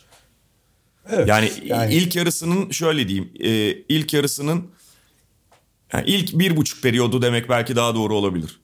Evet, 1.12 1.28
yani, 1.28 1.52
yani 1.64 1.94
ilk 1.94 2.16
yarısının 2.16 2.72
şöyle 2.72 3.08
diyeyim. 3.08 3.32
E, 3.40 3.50
ilk 3.90 4.14
yarısının 4.14 4.68
yani 5.94 6.10
ilk 6.10 6.40
bir 6.40 6.58
buçuk 6.58 6.84
periyodu 6.84 7.22
demek 7.22 7.50
belki 7.50 7.76
daha 7.76 7.96
doğru 7.96 8.16
olabilir. 8.16 8.60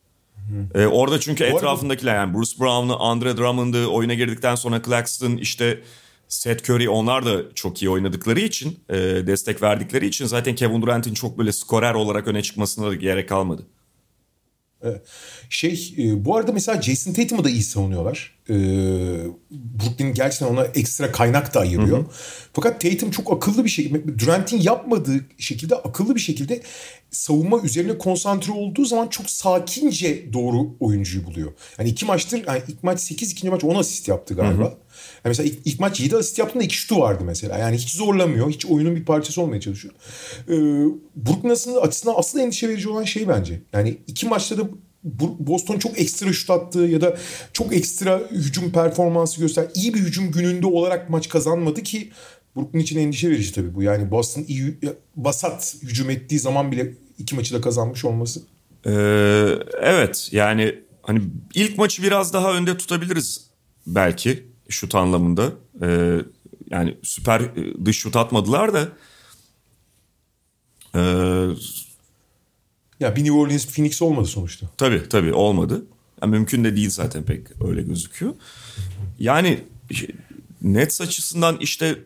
Ee, 0.75 0.85
orada 0.85 1.19
çünkü 1.19 1.51
Bu 1.51 1.57
etrafındakiler 1.57 2.15
yani 2.15 2.33
Bruce 2.33 2.59
Brown'ı, 2.59 2.95
Andre 2.95 3.37
Drummond'ı 3.37 3.87
oyuna 3.87 4.13
girdikten 4.13 4.55
sonra 4.55 4.81
Claxton 4.81 5.37
işte 5.37 5.81
Seth 6.27 6.69
Curry 6.69 6.89
onlar 6.89 7.25
da 7.25 7.53
çok 7.55 7.81
iyi 7.81 7.89
oynadıkları 7.89 8.39
için 8.39 8.79
e, 8.89 8.97
destek 9.27 9.61
verdikleri 9.61 10.07
için 10.07 10.25
zaten 10.25 10.55
Kevin 10.55 10.81
Durant'in 10.81 11.13
çok 11.13 11.37
böyle 11.37 11.51
skorer 11.51 11.93
olarak 11.93 12.27
öne 12.27 12.41
çıkmasına 12.41 12.89
da 12.89 12.95
gerek 12.95 13.29
kalmadı. 13.29 13.65
Şey 15.49 15.95
e, 15.97 16.25
bu 16.25 16.35
arada 16.35 16.51
mesela 16.51 16.81
Jason 16.81 17.13
Tatum'u 17.13 17.43
da 17.43 17.49
iyi 17.49 17.63
savunuyorlar. 17.63 18.35
E, 18.49 18.53
Brooklyn 19.51 20.13
gerçekten 20.13 20.47
ona 20.47 20.63
ekstra 20.63 21.11
kaynak 21.11 21.53
da 21.53 21.59
ayırıyor. 21.59 21.97
Hı 21.97 22.01
hı. 22.01 22.07
Fakat 22.53 22.81
Tatum 22.81 23.11
çok 23.11 23.33
akıllı 23.33 23.63
bir 23.65 23.69
şekilde 23.69 24.19
Durant'in 24.19 24.61
yapmadığı 24.61 25.25
şekilde 25.37 25.75
akıllı 25.75 26.15
bir 26.15 26.19
şekilde 26.19 26.61
savunma 27.11 27.61
üzerine 27.61 27.97
konsantre 27.97 28.51
olduğu 28.51 28.85
zaman 28.85 29.07
çok 29.07 29.29
sakince 29.29 30.33
doğru 30.33 30.75
oyuncuyu 30.79 31.25
buluyor. 31.25 31.53
Yani 31.79 31.89
iki 31.89 32.05
maçtır 32.05 32.43
yani 32.47 32.61
ilk 32.67 32.83
maç 32.83 32.99
8 32.99 33.31
ikinci 33.31 33.51
maç 33.51 33.63
10 33.63 33.75
asist 33.75 34.07
yaptı 34.07 34.33
galiba. 34.33 34.63
Hı 34.63 34.67
hı. 34.67 34.77
Mesela 35.29 35.49
ilk, 35.49 35.59
ilk 35.65 35.79
maç 35.79 35.99
7 35.99 36.17
asist 36.17 36.39
yaptığında 36.39 36.63
iki 36.63 36.75
şutu 36.75 36.99
vardı 36.99 37.23
mesela. 37.25 37.57
Yani 37.57 37.77
hiç 37.77 37.89
zorlamıyor. 37.89 38.49
Hiç 38.49 38.65
oyunun 38.65 38.95
bir 38.95 39.05
parçası 39.05 39.41
olmaya 39.41 39.61
çalışıyor. 39.61 39.93
Ee, 40.47 40.53
Brooklyn 41.15 41.79
açısından 41.81 42.13
asıl 42.17 42.39
endişe 42.39 42.69
verici 42.69 42.89
olan 42.89 43.03
şey 43.03 43.27
bence. 43.27 43.61
Yani 43.73 43.97
iki 44.07 44.27
maçta 44.27 44.57
da 44.57 44.63
Boston 45.39 45.79
çok 45.79 45.99
ekstra 45.99 46.33
şut 46.33 46.49
attı 46.49 46.79
ya 46.79 47.01
da 47.01 47.17
çok 47.53 47.75
ekstra 47.75 48.21
hücum 48.31 48.71
performansı 48.71 49.41
göster. 49.41 49.65
İyi 49.75 49.93
bir 49.93 49.99
hücum 49.99 50.31
gününde 50.31 50.67
olarak 50.67 51.09
maç 51.09 51.29
kazanmadı 51.29 51.83
ki 51.83 52.11
Brooklyn 52.55 52.79
için 52.79 52.99
endişe 52.99 53.29
verici 53.29 53.53
tabii 53.53 53.75
bu. 53.75 53.83
Yani 53.83 54.11
Boston 54.11 54.45
iyi 54.47 54.77
basat 55.15 55.75
hücum 55.81 56.09
ettiği 56.09 56.39
zaman 56.39 56.71
bile 56.71 56.93
iki 57.19 57.35
maçı 57.35 57.53
da 57.53 57.61
kazanmış 57.61 58.05
olması. 58.05 58.41
Ee, 58.85 58.91
evet 59.81 60.29
yani 60.31 60.75
hani 61.01 61.21
ilk 61.53 61.77
maçı 61.77 62.03
biraz 62.03 62.33
daha 62.33 62.53
önde 62.53 62.77
tutabiliriz 62.77 63.41
belki 63.87 64.54
şut 64.69 64.95
anlamında. 64.95 65.53
Ee, 65.81 66.17
yani 66.69 66.97
süper 67.03 67.41
e, 67.41 67.85
dış 67.85 67.97
şut 67.97 68.15
atmadılar 68.15 68.73
da. 68.73 68.89
Ee, 70.95 70.99
ya 72.99 73.15
bir 73.15 73.23
New 73.23 73.37
Orleans 73.37 73.67
Phoenix 73.67 74.01
olmadı 74.01 74.27
sonuçta. 74.27 74.67
Tabii 74.77 75.09
tabii 75.09 75.33
olmadı. 75.33 75.85
Yani 76.21 76.31
mümkün 76.31 76.63
de 76.63 76.75
değil 76.75 76.89
zaten 76.89 77.23
pek 77.23 77.61
öyle 77.61 77.81
gözüküyor. 77.81 78.33
Yani 79.19 79.59
Nets 80.61 81.01
açısından 81.01 81.57
işte 81.59 81.99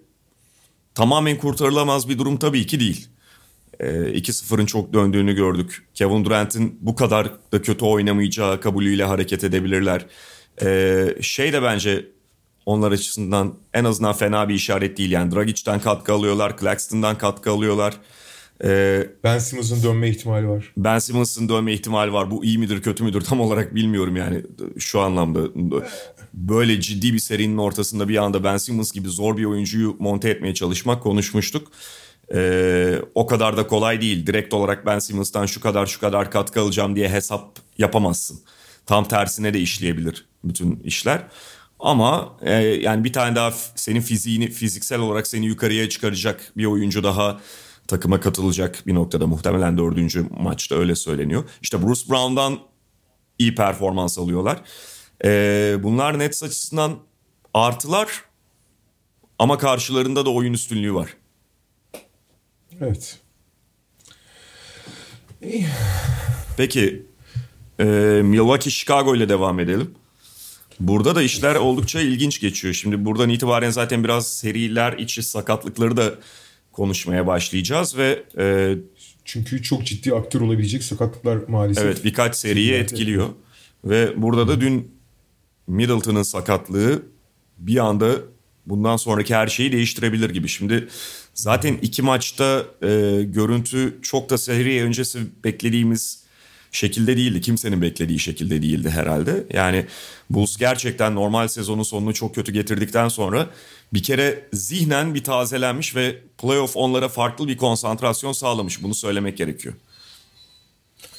tamamen 0.95 1.37
kurtarılamaz 1.37 2.09
bir 2.09 2.17
durum 2.17 2.37
tabii 2.37 2.67
ki 2.67 2.79
değil. 2.79 3.07
E, 3.79 3.87
ee, 3.87 3.91
2-0'ın 3.91 4.65
çok 4.65 4.93
döndüğünü 4.93 5.35
gördük. 5.35 5.87
Kevin 5.93 6.25
Durant'in 6.25 6.77
bu 6.81 6.95
kadar 6.95 7.31
da 7.51 7.61
kötü 7.61 7.85
oynamayacağı 7.85 8.61
kabulüyle 8.61 9.03
hareket 9.03 9.43
edebilirler. 9.43 10.05
E, 10.61 11.15
şey 11.21 11.53
de 11.53 11.61
bence 11.61 12.05
onlar 12.69 12.91
açısından 12.91 13.53
en 13.73 13.83
azından 13.83 14.13
fena 14.13 14.49
bir 14.49 14.53
işaret 14.53 14.97
değil. 14.97 15.11
Yani 15.11 15.35
Dragic'ten 15.35 15.79
katkı 15.79 16.13
alıyorlar, 16.13 16.57
Claxton'dan 16.57 17.17
katkı 17.17 17.51
alıyorlar. 17.51 17.93
Ee, 18.63 19.07
ben 19.23 19.39
Simmons'ın 19.39 19.83
dönme 19.83 20.09
ihtimali 20.09 20.47
var. 20.47 20.73
Ben 20.77 20.99
Simmons'ın 20.99 21.49
dönme 21.49 21.73
ihtimali 21.73 22.13
var. 22.13 22.31
Bu 22.31 22.45
iyi 22.45 22.57
midir 22.57 22.81
kötü 22.81 23.03
müdür 23.03 23.21
tam 23.21 23.41
olarak 23.41 23.75
bilmiyorum 23.75 24.15
yani 24.15 24.43
şu 24.77 24.99
anlamda. 24.99 25.39
Böyle 26.33 26.81
ciddi 26.81 27.13
bir 27.13 27.19
serinin 27.19 27.57
ortasında 27.57 28.09
bir 28.09 28.17
anda 28.17 28.43
Ben 28.43 28.57
Simmons 28.57 28.91
gibi 28.91 29.09
zor 29.09 29.37
bir 29.37 29.45
oyuncuyu 29.45 29.95
monte 29.99 30.29
etmeye 30.29 30.53
çalışmak 30.53 31.03
konuşmuştuk. 31.03 31.67
Ee, 32.33 32.95
o 33.15 33.25
kadar 33.25 33.57
da 33.57 33.67
kolay 33.67 34.01
değil. 34.01 34.27
Direkt 34.27 34.53
olarak 34.53 34.85
Ben 34.85 34.99
Simmons'tan 34.99 35.45
şu 35.45 35.61
kadar 35.61 35.85
şu 35.85 35.99
kadar 35.99 36.31
katkı 36.31 36.61
alacağım 36.61 36.95
diye 36.95 37.09
hesap 37.09 37.59
yapamazsın. 37.77 38.39
Tam 38.85 39.07
tersine 39.07 39.53
de 39.53 39.59
işleyebilir 39.59 40.25
bütün 40.43 40.79
işler. 40.83 41.27
Ama 41.79 42.37
e, 42.41 42.53
yani 42.61 43.03
bir 43.03 43.13
tane 43.13 43.35
daha 43.35 43.51
senin 43.75 44.01
fiziğini 44.01 44.49
fiziksel 44.49 44.99
olarak 44.99 45.27
seni 45.27 45.45
yukarıya 45.45 45.89
çıkaracak 45.89 46.51
bir 46.57 46.65
oyuncu 46.65 47.03
daha 47.03 47.39
takıma 47.87 48.19
katılacak 48.19 48.83
bir 48.87 48.95
noktada 48.95 49.27
muhtemelen 49.27 49.77
dördüncü 49.77 50.25
maçta 50.39 50.75
öyle 50.75 50.95
söyleniyor. 50.95 51.43
İşte 51.61 51.81
Bruce 51.81 52.09
Brown'dan 52.09 52.59
iyi 53.39 53.55
performans 53.55 54.19
alıyorlar. 54.19 54.61
Ee, 55.25 55.77
bunlar 55.79 56.19
Nets 56.19 56.43
açısından 56.43 56.97
artılar 57.53 58.23
ama 59.39 59.57
karşılarında 59.57 60.25
da 60.25 60.29
oyun 60.29 60.53
üstünlüğü 60.53 60.93
var. 60.93 61.15
Evet. 62.81 63.19
Peki 66.57 67.05
e, 67.79 67.83
Milwaukee 68.23 68.69
Chicago 68.69 69.15
ile 69.15 69.29
devam 69.29 69.59
edelim. 69.59 69.95
Burada 70.79 71.15
da 71.15 71.21
işler 71.21 71.55
oldukça 71.55 72.01
ilginç 72.01 72.41
geçiyor. 72.41 72.73
Şimdi 72.73 73.05
buradan 73.05 73.29
itibaren 73.29 73.69
zaten 73.69 74.03
biraz 74.03 74.37
seriler 74.37 74.93
içi 74.93 75.23
sakatlıkları 75.23 75.97
da 75.97 76.13
konuşmaya 76.71 77.27
başlayacağız 77.27 77.97
ve 77.97 78.23
e, 78.37 78.75
çünkü 79.25 79.63
çok 79.63 79.85
ciddi 79.85 80.13
aktör 80.13 80.41
olabilecek 80.41 80.83
sakatlıklar 80.83 81.37
maalesef. 81.47 81.83
Evet 81.83 82.05
birkaç 82.05 82.35
seriyi 82.35 82.73
etkiliyor 82.73 83.29
ve 83.85 84.21
burada 84.21 84.47
da 84.47 84.61
dün 84.61 84.91
Middleton'ın 85.67 86.23
sakatlığı 86.23 87.03
bir 87.57 87.77
anda 87.77 88.11
bundan 88.65 88.97
sonraki 88.97 89.35
her 89.35 89.47
şeyi 89.47 89.71
değiştirebilir 89.71 90.29
gibi. 90.29 90.47
Şimdi 90.47 90.87
zaten 91.33 91.77
iki 91.81 92.01
maçta 92.01 92.65
e, 92.81 92.87
görüntü 93.23 93.99
çok 94.01 94.29
da 94.29 94.37
seri 94.37 94.83
öncesi 94.83 95.19
beklediğimiz 95.43 96.23
şekilde 96.71 97.17
değildi. 97.17 97.41
Kimsenin 97.41 97.81
beklediği 97.81 98.19
şekilde 98.19 98.61
değildi 98.61 98.89
herhalde. 98.89 99.43
Yani 99.53 99.85
Bulls 100.29 100.57
gerçekten 100.57 101.15
normal 101.15 101.47
sezonun 101.47 101.83
sonunu 101.83 102.13
çok 102.13 102.35
kötü 102.35 102.51
getirdikten 102.51 103.07
sonra 103.07 103.49
bir 103.93 104.03
kere 104.03 104.45
zihnen 104.53 105.15
bir 105.15 105.23
tazelenmiş 105.23 105.95
ve 105.95 106.15
playoff 106.41 106.77
onlara 106.77 107.09
farklı 107.09 107.47
bir 107.47 107.57
konsantrasyon 107.57 108.31
sağlamış. 108.31 108.83
Bunu 108.83 108.95
söylemek 108.95 109.37
gerekiyor. 109.37 109.75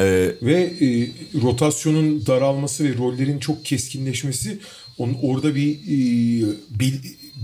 Ee, 0.00 0.30
ve 0.42 0.60
e, 0.62 1.08
rotasyonun 1.42 2.26
daralması 2.26 2.84
ve 2.84 2.98
rollerin 2.98 3.38
çok 3.38 3.64
keskinleşmesi 3.64 4.58
onun 4.98 5.16
orada 5.22 5.54
bir 5.54 5.74
e, 5.74 6.46
bel, 6.80 6.92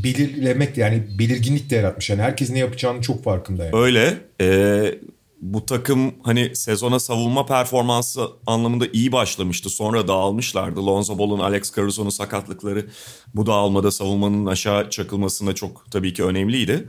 belirlemek 0.05 0.77
yani 0.77 1.03
belirginlik 1.19 1.71
de 1.71 1.77
yaratmış. 1.77 2.11
Yani 2.11 2.23
herkes 2.23 2.51
ne 2.51 2.59
yapacağını 2.59 3.03
çok 3.03 3.25
farkında. 3.25 3.65
Yani. 3.65 3.77
Öyle. 3.77 4.19
E, 4.41 4.99
bu 5.41 5.67
takım 5.67 6.15
hani 6.23 6.57
sezona 6.57 6.99
savunma 6.99 7.47
performansı 7.47 8.27
anlamında 8.47 8.87
iyi 8.93 9.13
başlamıştı. 9.13 9.71
Sonra 9.71 10.09
dağılmışlardı. 10.09 10.87
Lonzo 10.87 11.19
Ball'un, 11.19 11.39
Alex 11.39 11.77
Caruso'nun 11.77 12.11
sakatlıkları 12.11 12.87
bu 13.35 13.47
dağılmada 13.47 13.91
savunmanın 13.91 14.47
aşağı 14.47 14.91
çakılmasında 14.91 15.55
çok 15.55 15.91
tabii 15.91 16.15
ki 16.15 16.25
önemliydi. 16.25 16.89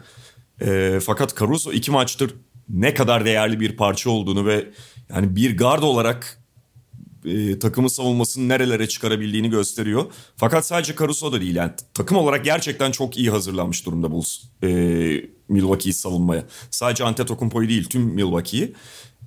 E, 0.62 1.00
fakat 1.04 1.40
Caruso 1.40 1.72
iki 1.72 1.92
maçtır 1.92 2.36
ne 2.70 2.94
kadar 2.94 3.26
değerli 3.26 3.60
bir 3.60 3.78
parça 3.78 4.10
olduğunu 4.10 4.46
ve 4.46 4.68
yani 5.10 5.36
bir 5.36 5.58
guard 5.58 5.84
olarak 5.84 6.47
e, 7.28 7.60
takımın 7.60 7.88
savunmasını 7.88 8.50
nerelere 8.50 8.88
çıkarabildiğini 8.88 9.50
gösteriyor. 9.50 10.06
Fakat 10.36 10.66
sadece 10.66 10.96
Caruso 10.96 11.32
da 11.32 11.42
değil 11.42 11.56
yani 11.56 11.72
takım 11.94 12.18
olarak 12.18 12.46
gerçekten 12.46 12.92
çok 12.92 13.18
iyi 13.18 13.30
hazırlanmış 13.30 13.86
durumda 13.86 14.12
Bulls 14.12 14.38
e, 14.64 14.68
Milwaukee'yi 15.50 15.94
savunmaya. 15.94 16.46
Sadece 16.72 17.04
Antetokounmpo'yu 17.04 17.70
değil 17.70 17.90
tüm 17.90 18.02
Milwaukee'yi. 18.02 18.74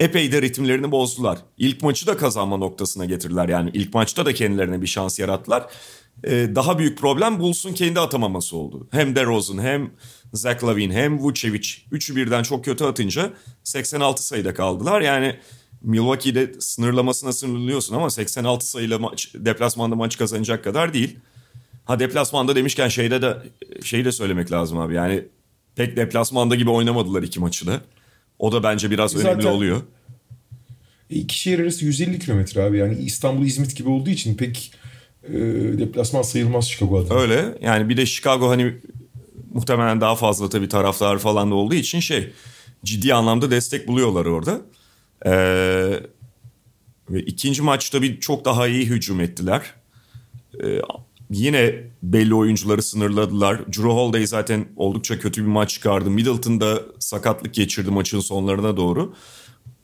Epey 0.01 0.33
de 0.33 0.43
ritimlerini 0.43 0.91
bozdular. 0.91 1.39
İlk 1.59 1.83
maçı 1.83 2.07
da 2.07 2.17
kazanma 2.17 2.57
noktasına 2.57 3.05
getirdiler. 3.05 3.49
Yani 3.49 3.71
ilk 3.75 3.95
maçta 3.95 4.27
da 4.27 4.35
kendilerine 4.35 4.83
bir 4.83 4.87
şans 4.87 5.19
yarattılar. 5.19 5.67
Ee, 6.25 6.49
daha 6.55 6.79
büyük 6.79 6.99
problem 6.99 7.41
Bulls'un 7.41 7.73
kendi 7.73 8.01
atamaması 8.01 8.57
oldu. 8.57 8.89
Hem 8.91 9.17
DeRozan 9.17 9.59
hem 9.59 9.91
Zach 10.33 10.65
Lavine 10.65 10.95
hem 10.95 11.19
Vucevic. 11.19 11.69
Üçü 11.91 12.17
birden 12.17 12.43
çok 12.43 12.65
kötü 12.65 12.85
atınca 12.85 13.33
86 13.65 14.27
sayıda 14.27 14.55
kaldılar. 14.55 15.01
Yani 15.01 15.37
Milwaukee'de 15.83 16.53
sınırlamasına 16.61 17.33
sınırlıyorsun 17.33 17.95
ama 17.95 18.11
86 18.11 18.71
sayıyla 18.71 18.99
maç, 18.99 19.31
deplasmanda 19.35 19.97
maç 19.97 20.19
kazanacak 20.19 20.65
kadar 20.65 20.95
değil. 20.95 21.19
Ha 21.85 21.99
deplasmanda 22.01 22.57
demişken 22.57 22.89
şeyde 22.89 23.23
de 23.23 23.37
şeyi 23.85 24.05
de 24.05 24.13
söylemek 24.13 24.53
lazım 24.53 24.79
abi. 24.79 24.95
Yani 24.95 25.25
pek 25.77 25.97
deplasmanda 25.97 26.55
gibi 26.55 26.71
oynamadılar 26.71 27.23
iki 27.23 27.41
maçı 27.41 27.67
da. 27.67 27.81
O 28.39 28.53
da 28.53 28.63
bence 28.63 28.91
biraz 28.91 29.11
Zaten- 29.11 29.31
önemli 29.31 29.47
oluyor. 29.49 29.83
E, 31.11 31.15
İki 31.17 31.39
şehir 31.39 31.59
arası 31.59 31.85
150 31.85 32.19
kilometre 32.19 32.63
abi. 32.63 32.79
Yani 32.79 32.99
İstanbul 32.99 33.47
İzmit 33.47 33.77
gibi 33.77 33.89
olduğu 33.89 34.11
için 34.11 34.35
pek 34.37 34.73
e, 35.29 35.33
deplasman 35.79 36.23
sayılmaz 36.23 36.69
Chicago 36.69 36.99
adına. 36.99 37.19
Öyle. 37.19 37.59
Yani 37.63 37.89
bir 37.89 37.97
de 37.97 38.07
Chicago 38.07 38.51
hani 38.51 38.75
muhtemelen 39.55 40.01
daha 40.01 40.17
fazla 40.17 40.49
tabii 40.49 40.69
taraftar 40.69 41.19
falan 41.19 41.51
da 41.51 41.55
olduğu 41.55 41.75
için 41.75 42.01
şey 42.01 42.33
ciddi 42.85 43.15
anlamda 43.15 43.51
destek 43.51 43.89
buluyorlar 43.89 44.27
orada. 44.27 44.61
Ee, 45.27 46.01
ve 47.11 47.23
ikinci 47.23 47.63
maçta 47.63 48.03
bir 48.03 48.21
çok 48.21 48.45
daha 48.45 48.69
iyi 48.69 48.87
hücum 48.87 49.21
ettiler. 49.21 49.75
Ee, 50.65 50.81
yine 51.31 51.75
belli 52.03 52.35
oyuncuları 52.35 52.83
sınırladılar. 52.83 53.67
Drew 53.67 53.83
Holiday 53.83 54.27
zaten 54.27 54.69
oldukça 54.77 55.19
kötü 55.19 55.43
bir 55.43 55.47
maç 55.47 55.71
çıkardı. 55.71 56.11
Middleton 56.11 56.61
da 56.61 56.83
sakatlık 56.99 57.55
geçirdi 57.55 57.91
maçın 57.91 58.21
sonlarına 58.21 58.77
doğru. 58.77 59.15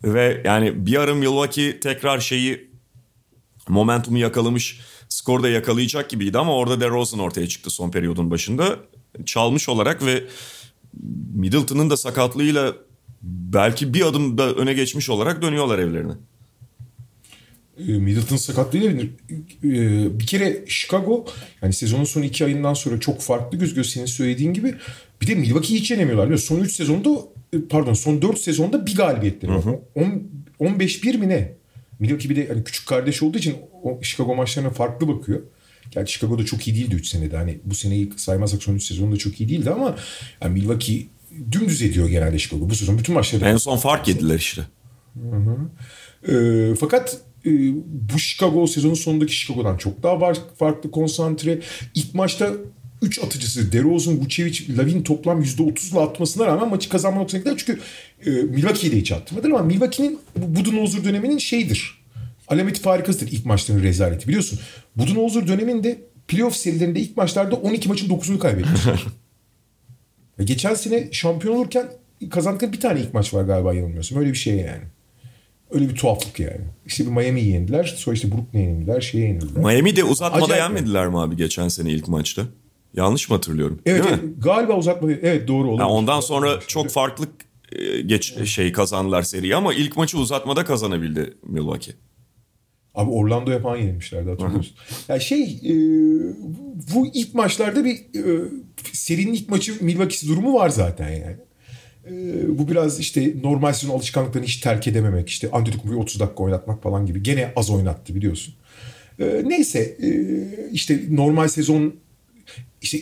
Ve 0.05 0.43
yani 0.45 0.87
bir 0.87 0.97
ara 0.97 1.14
Milwaukee 1.14 1.80
tekrar 1.80 2.20
şeyi 2.20 2.70
momentumu 3.68 4.18
yakalamış, 4.18 4.80
skor 5.09 5.43
da 5.43 5.49
yakalayacak 5.49 6.11
gibiydi 6.11 6.39
ama 6.39 6.57
orada 6.57 6.80
DeRozan 6.80 7.20
ortaya 7.20 7.49
çıktı 7.49 7.70
son 7.70 7.91
periyodun 7.91 8.30
başında. 8.30 8.76
Çalmış 9.26 9.68
olarak 9.68 10.05
ve 10.05 10.24
Middleton'ın 11.34 11.91
da 11.91 11.97
sakatlığıyla 11.97 12.74
belki 13.27 13.95
bir 13.95 14.07
adım 14.07 14.39
da 14.39 14.53
öne 14.55 14.72
geçmiş 14.74 15.11
olarak 15.11 15.43
dönüyorlar 15.43 15.79
evlerine. 15.79 16.12
E, 17.79 17.93
Middleton 17.93 18.37
sakatlığıyla 18.37 19.03
e, 19.64 20.18
bir 20.20 20.27
kere 20.27 20.64
Chicago 20.68 21.27
yani 21.62 21.72
sezonun 21.72 22.05
son 22.05 22.22
iki 22.22 22.45
ayından 22.45 22.74
sonra 22.74 23.01
çok 23.01 23.20
farklı 23.20 23.59
gözüküyor 23.59 23.85
senin 23.85 24.07
söylediğin 24.07 24.53
gibi. 24.55 24.74
Bir 25.22 25.27
de 25.27 25.35
Milwaukee'yi 25.35 25.81
hiç 25.81 25.91
yenemiyorlar. 25.91 26.27
biliyor? 26.27 26.39
Son 26.41 26.61
3 26.61 26.72
sezonda 26.72 27.11
e, 27.53 27.57
pardon 27.70 27.95
son 27.95 28.22
4 28.22 28.39
sezonda 28.39 28.87
bir 28.87 28.97
galibiyetleri 28.97 29.53
var. 29.53 29.62
On- 29.95 30.22
15-1 30.61 31.18
mi 31.18 31.29
ne? 31.29 31.53
Milwaukee 32.01 32.29
bir 32.29 32.37
de 32.37 32.49
hani 32.49 32.64
küçük 32.64 32.87
kardeş 32.89 33.22
olduğu 33.22 33.39
için 33.39 33.57
o 33.83 33.99
Chicago 34.03 34.35
maçlarına 34.35 34.70
farklı 34.70 35.09
bakıyor. 35.09 35.41
Gerçi 35.91 36.12
Chicago'da 36.12 36.45
çok 36.45 36.68
iyi 36.68 36.77
değildi 36.77 36.95
3 36.95 37.09
senede. 37.09 37.37
Hani 37.37 37.59
bu 37.64 37.74
seneyi 37.74 38.12
saymazsak 38.16 38.62
son 38.62 38.74
3 38.74 38.85
sezonda 38.85 39.16
çok 39.16 39.41
iyi 39.41 39.49
değildi 39.49 39.70
ama 39.70 39.97
yani 40.43 40.53
Milwaukee 40.53 41.07
dümdüz 41.53 41.82
ediyor 41.82 42.09
genelde 42.09 42.39
Chicago. 42.39 42.70
Bu 42.70 42.74
sezon 42.74 42.99
bütün 42.99 43.14
maçları 43.14 43.45
En 43.45 43.57
son 43.57 43.76
fark 43.76 44.09
yediler 44.09 44.39
işte. 44.39 44.62
e, 46.28 46.74
fakat 46.80 47.18
e, 47.47 47.51
bu 47.87 48.18
Chicago 48.18 48.66
sezonun 48.66 48.95
sonundaki 48.95 49.32
Chicago'dan 49.32 49.76
çok 49.76 50.03
daha 50.03 50.20
var, 50.20 50.39
farklı 50.59 50.91
konsantre. 50.91 51.59
İlk 51.95 52.14
maçta 52.14 52.53
3 53.03 53.18
atıcısı 53.18 53.72
DeRozan, 53.72 54.20
Vucevic, 54.20 54.76
Lavin 54.76 55.03
toplam 55.03 55.43
%30'la 55.43 56.03
atmasına 56.03 56.47
rağmen 56.47 56.68
maçı 56.68 56.89
kazanma 56.89 57.18
noktasına 57.18 57.41
gider. 57.41 57.64
Çünkü 57.66 57.80
e, 58.26 58.30
Milwaukee'yi 58.30 58.93
de 58.93 59.01
hiç 59.01 59.12
attırmadılar 59.12 59.51
ama 59.51 59.62
Milwaukee'nin 59.62 60.18
bu 60.37 60.61
Budenholzer 60.61 61.05
döneminin 61.05 61.39
şeyidir. 61.39 61.99
Alameti 62.49 62.80
farikasıdır 62.80 63.32
ilk 63.32 63.47
maçların 63.47 63.82
rezaleti 63.82 64.28
biliyorsun. 64.28 64.59
Budenholzer 64.97 65.49
döneminde 65.49 65.99
playoff 66.28 66.57
serilerinde 66.57 67.01
ilk 67.01 67.16
maçlarda 67.16 67.57
12 67.57 67.89
maçın 67.89 68.09
9'unu 68.09 68.39
kaybetmişler. 68.39 69.05
Ve 70.39 70.45
geçen 70.45 70.74
sene 70.74 71.09
şampiyon 71.12 71.57
olurken 71.57 71.89
kazandıkları 72.30 72.72
bir 72.72 72.80
tane 72.80 73.01
ilk 73.01 73.14
maç 73.14 73.34
var 73.34 73.43
galiba 73.43 73.74
yanılmıyorsam. 73.74 74.18
Öyle 74.18 74.30
bir 74.30 74.37
şey 74.37 74.57
yani. 74.57 74.82
Öyle 75.70 75.89
bir 75.89 75.95
tuhaflık 75.95 76.41
yani. 76.41 76.61
İşte 76.87 77.05
bir 77.07 77.11
Miami'yi 77.11 77.49
yendiler. 77.49 77.95
Sonra 77.97 78.14
işte 78.14 78.32
Brooklyn'e 78.32 78.62
yenildiler. 78.62 79.01
Şeye 79.01 79.26
yenildiler. 79.26 79.64
Miami'de 79.64 80.05
uzatmada 80.05 80.45
Acayip. 80.45 80.62
yenmediler 80.62 81.09
mi 81.09 81.20
abi 81.20 81.37
geçen 81.37 81.68
sene 81.68 81.91
ilk 81.91 82.09
maçta? 82.09 82.43
Yanlış 82.95 83.30
mı 83.30 83.37
hatırlıyorum? 83.37 83.78
evet, 83.87 84.05
Değil 84.05 84.14
mi? 84.16 84.20
evet, 84.24 84.45
galiba 84.45 84.76
uzatma. 84.76 85.12
Evet 85.12 85.49
doğru 85.49 85.70
olur. 85.70 85.80
Yani 85.80 85.91
ondan 85.91 86.20
sonra 86.20 86.61
çok 86.66 86.91
farklı 86.91 87.26
e, 87.72 88.01
geç 88.01 88.49
şey 88.49 88.72
kazandılar 88.72 89.22
seriyi 89.22 89.57
ama 89.57 89.74
ilk 89.74 89.97
maçı 89.97 90.18
uzatmada 90.18 90.64
kazanabildi 90.64 91.34
Milwaukee. 91.43 91.95
Abi 92.97 93.11
Orlando'ya 93.11 93.61
falan 93.61 93.77
yenilmişlerdi 93.77 94.31
hatırlıyor 94.31 94.57
musun? 94.57 94.77
Yani 95.09 95.21
şey 95.21 95.43
e, 95.43 95.73
bu 96.95 97.07
ilk 97.15 97.35
maçlarda 97.35 97.85
bir 97.85 97.95
e, 97.97 98.49
serinin 98.93 99.33
ilk 99.33 99.49
maçı 99.49 99.73
Milwaukee'si 99.85 100.29
durumu 100.29 100.55
var 100.55 100.69
zaten 100.69 101.09
yani. 101.11 101.37
E, 102.11 102.59
bu 102.59 102.69
biraz 102.69 103.01
işte 103.01 103.35
normal 103.43 103.73
sezon 103.73 103.95
alışkanlıklarını 103.95 104.47
hiç 104.47 104.57
terk 104.57 104.87
edememek. 104.89 105.29
işte 105.29 105.51
Antetokounmpo'yu 105.51 105.99
30 106.03 106.21
dakika 106.21 106.43
oynatmak 106.43 106.83
falan 106.83 107.07
gibi. 107.07 107.23
Gene 107.23 107.53
az 107.57 107.71
oynattı 107.71 108.15
biliyorsun. 108.15 108.55
E, 109.21 109.43
neyse 109.47 109.97
e, 110.03 110.11
işte 110.73 111.01
normal 111.11 111.49
sezon 111.49 111.95
işte 112.83 112.99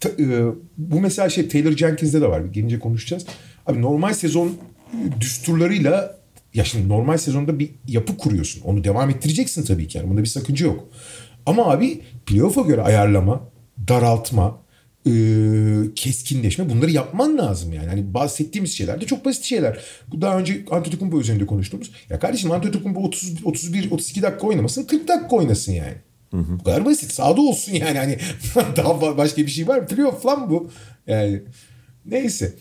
t- 0.00 0.22
e, 0.22 0.26
bu 0.78 1.00
mesela 1.00 1.28
şey 1.28 1.48
Taylor 1.48 1.72
Jenkins'de 1.72 2.20
de 2.20 2.28
var. 2.28 2.40
Gelince 2.40 2.78
konuşacağız. 2.78 3.26
Abi 3.66 3.82
normal 3.82 4.14
sezon 4.14 4.56
düsturlarıyla 5.20 6.17
ya 6.54 6.64
şimdi 6.64 6.88
normal 6.88 7.18
sezonda 7.18 7.58
bir 7.58 7.70
yapı 7.88 8.16
kuruyorsun. 8.16 8.60
Onu 8.60 8.84
devam 8.84 9.10
ettireceksin 9.10 9.64
tabii 9.64 9.88
ki. 9.88 9.98
Yani 9.98 10.10
bunda 10.10 10.22
bir 10.22 10.28
sakınca 10.28 10.66
yok. 10.66 10.88
Ama 11.46 11.70
abi 11.70 12.00
playoff'a 12.26 12.60
göre 12.60 12.82
ayarlama, 12.82 13.50
daraltma, 13.88 14.58
e, 15.06 15.12
keskinleşme 15.94 16.70
bunları 16.70 16.90
yapman 16.90 17.38
lazım 17.38 17.72
yani. 17.72 17.88
Hani 17.88 18.14
bahsettiğimiz 18.14 18.72
şeyler 18.72 19.00
de 19.00 19.06
çok 19.06 19.24
basit 19.24 19.44
şeyler. 19.44 19.80
Bu 20.08 20.20
daha 20.20 20.38
önce 20.38 20.64
Antetokounmpo 20.70 21.20
üzerinde 21.20 21.46
konuştuğumuz. 21.46 21.90
Ya 22.10 22.18
kardeşim 22.18 22.50
Antetokounmpo 22.50 23.00
30 23.00 23.44
31 23.44 23.90
32 23.90 24.22
dakika 24.22 24.46
oynamasın 24.46 24.84
40 24.84 25.08
dakika 25.08 25.36
oynasın 25.36 25.72
yani. 25.72 25.94
Bu 26.32 26.64
kadar 26.64 26.84
basit. 26.84 27.12
Sağda 27.12 27.40
olsun 27.40 27.72
yani. 27.72 27.98
Hani 27.98 28.18
daha 28.76 29.16
başka 29.16 29.42
bir 29.42 29.50
şey 29.50 29.68
var 29.68 29.78
mı? 29.78 29.86
Playoff 29.86 30.26
lan 30.26 30.50
bu. 30.50 30.70
Yani 31.06 31.42
neyse. 32.06 32.54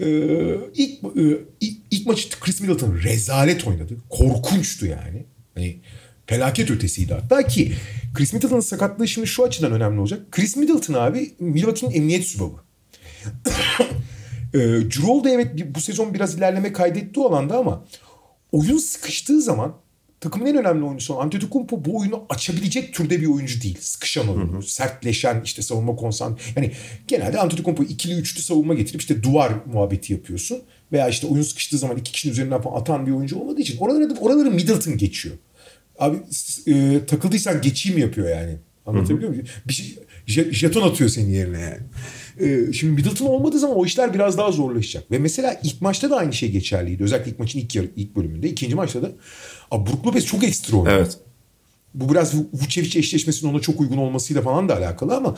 Ee, 0.00 0.56
ilk, 0.74 1.04
e, 1.16 1.44
ilk, 1.60 1.78
ilk 1.90 2.06
maçı 2.06 2.40
Chris 2.40 2.60
Middleton 2.60 2.94
rezalet 3.04 3.66
oynadı. 3.66 3.96
Korkunçtu 4.10 4.86
yani. 4.86 5.24
Hani 5.54 5.80
felaket 6.26 6.70
ötesiydi 6.70 7.14
hatta 7.14 7.46
ki 7.46 7.72
Chris 8.14 8.32
Middleton'ın 8.32 8.60
sakatlığı 8.60 9.08
şimdi 9.08 9.26
şu 9.26 9.44
açıdan 9.44 9.72
önemli 9.72 10.00
olacak. 10.00 10.20
Chris 10.30 10.56
Middleton 10.56 10.94
abi 10.94 11.34
Milwaukee'nin 11.38 11.94
emniyet 11.94 12.24
sübabı. 12.24 12.56
Ee, 14.54 14.58
Cirol 14.88 15.24
da 15.24 15.30
evet 15.30 15.74
bu 15.74 15.80
sezon 15.80 16.14
biraz 16.14 16.34
ilerleme 16.34 16.72
kaydetti 16.72 17.20
o 17.20 17.28
alanda 17.28 17.58
ama 17.58 17.84
oyun 18.52 18.78
sıkıştığı 18.78 19.42
zaman 19.42 19.76
takımın 20.20 20.46
en 20.46 20.56
önemli 20.56 20.84
oyuncusu 20.84 21.14
olan 21.14 21.24
Antetokounmpo 21.24 21.84
bu 21.84 21.98
oyunu 21.98 22.24
açabilecek 22.28 22.94
türde 22.94 23.20
bir 23.20 23.26
oyuncu 23.26 23.62
değil. 23.62 23.78
Sıkışan 23.80 24.28
oyunu, 24.28 24.62
sertleşen 24.62 25.42
işte 25.44 25.62
savunma 25.62 25.96
konsan. 25.96 26.38
Yani 26.56 26.72
genelde 27.08 27.38
Antetokounmpo 27.38 27.82
ikili 27.82 28.14
üçlü 28.14 28.42
savunma 28.42 28.74
getirip 28.74 29.00
işte 29.00 29.22
duvar 29.22 29.52
muhabbeti 29.72 30.12
yapıyorsun. 30.12 30.58
Veya 30.92 31.08
işte 31.08 31.26
oyun 31.26 31.42
sıkıştığı 31.42 31.78
zaman 31.78 31.96
iki 31.96 32.12
kişinin 32.12 32.32
üzerinden 32.32 32.62
falan 32.62 32.80
atan 32.80 33.06
bir 33.06 33.12
oyuncu 33.12 33.38
olmadığı 33.38 33.60
için 33.60 33.78
oraları, 33.78 34.14
oraları 34.20 34.50
Middleton 34.50 34.96
geçiyor. 34.96 35.34
Abi 35.98 36.16
e, 36.66 37.00
takıldıysan 37.06 37.62
geçeyim 37.62 37.98
yapıyor 37.98 38.28
yani. 38.28 38.56
Anlatabiliyor 38.86 39.30
muyum? 39.30 39.46
Bir 39.68 39.72
şey, 39.72 39.98
jet- 40.26 40.52
jeton 40.52 40.88
atıyor 40.88 41.10
senin 41.10 41.30
yerine 41.30 41.60
yani. 41.60 41.80
E, 42.50 42.72
şimdi 42.72 42.92
Middleton 42.92 43.26
olmadığı 43.26 43.58
zaman 43.58 43.76
o 43.76 43.86
işler 43.86 44.14
biraz 44.14 44.38
daha 44.38 44.52
zorlaşacak. 44.52 45.10
Ve 45.10 45.18
mesela 45.18 45.60
ilk 45.64 45.80
maçta 45.80 46.10
da 46.10 46.16
aynı 46.16 46.32
şey 46.32 46.50
geçerliydi. 46.50 47.02
Özellikle 47.02 47.30
ilk 47.30 47.38
maçın 47.38 47.58
ilk, 47.58 47.76
yarı, 47.76 47.88
ilk 47.96 48.16
bölümünde. 48.16 48.48
ikinci 48.48 48.74
maçta 48.74 49.02
da 49.02 49.12
abi 49.70 49.90
Brook 49.90 50.06
Lopez 50.06 50.26
çok 50.26 50.44
ekstra 50.44 50.76
oynadı. 50.76 50.96
Evet. 50.96 51.18
Bu 51.94 52.10
biraz 52.10 52.34
Vucevic 52.52 52.98
eşleşmesinin 52.98 53.52
ona 53.52 53.60
çok 53.60 53.80
uygun 53.80 53.96
olmasıyla 53.96 54.42
falan 54.42 54.68
da 54.68 54.76
alakalı 54.76 55.16
ama 55.16 55.36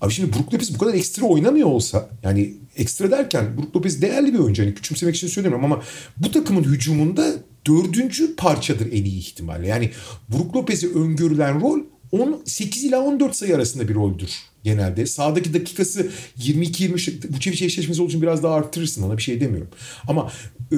abi 0.00 0.12
şimdi 0.12 0.32
Brook 0.32 0.54
Lopez 0.54 0.74
bu 0.74 0.78
kadar 0.78 0.94
ekstra 0.94 1.26
oynamıyor 1.26 1.68
olsa 1.68 2.08
yani 2.22 2.54
ekstra 2.76 3.10
derken 3.10 3.56
Brook 3.56 3.76
Lopez 3.76 4.02
değerli 4.02 4.34
bir 4.34 4.38
oyuncu. 4.38 4.62
Hani 4.62 4.74
küçümsemek 4.74 5.16
için 5.16 5.28
söylemiyorum 5.28 5.64
ama 5.64 5.82
bu 6.16 6.30
takımın 6.30 6.64
hücumunda 6.64 7.32
dördüncü 7.66 8.36
parçadır 8.36 8.86
en 8.86 9.04
iyi 9.04 9.18
ihtimalle. 9.18 9.66
Yani 9.66 9.90
Brook 10.28 10.56
Lopez'e 10.56 10.86
öngörülen 10.86 11.60
rol 11.60 11.78
18 12.12 12.84
ila 12.84 13.00
14 13.00 13.36
sayı 13.36 13.56
arasında 13.56 13.88
bir 13.88 13.94
roldür 13.94 14.30
genelde. 14.64 15.06
Sağdaki 15.06 15.54
dakikası 15.54 16.10
22-23 16.38 17.34
Vucevic 17.34 17.64
eşleşmesi 17.64 18.02
olduğu 18.02 18.10
için 18.10 18.22
biraz 18.22 18.42
daha 18.42 18.54
arttırırsın 18.54 19.02
ona 19.02 19.16
bir 19.16 19.22
şey 19.22 19.40
demiyorum. 19.40 19.70
Ama 20.08 20.32
e, 20.72 20.76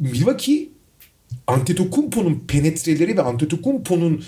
Milwaukee 0.00 0.68
Antetokounmpo'nun 1.46 2.44
penetreleri 2.48 3.16
ve 3.16 3.22
Antetokounmpo'nun 3.22 4.24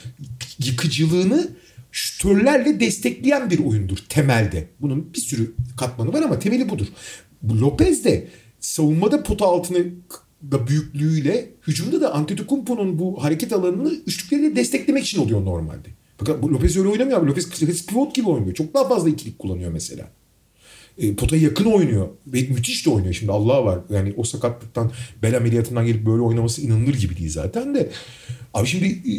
yıkıcılığını 0.58 1.48
şütörlerle 1.92 2.80
destekleyen 2.80 3.50
bir 3.50 3.64
oyundur 3.64 3.98
temelde. 4.08 4.68
Bunun 4.80 5.14
bir 5.14 5.20
sürü 5.20 5.54
katmanı 5.76 6.12
var 6.12 6.22
ama 6.22 6.38
temeli 6.38 6.68
budur. 6.68 6.86
Bu 7.42 7.60
Lopez 7.60 8.04
de 8.04 8.28
savunmada 8.60 9.22
pota 9.22 9.46
altını 9.46 9.84
da 10.52 10.68
büyüklüğüyle 10.68 11.50
hücumda 11.66 12.00
da 12.00 12.14
Antetokounmpo'nun 12.14 12.98
bu 12.98 13.24
hareket 13.24 13.52
alanını 13.52 13.92
üçlükleriyle 14.06 14.56
desteklemek 14.56 15.04
için 15.04 15.20
oluyor 15.20 15.44
normalde. 15.44 15.88
Fakat 16.18 16.44
Lopez 16.44 16.76
öyle 16.76 16.88
oynamıyor 16.88 17.18
abi. 17.18 17.30
Lopez 17.30 17.50
pivot 17.86 18.14
gibi 18.14 18.28
oynuyor. 18.28 18.54
Çok 18.54 18.74
daha 18.74 18.88
fazla 18.88 19.08
ikilik 19.08 19.38
kullanıyor 19.38 19.72
mesela. 19.72 20.10
E, 20.98 21.14
potaya 21.14 21.42
yakın 21.42 21.64
oynuyor. 21.64 22.08
Ve 22.26 22.40
müthiş 22.40 22.86
de 22.86 22.90
oynuyor 22.90 23.14
şimdi 23.14 23.32
Allah 23.32 23.64
var. 23.64 23.78
Yani 23.90 24.14
o 24.16 24.24
sakatlıktan 24.24 24.92
bel 25.22 25.36
ameliyatından 25.36 25.86
gelip 25.86 26.06
böyle 26.06 26.22
oynaması 26.22 26.62
inanılır 26.62 26.94
gibi 26.94 27.16
değil 27.16 27.30
zaten 27.30 27.74
de. 27.74 27.90
Abi 28.54 28.66
şimdi 28.66 28.86
e, 28.86 29.12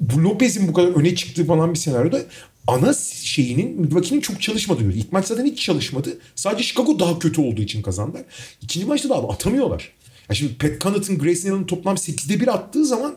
bu 0.00 0.22
Lopez'in 0.22 0.68
bu 0.68 0.72
kadar 0.72 0.88
öne 0.88 1.14
çıktığı 1.14 1.46
falan 1.46 1.74
bir 1.74 1.78
senaryoda 1.78 2.22
ana 2.66 2.94
şeyinin 3.22 3.80
Milwaukee'nin 3.80 4.20
çok 4.20 4.42
çalışmadığını 4.42 4.92
İlk 4.92 5.12
maç 5.12 5.26
zaten 5.26 5.44
hiç 5.44 5.62
çalışmadı. 5.62 6.18
Sadece 6.34 6.64
Chicago 6.64 6.98
daha 6.98 7.18
kötü 7.18 7.40
olduğu 7.40 7.62
için 7.62 7.82
kazandılar. 7.82 8.22
İkinci 8.62 8.86
maçta 8.86 9.08
da 9.08 9.14
abi 9.14 9.32
atamıyorlar. 9.32 9.92
Ya 10.28 10.34
şimdi 10.34 10.54
Pat 10.54 10.80
Connaughton, 10.80 11.18
Grayson 11.18 11.50
Allen 11.50 11.66
toplam 11.66 11.96
8'de 11.96 12.40
1 12.40 12.48
attığı 12.48 12.86
zaman 12.86 13.14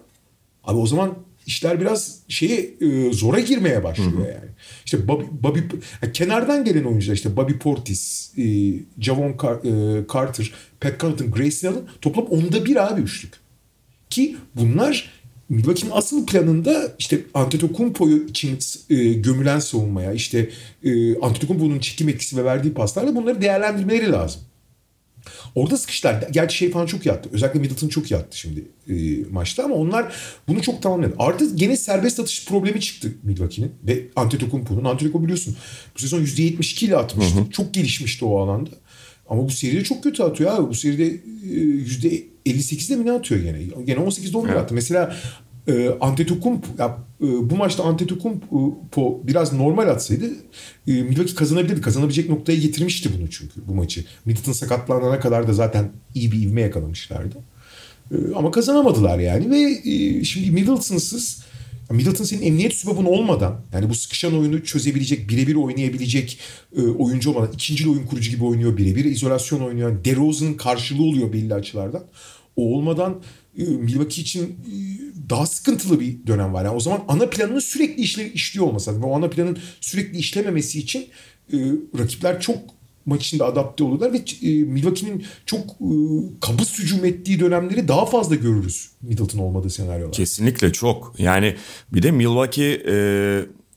abi 0.64 0.78
o 0.78 0.88
zaman 0.88 1.16
işler 1.46 1.82
biraz 1.82 2.20
şeye 2.28 2.76
e, 2.82 3.14
zora 3.14 3.40
girmeye 3.40 3.84
başlıyor 3.84 4.12
Hı-hı. 4.12 4.22
yani. 4.22 4.50
İşte 4.86 5.08
Bobby, 5.08 5.26
Bobby 5.44 5.60
yani 6.02 6.14
kenardan 6.14 6.66
gelen 6.66 6.84
oyuncular 6.84 7.16
işte 7.16 7.38
Bobby 7.38 7.54
Portis, 7.54 8.32
e, 8.38 8.44
Javon 9.00 9.32
Car- 9.32 10.00
e, 10.00 10.06
Carter, 10.14 10.52
Pat 10.82 11.00
Connaughton, 11.00 11.32
Grayson 11.32 11.72
Allen 11.72 11.84
toplam 12.02 12.26
onda 12.26 12.66
bir 12.66 12.88
abi 12.88 13.02
üçlük. 13.02 13.34
Ki 14.10 14.36
bunlar 14.56 15.12
Milwaukee'nin 15.50 15.92
asıl 15.96 16.26
planında 16.26 16.96
işte 17.00 17.20
Antetokounmpo'yu 17.34 18.28
için 18.28 18.60
e, 18.90 19.14
gömülen 19.14 19.60
savunmaya 19.60 20.14
işte 20.14 20.50
e, 20.84 21.20
Antetokounmpo'nun 21.20 21.80
çekim 21.80 22.10
etkisi 22.10 22.38
ve 22.38 22.46
verdiği 22.46 22.74
paslarla 22.74 23.16
bunları 23.16 23.42
değerlendirmeleri 23.42 24.12
lazım. 24.12 24.42
Orada 25.56 25.78
sıkıştılar. 25.78 26.28
Gerçi 26.32 26.58
şey 26.58 26.72
falan 26.72 26.86
çok 26.86 27.06
yattı. 27.06 27.30
Özellikle 27.34 27.60
Middleton 27.60 27.88
çok 27.88 28.12
yattı 28.12 28.38
şimdi 28.38 28.66
e, 28.90 28.94
maçta 29.32 29.64
ama 29.64 29.76
onlar 29.76 30.16
bunu 30.48 30.62
çok 30.62 30.82
tamamladı. 30.82 31.14
Artık 31.20 31.60
gene 31.60 31.78
serbest 31.78 32.20
atış 32.20 32.46
problemi 32.46 32.82
çıktı 32.82 33.12
Milwaukee'nin 33.24 33.72
ve 33.88 34.04
Antetokounmpo'nun. 34.16 34.86
Antetokounmpo 34.86 35.24
biliyorsun 35.24 35.56
bu 35.96 36.00
sezon 36.00 36.22
%72 36.22 36.86
ile 36.86 36.98
atmıştı. 36.98 37.36
Hı 37.36 37.42
hı. 37.42 37.50
Çok 37.50 37.74
gelişmişti 37.74 38.26
o 38.26 38.40
alanda. 38.40 38.70
Ama 39.30 39.46
bu 39.46 39.52
seride 39.52 39.84
çok 39.84 40.04
kötü 40.04 40.24
atıyor 40.24 40.52
abi. 40.52 40.70
Bu 40.70 40.74
seride 40.74 41.06
e, 41.06 41.12
%58'de 42.46 42.96
mi 42.96 43.06
ne 43.06 43.12
atıyor 43.12 43.42
gene? 43.42 43.64
Gene 43.86 44.00
18'de 44.00 44.38
11 44.38 44.50
evet. 44.50 44.62
attı. 44.62 44.74
Mesela 44.74 45.16
e, 45.68 45.90
Antetokounmpo 46.02 46.68
ya, 46.80 46.98
e, 47.22 47.50
bu 47.50 47.56
maçta 47.56 47.84
Antetokounmpo 47.84 49.22
biraz 49.24 49.54
normal 49.54 49.88
atsaydı 49.88 50.26
e, 50.88 50.92
Milwaukee 50.92 51.36
kazanabilirdi. 51.36 51.82
Kazanabilecek 51.82 52.30
noktaya 52.30 52.56
getirmişti 52.56 53.10
bunu 53.20 53.30
çünkü 53.30 53.68
bu 53.68 53.76
maçı. 53.76 54.06
Middleton 54.26 54.52
sakatlanana 54.52 55.20
kadar 55.20 55.48
da 55.48 55.54
zaten 55.54 55.90
iyi 56.16 56.32
bir 56.32 56.42
ivme 56.42 56.62
yakalamışlardı. 56.62 57.36
E, 58.12 58.16
ama 58.36 58.52
kazanamadılar 58.52 59.20
yani 59.20 59.52
ve 59.52 59.90
e, 59.92 60.24
şimdi 60.24 60.52
Middleton'sız 60.52 61.46
Middleton 61.92 62.24
senin 62.24 62.42
emniyet 62.42 62.74
sübabın 62.74 63.06
olmadan 63.06 63.62
yani 63.74 63.90
bu 63.90 63.96
sıkışan 63.96 64.40
oyunu 64.40 64.64
çözebilecek, 64.64 65.30
birebir 65.30 65.56
oynayabilecek 65.56 66.40
e, 66.78 66.82
oyuncu 66.82 67.32
olmadan 67.32 67.52
ikinci 67.54 67.90
oyun 67.90 68.06
kurucu 68.06 68.32
gibi 68.32 68.44
oynuyor 68.44 68.78
birebir. 68.78 69.06
izolasyon 69.06 69.60
oynuyor. 69.60 69.90
Yani 69.90 70.06
DeRozan'ın 70.06 70.54
karşılığı 70.54 71.04
oluyor 71.04 71.34
belli 71.34 71.54
açılardan. 71.54 72.04
O 72.56 72.76
olmadan 72.76 73.12
e, 73.14 73.20
Milwaukee 73.58 74.22
için 74.22 74.44
e, 74.44 74.76
daha 75.30 75.46
sıkıntılı 75.46 76.00
bir 76.00 76.28
dönem 76.28 76.54
var. 76.54 76.66
Yani 76.66 76.76
o 76.76 76.80
zaman 76.80 77.04
ana 77.08 77.30
planının 77.30 77.60
sürekli 77.60 78.04
işle, 78.04 78.34
işliyor 78.34 78.68
olması 78.68 78.90
lazım. 78.90 79.04
Ve 79.04 79.08
o 79.08 79.18
ana 79.18 79.30
planın 79.30 79.58
sürekli 79.82 80.18
işlememesi 80.18 80.80
için 80.80 81.08
e, 81.54 81.58
rakipler 81.98 82.42
çok 82.42 82.58
maç 83.06 83.26
içinde 83.26 83.44
adapte 83.44 83.84
oluyorlar 83.84 84.14
ve 84.14 84.18
e, 84.18 84.64
Milwaukee'nin 84.64 85.26
çok 85.46 85.62
e, 85.62 85.90
kabız 86.42 86.80
hücum 86.80 87.06
ettiği 87.06 87.40
dönemleri 87.40 87.88
daha 87.88 88.06
fazla 88.06 88.36
görürüz 88.36 88.90
Middleton 89.02 89.40
olmadığı 89.40 89.70
senaryolar. 89.70 90.12
Kesinlikle 90.12 90.72
çok. 90.74 91.16
Yani 91.18 91.56
bir 91.94 92.04
de 92.04 92.12
Milwaukee 92.12 92.84
e, 92.88 92.96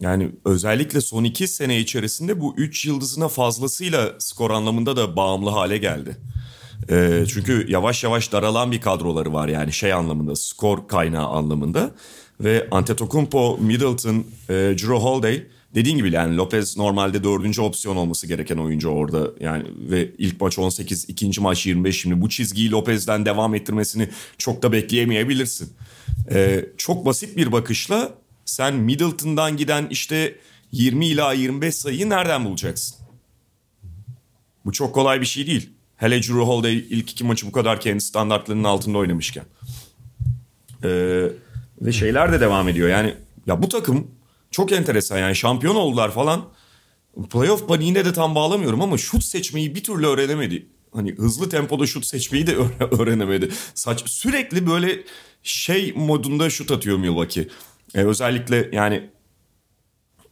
yani 0.00 0.28
özellikle 0.44 1.00
son 1.00 1.24
iki 1.24 1.48
sene 1.48 1.80
içerisinde 1.80 2.40
bu 2.40 2.54
üç 2.56 2.86
yıldızına 2.86 3.28
fazlasıyla 3.28 4.14
skor 4.18 4.50
anlamında 4.50 4.96
da 4.96 5.16
bağımlı 5.16 5.50
hale 5.50 5.78
geldi. 5.78 6.16
E, 6.90 7.24
çünkü 7.28 7.66
yavaş 7.68 8.04
yavaş 8.04 8.32
daralan 8.32 8.72
bir 8.72 8.80
kadroları 8.80 9.32
var 9.32 9.48
yani 9.48 9.72
şey 9.72 9.92
anlamında 9.92 10.36
skor 10.36 10.88
kaynağı 10.88 11.26
anlamında. 11.26 11.90
Ve 12.40 12.68
Antetokounmpo, 12.70 13.58
Middleton, 13.60 14.24
e, 14.48 14.54
Drew 14.54 14.94
Holiday 14.94 15.46
dediğin 15.74 15.96
gibi 15.96 16.12
yani 16.12 16.36
Lopez 16.36 16.76
normalde 16.76 17.24
dördüncü 17.24 17.62
opsiyon 17.62 17.96
olması 17.96 18.26
gereken 18.26 18.56
oyuncu 18.56 18.88
orada. 18.88 19.30
Yani 19.40 19.64
ve 19.90 20.10
ilk 20.18 20.40
maç 20.40 20.58
18, 20.58 21.04
ikinci 21.08 21.40
maç 21.40 21.66
25 21.66 22.00
şimdi 22.00 22.20
bu 22.20 22.28
çizgiyi 22.28 22.70
Lopez'den 22.70 23.26
devam 23.26 23.54
ettirmesini 23.54 24.08
çok 24.38 24.62
da 24.62 24.72
bekleyemeyebilirsin. 24.72 25.72
E, 26.30 26.64
çok 26.76 27.06
basit 27.06 27.36
bir 27.36 27.52
bakışla 27.52 28.14
sen 28.44 28.74
Middleton'dan 28.74 29.56
giden 29.56 29.86
işte 29.90 30.38
20 30.72 31.06
ila 31.06 31.32
25 31.32 31.74
sayıyı 31.74 32.10
nereden 32.10 32.44
bulacaksın? 32.44 32.98
Bu 34.64 34.72
çok 34.72 34.94
kolay 34.94 35.20
bir 35.20 35.26
şey 35.26 35.46
değil. 35.46 35.77
Hele 35.98 36.22
Drew 36.22 36.40
Holiday 36.40 36.76
ilk 36.76 37.10
iki 37.10 37.24
maçı 37.24 37.46
bu 37.46 37.52
kadar 37.52 37.80
kendi 37.80 38.00
standartlarının 38.00 38.64
altında 38.64 38.98
oynamışken. 38.98 39.44
Ee, 40.84 41.28
ve 41.80 41.92
şeyler 41.92 42.32
de 42.32 42.40
devam 42.40 42.68
ediyor. 42.68 42.88
Yani 42.88 43.14
ya 43.46 43.62
bu 43.62 43.68
takım 43.68 44.10
çok 44.50 44.72
enteresan 44.72 45.18
yani 45.18 45.36
şampiyon 45.36 45.74
oldular 45.74 46.10
falan. 46.10 46.44
Playoff 47.30 47.68
paniğine 47.68 48.04
de 48.04 48.12
tam 48.12 48.34
bağlamıyorum 48.34 48.82
ama 48.82 48.98
şut 48.98 49.24
seçmeyi 49.24 49.74
bir 49.74 49.84
türlü 49.84 50.06
öğrenemedi. 50.06 50.66
Hani 50.92 51.12
hızlı 51.12 51.48
tempoda 51.48 51.86
şut 51.86 52.06
seçmeyi 52.06 52.46
de 52.46 52.56
öğrenemedi. 52.98 53.48
Saç 53.74 54.10
sürekli 54.10 54.66
böyle 54.66 55.04
şey 55.42 55.92
modunda 55.96 56.50
şut 56.50 56.70
atıyor 56.70 56.98
Milwaukee. 56.98 57.48
Ee, 57.94 58.04
özellikle 58.04 58.70
yani 58.72 59.10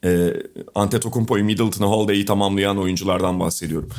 e, 0.04 0.32
Antetokounmpo'yu, 0.74 1.44
Middleton'ı, 1.44 1.86
Holiday'i 1.86 2.24
tamamlayan 2.24 2.78
oyunculardan 2.78 3.40
bahsediyorum. 3.40 3.90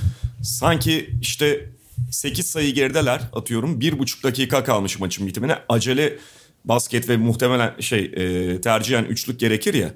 Sanki 0.43 1.09
işte 1.21 1.69
8 2.11 2.45
sayı 2.45 2.73
gerideler 2.73 3.21
atıyorum. 3.33 3.79
Bir 3.79 3.99
buçuk 3.99 4.23
dakika 4.23 4.63
kalmış 4.63 4.99
maçın 4.99 5.27
bitimine. 5.27 5.57
Acele 5.69 6.17
basket 6.65 7.09
ve 7.09 7.17
muhtemelen 7.17 7.79
şey 7.79 7.99
e, 8.15 8.61
tercihen 8.61 9.03
üçlük 9.03 9.39
gerekir 9.39 9.73
ya. 9.73 9.93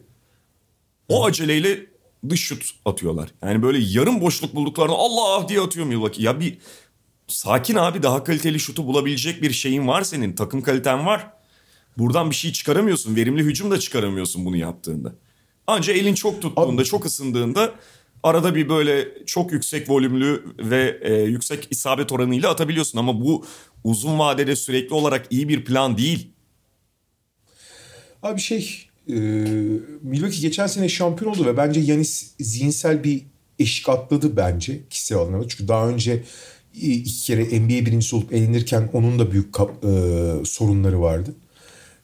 O 1.10 1.26
aceleyle 1.26 1.86
dış 2.30 2.42
şut 2.42 2.64
atıyorlar. 2.86 3.30
Yani 3.44 3.62
böyle 3.62 3.78
yarım 3.82 4.22
boşluk 4.22 4.56
bulduklarını 4.56 4.94
Allah 4.94 5.50
diye 5.50 5.62
atıyor 5.62 5.86
Milwaukee. 5.86 6.24
Ya 6.24 6.40
bir 6.40 6.58
sakin 7.28 7.76
abi 7.76 8.04
daha 8.04 8.24
kaliteli 8.24 8.60
şutu 8.60 8.88
bulabilecek 8.88 9.42
bir 9.42 9.52
şeyin 9.52 9.88
var 9.88 10.02
senin. 10.02 10.34
Takım 10.34 10.62
kaliten 10.62 11.06
var. 11.06 11.28
Buradan 11.98 12.30
bir 12.30 12.36
şey 12.36 12.52
çıkaramıyorsun. 12.52 13.16
Verimli 13.16 13.44
hücum 13.44 13.72
da 13.72 13.80
çıkaramıyorsun 13.80 14.46
bunu 14.46 14.58
yaptığında. 14.58 15.16
Anca 15.68 15.94
elin 15.94 16.14
çok 16.14 16.42
tuttuğunda, 16.42 16.84
çok 16.84 17.06
ısındığında 17.06 17.76
arada 18.24 18.56
bir 18.56 18.70
böyle 18.70 19.26
çok 19.26 19.52
yüksek 19.52 19.90
volümlü 19.90 20.44
ve 20.60 21.00
e, 21.02 21.14
yüksek 21.14 21.68
isabet 21.72 22.12
oranıyla 22.12 22.50
atabiliyorsun. 22.50 23.00
Ama 23.00 23.22
bu 23.22 23.46
uzun 23.84 24.20
vadede 24.20 24.56
sürekli 24.56 24.94
olarak 24.94 25.28
iyi 25.30 25.50
bir 25.50 25.66
plan 25.66 25.98
değil. 25.98 26.32
Abi 28.24 28.42
şey 28.42 28.88
e, 29.08 29.14
Milwaukee 30.02 30.42
geçen 30.42 30.68
sene 30.68 30.90
şampiyon 30.90 31.32
oldu 31.32 31.46
ve 31.46 31.58
bence 31.58 31.80
Yanis 31.80 32.32
zihinsel 32.40 33.04
bir 33.04 33.22
eşik 33.60 33.90
atladı 33.90 34.38
bence 34.38 34.82
kişisel 34.90 35.18
anlamda. 35.18 35.48
Çünkü 35.48 35.68
daha 35.68 35.88
önce 35.88 36.24
iki 36.74 37.24
kere 37.24 37.44
NBA 37.44 37.86
birincisi 37.86 38.16
olup 38.16 38.34
elenirken 38.34 38.90
onun 38.94 39.20
da 39.20 39.32
büyük 39.32 39.54
kap, 39.54 39.86
e, 39.86 39.90
sorunları 40.46 41.02
vardı. 41.02 41.36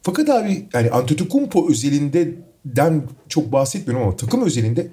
Fakat 0.02 0.30
abi 0.30 0.68
yani 0.74 0.92
Antetokounmpo 0.92 1.70
özelinde 1.70 2.36
den 2.76 3.04
çok 3.30 3.52
bahsetmiyorum 3.52 4.08
ama 4.08 4.18
takım 4.18 4.42
özelinde 4.46 4.88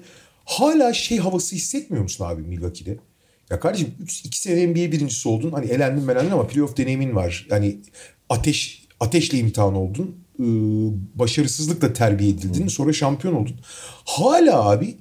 hala 0.45 0.93
şey 0.93 1.17
havası 1.17 1.55
hissetmiyor 1.55 2.03
musun 2.03 2.25
abi 2.25 2.41
Milwaukee'de? 2.41 2.97
Ya 3.49 3.59
kardeşim 3.59 3.93
2 4.23 4.39
sene 4.41 4.67
NBA 4.67 4.91
birincisi 4.91 5.29
oldun. 5.29 5.51
Hani 5.51 5.65
elendin 5.65 6.07
belendin 6.07 6.31
ama 6.31 6.47
playoff 6.47 6.77
deneyimin 6.77 7.15
var. 7.15 7.47
Yani 7.51 7.77
ateş 8.29 8.87
ateşle 8.99 9.37
imtihan 9.37 9.75
oldun. 9.75 10.15
Ee, 10.39 10.43
başarısızlıkla 11.15 11.93
terbiye 11.93 12.29
edildin. 12.29 12.67
Sonra 12.67 12.93
şampiyon 12.93 13.33
oldun. 13.35 13.55
Hala 14.05 14.69
abi 14.69 14.97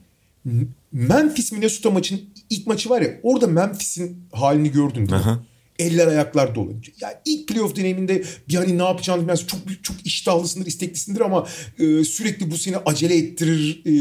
Memphis 0.93 1.53
Minnesota 1.53 1.91
maçın 1.91 2.21
ilk 2.51 2.67
maçı 2.67 2.91
var 2.91 3.03
ya 3.03 3.09
orada 3.23 3.47
Memphis'in 3.47 4.25
halini 4.33 4.73
gördün 4.73 5.09
değil 5.09 5.27
mi? 5.27 5.39
Eller 5.79 6.07
ayaklar 6.07 6.55
dolu. 6.55 6.73
Yani 7.01 7.15
ilk 7.25 7.49
playoff 7.49 7.77
deneyiminde 7.77 8.25
bir 8.49 8.55
hani 8.55 8.79
ne 8.79 8.83
yapacağını 8.83 9.21
bilmez. 9.23 9.47
Çok 9.47 9.61
çok 9.83 10.07
iştahlısındır, 10.07 10.67
isteklisindir 10.67 11.21
ama 11.21 11.47
e, 11.79 12.05
sürekli 12.05 12.51
bu 12.51 12.57
seni 12.57 12.77
acele 12.77 13.17
ettirir. 13.17 13.83
E, 13.87 13.95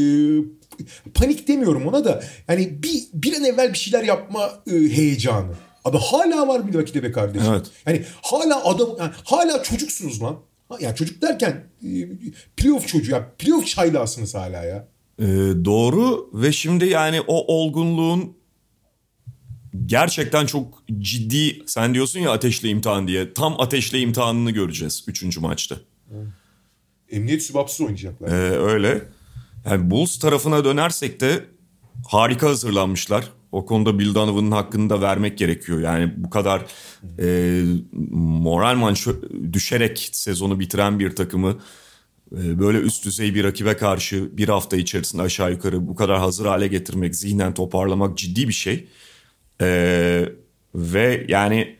panik 1.14 1.48
demiyorum 1.48 1.86
ona 1.86 2.04
da. 2.04 2.22
Yani 2.48 2.82
bir, 2.82 3.02
bir 3.14 3.36
an 3.36 3.44
evvel 3.44 3.72
bir 3.72 3.78
şeyler 3.78 4.04
yapma 4.04 4.62
e, 4.66 4.72
heyecanı. 4.72 5.54
Abi 5.84 5.98
hala 5.98 6.48
var 6.48 6.68
bir 6.68 6.78
vakit 6.78 7.02
be 7.02 7.12
kardeşim. 7.12 7.52
Evet. 7.52 7.66
Yani 7.86 8.02
hala 8.22 8.64
adam 8.64 8.88
yani 8.98 9.10
hala 9.24 9.62
çocuksunuz 9.62 10.22
lan. 10.22 10.38
Ya 10.80 10.94
çocuk 10.94 11.22
derken 11.22 11.64
e, 11.84 12.08
playoff 12.56 12.88
çocuğu 12.88 13.12
ya. 13.12 13.32
Playoff 13.38 13.66
çaylağısınız 13.66 14.34
hala 14.34 14.64
ya. 14.64 14.88
Ee, 15.18 15.24
doğru 15.64 16.30
ve 16.34 16.52
şimdi 16.52 16.84
yani 16.86 17.20
o 17.20 17.54
olgunluğun 17.54 18.36
gerçekten 19.86 20.46
çok 20.46 20.82
ciddi 20.98 21.62
sen 21.66 21.94
diyorsun 21.94 22.20
ya 22.20 22.30
ateşle 22.30 22.68
imtihan 22.68 23.08
diye 23.08 23.32
tam 23.32 23.60
ateşle 23.60 24.00
imtihanını 24.00 24.50
göreceğiz 24.50 25.04
3. 25.06 25.38
maçta. 25.38 25.76
Emniyet 27.10 27.42
sübapsız 27.42 27.80
oynayacaklar. 27.80 28.28
Ee, 28.28 28.58
öyle. 28.58 29.02
Yani 29.64 29.90
Bulls 29.90 30.18
tarafına 30.18 30.64
dönersek 30.64 31.20
de 31.20 31.44
harika 32.08 32.48
hazırlanmışlar. 32.48 33.30
O 33.52 33.66
konuda 33.66 33.98
Bill 33.98 34.14
Donovan'ın 34.14 34.50
hakkını 34.50 34.90
da 34.90 35.00
vermek 35.00 35.38
gerekiyor. 35.38 35.80
Yani 35.80 36.12
bu 36.16 36.30
kadar 36.30 36.62
e, 37.18 37.62
moral 38.20 38.74
manş 38.74 39.06
düşerek 39.52 40.08
sezonu 40.12 40.60
bitiren 40.60 40.98
bir 40.98 41.16
takımı 41.16 41.58
e, 42.32 42.58
böyle 42.58 42.78
üst 42.78 43.04
düzey 43.04 43.34
bir 43.34 43.44
rakibe 43.44 43.76
karşı 43.76 44.36
bir 44.36 44.48
hafta 44.48 44.76
içerisinde 44.76 45.22
aşağı 45.22 45.50
yukarı 45.50 45.88
bu 45.88 45.94
kadar 45.94 46.18
hazır 46.18 46.46
hale 46.46 46.66
getirmek, 46.66 47.16
zihnen 47.16 47.54
toparlamak 47.54 48.18
ciddi 48.18 48.48
bir 48.48 48.52
şey. 48.52 48.88
E, 49.60 50.28
ve 50.74 51.26
yani 51.28 51.78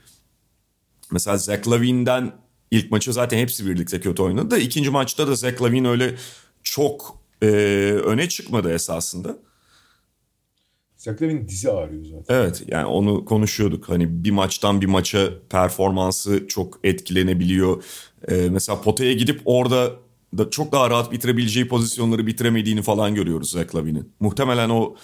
mesela 1.11 1.37
Zach 1.37 1.69
Lavine'den 1.69 2.33
ilk 2.71 2.91
maçı 2.91 3.13
zaten 3.13 3.39
hepsi 3.39 3.67
birlikte 3.67 4.01
kötü 4.01 4.23
oynadı. 4.23 4.59
İkinci 4.59 4.91
maçta 4.91 5.29
da 5.29 5.35
Zach 5.35 5.63
Lavine 5.63 5.89
öyle 5.89 6.15
çok 6.63 7.19
e, 7.43 7.47
öne 8.05 8.29
çıkmadı 8.29 8.73
esasında. 8.73 9.37
Zach 10.97 11.23
Lavine 11.23 11.49
dizi 11.49 11.71
ağrıyor 11.71 12.05
zaten. 12.05 12.35
Evet 12.35 12.63
yani 12.67 12.87
onu 12.87 13.25
konuşuyorduk. 13.25 13.89
Hani 13.89 14.25
bir 14.25 14.31
maçtan 14.31 14.81
bir 14.81 14.87
maça 14.87 15.31
performansı 15.51 16.49
çok 16.49 16.81
etkilenebiliyor. 16.85 17.85
Ee, 18.29 18.49
mesela 18.51 18.81
potaya 18.81 19.13
gidip 19.13 19.41
orada 19.45 19.93
da 20.39 20.51
çok 20.51 20.73
daha 20.73 20.91
rahat 20.91 21.13
bitirebileceği 21.13 21.69
pozisyonları 21.69 22.27
bitiremediğini 22.27 22.83
falan 22.83 23.15
görüyoruz 23.15 23.51
Zach 23.51 23.75
Lavine'in. 23.75 24.13
Muhtemelen 24.21 24.71
o 24.71 24.97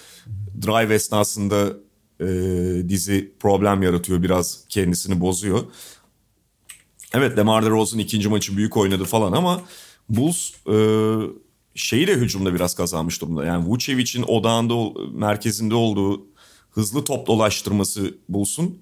drive 0.61 0.93
esnasında 0.93 1.73
e, 2.21 2.89
dizi 2.89 3.31
problem 3.39 3.83
yaratıyor. 3.83 4.23
Biraz 4.23 4.65
kendisini 4.69 5.21
bozuyor. 5.21 5.63
Evet 7.13 7.37
DeMar 7.37 7.65
DeRozan 7.65 7.99
ikinci 7.99 8.29
maçı 8.29 8.57
büyük 8.57 8.77
oynadı 8.77 9.03
falan 9.03 9.31
ama 9.31 9.61
Bulls 10.09 10.51
e, 10.67 10.77
şeyi 11.75 12.07
de 12.07 12.13
hücumda 12.13 12.53
biraz 12.53 12.75
kazanmış 12.75 13.21
durumda. 13.21 13.45
Yani 13.45 13.65
Vucevic'in 13.65 14.23
odağında, 14.23 14.99
merkezinde 15.11 15.75
olduğu 15.75 16.25
hızlı 16.71 17.03
top 17.03 17.27
dolaştırması 17.27 18.17
Bulls'un 18.29 18.81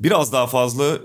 biraz 0.00 0.32
daha 0.32 0.46
fazla 0.46 0.98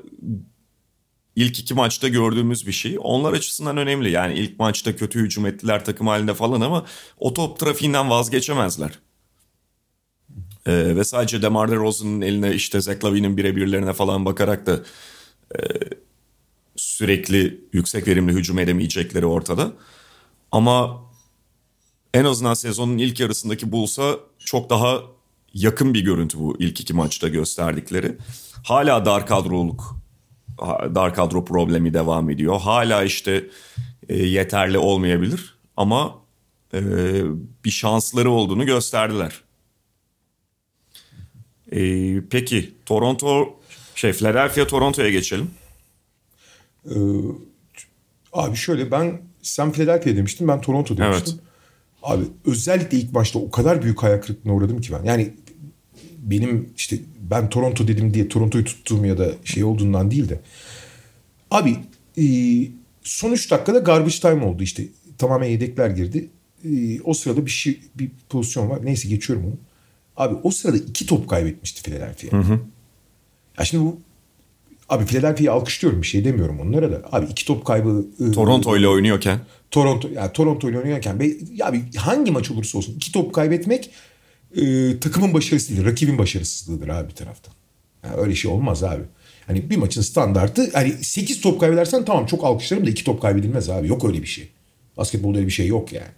ilk 1.35 1.59
iki 1.59 1.73
maçta 1.73 2.07
gördüğümüz 2.07 2.67
bir 2.67 2.71
şey. 2.71 2.97
Onlar 2.99 3.33
açısından 3.33 3.77
önemli. 3.77 4.11
Yani 4.11 4.33
ilk 4.33 4.59
maçta 4.59 4.95
kötü 4.95 5.19
hücum 5.19 5.45
ettiler 5.45 5.85
takım 5.85 6.07
halinde 6.07 6.33
falan 6.33 6.61
ama 6.61 6.85
o 7.17 7.33
top 7.33 7.59
trafiğinden 7.59 8.09
vazgeçemezler. 8.09 8.99
Ee, 10.65 10.95
ve 10.95 11.03
sadece 11.03 11.41
DeMar 11.41 11.71
DeRozan'ın 11.71 12.21
eline 12.21 12.53
işte 12.53 12.81
Zach 12.81 13.03
Lavine'in 13.03 13.37
birebirlerine 13.37 13.93
falan 13.93 14.25
bakarak 14.25 14.65
da 14.65 14.79
e, 15.55 15.59
sürekli 16.75 17.61
yüksek 17.73 18.07
verimli 18.07 18.33
hücum 18.33 18.59
edemeyecekleri 18.59 19.25
ortada. 19.25 19.73
Ama 20.51 21.01
en 22.13 22.25
azından 22.25 22.53
sezonun 22.53 22.97
ilk 22.97 23.19
yarısındaki 23.19 23.71
Bulls'a 23.71 24.15
çok 24.39 24.69
daha 24.69 25.01
yakın 25.53 25.93
bir 25.93 26.01
görüntü 26.01 26.39
bu 26.39 26.55
ilk 26.59 26.81
iki 26.81 26.93
maçta 26.93 27.27
gösterdikleri. 27.27 28.17
Hala 28.63 29.05
dar 29.05 29.27
kadroluk, 29.27 29.95
dar 30.95 31.13
kadro 31.13 31.45
problemi 31.45 31.93
devam 31.93 32.29
ediyor. 32.29 32.59
Hala 32.59 33.03
işte 33.03 33.49
e, 34.09 34.23
yeterli 34.25 34.77
olmayabilir 34.77 35.55
ama 35.77 36.15
e, 36.73 36.79
bir 37.65 37.71
şansları 37.71 38.31
olduğunu 38.31 38.65
gösterdiler. 38.65 39.41
E, 41.73 42.21
peki 42.29 42.73
Toronto, 42.85 43.59
şey 43.95 44.13
Philadelphia 44.13 44.67
Toronto'ya 44.67 45.09
geçelim. 45.09 45.51
Ee, 46.85 46.95
abi 48.33 48.55
şöyle 48.55 48.91
ben 48.91 49.21
sen 49.41 49.71
Philadelphia 49.71 50.15
demiştin 50.15 50.47
ben 50.47 50.61
Toronto 50.61 50.97
demiştim. 50.97 51.33
Evet. 51.33 51.43
Abi 52.03 52.23
özellikle 52.45 52.97
ilk 52.97 53.13
başta 53.13 53.39
o 53.39 53.51
kadar 53.51 53.81
büyük 53.81 54.03
hayal 54.03 54.21
kırıklığına 54.21 54.53
uğradım 54.53 54.81
ki 54.81 54.93
ben. 54.93 55.03
Yani 55.03 55.33
benim 56.17 56.69
işte 56.77 56.97
ben 57.31 57.49
Toronto 57.49 57.87
dedim 57.87 58.13
diye 58.13 58.27
Toronto'yu 58.27 58.65
tuttuğum 58.65 59.05
ya 59.05 59.17
da 59.17 59.31
şey 59.43 59.63
olduğundan 59.63 60.11
değil 60.11 60.29
de. 60.29 60.39
Abi 61.51 61.77
e, 62.17 62.25
son 63.03 63.31
3 63.31 63.51
dakikada 63.51 63.79
garbage 63.79 64.19
time 64.19 64.45
oldu 64.45 64.63
işte. 64.63 64.83
Tamamen 65.17 65.47
yedekler 65.47 65.89
girdi. 65.89 66.29
E, 66.65 67.01
o 67.01 67.13
sırada 67.13 67.45
bir 67.45 67.51
şey 67.51 67.79
bir 67.95 68.11
pozisyon 68.29 68.69
var. 68.69 68.85
Neyse 68.85 69.09
geçiyorum 69.09 69.45
onu. 69.45 69.57
Abi 70.17 70.35
o 70.43 70.51
sırada 70.51 70.77
iki 70.77 71.05
top 71.05 71.29
kaybetmişti 71.29 71.83
Philadelphia. 71.83 72.37
Hı 72.37 72.41
hı. 72.41 72.59
Ya 73.59 73.65
şimdi 73.65 73.83
bu 73.83 73.99
Abi 74.89 75.05
Philadelphia'yı 75.05 75.51
alkışlıyorum 75.51 76.01
bir 76.01 76.07
şey 76.07 76.25
demiyorum 76.25 76.59
onlara 76.59 76.91
da. 76.91 77.01
Abi 77.11 77.25
iki 77.25 77.45
top 77.45 77.65
kaybı... 77.65 78.05
Toronto 78.33 78.77
ile 78.77 78.87
oynuyorken. 78.87 79.39
Toronto 79.71 80.09
yani 80.13 80.31
Toronto 80.33 80.69
ile 80.69 80.79
oynuyorken 80.79 81.19
ya 81.51 81.73
bir 81.73 81.95
hangi 81.95 82.31
maç 82.31 82.51
olursa 82.51 82.77
olsun 82.77 82.93
iki 82.95 83.11
top 83.11 83.33
kaybetmek 83.33 83.89
e, 84.55 84.99
takımın 84.99 85.33
başarısı 85.33 85.69
değil, 85.75 85.85
rakibin 85.85 86.17
başarısızlığıdır 86.17 86.87
abi 86.87 87.09
bir 87.09 87.15
taraftan. 87.15 87.53
Yani 88.03 88.15
öyle 88.15 88.35
şey 88.35 88.51
olmaz 88.51 88.83
abi. 88.83 89.03
Hani 89.47 89.69
bir 89.69 89.77
maçın 89.77 90.01
standartı 90.01 90.69
hani 90.73 90.91
8 90.91 91.41
top 91.41 91.59
kaybedersen 91.59 92.05
tamam 92.05 92.25
çok 92.25 92.43
alkışlarım 92.43 92.85
da 92.85 92.89
2 92.89 93.03
top 93.03 93.21
kaybedilmez 93.21 93.69
abi. 93.69 93.87
Yok 93.87 94.05
öyle 94.05 94.21
bir 94.21 94.27
şey. 94.27 94.49
Basketbolda 94.97 95.37
öyle 95.37 95.47
bir 95.47 95.53
şey 95.53 95.67
yok 95.67 95.93
yani. 95.93 96.11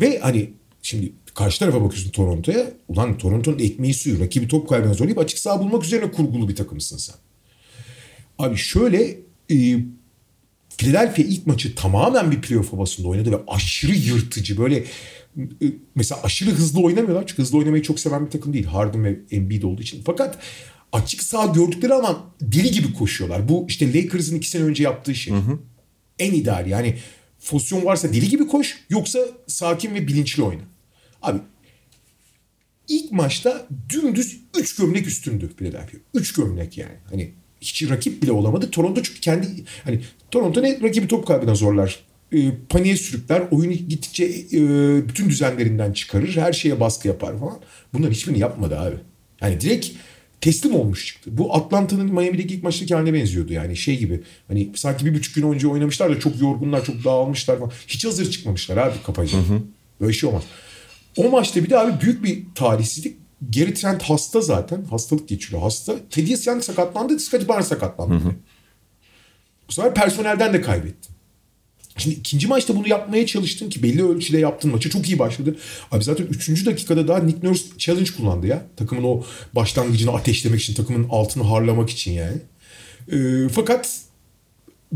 Ve 0.00 0.18
hani 0.18 0.50
şimdi 0.82 1.12
karşı 1.34 1.58
tarafa 1.58 1.84
bakıyorsun 1.84 2.10
Toronto'ya. 2.10 2.70
Ulan 2.88 3.18
Toronto'nun 3.18 3.58
ekmeği 3.58 3.94
suyu. 3.94 4.20
Rakibi 4.20 4.48
top 4.48 4.68
kaybeden 4.68 4.92
zorlayıp 4.92 5.18
açık 5.18 5.38
saha 5.38 5.60
bulmak 5.60 5.84
üzerine 5.84 6.10
kurgulu 6.10 6.48
bir 6.48 6.56
takımsın 6.56 6.96
sen. 6.96 7.16
Abi 8.38 8.56
şöyle 8.56 9.18
e, 9.50 9.78
Philadelphia 10.78 11.22
ilk 11.22 11.46
maçı 11.46 11.74
tamamen 11.74 12.30
bir 12.30 12.40
playoff 12.40 12.72
havasında 12.72 13.08
oynadı 13.08 13.32
ve 13.32 13.36
aşırı 13.48 13.92
yırtıcı 13.92 14.58
böyle 14.58 14.84
e, 15.38 15.66
mesela 15.94 16.22
aşırı 16.22 16.50
hızlı 16.50 16.80
oynamıyorlar. 16.80 17.26
Çünkü 17.26 17.42
hızlı 17.42 17.58
oynamayı 17.58 17.82
çok 17.82 18.00
seven 18.00 18.26
bir 18.26 18.30
takım 18.30 18.52
değil. 18.52 18.64
Harden 18.64 19.04
ve 19.04 19.18
Embiid 19.30 19.62
olduğu 19.62 19.82
için. 19.82 20.02
Fakat 20.06 20.38
açık 20.92 21.22
sağ 21.22 21.46
gördükleri 21.46 21.94
ama 21.94 22.34
deli 22.40 22.70
gibi 22.70 22.92
koşuyorlar. 22.92 23.48
Bu 23.48 23.66
işte 23.68 23.94
Lakers'ın 23.94 24.36
iki 24.36 24.48
sene 24.48 24.62
önce 24.62 24.82
yaptığı 24.82 25.14
şey. 25.14 25.34
Hı 25.34 25.38
hı. 25.38 25.58
En 26.18 26.32
ideal 26.32 26.66
yani 26.66 26.96
pozisyon 27.48 27.84
varsa 27.84 28.12
deli 28.12 28.28
gibi 28.28 28.46
koş 28.46 28.78
yoksa 28.90 29.18
sakin 29.46 29.94
ve 29.94 30.06
bilinçli 30.06 30.42
oyna. 30.42 30.62
Abi 31.22 31.38
ilk 32.88 33.12
maçta 33.12 33.66
dümdüz 33.88 34.40
3 34.58 34.76
gömlek 34.76 35.06
üstündü 35.06 35.50
Philadelphia. 35.56 35.98
3 36.14 36.32
gömlek 36.32 36.78
yani. 36.78 36.94
Hani 37.10 37.32
hiç 37.60 37.90
rakip 37.90 38.22
bile 38.22 38.32
olamadı. 38.32 38.70
Toronto 38.70 39.02
çünkü 39.02 39.20
kendi 39.20 39.46
hani 39.84 40.00
Toronto 40.30 40.62
ne 40.62 40.80
rakibi 40.82 41.08
top 41.08 41.26
kaybına 41.26 41.54
zorlar. 41.54 42.04
E, 42.32 42.50
paniğe 42.68 42.96
sürükler. 42.96 43.42
Oyunu 43.50 43.72
gittikçe 43.72 44.24
e, 44.24 44.60
bütün 45.08 45.28
düzenlerinden 45.28 45.92
çıkarır. 45.92 46.36
Her 46.36 46.52
şeye 46.52 46.80
baskı 46.80 47.08
yapar 47.08 47.38
falan. 47.38 47.60
Bunların 47.92 48.12
hiçbirini 48.12 48.38
yapmadı 48.38 48.78
abi. 48.78 48.96
Yani 49.40 49.60
direkt 49.60 49.86
teslim 50.40 50.74
olmuş 50.74 51.06
çıktı. 51.06 51.30
Bu 51.38 51.54
Atlanta'nın 51.54 52.12
Miami'deki 52.14 52.54
ilk 52.54 52.62
maçtaki 52.62 52.94
haline 52.94 53.14
benziyordu 53.14 53.52
yani 53.52 53.76
şey 53.76 53.98
gibi. 53.98 54.20
Hani 54.48 54.70
sanki 54.74 55.06
bir 55.06 55.14
buçuk 55.14 55.34
gün 55.34 55.52
önce 55.52 55.68
oynamışlar 55.68 56.10
da 56.10 56.20
çok 56.20 56.40
yorgunlar, 56.40 56.84
çok 56.84 57.04
dağılmışlar 57.04 57.58
falan. 57.58 57.72
Hiç 57.86 58.04
hazır 58.04 58.30
çıkmamışlar 58.30 58.76
abi 58.76 59.02
hı. 59.54 59.62
Böyle 60.00 60.12
şey 60.12 60.28
olmaz. 60.28 60.42
O 61.16 61.30
maçta 61.30 61.64
bir 61.64 61.70
de 61.70 61.78
abi 61.78 62.00
büyük 62.00 62.24
bir 62.24 62.44
talihsizlik. 62.54 63.16
Geri 63.50 63.74
Trent 63.74 64.02
hasta 64.02 64.40
zaten. 64.40 64.84
Hastalık 64.84 65.28
geçiriyor 65.28 65.62
hasta. 65.62 65.94
Thaddeus 66.10 66.46
Young 66.46 66.62
sakatlandı. 66.62 67.18
Scottie 67.18 67.48
Barnes 67.48 67.68
sakatlandı. 67.68 68.14
Hı 68.14 68.18
hı. 68.18 68.32
Bu 69.68 69.72
sefer 69.72 69.94
personelden 69.94 70.52
de 70.52 70.60
kaybettin. 70.60 71.17
Şimdi 71.98 72.16
ikinci 72.16 72.46
maçta 72.46 72.76
bunu 72.76 72.88
yapmaya 72.88 73.26
çalıştın 73.26 73.70
ki 73.70 73.82
belli 73.82 74.04
ölçüde 74.04 74.38
yaptın. 74.38 74.70
Maçı 74.70 74.90
çok 74.90 75.08
iyi 75.08 75.18
başladı. 75.18 75.56
Abi 75.92 76.04
zaten 76.04 76.24
üçüncü 76.24 76.66
dakikada 76.66 77.08
daha 77.08 77.18
Nick 77.18 77.48
Nurse 77.48 77.64
challenge 77.78 78.10
kullandı 78.16 78.46
ya. 78.46 78.66
Takımın 78.76 79.02
o 79.02 79.22
başlangıcını 79.52 80.12
ateşlemek 80.12 80.60
için, 80.60 80.74
takımın 80.74 81.08
altını 81.10 81.42
harlamak 81.42 81.90
için 81.90 82.12
yani. 82.12 82.36
E, 83.12 83.48
fakat 83.48 84.00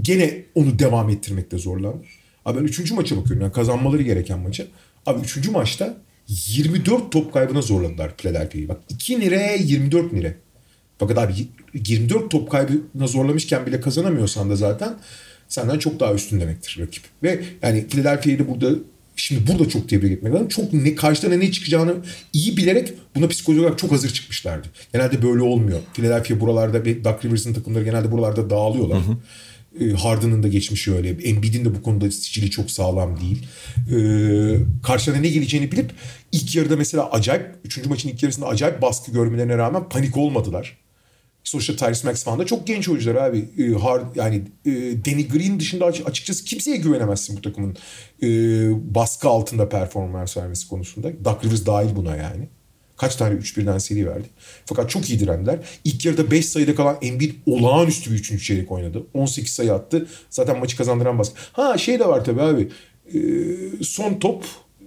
gene 0.03 0.44
onu 0.55 0.78
devam 0.78 1.11
ettirmekte 1.11 1.59
zorlandı. 1.59 2.05
Abi 2.44 2.61
ben 2.61 2.64
üçüncü 2.64 2.94
maça 2.94 3.16
bakıyorum. 3.16 3.42
Yani 3.42 3.53
kazanmaları 3.53 4.03
gereken 4.03 4.38
maça. 4.38 4.64
Abi 5.07 5.20
üçüncü 5.20 5.50
maçta 5.50 5.96
24 6.28 7.12
top 7.12 7.32
kaybına 7.32 7.62
zorladılar 7.62 8.16
Philadelphia'yı. 8.16 8.68
Bak 8.68 8.80
2 8.88 9.20
liraya 9.20 9.55
24 9.55 10.14
lira. 10.14 10.34
Fakat 10.98 11.18
abi 11.18 11.32
24 11.74 12.30
top 12.30 12.50
kaybına 12.50 13.07
zorlamışken 13.07 13.66
bile 13.66 13.80
kazanamıyorsan 13.80 14.50
da 14.50 14.57
zaten 14.57 14.94
senden 15.53 15.78
çok 15.78 16.00
daha 16.00 16.14
üstün 16.14 16.40
demektir 16.40 16.78
rakip. 16.80 17.03
Ve 17.22 17.40
yani 17.62 17.86
Philadelphia'yı 17.88 18.38
da 18.38 18.48
burada 18.48 18.78
şimdi 19.16 19.53
burada 19.53 19.68
çok 19.68 19.88
tebrik 19.88 20.12
etmek 20.12 20.34
lazım. 20.34 20.48
Çok 20.48 20.72
ne 20.72 20.94
karşıdan 20.94 21.40
ne 21.40 21.53
çıkacağını 21.53 21.94
iyi 22.32 22.57
bilerek 22.57 22.92
buna 23.14 23.28
psikolojik 23.28 23.64
olarak 23.64 23.78
çok 23.78 23.92
hazır 23.92 24.11
çıkmışlardı. 24.11 24.68
Genelde 24.92 25.22
böyle 25.22 25.42
olmuyor. 25.42 25.78
Philadelphia 25.94 26.40
buralarda 26.40 26.84
ve 26.84 27.05
Duck 27.05 27.24
Rivers'ın 27.24 27.55
takımları 27.55 27.84
genelde 27.84 28.12
buralarda 28.12 28.50
dağılıyorlar. 28.50 28.98
Hı 28.98 29.11
hı. 29.11 29.84
E, 29.84 29.92
Harden'ın 29.92 30.42
da 30.42 30.48
geçmişi 30.48 30.94
öyle. 30.94 31.09
Embiid'in 31.09 31.64
de 31.64 31.74
bu 31.74 31.82
konuda 31.82 32.11
sicili 32.11 32.50
çok 32.50 32.70
sağlam 32.70 33.20
değil. 33.20 33.46
E, 33.76 33.98
karşına 34.82 35.16
ne 35.16 35.28
geleceğini 35.28 35.72
bilip 35.72 35.90
ilk 36.32 36.57
yarıda 36.57 36.76
mesela 36.76 37.11
acayip, 37.11 37.46
üçüncü 37.64 37.88
maçın 37.88 38.09
ilk 38.09 38.22
yarısında 38.22 38.46
acayip 38.46 38.82
baskı 38.82 39.12
görmelerine 39.12 39.57
rağmen 39.57 39.88
panik 39.88 40.16
olmadılar. 40.16 40.82
Sonuçta 41.45 41.76
Tyrese 41.76 42.09
Max 42.09 42.24
falan 42.24 42.38
da 42.38 42.47
çok 42.47 42.66
genç 42.66 42.88
oyuncular 42.88 43.14
abi. 43.14 43.49
E, 43.59 43.72
hard, 43.72 44.16
yani 44.16 44.43
e, 44.64 44.70
Danny 45.05 45.28
Green 45.28 45.61
dışında 45.61 45.86
açıkçası 45.86 46.45
kimseye 46.45 46.76
güvenemezsin 46.76 47.36
bu 47.36 47.43
takımın 47.43 47.76
e, 48.22 48.28
baskı 48.95 49.28
altında 49.28 49.68
performans 49.68 50.36
vermesi 50.36 50.68
konusunda. 50.68 51.24
Doug 51.24 51.45
Rivers 51.45 51.66
dahil 51.66 51.97
buna 51.97 52.16
yani. 52.16 52.49
Kaç 52.97 53.16
tane 53.16 53.34
3-1'den 53.34 53.78
seri 53.78 54.07
verdi. 54.07 54.28
Fakat 54.66 54.90
çok 54.90 55.11
iyi 55.11 55.20
direndiler. 55.20 55.59
İlk 55.84 56.05
yarıda 56.05 56.30
5 56.30 56.47
sayıda 56.47 56.74
kalan 56.74 56.97
Embiid 57.03 57.34
olağanüstü 57.47 58.11
bir 58.11 58.16
3. 58.16 58.47
çeyrek 58.47 58.72
oynadı. 58.72 59.07
18 59.14 59.53
sayı 59.53 59.72
attı. 59.72 60.07
Zaten 60.30 60.59
maçı 60.59 60.76
kazandıran 60.76 61.18
basket. 61.18 61.38
Ha 61.53 61.78
şey 61.78 62.01
de 62.01 62.09
var 62.09 62.24
tabii 62.24 62.43
abi. 62.43 62.68
Ee, 63.14 63.84
son 63.84 64.14
top 64.14 64.45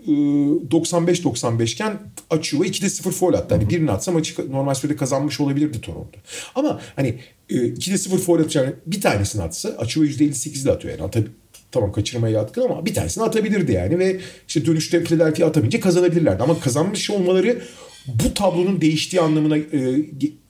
95-95 0.08 1.74
iken 1.74 1.99
Açuva 2.30 2.66
2'de 2.66 2.89
0 2.89 3.12
foul 3.12 3.34
attı. 3.34 3.56
Hani 3.56 3.70
birini 3.70 3.91
atsa 3.91 4.12
maçı 4.12 4.51
normal 4.51 4.74
sürede 4.74 4.95
kazanmış 4.95 5.39
olabilirdi 5.39 5.82
Toronto. 5.82 6.20
Ama 6.56 6.82
hani 6.95 7.16
2'de 7.49 7.97
0 7.97 8.18
foul 8.18 8.39
atacağını 8.39 8.74
bir 8.86 9.01
tanesini 9.01 9.41
atsa 9.41 9.70
Açuva 9.70 10.06
%58'de 10.06 10.72
atıyor 10.72 10.99
yani. 10.99 11.12
Tabii 11.12 11.28
tamam 11.72 11.91
kaçırmaya 11.91 12.34
yatkın 12.34 12.62
ama 12.62 12.86
bir 12.86 12.93
tanesini 12.93 13.24
atabilirdi 13.24 13.72
yani 13.72 13.99
ve 13.99 14.20
işte 14.47 14.66
dönüşte 14.66 15.03
Philadelphia 15.03 15.47
atamayınca 15.47 15.80
kazanabilirlerdi. 15.80 16.43
Ama 16.43 16.60
kazanmış 16.60 17.10
olmaları 17.10 17.62
bu 18.08 18.34
tablonun 18.34 18.82
değiştiği 18.82 19.22
anlamına 19.22 19.58
e, 19.58 20.06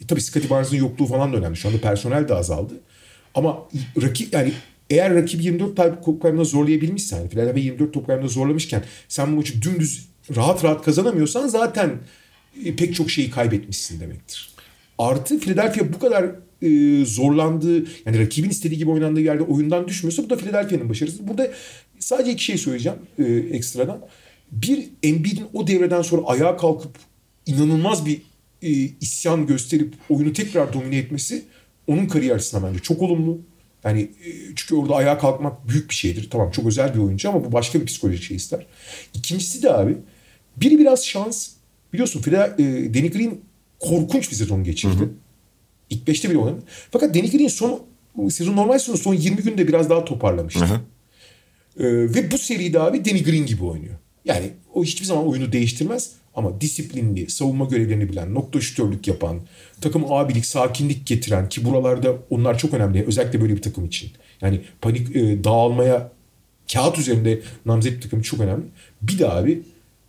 tabii 0.07 0.21
Scottie 0.21 0.49
Barnes'ın 0.49 0.77
yokluğu 0.77 1.05
falan 1.05 1.33
da 1.33 1.37
önemli. 1.37 1.57
Şu 1.57 1.67
anda 1.67 1.81
personel 1.81 2.27
de 2.27 2.33
azaldı. 2.33 2.73
Ama 3.35 3.57
rakip 4.01 4.33
yani 4.33 4.51
eğer 4.89 5.15
rakip 5.15 5.43
24 5.43 6.05
top 6.05 6.21
kaybına 6.21 6.43
zorlayabilmişsen, 6.43 7.17
yani 7.17 7.29
Philadelphia 7.29 7.59
24 7.59 7.93
top 7.93 8.07
kaybına 8.07 8.27
zorlamışken 8.27 8.83
sen 9.07 9.31
bu 9.31 9.35
maçı 9.35 9.61
dümdüz 9.61 10.09
rahat 10.35 10.63
rahat 10.63 10.85
kazanamıyorsan 10.85 11.47
zaten 11.47 11.91
e, 12.65 12.75
pek 12.75 12.95
çok 12.95 13.11
şeyi 13.11 13.31
kaybetmişsin 13.31 13.99
demektir. 13.99 14.49
Artı 14.97 15.39
Philadelphia 15.39 15.93
bu 15.93 15.99
kadar 15.99 16.25
e, 16.61 17.05
zorlandığı 17.05 17.85
yani 18.05 18.19
rakibin 18.19 18.49
istediği 18.49 18.77
gibi 18.77 18.89
oynandığı 18.89 19.21
yerde 19.21 19.43
oyundan 19.43 19.87
düşmüyorsa 19.87 20.23
bu 20.23 20.29
da 20.29 20.37
Philadelphia'nın 20.37 20.89
başarısı. 20.89 21.27
Burada 21.27 21.51
sadece 21.99 22.31
iki 22.31 22.43
şey 22.43 22.57
söyleyeceğim 22.57 22.97
e, 23.19 23.23
ekstradan. 23.33 24.01
Bir 24.51 24.89
Embiid'in 25.03 25.45
o 25.53 25.67
devreden 25.67 26.01
sonra 26.01 26.21
ayağa 26.25 26.57
kalkıp 26.57 26.97
inanılmaz 27.45 28.05
bir 28.05 28.21
e, 28.61 28.69
isyan 29.01 29.47
gösterip 29.47 29.93
oyunu 30.09 30.33
tekrar 30.33 30.73
domine 30.73 30.97
etmesi 30.97 31.43
onun 31.87 32.05
kariyer 32.05 32.35
açısından 32.35 32.69
bence 32.69 32.79
çok 32.79 33.01
olumlu. 33.01 33.41
Yani 33.85 34.01
e, 34.01 34.29
çünkü 34.55 34.75
orada 34.75 34.95
ayağa 34.95 35.17
kalkmak 35.17 35.67
büyük 35.67 35.89
bir 35.89 35.95
şeydir. 35.95 36.29
Tamam 36.29 36.51
çok 36.51 36.65
özel 36.65 36.93
bir 36.93 36.99
oyuncu 36.99 37.29
ama 37.29 37.45
bu 37.45 37.51
başka 37.51 37.81
bir 37.81 37.85
psikolojik 37.85 38.23
şey 38.23 38.37
ister. 38.37 38.65
İkincisi 39.13 39.63
de 39.63 39.73
abi 39.73 39.97
biri 40.57 40.79
biraz 40.79 41.05
şans. 41.05 41.49
Biliyorsun 41.93 42.21
Fila, 42.21 42.47
e, 42.47 42.93
Danny 42.93 43.11
Green 43.11 43.41
korkunç 43.79 44.31
bir 44.31 44.35
sezon 44.35 44.63
geçirdi. 44.63 44.95
Hı 44.95 45.03
hı. 45.03 45.09
İlk 45.89 46.07
beşte 46.07 46.29
bile 46.29 46.37
oynamadı. 46.37 46.63
Fakat 46.91 47.15
Danny 47.15 47.31
Green 47.31 47.47
son 47.47 47.81
sezon 48.29 48.55
normal 48.55 48.79
sezon 48.79 48.95
son 48.95 49.13
20 49.13 49.37
günde 49.37 49.67
biraz 49.67 49.89
daha 49.89 50.05
toparlamıştı. 50.05 50.65
Hı 50.65 50.73
hı. 50.73 50.81
E, 51.79 52.13
ve 52.15 52.31
bu 52.31 52.37
seride 52.37 52.79
abi 52.79 53.05
Danny 53.05 53.23
Green 53.23 53.45
gibi 53.45 53.63
oynuyor. 53.63 53.95
Yani 54.25 54.51
o 54.73 54.83
hiçbir 54.83 55.05
zaman 55.05 55.27
oyunu 55.27 55.51
değiştirmez. 55.51 56.11
Ama 56.35 56.61
disiplinli, 56.61 57.29
savunma 57.29 57.65
görevlerini 57.65 58.09
bilen, 58.09 58.33
nokta 58.33 58.61
şütörlük 58.61 59.07
yapan, 59.07 59.39
takım 59.81 60.13
abilik, 60.13 60.45
sakinlik 60.45 61.05
getiren 61.07 61.49
ki 61.49 61.65
buralarda 61.65 62.15
onlar 62.29 62.57
çok 62.57 62.73
önemli. 62.73 63.05
Özellikle 63.07 63.41
böyle 63.41 63.55
bir 63.55 63.61
takım 63.61 63.85
için. 63.85 64.11
Yani 64.41 64.61
panik 64.81 65.15
e, 65.15 65.43
dağılmaya 65.43 66.11
kağıt 66.73 66.99
üzerinde 66.99 67.39
namzet 67.65 68.03
takım 68.03 68.21
çok 68.21 68.39
önemli. 68.39 68.63
Bir 69.01 69.19
de 69.19 69.29
abi 69.29 69.61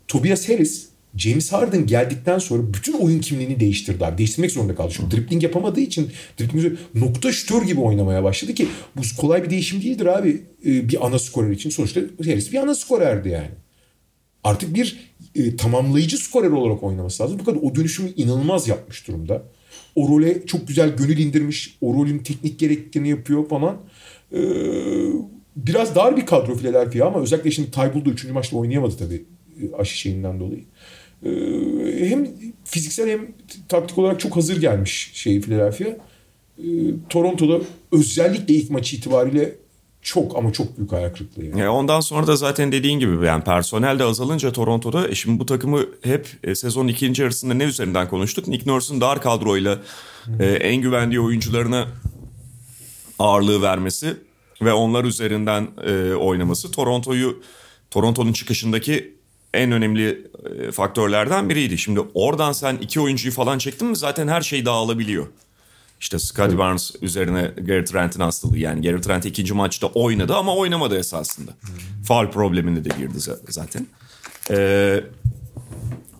Tobias 0.09 0.49
Harris 0.49 0.89
James 1.17 1.53
Harden 1.53 1.87
geldikten 1.87 2.39
sonra 2.39 2.75
bütün 2.75 2.93
oyun 2.93 3.21
kimliğini 3.21 3.61
değiştirdi 3.61 4.07
abi. 4.07 4.19
Değiştirmek 4.19 4.51
zorunda 4.51 4.75
kaldı. 4.75 4.93
Çünkü 4.97 5.17
dribbling 5.17 5.43
yapamadığı 5.43 5.81
için 5.81 6.11
dribbling 6.41 6.79
nokta 6.95 7.33
şütör 7.33 7.63
gibi 7.63 7.81
oynamaya 7.81 8.25
başladı 8.25 8.55
ki 8.55 8.69
bu 8.97 9.01
kolay 9.21 9.45
bir 9.45 9.51
değişim 9.51 9.83
değildir 9.83 10.07
abi 10.07 10.43
e, 10.67 10.89
bir 10.89 11.07
ana 11.07 11.19
skorer 11.19 11.51
için. 11.51 11.71
Sonuçta 11.71 12.01
Harris 12.25 12.53
bir 12.53 12.59
ana 12.59 12.75
skorerdi 12.75 13.29
yani 13.29 13.51
artık 14.45 14.75
bir 14.75 14.99
e, 15.39 15.57
tamamlayıcı 15.57 16.19
skorer 16.19 16.51
olarak 16.51 16.83
oynaması 16.83 17.23
lazım. 17.23 17.45
Kadar 17.45 17.59
o 17.63 17.75
dönüşümü 17.75 18.13
inanılmaz 18.17 18.69
yapmış 18.69 19.09
durumda. 19.09 19.43
O 19.95 20.09
role 20.09 20.47
çok 20.47 20.69
güzel 20.69 20.97
gönül 20.97 21.19
indirmiş. 21.19 21.79
O 21.81 21.95
rolün 21.95 22.19
teknik 22.19 22.59
gerektiğini 22.59 23.09
yapıyor 23.09 23.49
falan. 23.49 23.77
Ee, 24.33 24.39
biraz 25.57 25.95
dar 25.95 26.17
bir 26.17 26.27
kadro 26.27 26.57
Philadelphia 26.57 27.07
ama 27.07 27.21
özellikle 27.21 27.51
şimdi 27.51 27.71
Tybull'da 27.71 28.11
3. 28.11 28.25
maçta 28.25 28.57
oynayamadı 28.57 28.97
tabii 28.97 29.25
e, 29.63 29.77
aşı 29.77 29.99
şeyinden 29.99 30.41
dolayı. 30.41 30.65
Ee, 31.25 32.09
hem 32.09 32.29
fiziksel 32.65 33.09
hem 33.09 33.27
taktik 33.69 33.99
olarak 33.99 34.21
çok 34.21 34.37
hazır 34.37 34.61
gelmiş 34.61 35.11
şey 35.15 35.41
Philadelphia. 35.41 35.89
Ee, 36.59 36.65
Toronto'da 37.09 37.61
özellikle 37.93 38.55
ilk 38.55 38.71
maçı 38.71 38.97
itibariyle 38.97 39.55
çok 40.07 40.37
ama 40.37 40.53
çok 40.53 40.79
büyük 40.79 40.93
ayak 40.93 41.17
kırıklığı. 41.17 41.45
Yani. 41.45 41.61
yani 41.61 41.69
ondan 41.69 42.01
sonra 42.01 42.27
da 42.27 42.37
zaten 42.37 42.73
dediğin 42.73 42.99
gibi 42.99 43.27
yani 43.27 43.45
personel 43.45 43.99
de 43.99 44.05
azalınca 44.05 44.53
Toronto'da 44.53 45.09
e 45.09 45.15
şimdi 45.15 45.41
bu 45.41 45.47
takımı 45.47 45.87
hep 46.03 46.29
e, 46.45 46.55
sezon 46.55 46.89
ikinci 46.89 47.23
yarısında 47.23 47.55
ne 47.55 47.65
üzerinden 47.65 48.09
konuştuk? 48.09 48.49
Nick 48.49 48.71
Nurse'un 48.71 49.01
dar 49.01 49.23
kadroyla 49.23 49.79
e, 50.41 50.47
en 50.47 50.77
güvendiği 50.77 51.21
oyuncularına 51.21 51.89
ağırlığı 53.19 53.63
vermesi 53.63 54.17
ve 54.63 54.73
onlar 54.73 55.05
üzerinden 55.05 55.69
e, 55.87 56.15
oynaması 56.15 56.71
Toronto'yu 56.71 57.43
Toronto'nun 57.91 58.33
çıkışındaki 58.33 59.15
en 59.55 59.73
önemli 59.73 60.29
e, 60.59 60.73
faktörlerden 60.73 61.49
biriydi. 61.49 61.79
Şimdi 61.79 62.01
oradan 62.15 62.53
sen 62.53 62.77
iki 62.77 63.01
oyuncuyu 63.01 63.35
falan 63.35 63.59
çektin 63.59 63.89
mi 63.89 63.97
zaten 63.97 64.29
her 64.29 64.41
şey 64.41 64.67
dağılabiliyor. 64.67 65.27
İşte 66.01 66.19
Scottie 66.19 66.59
Barnes 66.59 66.93
üzerine 67.03 67.53
Gary 67.57 67.85
Trent'in 67.85 68.21
hastalığı. 68.21 68.59
Yani 68.59 68.83
Gary 68.83 69.01
Trent 69.01 69.27
ikinci 69.27 69.55
maçta 69.55 69.87
oynadı 69.87 70.35
ama 70.35 70.57
oynamadı 70.57 70.99
esasında. 70.99 71.53
Hmm. 72.09 72.31
Problemine 72.31 72.85
de 72.85 72.89
girdi 72.99 73.19
zaten. 73.49 73.87
Ee, 74.51 75.05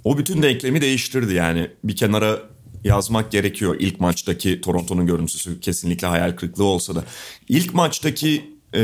o 0.05 0.19
bütün 0.19 0.43
denklemi 0.43 0.81
değiştirdi 0.81 1.35
yani. 1.35 1.71
Bir 1.85 1.97
kenara 1.97 2.39
yazmak 2.85 3.33
gerekiyor. 3.33 3.77
İlk 3.79 4.01
maçtaki 4.01 4.61
Toronto'nun 4.61 5.07
görüntüsü 5.07 5.61
kesinlikle 5.61 6.07
hayal 6.07 6.33
kırıklığı 6.33 6.65
olsa 6.65 6.95
da. 6.95 7.05
İlk 7.49 7.75
maçtaki 7.75 8.57
e, 8.75 8.81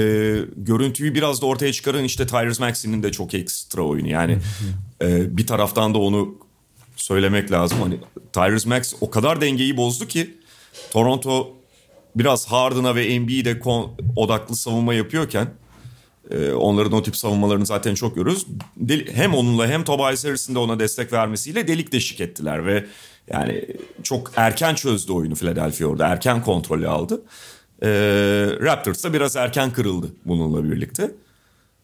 görüntüyü 0.57 1.14
biraz 1.14 1.43
da 1.43 1.47
ortaya 1.47 1.72
çıkaran 1.72 2.05
işte 2.05 2.26
Tyrese 2.26 2.64
Maxey'nin 2.64 3.03
de 3.03 3.12
çok 3.12 3.34
ekstra 3.34 3.82
oyunu. 3.82 4.09
Yani 4.09 4.38
e, 5.03 5.36
bir 5.36 5.47
taraftan 5.47 5.95
da 5.95 5.99
onu 5.99 6.34
söylemek 6.97 7.53
lazım. 7.53 7.78
Hani 7.80 7.99
Tyrese 8.32 8.68
Max 8.68 8.95
o 9.01 9.11
kadar 9.11 9.40
dengeyi 9.40 9.76
bozdu 9.76 10.07
ki 10.07 10.41
Toronto 10.90 11.48
biraz 12.16 12.46
Harden'a 12.46 12.94
ve 12.94 13.04
Embiid'e 13.06 13.60
odaklı 14.16 14.56
savunma 14.56 14.94
yapıyorken 14.94 15.48
e, 16.30 16.52
onların 16.52 16.92
o 16.92 17.02
tip 17.02 17.16
savunmalarını 17.16 17.66
zaten 17.66 17.94
çok 17.94 18.14
görüyoruz. 18.14 18.46
Hem 19.12 19.34
onunla 19.34 19.66
hem 19.66 19.84
Tobias 19.84 20.24
Harris'in 20.24 20.54
de 20.54 20.58
ona 20.58 20.80
destek 20.80 21.12
vermesiyle 21.12 21.68
delik 21.68 21.92
deşik 21.92 22.20
ettiler 22.20 22.66
ve 22.66 22.86
yani 23.32 23.64
çok 24.02 24.32
erken 24.36 24.74
çözdü 24.74 25.12
oyunu 25.12 25.34
Philadelphia 25.34 25.86
orada. 25.86 26.06
Erken 26.06 26.42
kontrolü 26.42 26.88
aldı. 26.88 27.22
E, 27.82 27.88
Raptors 28.60 29.04
da 29.04 29.12
biraz 29.12 29.36
erken 29.36 29.72
kırıldı 29.72 30.06
bununla 30.24 30.64
birlikte. 30.64 31.10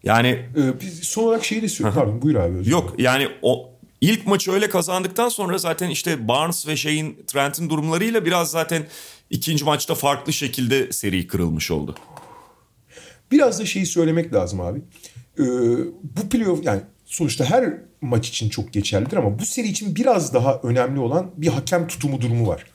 Yani 0.02 0.28
ee, 0.28 0.80
biz 0.80 1.04
son 1.04 1.24
olarak 1.24 1.44
şeyi 1.44 1.62
de 1.62 1.68
söyleyeyim. 1.68 1.94
Pardon 1.94 2.22
buyur 2.22 2.36
abi. 2.36 2.70
Yok 2.70 2.94
yani 2.98 3.28
o 3.42 3.70
İlk 4.00 4.26
maçı 4.26 4.52
öyle 4.52 4.68
kazandıktan 4.68 5.28
sonra 5.28 5.58
zaten 5.58 5.90
işte 5.90 6.28
Barnes 6.28 6.66
ve 6.66 6.76
şeyin 6.76 7.24
Trent'in 7.26 7.70
durumlarıyla 7.70 8.24
biraz 8.24 8.50
zaten 8.50 8.86
ikinci 9.30 9.64
maçta 9.64 9.94
farklı 9.94 10.32
şekilde 10.32 10.92
seri 10.92 11.26
kırılmış 11.26 11.70
oldu. 11.70 11.94
Biraz 13.30 13.60
da 13.60 13.66
şeyi 13.66 13.86
söylemek 13.86 14.34
lazım 14.34 14.60
abi. 14.60 14.78
Ee, 15.38 15.44
bu 16.02 16.28
playoff 16.30 16.64
yani 16.64 16.80
sonuçta 17.06 17.44
her 17.44 17.74
maç 18.00 18.28
için 18.28 18.48
çok 18.48 18.72
geçerlidir 18.72 19.16
ama 19.16 19.38
bu 19.38 19.44
seri 19.44 19.68
için 19.68 19.96
biraz 19.96 20.34
daha 20.34 20.60
önemli 20.62 21.00
olan 21.00 21.30
bir 21.36 21.48
hakem 21.48 21.86
tutumu 21.86 22.20
durumu 22.20 22.48
var. 22.48 22.66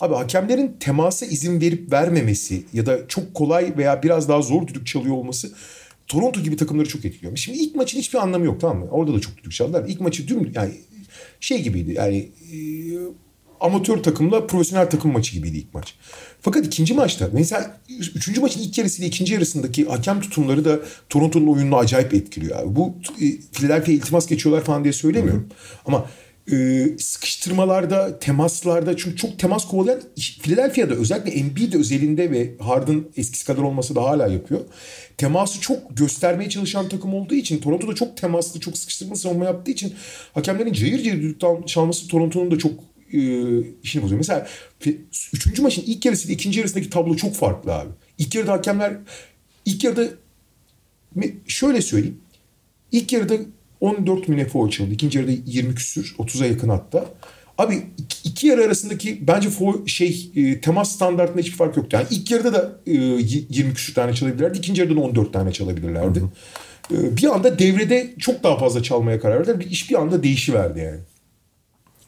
Abi 0.00 0.14
hakemlerin 0.14 0.76
temasa 0.80 1.26
izin 1.26 1.60
verip 1.60 1.92
vermemesi 1.92 2.66
ya 2.72 2.86
da 2.86 3.08
çok 3.08 3.34
kolay 3.34 3.74
veya 3.76 4.02
biraz 4.02 4.28
daha 4.28 4.42
zor 4.42 4.66
düdük 4.66 4.86
çalıyor 4.86 5.14
olması 5.14 5.52
Toronto 6.08 6.40
gibi 6.40 6.56
takımları 6.56 6.88
çok 6.88 7.04
etkiliyor. 7.04 7.36
Şimdi 7.36 7.58
ilk 7.58 7.76
maçın 7.76 7.98
hiçbir 7.98 8.18
anlamı 8.18 8.44
yok 8.44 8.60
tamam 8.60 8.78
mı? 8.78 8.88
Orada 8.90 9.14
da 9.14 9.20
çok 9.20 9.38
düdük 9.38 9.52
çaldılar. 9.52 9.84
İlk 9.88 10.00
maçı 10.00 10.28
dün 10.28 10.52
yani 10.54 10.74
şey 11.40 11.62
gibiydi 11.62 11.92
yani 11.92 12.30
e, 12.52 12.58
amatör 13.60 14.02
takımla 14.02 14.46
profesyonel 14.46 14.90
takım 14.90 15.12
maçı 15.12 15.32
gibiydi 15.32 15.56
ilk 15.56 15.74
maç. 15.74 15.94
Fakat 16.40 16.66
ikinci 16.66 16.94
maçta 16.94 17.28
mesela 17.32 17.80
üçüncü 18.14 18.40
maçın 18.40 18.60
ilk 18.60 18.78
yarısıyla 18.78 19.08
ikinci 19.08 19.34
yarısındaki 19.34 19.84
hakem 19.84 20.20
tutumları 20.20 20.64
da 20.64 20.80
Toronto'nun 21.08 21.46
oyununu 21.46 21.76
acayip 21.76 22.14
etkiliyor. 22.14 22.58
Abi. 22.58 22.76
Bu 22.76 22.94
e, 23.20 23.24
Philadelphia 23.52 23.92
iltimas 23.92 24.26
geçiyorlar 24.26 24.64
falan 24.64 24.84
diye 24.84 24.92
söylemiyorum. 24.92 25.42
Hı. 25.42 25.78
Ama 25.86 26.06
e, 26.52 26.86
sıkıştırmalarda, 26.98 28.18
temaslarda 28.18 28.96
çünkü 28.96 29.16
çok 29.16 29.38
temas 29.38 29.68
kovalayan 29.68 30.00
Philadelphia'da 30.16 30.94
özellikle 30.94 31.30
Embiid 31.30 31.72
özelinde 31.72 32.30
ve 32.30 32.56
Harden 32.58 33.04
eskisi 33.16 33.46
kadar 33.46 33.62
olmasa 33.62 33.94
da 33.94 34.02
hala 34.02 34.26
yapıyor. 34.26 34.60
Teması 35.16 35.60
çok 35.60 35.96
göstermeye 35.96 36.50
çalışan 36.50 36.88
takım 36.88 37.14
olduğu 37.14 37.34
için 37.34 37.58
Toronto'da 37.58 37.94
çok 37.94 38.16
temaslı, 38.16 38.60
çok 38.60 38.78
sıkıştırma 38.78 39.16
savunma 39.16 39.44
yaptığı 39.44 39.70
için 39.70 39.94
hakemlerin 40.34 40.72
cayır 40.72 41.02
cayır 41.02 41.22
düdük 41.22 41.68
çalması 41.68 42.08
Toronto'nun 42.08 42.50
da 42.50 42.58
çok 42.58 42.72
e, 43.12 43.20
işini 43.82 44.02
bozuyor. 44.02 44.18
Mesela 44.18 44.46
üçüncü 45.32 45.62
maçın 45.62 45.82
ilk 45.86 46.04
yarısı 46.04 46.26
ile 46.26 46.32
ikinci 46.32 46.58
yarısındaki 46.58 46.90
tablo 46.90 47.16
çok 47.16 47.34
farklı 47.34 47.74
abi. 47.74 47.90
İlk 48.18 48.34
yarıda 48.34 48.52
hakemler 48.52 48.96
ilk 49.64 49.84
yarıda 49.84 50.08
şöyle 51.46 51.82
söyleyeyim. 51.82 52.20
İlk 52.92 53.12
yarıda 53.12 53.34
14 53.84 54.28
mi 54.28 54.36
ne 54.36 54.46
foul 54.46 54.70
çalındı. 54.70 54.94
İkinci 54.94 55.18
yarıda 55.18 55.32
20 55.46 55.74
küsür. 55.74 56.14
30'a 56.18 56.46
yakın 56.46 56.68
hatta. 56.68 57.06
Abi 57.58 57.82
iki, 57.98 58.28
iki 58.28 58.46
yarı 58.46 58.64
arasındaki 58.64 59.26
bence 59.26 59.50
for, 59.50 59.86
şey 59.86 60.30
e, 60.36 60.60
temas 60.60 60.92
standartında 60.92 61.40
hiçbir 61.40 61.56
fark 61.56 61.76
yoktu. 61.76 61.96
Yani 61.96 62.06
ilk 62.10 62.30
yarıda 62.30 62.52
da 62.52 62.80
e, 62.86 62.92
20 62.92 63.74
küsur 63.74 63.94
tane 63.94 64.14
çalabilirlerdi. 64.14 64.58
ikinci 64.58 64.80
yarıda 64.80 64.96
da 64.96 65.00
14 65.00 65.32
tane 65.32 65.52
çalabilirlerdi. 65.52 66.22
E, 66.90 67.16
bir 67.16 67.34
anda 67.34 67.58
devrede 67.58 68.14
çok 68.18 68.42
daha 68.42 68.58
fazla 68.58 68.82
çalmaya 68.82 69.20
karar 69.20 69.38
verdiler. 69.38 69.60
Bir 69.60 69.70
iş 69.70 69.90
bir 69.90 70.00
anda 70.00 70.22
değişiverdi 70.22 70.80
yani. 70.80 71.00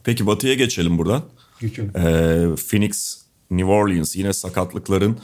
Peki 0.03 0.27
Batı'ya 0.27 0.53
geçelim 0.53 0.97
buradan. 0.97 1.23
Geçelim. 1.61 1.91
Ee, 1.97 2.55
Phoenix, 2.69 3.21
New 3.51 3.71
Orleans 3.71 4.15
yine 4.15 4.33
sakatlıkların 4.33 5.17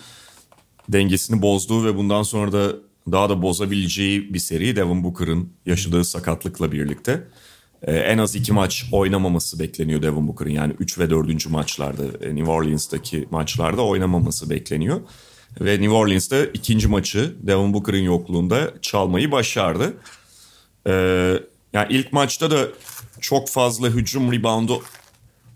dengesini 0.89 1.41
bozduğu 1.41 1.85
ve 1.85 1.97
bundan 1.97 2.23
sonra 2.23 2.51
da 2.51 2.75
daha 3.11 3.29
da 3.29 3.41
bozabileceği 3.41 4.33
bir 4.33 4.39
seri 4.39 4.75
Devin 4.75 5.03
Booker'ın 5.03 5.53
yaşadığı 5.65 6.05
sakatlıkla 6.05 6.71
birlikte. 6.71 7.27
Ee, 7.81 7.95
en 7.95 8.17
az 8.17 8.35
iki 8.35 8.53
maç 8.53 8.85
oynamaması 8.91 9.59
bekleniyor 9.59 10.01
Devin 10.01 10.27
Booker'ın. 10.27 10.49
Yani 10.49 10.73
3 10.79 10.99
ve 10.99 11.09
4. 11.09 11.49
maçlarda 11.49 12.25
e, 12.25 12.35
New 12.35 12.51
Orleans'taki 12.51 13.27
maçlarda 13.31 13.81
oynamaması 13.81 14.49
bekleniyor. 14.49 15.01
Ve 15.61 15.71
New 15.71 15.89
Orleans'ta 15.89 16.45
ikinci 16.45 16.87
maçı 16.87 17.35
Devin 17.41 17.73
Booker'ın 17.73 17.97
yokluğunda 17.97 18.73
çalmayı 18.81 19.31
başardı. 19.31 19.93
Ee, 20.87 21.39
yani 21.73 21.87
ilk 21.89 22.13
maçta 22.13 22.51
da 22.51 22.67
çok 23.21 23.49
fazla 23.49 23.87
hücum 23.87 24.31
reboundu 24.31 24.83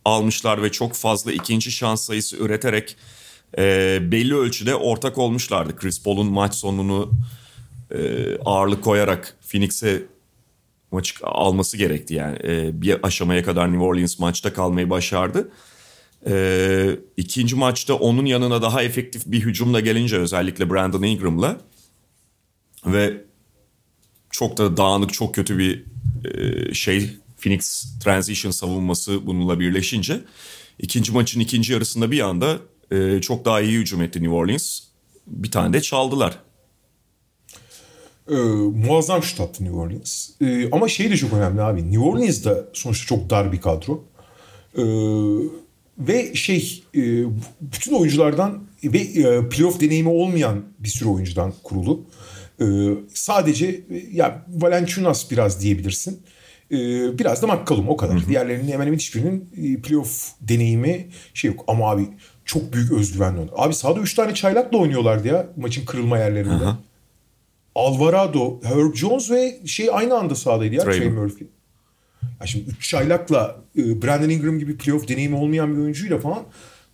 almışlar 0.06 0.64
ve 0.64 0.72
çok 0.72 0.93
fazla 0.93 1.32
ikinci 1.32 1.72
şans 1.72 2.02
sayısı 2.02 2.38
üreterek 2.38 2.98
e, 3.58 4.00
belli 4.12 4.36
ölçüde 4.36 4.76
ortak 4.76 5.18
olmuşlardı. 5.18 5.76
Chris 5.76 6.04
Paul'un 6.04 6.32
maç 6.32 6.56
sonunu 6.56 7.12
e, 7.92 8.38
ağırlık 8.46 8.84
koyarak 8.84 9.38
Phoenix'e 9.52 10.04
maçı 10.92 11.26
alması 11.26 11.78
gerekti 11.78 12.14
yani. 12.14 12.38
E, 12.44 12.82
bir 12.82 12.98
aşamaya 13.04 13.44
kadar 13.44 13.72
New 13.72 13.84
Orleans 13.84 14.20
maçta 14.20 14.54
kalmayı 14.54 14.90
başardı. 14.90 15.52
E, 16.28 17.00
ikinci 17.18 17.56
maçta 17.56 17.94
onun 17.94 18.26
yanına 18.26 18.62
daha 18.62 18.84
efektif 18.84 19.26
bir 19.26 19.42
hücumla 19.42 19.80
gelince 19.80 20.18
özellikle 20.18 20.70
Brandon 20.70 21.04
Ingram'la 21.04 21.62
ve 22.86 23.24
çok 24.30 24.58
da 24.58 24.78
dağınık 24.78 25.14
çok 25.14 25.36
kötü 25.36 25.58
bir 25.58 25.84
e, 26.26 26.74
şey 26.74 27.10
Phoenix 27.38 27.86
transition 28.04 28.52
savunması 28.52 29.26
bununla 29.28 29.60
birleşince 29.60 30.22
ikinci 30.80 31.12
maçın 31.12 31.40
ikinci 31.40 31.74
yarısında 31.74 32.12
bir 32.12 32.20
anda 32.20 32.58
e, 32.92 33.22
çok 33.22 33.46
daha 33.46 33.62
iyi 33.62 33.80
hücum 33.80 34.02
etti 34.02 34.20
New 34.20 34.36
Orleans. 34.36 34.80
Bir 35.28 35.52
tane 35.52 35.74
de 35.74 35.82
çaldılar. 35.82 36.40
Ee, 38.30 38.36
muazzam 38.86 39.23
şut 39.23 39.41
attı 39.41 39.63
New 39.63 39.78
Orleans. 39.80 40.30
Ee, 40.41 40.69
ama 40.71 40.88
şey 40.88 41.11
de 41.11 41.17
çok 41.17 41.34
önemli 41.34 41.61
abi. 41.61 41.84
New 41.91 41.99
Orleans 41.99 42.45
da 42.45 42.65
sonuçta 42.73 43.05
çok 43.05 43.30
dar 43.30 43.51
bir 43.51 43.61
kadro. 43.61 44.03
Ee, 44.78 44.84
ve 45.99 46.36
şey 46.36 46.84
e, 46.95 47.01
bütün 47.61 47.93
oyunculardan 47.93 48.63
ve 48.84 48.97
e, 48.97 49.49
playoff 49.49 49.82
deneyimi 49.82 50.09
olmayan 50.09 50.63
bir 50.80 50.89
sürü 50.89 51.09
oyuncudan 51.09 51.53
kurulu. 51.63 52.05
Ee, 52.61 52.65
sadece 53.13 53.67
e, 53.67 54.03
ya 54.13 54.45
Valanciunas 54.47 55.32
biraz 55.32 55.61
diyebilirsin. 55.61 56.21
Ee, 56.71 56.75
biraz 57.19 57.41
da 57.41 57.47
McCollum 57.47 57.89
o 57.89 57.97
kadar. 57.97 58.15
Hı 58.15 58.25
hı. 58.25 58.30
Diğerlerinin 58.30 58.71
hemen 58.71 58.86
hemen 58.86 58.97
hiçbirinin 58.97 59.49
e, 59.57 59.82
playoff 59.82 60.32
deneyimi 60.41 61.07
şey 61.34 61.51
yok. 61.51 61.63
Ama 61.67 61.91
abi 61.91 62.07
çok 62.45 62.73
büyük 62.73 62.91
özgüvenle. 62.91 63.41
Abi 63.55 63.73
sahada 63.73 63.99
3 63.99 64.13
tane 64.13 64.34
çaylakla 64.34 64.78
oynuyorlardı 64.78 65.28
ya 65.28 65.47
maçın 65.57 65.86
kırılma 65.86 66.17
yerlerinde. 66.17 66.53
Hı 66.53 66.69
hı. 66.69 66.78
Alvarado, 67.78 68.59
Herb 68.63 68.95
Jones 68.95 69.32
ve 69.32 69.59
şey 69.65 69.89
aynı 69.91 70.17
anda 70.17 70.36
sahadaydı 70.36 70.75
ya 70.75 70.84
Trey, 70.84 71.09
Murphy. 71.09 71.49
Ya 72.41 72.47
şimdi 72.47 72.69
3 72.69 72.89
çaylakla 72.89 73.55
e, 73.78 74.01
Brandon 74.01 74.30
Ingram 74.30 74.59
gibi 74.59 74.78
playoff 74.78 75.07
deneyimi 75.07 75.36
olmayan 75.36 75.75
bir 75.75 75.82
oyuncuyla 75.82 76.17
falan 76.19 76.43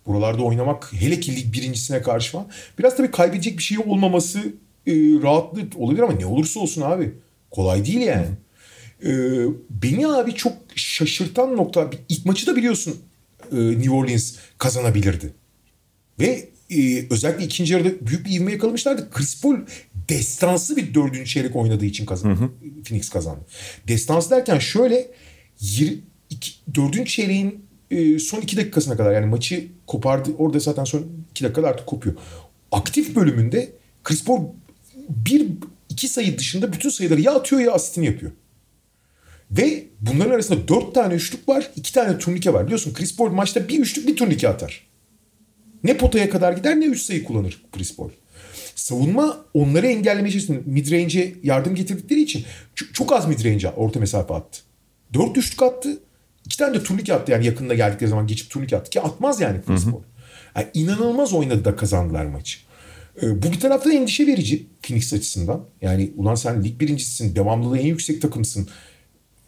buralarda 0.06 0.42
oynamak 0.42 0.92
hele 0.92 1.20
ki 1.20 1.36
lig 1.36 1.52
birincisine 1.52 2.02
karşı 2.02 2.32
falan 2.32 2.46
biraz 2.78 2.96
tabii 2.96 3.10
kaybedecek 3.10 3.58
bir 3.58 3.62
şey 3.62 3.78
olmaması 3.78 4.38
e, 4.86 4.92
rahatlık 5.22 5.78
olabilir 5.78 6.02
ama 6.02 6.12
ne 6.12 6.26
olursa 6.26 6.60
olsun 6.60 6.82
abi 6.82 7.14
kolay 7.50 7.86
değil 7.86 8.00
yani. 8.00 8.26
E, 9.04 9.10
beni 9.70 10.08
abi 10.08 10.34
çok 10.34 10.52
şaşırtan 10.74 11.56
nokta 11.56 11.90
ilk 12.08 12.26
maçı 12.26 12.46
da 12.46 12.56
biliyorsun 12.56 12.96
e, 13.52 13.56
New 13.56 13.90
Orleans 13.90 14.36
kazanabilirdi. 14.58 15.32
Ve 16.20 16.48
e, 16.70 17.06
özellikle 17.10 17.44
ikinci 17.44 17.72
yarıda 17.72 18.06
büyük 18.06 18.26
bir 18.26 18.30
ivme 18.30 18.52
yakalamışlardı. 18.52 19.10
Chris 19.10 19.42
Paul 19.42 19.56
destansı 20.08 20.76
bir 20.76 20.94
dördüncü 20.94 21.26
çeyrek 21.30 21.56
oynadığı 21.56 21.84
için 21.84 22.06
kazandı. 22.06 22.40
Hı 22.40 22.44
hı. 22.44 22.82
Phoenix 22.84 23.08
kazandı. 23.08 23.40
Destansı 23.88 24.30
derken 24.30 24.58
şöyle 24.58 25.10
dördüncü 26.74 27.10
çeyreğin 27.10 27.64
e, 27.90 28.18
son 28.18 28.40
iki 28.40 28.56
dakikasına 28.56 28.96
kadar 28.96 29.12
yani 29.12 29.26
maçı 29.26 29.66
kopardı. 29.86 30.30
Orada 30.38 30.58
zaten 30.58 30.84
son 30.84 31.06
iki 31.30 31.44
dakikada 31.44 31.68
artık 31.68 31.86
kopuyor. 31.86 32.16
Aktif 32.72 33.16
bölümünde 33.16 33.72
Chris 34.04 34.24
Paul 34.24 34.44
bir 35.08 35.46
iki 35.88 36.08
sayı 36.08 36.38
dışında 36.38 36.72
bütün 36.72 36.88
sayıları 36.88 37.20
ya 37.20 37.34
atıyor 37.34 37.62
ya 37.62 37.72
asistini 37.72 38.06
yapıyor. 38.06 38.32
Ve 39.50 39.84
bunların 40.00 40.30
arasında 40.30 40.68
dört 40.68 40.94
tane 40.94 41.14
üçlük 41.14 41.48
var. 41.48 41.70
iki 41.76 41.92
tane 41.92 42.18
turnike 42.18 42.52
var. 42.52 42.64
Biliyorsun 42.66 42.94
Chris 42.94 43.16
Paul 43.16 43.30
maçta 43.30 43.68
bir 43.68 43.78
üçlük 43.78 44.08
bir 44.08 44.16
turnike 44.16 44.48
atar. 44.48 44.86
Ne 45.84 45.96
potaya 45.96 46.30
kadar 46.30 46.52
gider 46.52 46.80
ne 46.80 46.84
üç 46.84 47.02
sayı 47.02 47.24
kullanır 47.24 47.62
Chris 47.72 47.96
Paul. 47.96 48.10
Savunma 48.74 49.44
onları 49.54 49.86
engellemeye 49.86 50.32
çalıştı. 50.32 50.62
Midrange'e 50.66 51.34
yardım 51.42 51.74
getirdikleri 51.74 52.20
için 52.20 52.44
çok 52.92 53.12
az 53.12 53.28
midrange 53.28 53.68
orta 53.68 54.00
mesafe 54.00 54.34
attı. 54.34 54.60
Dört 55.14 55.38
üçlük 55.38 55.62
attı. 55.62 55.98
İki 56.46 56.58
tane 56.58 56.74
de 56.74 56.82
turnike 56.82 57.14
attı 57.14 57.32
yani 57.32 57.46
yakında 57.46 57.74
geldikleri 57.74 58.10
zaman 58.10 58.26
geçip 58.26 58.50
turnike 58.50 58.76
attı 58.76 58.90
ki 58.90 59.00
atmaz 59.00 59.40
yani 59.40 59.60
Paul. 59.60 59.76
Yani 60.56 60.66
inanılmaz 60.74 61.32
oynadı 61.32 61.64
da 61.64 61.76
kazandılar 61.76 62.24
maçı. 62.24 62.58
Ee, 63.22 63.42
bu 63.42 63.52
bir 63.52 63.60
tarafta 63.60 63.92
endişe 63.92 64.26
verici 64.26 64.66
Phoenix 64.82 65.12
açısından. 65.12 65.64
Yani 65.82 66.12
ulan 66.16 66.34
sen 66.34 66.64
lig 66.64 66.80
birincisisin, 66.80 67.36
devamlılığı 67.36 67.78
en 67.78 67.86
yüksek 67.86 68.22
takımsın. 68.22 68.68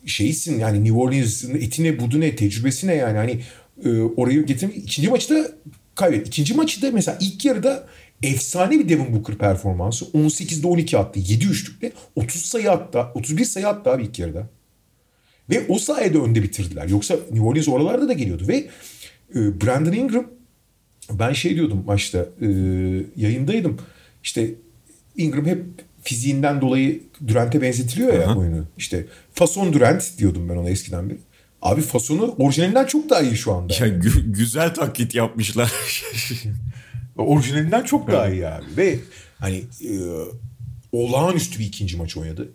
Şeysin 0.07 0.59
yani 0.59 0.85
New 0.85 0.99
Orleans'ın 0.99 1.55
etine 1.55 2.01
budune, 2.01 2.37
tecrübesine 2.37 2.95
yani 2.95 3.16
hani 3.18 3.41
e, 3.85 4.03
orayı 4.03 4.47
getirmek. 4.47 4.77
İkinci 4.77 5.09
maçı 5.09 5.35
da 5.35 5.51
kaybet. 5.95 6.27
İkinci 6.29 6.55
maçı 6.55 6.83
da 6.83 6.91
mesela 6.91 7.18
ilk 7.20 7.45
yarıda 7.45 7.87
efsane 8.27 8.79
bir 8.79 8.89
Devin 8.89 9.14
Booker 9.14 9.39
performansı. 9.39 10.05
18'de 10.05 10.66
12 10.66 10.99
attı. 10.99 11.20
7 11.22 11.47
üçlükle 11.47 11.93
30 12.16 12.43
sayı 12.43 12.70
attı. 12.70 13.07
31 13.14 13.45
sayı 13.45 13.68
attı 13.68 13.91
abi 13.91 14.03
ilk 14.03 14.18
yarıda. 14.18 14.49
Ve 15.51 15.66
o 15.68 15.79
sayede 15.79 16.18
önde 16.18 16.43
bitirdiler. 16.43 16.89
Yoksa 16.89 17.14
New 17.14 17.47
Orleans 17.47 17.68
oralarda 17.68 18.09
da 18.09 18.12
geliyordu. 18.12 18.49
Ve 18.49 18.57
e, 19.35 19.61
Brandon 19.61 19.93
Ingram 19.93 20.27
ben 21.12 21.33
şey 21.33 21.55
diyordum 21.55 21.85
maçta 21.87 22.18
e, 22.41 22.47
yayındaydım. 23.16 23.79
İşte 24.22 24.55
Ingram 25.16 25.47
hep 25.47 25.64
fiziğinden 26.03 26.61
dolayı 26.61 27.03
Durant'e 27.27 27.62
benzetiliyor 27.62 28.14
ya 28.14 28.24
Aha. 28.27 28.39
oyunu. 28.39 28.64
İşte 28.79 29.07
fason 29.33 29.72
Durant 29.72 30.18
diyordum 30.18 30.49
ben 30.49 30.57
ona 30.57 30.68
eskiden 30.68 31.11
beri. 31.11 31.18
Abi 31.62 31.81
fasonu 31.81 32.35
orijinalinden 32.39 32.87
çok 32.87 33.11
daha 33.11 33.20
iyi 33.20 33.37
şu 33.37 33.53
anda. 33.53 33.74
Ya 33.74 33.89
gü- 33.89 34.33
güzel 34.33 34.74
taklit 34.74 35.14
yapmışlar. 35.14 35.72
orijinalinden 37.17 37.83
çok 37.83 38.11
daha 38.11 38.29
iyi 38.29 38.49
abi. 38.49 38.64
Ve 38.77 38.99
hani 39.39 39.57
e, 39.85 39.91
olağanüstü 40.93 41.59
bir 41.59 41.64
ikinci 41.64 41.97
maç 41.97 42.17
oynadı. 42.17 42.53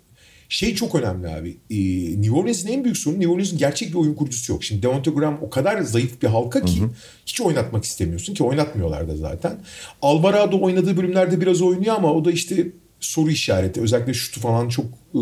Şey 0.50 0.76
çok 0.76 0.96
önemli 0.96 1.28
abi. 1.28 1.58
E, 1.70 1.78
New 2.22 2.32
Orleans'ın 2.32 2.68
en 2.68 2.84
büyük 2.84 2.98
sorunu 2.98 3.20
New 3.20 3.34
Orleans'ın 3.34 3.58
gerçek 3.58 3.90
bir 3.90 3.96
oyun 3.96 4.14
kurucusu 4.14 4.54
yok. 4.54 4.64
Şimdi 4.64 4.84
Devonta 4.84 5.12
Graham 5.12 5.40
o 5.42 5.50
kadar 5.50 5.82
zayıf 5.82 6.22
bir 6.22 6.28
halka 6.28 6.66
ki 6.66 6.80
hı 6.80 6.86
hı. 6.86 6.90
hiç 7.26 7.42
oynatmak 7.42 7.84
istemiyorsun 7.84 8.34
ki 8.34 8.44
oynatmıyorlar 8.44 9.08
da 9.08 9.18
zaten. 9.18 9.60
Alvarado 10.02 10.62
oynadığı 10.62 10.98
bölümlerde 10.98 11.42
biraz 11.42 11.62
oynuyor 11.62 11.96
ama 11.96 12.14
o 12.14 12.26
da 12.26 12.32
işte 12.32 12.68
soru 13.00 13.32
işareti. 13.32 13.82
Özellikle 13.82 14.14
şutu 14.14 14.40
falan 14.40 14.70
çok 14.70 14.86
e, 15.14 15.22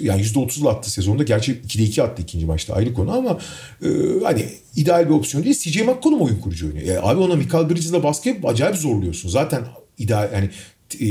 yani 0.00 0.22
%30'la 0.22 0.70
attı 0.70 0.90
sezonda. 0.90 1.22
Gerçi 1.22 1.52
2'de 1.52 1.82
2 1.82 2.02
attı 2.02 2.22
ikinci 2.22 2.46
maçta 2.46 2.74
ayrı 2.74 2.94
konu 2.94 3.12
ama 3.12 3.38
e, 3.84 3.88
hani 4.22 4.46
ideal 4.76 5.04
bir 5.06 5.14
opsiyon 5.14 5.44
değil. 5.44 5.58
CJ 5.58 5.76
McCollum 5.76 6.20
oyun 6.20 6.38
kurucu 6.38 6.66
oynuyor. 6.66 6.86
Yani 6.86 7.00
abi 7.02 7.20
ona 7.20 7.36
Michael 7.36 7.70
Bridges'la 7.70 8.02
basket 8.02 8.44
acayip 8.44 8.76
zorluyorsun. 8.76 9.28
Zaten 9.28 9.64
ideal 9.98 10.32
yani 10.32 10.50
e, 11.00 11.06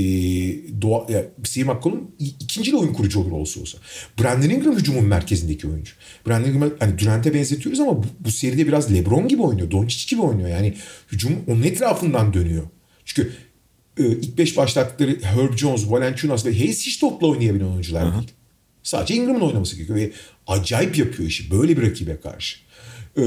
doğa, 0.82 1.06
yani 1.10 1.26
CJ 1.44 1.58
McCollum 1.58 2.12
ikinci 2.20 2.72
de 2.72 2.76
oyun 2.76 2.94
kurucu 2.94 3.20
olur 3.20 3.32
olsa 3.32 3.62
olsa. 3.62 3.78
Brandon 4.20 4.50
Ingram 4.50 4.76
hücumun 4.76 5.04
merkezindeki 5.04 5.68
oyuncu. 5.68 5.94
Brandon 6.28 6.50
Ingram 6.50 6.72
hani 6.80 7.00
Durant'e 7.00 7.34
benzetiyoruz 7.34 7.80
ama 7.80 8.04
bu, 8.04 8.06
bu 8.20 8.32
seride 8.32 8.68
biraz 8.68 8.94
LeBron 8.94 9.28
gibi 9.28 9.42
oynuyor. 9.42 9.72
Doncic 9.72 10.10
gibi 10.10 10.22
oynuyor. 10.22 10.50
Yani 10.50 10.74
hücum 11.12 11.32
onun 11.48 11.64
etrafından 11.64 12.34
dönüyor. 12.34 12.64
Çünkü 13.06 13.34
e, 13.98 14.04
ilk 14.06 14.38
beş 14.38 14.58
başlattıkları 14.58 15.18
Herb 15.22 15.58
Jones, 15.58 15.92
Valanciunas 15.92 16.46
ve 16.46 16.58
Hayes 16.58 16.86
hiç 16.86 17.00
topla 17.00 17.28
oynayabilen 17.28 17.66
oyuncular 17.66 18.04
Aha. 18.04 18.20
değil. 18.20 18.32
Sadece 18.84 19.16
Ingram'ın 19.16 19.42
oynaması 19.42 19.76
gerekiyor. 19.76 20.00
Ve 20.00 20.12
acayip 20.48 20.98
yapıyor 20.98 21.30
işi 21.30 21.52
böyle 21.52 21.78
bir 21.78 21.82
rakibe 21.82 22.20
karşı. 22.20 22.58
Ee, 23.18 23.22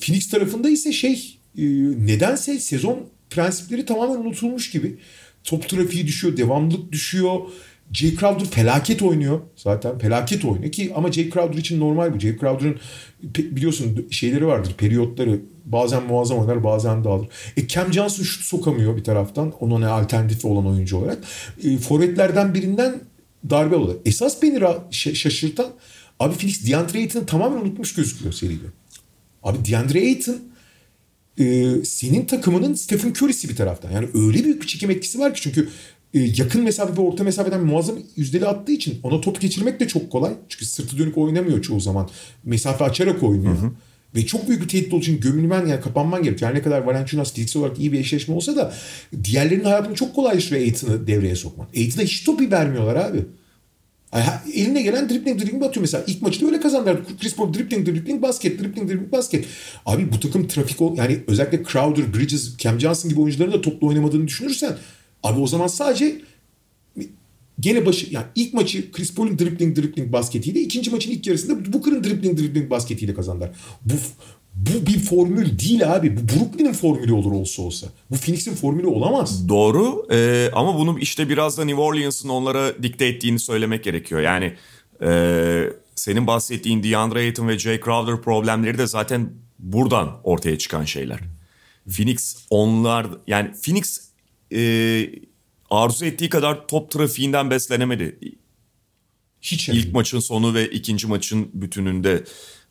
Phoenix 0.00 0.30
tarafında 0.30 0.70
ise 0.70 0.92
şey 0.92 1.38
e, 1.58 1.62
nedense 2.06 2.60
sezon 2.60 3.06
prensipleri 3.30 3.86
tamamen 3.86 4.16
unutulmuş 4.16 4.70
gibi. 4.70 4.96
Top 5.44 5.68
trafiği 5.68 6.06
düşüyor, 6.06 6.36
devamlılık 6.36 6.92
düşüyor. 6.92 7.40
Jay 7.92 8.16
Crowder 8.16 8.44
felaket 8.44 9.02
oynuyor 9.02 9.40
zaten. 9.56 9.98
Felaket 9.98 10.44
oynuyor 10.44 10.72
ki 10.72 10.92
ama 10.94 11.12
Jay 11.12 11.30
Crowder 11.30 11.58
için 11.58 11.80
normal 11.80 12.14
bu. 12.14 12.18
Jay 12.18 12.38
Crowder'ın 12.38 12.80
biliyorsun 13.22 14.06
şeyleri 14.10 14.46
vardır, 14.46 14.74
periyotları. 14.78 15.40
Bazen 15.64 16.02
muazzam 16.02 16.38
oynar, 16.38 16.64
bazen 16.64 17.04
dağılır. 17.04 17.28
E 17.56 17.68
Cam 17.68 17.92
Johnson 17.92 18.24
şut 18.24 18.44
sokamıyor 18.44 18.96
bir 18.96 19.04
taraftan. 19.04 19.52
Ona 19.60 19.78
ne 19.78 19.86
alternatifi 19.86 20.46
olan 20.46 20.66
oyuncu 20.66 20.96
olarak. 20.96 21.18
E, 21.64 21.78
forvetlerden 21.78 22.54
birinden 22.54 23.00
darbe 23.50 23.76
alıyor. 23.76 23.98
Esas 24.04 24.42
beni 24.42 24.60
şaşırtan 24.90 25.72
abi 26.20 26.34
Phoenix 26.34 26.66
DeAndre 26.66 26.98
Ayton'ı 26.98 27.26
tamamen 27.26 27.60
unutmuş 27.60 27.94
gözüküyor 27.94 28.32
seride. 28.32 28.66
Abi 29.42 29.70
DeAndre 29.70 30.00
Ayton 30.00 30.36
e, 31.38 31.74
senin 31.84 32.26
takımının 32.26 32.74
Stephen 32.74 33.10
Curry'si 33.10 33.48
bir 33.48 33.56
taraftan. 33.56 33.90
Yani 33.90 34.08
öyle 34.14 34.44
büyük 34.44 34.62
bir 34.62 34.66
çekim 34.66 34.90
etkisi 34.90 35.18
var 35.18 35.34
ki 35.34 35.40
çünkü 35.40 35.68
e, 36.14 36.20
yakın 36.20 36.62
mesafe 36.62 36.96
ve 36.96 37.00
orta 37.00 37.24
mesafeden 37.24 37.64
muazzam 37.64 37.98
yüzdeli 38.16 38.46
attığı 38.46 38.72
için 38.72 39.00
ona 39.02 39.20
top 39.20 39.40
geçirmek 39.40 39.80
de 39.80 39.88
çok 39.88 40.10
kolay. 40.10 40.32
Çünkü 40.48 40.64
sırtı 40.64 40.98
dönük 40.98 41.18
oynamıyor 41.18 41.62
çoğu 41.62 41.80
zaman. 41.80 42.08
Mesafe 42.44 42.84
açarak 42.84 43.22
oynuyor. 43.22 43.54
Hı 43.54 43.66
hı. 43.66 43.72
Ve 44.14 44.26
çok 44.26 44.48
büyük 44.48 44.62
bir 44.62 44.68
tehdit 44.68 44.92
olduğu 44.92 45.02
için 45.02 45.20
gömülmen 45.20 45.66
yani 45.66 45.80
kapanman 45.80 46.22
gerekiyor. 46.22 46.50
Yani 46.50 46.58
ne 46.58 46.62
kadar 46.62 46.80
Valanciunas 46.80 47.32
fiziksel 47.32 47.62
olarak 47.62 47.78
iyi 47.78 47.92
bir 47.92 48.00
eşleşme 48.00 48.34
olsa 48.34 48.56
da 48.56 48.74
diğerlerinin 49.24 49.64
hayatını 49.64 49.94
çok 49.94 50.14
kolaylaştırıyor 50.14 50.66
Aiton'ı 50.66 51.06
devreye 51.06 51.36
sokman. 51.36 51.66
Aiton'a 51.76 52.04
hiç 52.04 52.24
topu 52.24 52.50
vermiyorlar 52.50 52.96
abi. 52.96 53.24
Eline 54.54 54.82
gelen 54.82 55.08
dribbling 55.08 55.40
dribbling 55.40 55.62
atıyor 55.62 55.80
mesela. 55.80 56.04
ilk 56.06 56.22
maçı 56.22 56.40
da 56.40 56.46
öyle 56.46 56.60
kazandılar. 56.60 56.96
Chris 57.20 57.36
Paul 57.36 57.54
dribbling 57.54 57.86
dribbling 57.86 58.22
basket 58.22 58.60
dribbling 58.60 58.90
dribbling 58.90 59.12
basket. 59.12 59.44
Abi 59.86 60.12
bu 60.12 60.20
takım 60.20 60.48
trafik 60.48 60.80
ol 60.80 60.96
yani 60.96 61.20
özellikle 61.26 61.64
Crowder, 61.64 62.14
Bridges, 62.14 62.56
Cam 62.56 62.80
Johnson 62.80 63.10
gibi 63.10 63.20
oyuncuların 63.20 63.52
da 63.52 63.60
toplu 63.60 63.86
oynamadığını 63.86 64.28
düşünürsen 64.28 64.76
abi 65.22 65.40
o 65.40 65.46
zaman 65.46 65.66
sadece 65.66 66.20
gene 67.60 67.86
başı 67.86 68.06
yani 68.10 68.26
ilk 68.34 68.54
maçı 68.54 68.92
Chris 68.92 69.14
Paul'un 69.14 69.38
dribbling 69.38 69.76
dribbling 69.76 70.12
basketiyle 70.12 70.60
ikinci 70.60 70.90
maçın 70.90 71.10
ilk 71.10 71.26
yarısında 71.26 71.72
Booker'ın 71.72 72.04
dribbling 72.04 72.38
dribbling 72.38 72.70
basketiyle 72.70 73.14
kazandılar. 73.14 73.50
Bu 73.84 73.94
bu 74.54 74.86
bir 74.86 74.98
formül 74.98 75.58
değil 75.58 75.94
abi. 75.94 76.16
Bu 76.16 76.20
Brooklyn'in 76.20 76.72
formülü 76.72 77.12
olur 77.12 77.32
olsa 77.32 77.62
olsa. 77.62 77.86
Bu 78.10 78.16
Phoenix'in 78.16 78.54
formülü 78.54 78.86
olamaz. 78.86 79.48
Doğru 79.48 80.06
ee, 80.12 80.50
ama 80.52 80.78
bunu 80.78 80.98
işte 80.98 81.28
biraz 81.28 81.58
da 81.58 81.64
New 81.64 81.82
Orleans'ın 81.82 82.28
onlara 82.28 82.82
dikte 82.82 83.06
ettiğini 83.06 83.38
söylemek 83.38 83.84
gerekiyor. 83.84 84.20
Yani 84.20 84.54
e, 85.02 85.72
senin 85.94 86.26
bahsettiğin 86.26 86.82
DeAndre 86.82 87.18
Ayton 87.18 87.48
ve 87.48 87.58
Jay 87.58 87.80
Crowder 87.80 88.22
problemleri 88.22 88.78
de 88.78 88.86
zaten 88.86 89.30
buradan 89.58 90.20
ortaya 90.24 90.58
çıkan 90.58 90.84
şeyler. 90.84 91.20
Phoenix 91.96 92.36
onlar 92.50 93.06
yani 93.26 93.50
Phoenix 93.62 94.00
e, 94.52 94.60
arzu 95.70 96.04
ettiği 96.04 96.28
kadar 96.28 96.68
top 96.68 96.90
trafiğinden 96.90 97.50
beslenemedi. 97.50 98.18
Hiç 99.40 99.68
İlk 99.68 99.94
maçın 99.94 100.18
sonu 100.18 100.54
ve 100.54 100.70
ikinci 100.70 101.06
maçın 101.06 101.50
bütününde 101.54 102.24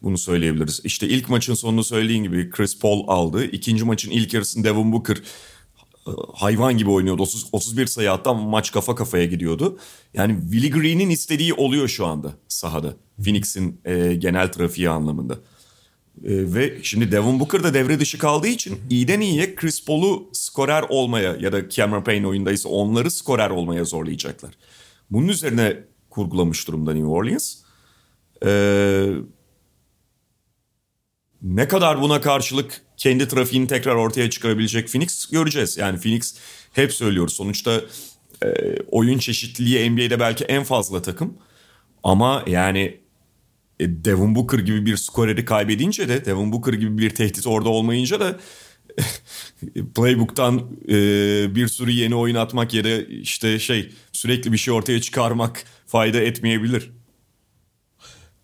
bunu 0.04 0.18
söyleyebiliriz. 0.18 0.82
İşte 0.84 1.08
ilk 1.08 1.30
maçın 1.30 1.54
sonunu 1.54 1.84
söylediğin 1.84 2.24
gibi 2.24 2.50
Chris 2.50 2.80
Paul 2.80 3.08
aldı. 3.08 3.46
İkinci 3.46 3.84
maçın 3.84 4.12
ilk 4.12 4.34
yarısını 4.34 4.64
Devin 4.64 4.92
Booker 4.92 5.18
e, 6.08 6.12
hayvan 6.34 6.78
gibi 6.78 6.90
oynuyordu. 6.90 7.22
30, 7.22 7.48
31 7.52 7.86
sayı 7.86 8.10
hatta 8.10 8.34
maç 8.34 8.72
kafa 8.72 8.96
kafaya 8.96 9.26
gidiyordu. 9.26 9.80
Yani 10.14 10.42
Willie 10.42 10.70
Green'in 10.70 11.10
istediği 11.10 11.54
oluyor 11.54 11.88
şu 11.88 12.06
anda 12.06 12.34
sahada. 12.48 12.96
Phoenix'in 13.24 13.82
e, 13.86 14.16
genel 14.16 14.52
trafiği 14.52 14.90
anlamında. 14.90 15.40
E, 16.24 16.54
ve 16.54 16.84
şimdi 16.84 17.12
Devin 17.12 17.40
Booker 17.40 17.64
da 17.64 17.74
devre 17.74 18.00
dışı 18.00 18.18
kaldığı 18.18 18.48
için 18.48 18.80
iyiden 18.90 19.22
iyiye 19.22 19.56
Chris 19.56 19.86
Paul'u 19.86 20.30
skorer 20.34 20.84
olmaya 20.90 21.36
ya 21.40 21.52
da 21.52 21.70
Cameron 21.70 22.04
Payne 22.04 22.28
oyundaysa 22.28 22.70
onları 22.70 23.12
skorer 23.12 23.50
olmaya 23.50 23.84
zorlayacaklar. 23.86 24.52
Bunun 25.12 25.28
üzerine 25.28 25.78
kurgulamış 26.10 26.68
durumda 26.68 26.94
New 26.94 27.08
Orleans. 27.08 27.56
Eee 28.46 29.14
ne 31.42 31.68
kadar 31.68 32.02
buna 32.02 32.22
karşılık 32.22 32.82
kendi 32.98 33.28
trafiğini 33.28 33.68
tekrar 33.68 33.96
ortaya 33.96 34.30
çıkarabilecek 34.30 34.88
Phoenix 34.88 35.26
göreceğiz. 35.26 35.78
Yani 35.78 36.00
Phoenix 36.00 36.36
hep 36.74 36.94
söylüyoruz 36.94 37.34
sonuçta 37.34 37.82
e, 38.44 38.48
oyun 38.92 39.18
çeşitliliği 39.18 39.90
NBA'de 39.90 40.20
belki 40.20 40.44
en 40.44 40.64
fazla 40.64 41.02
takım. 41.02 41.38
Ama 42.04 42.44
yani 42.48 43.00
e, 43.80 44.06
Devin 44.06 44.36
Booker 44.36 44.60
gibi 44.60 44.86
bir 44.86 44.98
skoreri 44.98 45.46
kaybedince 45.46 46.10
de 46.10 46.26
Devin 46.26 46.52
Booker 46.52 46.74
gibi 46.74 46.98
bir 46.98 47.10
tehdit 47.10 47.48
orada 47.48 47.70
olmayınca 47.70 48.20
da 48.20 48.40
playbook'tan 49.96 50.58
e, 50.90 50.96
bir 51.56 51.68
sürü 51.68 51.92
yeni 51.92 52.16
oyun 52.16 52.36
atmak 52.36 52.74
da 52.74 53.02
işte 53.02 53.60
şey 53.60 53.92
sürekli 54.12 54.52
bir 54.52 54.58
şey 54.58 54.74
ortaya 54.74 55.02
çıkarmak 55.02 55.64
fayda 55.88 56.20
etmeyebilir. 56.20 56.92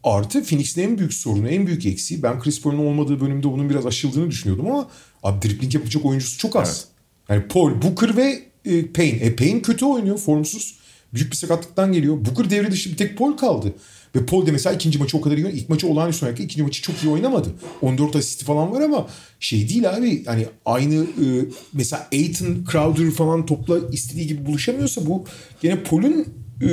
Artı 0.04 0.44
Phoenix'in 0.44 0.82
en 0.82 0.98
büyük 0.98 1.14
sorunu, 1.14 1.48
en 1.50 1.68
büyük 1.68 1.86
eksiği 1.86 2.24
ben 2.24 2.40
Chris 2.40 2.62
Paul'un 2.62 2.78
olmadığı 2.78 3.22
bölümde 3.22 3.52
bunun 3.52 3.70
biraz 3.70 3.86
aşıldığını 3.86 4.32
düşünüyordum 4.32 4.72
ama 4.72 4.90
abi 5.24 5.42
dribbling 5.42 5.74
yapacak 5.74 6.06
oyuncusu 6.06 6.38
çok 6.38 6.56
az. 6.56 6.88
Evet. 7.30 7.42
Yani 7.42 7.48
Paul, 7.48 7.82
Booker 7.82 8.18
ve 8.18 8.44
e, 8.66 8.88
Payne. 8.88 9.18
E, 9.18 9.36
Payne 9.36 9.62
kötü 9.62 9.86
oynuyor, 9.86 10.18
formsuz. 10.18 10.76
Büyük 11.14 11.32
bir 11.32 11.36
sakatlıktan 11.36 11.94
geliyor. 11.94 12.26
Booker 12.26 12.50
devre 12.50 12.72
dışı 12.72 12.92
bir 12.92 12.98
tek 12.98 13.18
Paul 13.18 13.38
kaldı. 13.38 13.74
Ve 14.16 14.26
Paul 14.26 14.46
de 14.46 14.52
mesela 14.52 14.76
ikinci 14.76 15.00
maçı 15.00 15.18
o 15.18 15.22
kadar 15.22 15.38
iyi 15.38 15.48
İlk 15.48 15.70
maçı 15.70 15.88
olağanüstü 15.88 16.26
oynadı. 16.26 16.42
ikinci 16.42 16.64
maçı 16.64 16.82
çok 16.82 17.04
iyi 17.04 17.10
oynamadı. 17.10 17.50
14 17.82 18.16
asisti 18.16 18.46
falan 18.46 18.72
var 18.72 18.82
ama 18.82 19.08
şey 19.40 19.70
değil 19.70 19.90
abi. 19.90 20.24
Yani 20.26 20.48
aynı 20.66 20.96
e, 20.96 21.26
mesela 21.74 22.08
Aiton, 22.14 22.66
Crowder 22.72 23.12
falan 23.12 23.46
topla 23.46 23.80
istediği 23.92 24.28
gibi 24.28 24.46
buluşamıyorsa 24.46 25.06
bu 25.06 25.26
gene 25.62 25.84
Paul'un 25.84 26.26
e, 26.62 26.70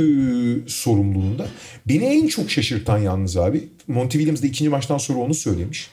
sorumluluğunda. 0.68 1.46
Beni 1.88 2.04
en 2.04 2.26
çok 2.26 2.50
şaşırtan 2.50 2.98
yalnız 2.98 3.36
abi 3.36 3.68
Monty 3.88 4.18
Williams 4.18 4.42
da 4.42 4.46
ikinci 4.46 4.68
maçtan 4.68 4.98
sonra 4.98 5.18
onu 5.18 5.34
söylemiş. 5.34 5.90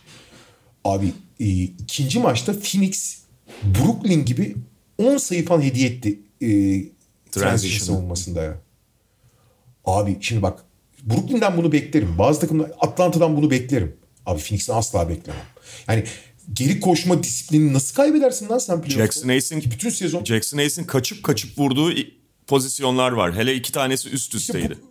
Abi 0.86 1.14
e, 1.39 1.45
ikinci 1.64 2.20
maçta 2.20 2.54
Phoenix 2.54 3.18
Brooklyn 3.64 4.26
gibi 4.26 4.56
10 4.97 5.18
sayı 5.18 5.45
falan 5.45 5.62
hediye 5.62 5.89
etti 5.89 6.20
e, 6.41 6.50
transition 7.32 7.88
savunmasında 7.88 8.43
ya. 8.43 8.62
Abi 9.86 10.18
şimdi 10.22 10.41
bak 10.41 10.68
Brooklyn'den 11.04 11.58
bunu 11.58 11.72
beklerim. 11.72 12.16
Bazı 12.18 12.39
takımlar 12.39 12.72
Atlanta'dan 12.80 13.38
bunu 13.38 13.52
beklerim. 13.52 13.95
Abi 14.26 14.41
Phoenix'ten 14.41 14.74
asla 14.74 15.10
beklemem. 15.10 15.41
Yani 15.88 16.04
geri 16.54 16.80
koşma 16.80 17.24
disiplini 17.24 17.74
nasıl 17.74 17.95
kaybedersin 17.95 18.50
lan 18.50 18.58
sen 18.58 18.82
playoff'ta? 18.82 19.00
Jackson 19.00 19.28
Hayes'in 19.28 19.62
bütün 19.62 19.89
sezon 19.89 20.24
Jackson 20.26 20.58
Hayes'in 20.58 20.84
kaçıp 20.84 21.24
kaçıp 21.24 21.60
vurduğu 21.60 21.93
pozisyonlar 22.47 23.12
var. 23.12 23.36
Hele 23.36 23.56
iki 23.56 23.72
tanesi 23.72 24.10
üst 24.10 24.36
üsteydi. 24.36 24.64
İşte 24.64 24.76
bu, 24.84 24.89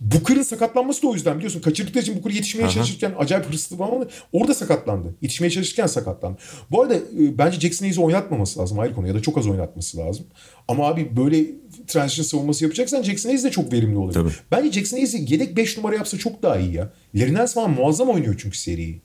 Booker'ın 0.00 0.42
sakatlanması 0.42 1.02
da 1.02 1.06
o 1.08 1.14
yüzden 1.14 1.36
biliyorsun. 1.36 1.60
Kaçırdıkları 1.60 2.02
için 2.02 2.16
Booker 2.16 2.30
yetişmeye 2.30 2.64
Aha. 2.64 2.72
çalışırken 2.72 3.14
acayip 3.18 3.46
hırslı 3.46 3.76
falan 3.76 4.08
orada 4.32 4.54
sakatlandı. 4.54 5.14
Yetişmeye 5.22 5.50
çalışırken 5.50 5.86
sakatlandı. 5.86 6.38
Bu 6.70 6.82
arada 6.82 6.94
e, 6.94 7.38
bence 7.38 7.60
Jackson 7.60 7.84
Hayes'i 7.84 8.00
oynatmaması 8.00 8.60
lazım 8.60 8.78
ayrı 8.78 8.94
konu 8.94 9.08
ya 9.08 9.14
da 9.14 9.22
çok 9.22 9.38
az 9.38 9.46
oynatması 9.46 9.98
lazım. 9.98 10.26
Ama 10.68 10.86
abi 10.86 11.16
böyle 11.16 11.46
transition 11.86 12.24
savunması 12.24 12.64
yapacaksan 12.64 13.02
Jackson 13.02 13.28
Hayes 13.28 13.44
de 13.44 13.50
çok 13.50 13.72
verimli 13.72 13.98
olur. 13.98 14.12
Tabii. 14.12 14.30
Bence 14.50 14.72
Jackson 14.72 14.96
Hayes'i 14.96 15.26
yedek 15.28 15.56
5 15.56 15.76
numara 15.76 15.96
yapsa 15.96 16.18
çok 16.18 16.42
daha 16.42 16.58
iyi 16.58 16.74
ya. 16.74 16.92
Larry 17.14 17.46
falan 17.46 17.70
muazzam 17.70 18.08
oynuyor 18.08 18.34
çünkü 18.38 18.58
seriyi. 18.58 19.00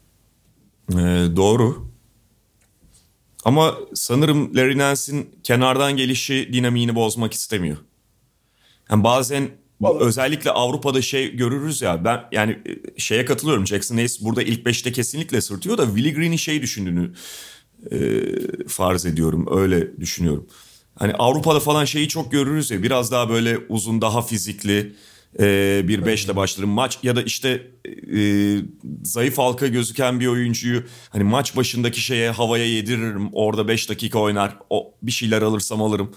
Ee, 0.92 0.96
doğru. 1.36 1.94
Ama 3.46 3.76
sanırım 3.94 4.56
Larry 4.56 4.78
Nance'in 4.78 5.30
kenardan 5.44 5.98
gelişi 5.98 6.50
dinamiğini 6.54 6.96
bozmak 6.96 7.34
istemiyor. 7.34 7.78
Yani 8.92 9.04
bazen 9.04 9.50
Vallahi. 9.84 10.04
özellikle 10.04 10.52
Avrupa'da 10.52 11.02
şey 11.02 11.36
görürüz 11.36 11.82
ya 11.82 12.06
ben 12.06 12.22
yani 12.32 12.52
e, 12.52 13.00
şeye 13.00 13.26
katılıyorum. 13.26 13.68
Jackson 13.68 13.96
Hayes 13.96 14.22
burada 14.22 14.44
ilk 14.44 14.66
beşte 14.66 14.92
kesinlikle 14.92 15.42
sırtıyor 15.42 15.78
da 15.78 15.86
Willie 15.86 16.14
Green'in 16.14 16.38
şey 16.38 16.62
düşündüğünü 16.62 17.12
e, 17.92 17.98
farz 18.68 19.06
ediyorum 19.06 19.48
öyle 19.52 19.98
düşünüyorum. 19.98 20.48
Hani 20.96 21.14
Avrupa'da 21.14 21.60
falan 21.60 21.86
şeyi 21.86 22.08
çok 22.08 22.32
görürüz 22.32 22.72
ya 22.72 22.84
biraz 22.84 23.12
daha 23.12 23.30
böyle 23.30 23.58
uzun 23.70 24.02
daha 24.02 24.22
fizikli 24.22 24.94
e, 25.40 25.82
bir 25.88 26.06
beşle 26.06 26.36
başlarım. 26.36 26.70
Maç 26.70 27.00
ya 27.04 27.16
da 27.16 27.22
işte 27.22 27.68
e, 28.16 28.58
zayıf 29.04 29.38
halka 29.38 29.68
gözüken 29.68 30.20
bir 30.20 30.28
oyuncuyu 30.28 30.84
hani 31.10 31.24
maç 31.24 31.56
başındaki 31.56 32.02
şeye 32.02 32.32
havaya 32.32 32.66
yediririm. 32.66 33.30
Orada 33.34 33.68
beş 33.68 33.90
dakika 33.90 34.20
oynar. 34.20 34.58
O 34.70 34.94
bir 35.02 35.12
şeyler 35.12 35.42
alırsam 35.42 35.82
alırım 35.82 36.12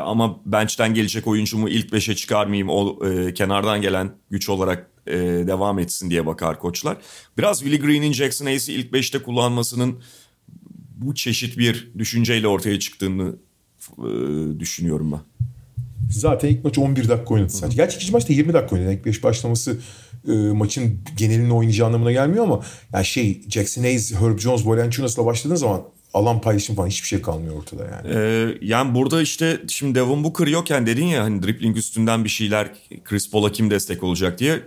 ama 0.00 0.40
bench'ten 0.46 0.94
gelecek 0.94 1.26
oyuncumu 1.26 1.68
ilk 1.68 1.92
beşe 1.92 2.16
çıkarmayayım 2.16 2.68
o 2.68 3.06
e, 3.06 3.34
kenardan 3.34 3.82
gelen 3.82 4.10
güç 4.30 4.48
olarak 4.48 4.90
e, 5.06 5.14
devam 5.46 5.78
etsin 5.78 6.10
diye 6.10 6.26
bakar 6.26 6.58
koçlar. 6.58 6.96
Biraz 7.38 7.60
Willie 7.60 7.86
Green'in 7.86 8.12
Jackson 8.12 8.46
Hayes'i 8.46 8.72
ilk 8.72 8.92
beşte 8.92 9.22
kullanmasının 9.22 10.02
bu 10.96 11.14
çeşit 11.14 11.58
bir 11.58 11.90
düşünceyle 11.98 12.48
ortaya 12.48 12.78
çıktığını 12.78 13.36
e, 13.98 14.10
düşünüyorum 14.60 15.12
ben. 15.12 15.20
Zaten 16.10 16.48
ilk 16.48 16.64
maç 16.64 16.78
11 16.78 17.08
dakika 17.08 17.34
oynadı 17.34 17.52
sadece. 17.52 17.76
Gerçi 17.76 17.96
ikinci 17.96 18.12
maçta 18.12 18.32
20 18.32 18.52
dakika 18.52 18.76
oynadı. 18.76 18.92
İlk 18.92 19.06
5 19.06 19.22
başlaması 19.22 19.78
e, 20.28 20.32
maçın 20.32 20.98
genelini 21.16 21.52
oynayacağı 21.52 21.86
anlamına 21.86 22.12
gelmiyor 22.12 22.44
ama 22.44 22.60
yani 22.92 23.04
şey 23.04 23.42
Jackson 23.48 23.82
Hayes, 23.82 24.14
Herb 24.14 24.38
Jones, 24.38 24.66
Valanciunas'la 24.66 25.26
başladığın 25.26 25.56
zaman 25.56 25.82
alan 26.14 26.40
paylaşım 26.40 26.76
falan 26.76 26.88
hiçbir 26.88 27.08
şey 27.08 27.22
kalmıyor 27.22 27.56
ortada 27.56 27.84
yani. 27.84 28.08
Ee, 28.14 28.58
yani 28.60 28.94
burada 28.94 29.22
işte 29.22 29.60
şimdi 29.68 29.94
Devon 29.94 30.24
Booker 30.24 30.46
yokken 30.46 30.86
dedin 30.86 31.06
ya 31.06 31.24
hani 31.24 31.42
dribbling 31.42 31.76
üstünden 31.76 32.24
bir 32.24 32.28
şeyler 32.28 32.68
Chris 33.04 33.30
Paul'a 33.30 33.52
kim 33.52 33.70
destek 33.70 34.02
olacak 34.02 34.38
diye. 34.38 34.62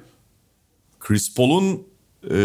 Chris 1.00 1.36
Paul'un 1.36 1.84
e, 2.32 2.38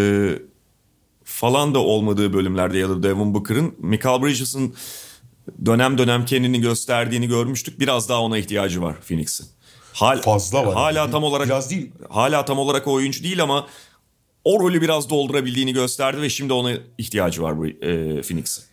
falan 1.24 1.74
da 1.74 1.78
olmadığı 1.78 2.32
bölümlerde 2.32 2.78
ya 2.78 2.89
da 2.89 3.02
Devon 3.02 3.35
Booker'ın 3.35 3.74
Michael 3.78 4.22
Bridges'ın 4.22 4.74
dönem 5.66 5.98
dönem 5.98 6.24
kendini 6.24 6.60
gösterdiğini 6.60 7.28
görmüştük. 7.28 7.81
Biraz 7.81 8.09
daha 8.09 8.20
ona 8.20 8.39
ihtiyacı 8.39 8.82
var 8.82 8.97
Phoenix'in. 9.09 9.47
Hal, 9.93 10.22
Fazla 10.22 10.66
var. 10.66 10.74
Hala 10.74 11.10
tam 11.10 11.24
olarak 11.24 11.47
Biraz 11.47 11.70
değil. 11.70 11.90
Hala 12.09 12.44
tam 12.44 12.59
olarak 12.59 12.86
o 12.86 12.93
oyuncu 12.93 13.24
değil 13.24 13.43
ama 13.43 13.66
o 14.44 14.60
rolü 14.60 14.82
biraz 14.82 15.10
doldurabildiğini 15.10 15.72
gösterdi 15.72 16.22
ve 16.22 16.28
şimdi 16.28 16.52
ona 16.52 16.72
ihtiyacı 16.98 17.43
var 17.43 17.59
bu 17.59 17.66
e, 17.66 18.22
Phoenix'in. 18.22 18.64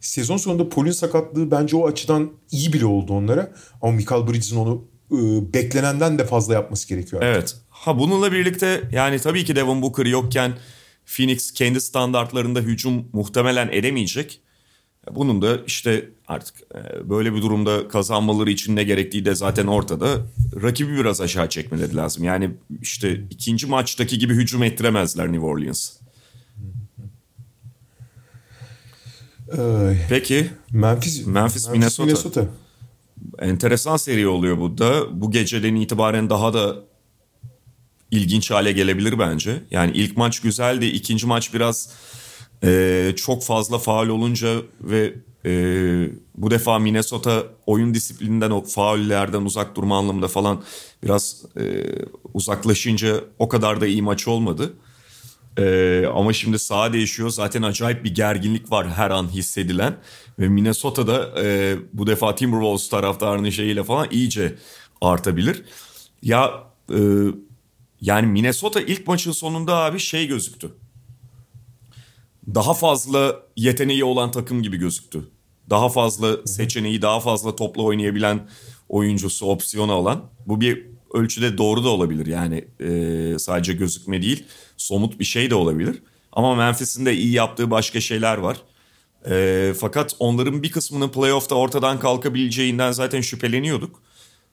Sezon 0.00 0.36
sonunda 0.36 0.68
Paul'ün 0.68 0.90
sakatlığı 0.90 1.50
bence 1.50 1.76
o 1.76 1.86
açıdan 1.86 2.30
iyi 2.50 2.72
bile 2.72 2.86
oldu 2.86 3.12
onlara. 3.12 3.52
Ama 3.82 3.92
Michael 3.92 4.26
Bridges'in 4.26 4.56
onu 4.56 4.84
e, 5.12 5.16
beklenenden 5.54 6.18
de 6.18 6.26
fazla 6.26 6.54
yapması 6.54 6.88
gerekiyor. 6.88 7.22
artık. 7.22 7.36
Evet. 7.36 7.56
Ha 7.68 7.98
bununla 7.98 8.32
birlikte 8.32 8.82
yani 8.92 9.18
tabii 9.18 9.44
ki 9.44 9.56
Devin 9.56 9.82
Booker 9.82 10.06
yokken 10.06 10.52
Phoenix 11.06 11.52
kendi 11.52 11.80
standartlarında 11.80 12.60
hücum 12.60 13.08
muhtemelen 13.12 13.68
edemeyecek. 13.72 14.40
Bunun 15.10 15.42
da 15.42 15.58
işte 15.66 16.10
artık 16.28 16.54
e, 16.74 17.10
böyle 17.10 17.34
bir 17.34 17.42
durumda 17.42 17.88
kazanmaları 17.88 18.50
için 18.50 18.76
ne 18.76 18.84
gerektiği 18.84 19.24
de 19.24 19.34
zaten 19.34 19.66
ortada. 19.66 20.08
Rakibi 20.62 20.96
biraz 20.96 21.20
aşağı 21.20 21.48
çekmeleri 21.48 21.96
lazım. 21.96 22.24
Yani 22.24 22.50
işte 22.82 23.20
ikinci 23.30 23.66
maçtaki 23.66 24.18
gibi 24.18 24.34
hücum 24.34 24.62
ettiremezler 24.62 25.32
New 25.32 25.46
Orleans. 25.46 25.97
Peki 30.08 30.50
Memphis, 30.72 31.26
Memphis, 31.26 31.68
Minnesota. 31.68 32.04
Minnesota. 32.04 32.46
enteresan 33.38 33.96
seri 33.96 34.28
oluyor 34.28 34.58
bu 34.58 34.78
da. 34.78 35.20
Bu 35.20 35.30
geceden 35.30 35.74
itibaren 35.74 36.30
daha 36.30 36.54
da 36.54 36.76
ilginç 38.10 38.50
hale 38.50 38.72
gelebilir 38.72 39.18
bence. 39.18 39.62
Yani 39.70 39.92
ilk 39.94 40.16
maç 40.16 40.40
güzeldi. 40.40 40.86
ikinci 40.86 41.26
maç 41.26 41.54
biraz 41.54 41.92
e, 42.64 43.12
çok 43.16 43.44
fazla 43.44 43.78
faal 43.78 44.08
olunca 44.08 44.56
ve 44.80 45.14
e, 45.46 45.52
bu 46.36 46.50
defa 46.50 46.78
Minnesota 46.78 47.46
oyun 47.66 47.94
disiplininden 47.94 48.50
o 48.50 48.64
faullerden 48.64 49.42
uzak 49.42 49.76
durma 49.76 49.98
anlamında 49.98 50.28
falan 50.28 50.62
biraz 51.02 51.44
e, 51.56 51.84
uzaklaşınca 52.34 53.20
o 53.38 53.48
kadar 53.48 53.80
da 53.80 53.86
iyi 53.86 54.02
maç 54.02 54.28
olmadı. 54.28 54.72
Ee, 55.58 56.06
ama 56.14 56.32
şimdi 56.32 56.58
saha 56.58 56.92
değişiyor. 56.92 57.30
Zaten 57.30 57.62
acayip 57.62 58.04
bir 58.04 58.14
gerginlik 58.14 58.72
var 58.72 58.88
her 58.88 59.10
an 59.10 59.28
hissedilen. 59.28 59.96
Ve 60.38 60.48
Minnesota'da 60.48 61.42
e, 61.42 61.76
bu 61.92 62.06
defa 62.06 62.34
Timberwolves 62.34 62.88
taraftarının 62.88 63.50
şeyiyle 63.50 63.84
falan 63.84 64.08
iyice 64.10 64.54
artabilir. 65.00 65.64
Ya 66.22 66.64
e, 66.90 66.98
yani 68.00 68.26
Minnesota 68.26 68.80
ilk 68.80 69.06
maçın 69.06 69.32
sonunda 69.32 69.76
abi 69.76 69.98
şey 69.98 70.26
gözüktü. 70.26 70.70
Daha 72.54 72.74
fazla 72.74 73.36
yeteneği 73.56 74.04
olan 74.04 74.30
takım 74.30 74.62
gibi 74.62 74.76
gözüktü. 74.76 75.28
Daha 75.70 75.88
fazla 75.88 76.46
seçeneği, 76.46 77.02
daha 77.02 77.20
fazla 77.20 77.56
topla 77.56 77.82
oynayabilen 77.82 78.48
oyuncusu, 78.88 79.46
opsiyonu 79.46 79.92
olan. 79.92 80.24
Bu 80.46 80.60
bir 80.60 80.86
ölçüde 81.14 81.58
doğru 81.58 81.84
da 81.84 81.88
olabilir. 81.88 82.26
Yani 82.26 82.64
e, 82.80 83.38
sadece 83.38 83.72
gözükme 83.72 84.22
değil, 84.22 84.44
somut 84.76 85.18
bir 85.18 85.24
şey 85.24 85.50
de 85.50 85.54
olabilir. 85.54 86.02
Ama 86.32 86.54
Memphis'in 86.54 87.06
de 87.06 87.14
iyi 87.14 87.32
yaptığı 87.32 87.70
başka 87.70 88.00
şeyler 88.00 88.38
var. 88.38 88.56
E, 89.30 89.72
fakat 89.80 90.16
onların 90.18 90.62
bir 90.62 90.70
kısmının 90.70 91.08
playoff'ta 91.08 91.54
ortadan 91.54 92.00
kalkabileceğinden 92.00 92.92
zaten 92.92 93.20
şüpheleniyorduk. 93.20 94.02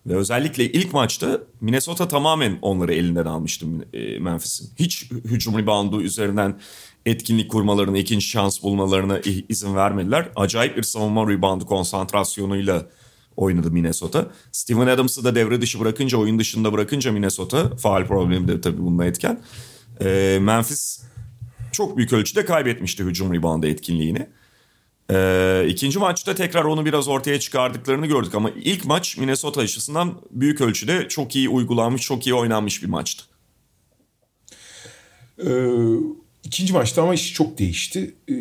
Ve 0.05 0.15
özellikle 0.15 0.71
ilk 0.71 0.93
maçta 0.93 1.41
Minnesota 1.61 2.07
tamamen 2.07 2.59
onları 2.61 2.93
elinden 2.93 3.25
almıştı 3.25 3.65
e, 3.93 4.19
Memphis'in. 4.19 4.69
Hiç 4.79 5.11
hücum 5.11 5.57
reboundu 5.57 6.01
üzerinden 6.01 6.59
etkinlik 7.05 7.51
kurmalarına, 7.51 7.97
ikinci 7.97 8.25
şans 8.25 8.63
bulmalarına 8.63 9.19
izin 9.49 9.75
vermediler. 9.75 10.29
Acayip 10.35 10.77
bir 10.77 10.83
savunma 10.83 11.31
reboundu 11.31 11.65
konsantrasyonuyla 11.65 12.85
oynadı 13.37 13.71
Minnesota. 13.71 14.31
Steven 14.51 14.87
Adams'ı 14.87 15.23
da 15.23 15.35
devre 15.35 15.61
dışı 15.61 15.79
bırakınca, 15.79 16.17
oyun 16.17 16.39
dışında 16.39 16.73
bırakınca 16.73 17.11
Minnesota, 17.11 17.77
faal 17.77 18.05
problemi 18.05 18.47
de 18.47 18.61
tabii 18.61 18.81
bununla 18.81 19.05
etken. 19.05 19.41
E, 20.01 20.37
Memphis 20.41 21.01
çok 21.71 21.97
büyük 21.97 22.13
ölçüde 22.13 22.45
kaybetmişti 22.45 23.03
hücum 23.03 23.33
reboundu 23.33 23.67
etkinliğini. 23.67 24.27
Ee, 25.11 25.65
ikinci 25.69 25.99
maçta 25.99 26.35
tekrar 26.35 26.63
onu 26.63 26.85
biraz 26.85 27.07
ortaya 27.07 27.39
çıkardıklarını 27.39 28.07
gördük 28.07 28.35
ama 28.35 28.49
ilk 28.49 28.85
maç 28.85 29.17
Minnesota 29.17 29.61
açısından 29.61 30.21
büyük 30.31 30.61
ölçüde 30.61 31.07
çok 31.07 31.35
iyi 31.35 31.49
uygulanmış, 31.49 32.01
çok 32.01 32.27
iyi 32.27 32.33
oynanmış 32.33 32.83
bir 32.83 32.87
maçtı. 32.87 33.23
Ee, 35.45 35.69
ikinci 36.43 36.73
maçta 36.73 37.03
ama 37.03 37.13
iş 37.13 37.33
çok 37.33 37.57
değişti. 37.57 38.15
Ee, 38.27 38.33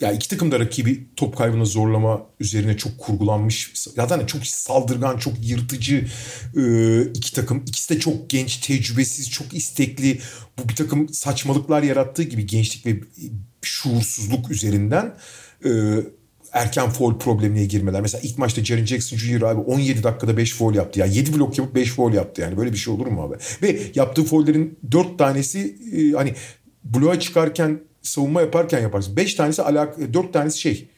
ya 0.00 0.12
iki 0.12 0.28
takım 0.28 0.52
da 0.52 0.60
rakibi 0.60 1.08
top 1.16 1.36
kaybına 1.36 1.64
zorlama 1.64 2.26
üzerine 2.40 2.76
çok 2.76 2.98
kurgulanmış. 2.98 3.72
Zaten 3.74 4.26
çok 4.26 4.46
saldırgan, 4.46 5.18
çok 5.18 5.34
yırtıcı 5.42 6.06
e, 6.56 7.02
iki 7.02 7.32
takım. 7.32 7.64
İkisi 7.66 7.94
de 7.94 8.00
çok 8.00 8.30
genç, 8.30 8.56
tecrübesiz, 8.56 9.30
çok 9.30 9.54
istekli. 9.54 10.18
Bu 10.58 10.68
bir 10.68 10.76
takım 10.76 11.08
saçmalıklar 11.08 11.82
yarattığı 11.82 12.22
gibi 12.22 12.46
gençlik 12.46 12.86
ve 12.86 13.00
şuursuzluk 13.62 14.50
üzerinden 14.50 15.14
e, 15.64 15.70
erken 16.52 16.90
foul 16.90 17.18
problemine 17.18 17.64
girmeler. 17.64 18.00
Mesela 18.00 18.22
ilk 18.24 18.38
maçta 18.38 18.64
Jaren 18.64 18.86
Jackson 18.86 19.16
Jr. 19.16 19.42
abi 19.42 19.60
17 19.60 20.02
dakikada 20.02 20.36
5 20.36 20.54
foul 20.54 20.74
yaptı. 20.74 21.00
Yani 21.00 21.16
7 21.16 21.34
blok 21.34 21.58
yapıp 21.58 21.74
5 21.74 21.92
foul 21.92 22.14
yaptı 22.14 22.40
yani. 22.40 22.56
Böyle 22.56 22.72
bir 22.72 22.76
şey 22.76 22.94
olur 22.94 23.06
mu 23.06 23.22
abi? 23.22 23.36
Ve 23.62 23.80
yaptığı 23.94 24.24
foullerin 24.24 24.78
4 24.92 25.18
tanesi 25.18 25.76
e, 25.96 26.12
hani 26.12 26.34
bloğa 26.84 27.20
çıkarken 27.20 27.80
savunma 28.02 28.40
yaparken 28.40 28.80
yaparsın. 28.80 29.16
5 29.16 29.34
tanesi 29.34 29.62
alak 29.62 30.14
4 30.14 30.32
tanesi 30.32 30.60
şey 30.60 30.88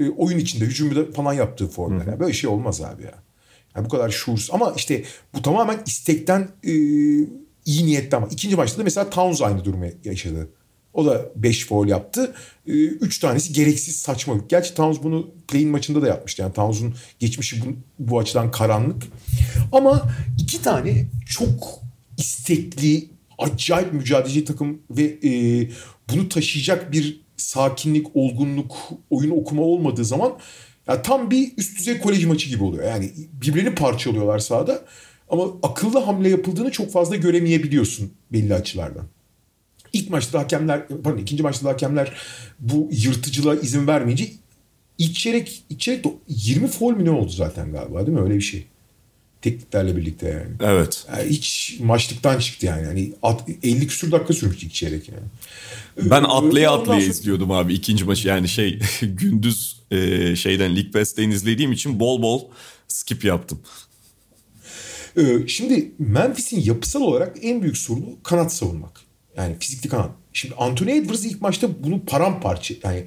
e, 0.00 0.10
oyun 0.10 0.38
içinde 0.38 0.64
hücumda 0.64 1.12
falan 1.12 1.32
yaptığı 1.32 1.68
fauller. 1.68 2.06
Yani 2.06 2.20
böyle 2.20 2.32
şey 2.32 2.50
olmaz 2.50 2.80
abi 2.80 3.02
ya. 3.02 3.14
Yani 3.76 3.84
bu 3.84 3.88
kadar 3.88 4.10
şuursuz. 4.10 4.50
Ama 4.52 4.72
işte 4.76 5.04
bu 5.34 5.42
tamamen 5.42 5.80
istekten 5.86 6.48
e, 6.64 6.72
iyi 7.64 7.86
niyetli 7.86 8.16
ama. 8.16 8.28
ikinci 8.30 8.56
maçta 8.56 8.78
da 8.78 8.84
mesela 8.84 9.10
Towns 9.10 9.42
aynı 9.42 9.64
durumu 9.64 9.86
yaşadı. 10.04 10.48
O 10.94 11.06
da 11.06 11.30
5 11.36 11.66
foul 11.66 11.88
yaptı. 11.88 12.34
3 12.66 13.18
tanesi 13.18 13.52
gereksiz 13.52 13.96
saçmalık. 13.96 14.50
Gerçi 14.50 14.74
Towns 14.74 15.02
bunu 15.02 15.30
play 15.48 15.66
maçında 15.66 16.02
da 16.02 16.06
yapmıştı. 16.06 16.42
Yani 16.42 16.52
Towns'un 16.52 16.94
geçmişi 17.18 17.62
bu, 17.66 17.66
bu 17.98 18.18
açıdan 18.18 18.50
karanlık. 18.50 19.02
Ama 19.72 20.10
iki 20.38 20.62
tane 20.62 21.06
çok 21.26 21.80
istekli, 22.16 23.08
acayip 23.38 23.92
mücadeleci 23.92 24.44
takım 24.44 24.82
ve 24.90 25.02
e, 25.02 25.30
bunu 26.12 26.28
taşıyacak 26.28 26.92
bir 26.92 27.20
sakinlik, 27.36 28.06
olgunluk, 28.14 28.76
oyun 29.10 29.30
okuma 29.30 29.62
olmadığı 29.62 30.04
zaman 30.04 30.32
ya 30.88 31.02
tam 31.02 31.30
bir 31.30 31.52
üst 31.56 31.78
düzey 31.78 31.98
kolej 31.98 32.24
maçı 32.24 32.48
gibi 32.48 32.64
oluyor. 32.64 32.84
Yani 32.84 33.12
birbirini 33.32 33.74
parçalıyorlar 33.74 34.38
sahada 34.38 34.84
ama 35.30 35.44
akıllı 35.62 35.98
hamle 35.98 36.28
yapıldığını 36.28 36.70
çok 36.70 36.92
fazla 36.92 37.16
göremeyebiliyorsun 37.16 38.12
belli 38.32 38.54
açılardan. 38.54 39.04
İlk 39.92 40.10
maçta 40.10 40.38
hakemler, 40.38 40.88
pardon 41.04 41.18
ikinci 41.18 41.42
maçta 41.42 41.68
hakemler 41.68 42.12
bu 42.58 42.88
yırtıcılığa 42.92 43.54
izin 43.54 43.86
vermeyince 43.86 44.26
ilk 44.98 45.14
çeyrek, 45.14 45.62
ilk 45.70 45.80
çeyrek 45.80 46.04
20 46.28 46.68
foul 46.68 46.96
mi 46.96 47.04
ne 47.04 47.10
oldu 47.10 47.30
zaten 47.30 47.72
galiba 47.72 48.06
değil 48.06 48.18
mi? 48.18 48.24
Öyle 48.24 48.34
bir 48.34 48.40
şey. 48.40 48.66
Tekniklerle 49.42 49.96
birlikte 49.96 50.28
yani. 50.28 50.72
Evet. 50.72 51.06
Yani 51.12 51.30
hiç 51.30 51.76
maçlıktan 51.80 52.38
çıktı 52.38 52.66
yani. 52.66 52.82
yani 52.82 53.12
50 53.62 53.86
küsur 53.86 54.12
dakika 54.12 54.34
sürmüş 54.34 54.62
ilk 54.62 54.74
çeyrek 54.74 55.08
yani. 55.08 55.26
Ben 56.10 56.24
atlaya 56.24 56.72
atlaya 56.72 57.00
sonra- 57.00 57.10
izliyordum 57.10 57.50
abi 57.50 57.74
ikinci 57.74 58.04
maçı 58.04 58.28
yani 58.28 58.48
şey 58.48 58.78
gündüz 59.02 59.80
e, 59.90 60.36
şeyden 60.36 60.76
League 60.76 60.90
Pass'ten 60.90 61.30
izlediğim 61.30 61.72
için 61.72 62.00
bol 62.00 62.22
bol 62.22 62.44
skip 62.88 63.24
yaptım. 63.24 63.60
Şimdi 65.46 65.92
Memphis'in 65.98 66.60
yapısal 66.60 67.00
olarak 67.00 67.36
en 67.42 67.62
büyük 67.62 67.76
sorunu 67.76 68.16
kanat 68.22 68.52
savunmak. 68.52 69.00
Yani 69.36 69.56
fizikli 69.60 69.88
kanat. 69.88 70.10
Şimdi 70.32 70.54
Anthony 70.54 70.98
Edwards 70.98 71.24
ilk 71.24 71.42
maçta 71.42 71.68
bunu 71.84 72.04
paramparça 72.04 72.74
yani 72.84 73.04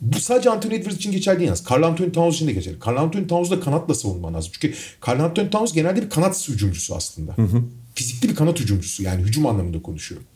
bu 0.00 0.20
sadece 0.20 0.50
Anthony 0.50 0.74
Edwards 0.74 0.96
için 0.96 1.12
geçerli 1.12 1.38
değil 1.38 1.46
yalnız. 1.46 1.64
Carl 1.70 1.82
Anthony 1.82 2.12
Towns 2.12 2.34
için 2.34 2.46
de 2.46 2.52
geçerli. 2.52 2.76
Carl 2.86 2.96
Anthony 2.96 3.26
Towns'u 3.26 3.50
da 3.50 3.60
kanatla 3.60 3.94
savunman 3.94 4.34
lazım. 4.34 4.52
Çünkü 4.54 4.76
Carl 5.08 5.20
Anthony 5.20 5.50
Towns 5.50 5.72
genelde 5.72 6.02
bir 6.02 6.10
kanat 6.10 6.48
hücumcusu 6.48 6.94
aslında. 6.94 7.36
Fizikli 7.94 8.28
bir 8.28 8.34
kanat 8.34 8.60
hücumcusu 8.60 9.02
yani 9.02 9.22
hücum 9.22 9.46
anlamında 9.46 9.82
konuşuyorum. 9.82 10.26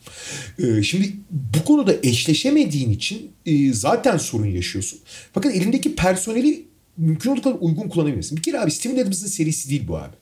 Ee, 0.59 0.83
şimdi 0.83 1.13
bu 1.31 1.65
konuda 1.65 1.95
eşleşemediğin 2.03 2.89
için 2.91 3.31
e, 3.45 3.73
zaten 3.73 4.17
sorun 4.17 4.45
yaşıyorsun. 4.45 4.99
Fakat 5.33 5.55
elindeki 5.55 5.95
personeli 5.95 6.65
mümkün 6.97 7.29
olduğu 7.29 7.41
kadar 7.41 7.57
uygun 7.59 7.89
kullanabilirsin. 7.89 8.37
Bir 8.37 8.41
kere 8.41 8.59
abi 8.59 8.71
Steven 8.71 8.97
Adams'ın 8.97 9.27
serisi 9.27 9.69
değil 9.69 9.87
bu 9.87 9.97
abi. 9.97 10.15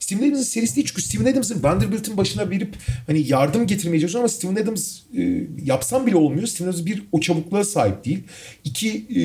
Steven 0.00 0.22
Adams'ın 0.22 0.42
serisi 0.42 0.76
değil 0.76 0.86
çünkü 0.86 1.02
Steven 1.02 1.32
Adams'ın 1.32 1.62
Vanderbilt'in 1.62 2.16
başına 2.16 2.50
verip 2.50 2.76
hani 3.06 3.28
yardım 3.28 3.66
getirmeye 3.66 4.00
çalışıyor 4.00 4.20
ama 4.20 4.28
Steven 4.28 4.56
Adams 4.56 5.00
e, 5.16 5.46
yapsam 5.64 6.06
bile 6.06 6.16
olmuyor. 6.16 6.46
Steven 6.46 6.70
Adams 6.70 6.84
bir 6.84 7.02
o 7.12 7.20
çabukluğa 7.20 7.64
sahip 7.64 8.04
değil. 8.04 8.22
İki 8.64 8.88
e, 8.90 9.22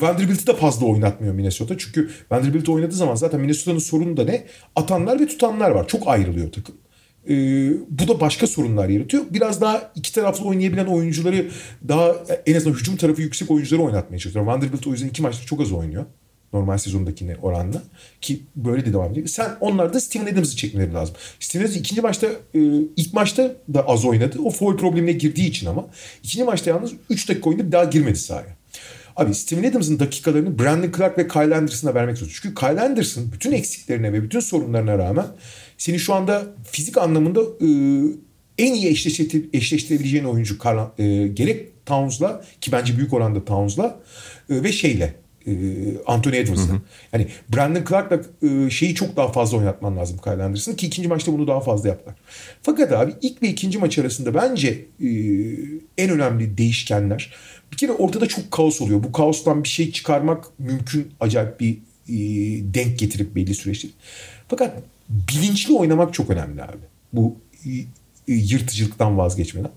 Vanderbilt'i 0.00 0.46
de 0.46 0.56
fazla 0.56 0.86
oynatmıyor 0.86 1.34
Minnesota. 1.34 1.78
Çünkü 1.78 2.10
Vanderbilt 2.30 2.68
oynadığı 2.68 2.94
zaman 2.94 3.14
zaten 3.14 3.40
Minnesota'nın 3.40 3.78
sorunu 3.78 4.16
da 4.16 4.24
ne? 4.24 4.44
Atanlar 4.76 5.20
ve 5.20 5.26
tutanlar 5.26 5.70
var. 5.70 5.88
Çok 5.88 6.08
ayrılıyor 6.08 6.52
takım. 6.52 6.74
E, 7.28 7.34
bu 7.88 8.08
da 8.08 8.20
başka 8.20 8.46
sorunlar 8.46 8.88
yaratıyor. 8.88 9.24
Biraz 9.30 9.60
daha 9.60 9.92
iki 9.94 10.14
taraflı 10.14 10.44
oynayabilen 10.44 10.86
oyuncuları 10.86 11.48
daha 11.88 12.16
en 12.46 12.54
azından 12.54 12.76
hücum 12.76 12.96
tarafı 12.96 13.22
yüksek 13.22 13.50
oyuncuları 13.50 13.82
oynatmaya 13.82 14.18
çalışıyor. 14.18 14.44
Vanderbilt 14.44 14.86
o 14.86 14.90
yüzden 14.90 15.08
iki 15.08 15.22
maçta 15.22 15.46
çok 15.46 15.60
az 15.60 15.72
oynuyor. 15.72 16.04
Normal 16.52 16.78
sezondakine 16.78 17.36
oranla. 17.42 17.82
Ki 18.20 18.42
böyle 18.56 18.86
de 18.86 18.92
devam 18.92 19.12
ediyor. 19.12 19.26
Sen 19.26 19.50
onlarda 19.60 20.00
Steven 20.00 20.32
Adams'ı 20.32 20.56
çekmeleri 20.56 20.94
lazım. 20.94 21.16
Steven 21.40 21.64
Adams 21.64 21.76
ikinci 21.76 22.00
maçta 22.00 22.26
e, 22.26 22.60
ilk 22.96 23.14
maçta 23.14 23.56
da 23.74 23.88
az 23.88 24.04
oynadı. 24.04 24.38
O 24.44 24.50
foul 24.50 24.76
problemine 24.76 25.12
girdiği 25.12 25.48
için 25.48 25.66
ama. 25.66 25.86
ikinci 26.22 26.44
maçta 26.44 26.70
yalnız 26.70 26.92
3 27.10 27.28
dakika 27.28 27.50
oynadı 27.50 27.66
bir 27.66 27.72
daha 27.72 27.84
girmedi 27.84 28.18
sahaya. 28.18 28.56
Abi 29.16 29.34
Steven 29.34 29.70
Adams'ın 29.70 29.98
dakikalarını 29.98 30.58
Brandon 30.58 30.92
Clark 30.96 31.18
ve 31.18 31.28
Kyle 31.28 31.56
Anderson'a 31.56 31.94
vermek 31.94 32.18
zorunda. 32.18 32.34
Çünkü 32.42 32.54
Kyle 32.54 32.80
Anderson 32.80 33.32
bütün 33.32 33.52
eksiklerine 33.52 34.12
ve 34.12 34.22
bütün 34.22 34.40
sorunlarına 34.40 34.98
rağmen 34.98 35.26
seni 35.78 35.98
şu 35.98 36.14
anda 36.14 36.46
fizik 36.64 36.98
anlamında 36.98 37.40
e, 37.40 37.68
en 38.58 38.74
iyi 38.74 38.88
eşleştirebileceğin 39.52 40.24
oyuncu 40.24 40.58
e, 40.98 41.28
gerek 41.28 41.86
Towns'la 41.86 42.44
ki 42.60 42.72
bence 42.72 42.96
büyük 42.96 43.12
oranda 43.12 43.44
Towns'la 43.44 44.00
ve 44.50 44.72
şeyle 44.72 45.14
e, 45.48 45.52
Anthony 46.06 46.36
Edwards'la. 46.36 46.74
Yani 47.12 47.26
Brandon 47.54 47.84
Clark'la 47.88 48.20
e, 48.48 48.70
şeyi 48.70 48.94
çok 48.94 49.16
daha 49.16 49.32
fazla 49.32 49.58
oynatman 49.58 49.96
lazım 49.96 50.18
Kyle 50.24 50.42
Anderson'ı 50.42 50.76
ki 50.76 50.86
ikinci 50.86 51.08
maçta 51.08 51.32
bunu 51.32 51.46
daha 51.46 51.60
fazla 51.60 51.88
yaptılar. 51.88 52.16
Fakat 52.62 52.92
abi 52.92 53.14
ilk 53.22 53.42
ve 53.42 53.48
ikinci 53.48 53.78
maç 53.78 53.98
arasında 53.98 54.34
bence 54.34 54.68
e, 55.02 55.08
en 55.98 56.10
önemli 56.10 56.58
değişkenler 56.58 57.34
bir 57.72 57.76
kere 57.76 57.92
ortada 57.92 58.26
çok 58.26 58.50
kaos 58.50 58.80
oluyor. 58.80 59.02
Bu 59.02 59.12
kaostan 59.12 59.64
bir 59.64 59.68
şey 59.68 59.92
çıkarmak 59.92 60.44
mümkün 60.58 61.12
acayip 61.20 61.60
bir 61.60 61.78
denk 62.74 62.98
getirip 62.98 63.36
belli 63.36 63.54
süreçte. 63.54 63.88
Fakat 64.48 64.82
bilinçli 65.08 65.74
oynamak 65.74 66.14
çok 66.14 66.30
önemli 66.30 66.62
abi. 66.62 66.76
Bu 67.12 67.36
yırtıcılıktan 68.26 69.18
vazgeçmeden. 69.18 69.70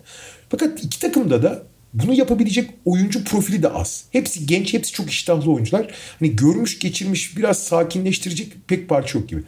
Fakat 0.49 0.83
iki 0.83 0.99
takımda 0.99 1.43
da 1.43 1.63
bunu 1.93 2.13
yapabilecek 2.13 2.69
oyuncu 2.85 3.23
profili 3.23 3.63
de 3.63 3.69
az. 3.69 4.03
Hepsi 4.11 4.45
genç, 4.45 4.73
hepsi 4.73 4.93
çok 4.93 5.09
iştahlı 5.09 5.51
oyuncular. 5.51 5.91
Hani 6.19 6.35
görmüş, 6.35 6.79
geçirmiş, 6.79 7.37
biraz 7.37 7.63
sakinleştirecek 7.63 8.53
pek 8.67 8.89
parça 8.89 9.19
yok 9.19 9.29
gibi. 9.29 9.41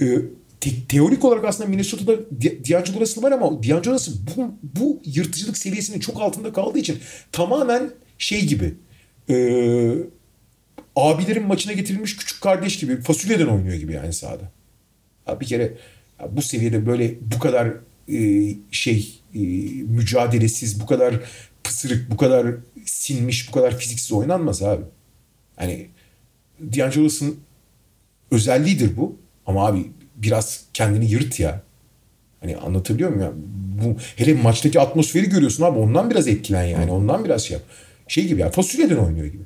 Ee, 0.00 0.04
te- 0.60 0.86
teorik 0.88 1.24
olarak 1.24 1.44
aslında 1.44 1.70
Minnesota'da 1.70 2.18
D'Angelo 2.70 3.00
Russell 3.00 3.22
var 3.22 3.32
ama 3.32 3.50
D'Angelo 3.50 3.94
Russell 3.94 4.14
bu, 4.36 4.54
bu 4.62 5.02
yırtıcılık 5.04 5.58
seviyesinin 5.58 6.00
çok 6.00 6.22
altında 6.22 6.52
kaldığı 6.52 6.78
için 6.78 6.98
tamamen 7.32 7.90
şey 8.18 8.46
gibi 8.46 8.74
e, 9.30 9.36
abilerin 10.96 11.46
maçına 11.46 11.72
getirilmiş 11.72 12.16
küçük 12.16 12.40
kardeş 12.40 12.78
gibi 12.78 13.00
fasulyeden 13.00 13.46
oynuyor 13.46 13.76
gibi 13.76 13.92
yani 13.92 14.12
sahada. 14.12 14.52
Ya 15.28 15.40
bir 15.40 15.46
kere 15.46 15.74
ya 16.20 16.36
bu 16.36 16.42
seviyede 16.42 16.86
böyle 16.86 17.14
bu 17.20 17.38
kadar 17.38 17.68
e, 18.08 18.48
şey 18.70 19.20
e, 19.34 19.38
mücadelesiz, 19.82 20.80
bu 20.80 20.86
kadar 20.86 21.20
pısırık, 21.64 22.10
bu 22.10 22.16
kadar 22.16 22.46
sinmiş, 22.84 23.48
bu 23.48 23.52
kadar 23.52 23.78
fiziksiz 23.78 24.12
oynanmaz 24.12 24.62
abi. 24.62 24.84
Hani 25.56 25.88
D'Angelo's'un 26.60 27.40
özelliğidir 28.30 28.96
bu. 28.96 29.16
Ama 29.46 29.66
abi 29.66 29.90
biraz 30.16 30.64
kendini 30.74 31.10
yırt 31.10 31.40
ya. 31.40 31.62
Hani 32.40 32.56
anlatabiliyor 32.56 33.10
muyum 33.10 33.22
ya? 33.24 33.32
Bu, 33.84 33.96
hele 34.16 34.34
maçtaki 34.34 34.80
atmosferi 34.80 35.28
görüyorsun 35.28 35.64
abi. 35.64 35.78
Ondan 35.78 36.10
biraz 36.10 36.28
etkilen 36.28 36.64
yani. 36.64 36.90
Ondan 36.90 37.24
biraz 37.24 37.44
şey 37.44 37.54
yap. 37.54 37.66
Şey 38.08 38.26
gibi 38.26 38.40
ya 38.40 38.50
fasulyeden 38.50 38.96
oynuyor 38.96 39.26
gibi. 39.26 39.42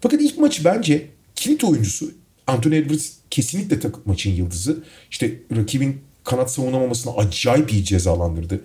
Fakat 0.00 0.20
ilk 0.20 0.38
maçı 0.38 0.64
bence 0.64 1.06
kilit 1.34 1.64
oyuncusu 1.64 2.10
Anthony 2.46 2.78
Edwards 2.78 3.12
kesinlikle 3.30 3.80
takım 3.80 4.02
maçın 4.06 4.30
yıldızı. 4.30 4.84
İşte 5.10 5.40
rakibin 5.56 6.00
kanat 6.24 6.52
savunamamasını 6.52 7.16
acayip 7.16 7.72
iyi 7.72 7.84
cezalandırdı. 7.84 8.60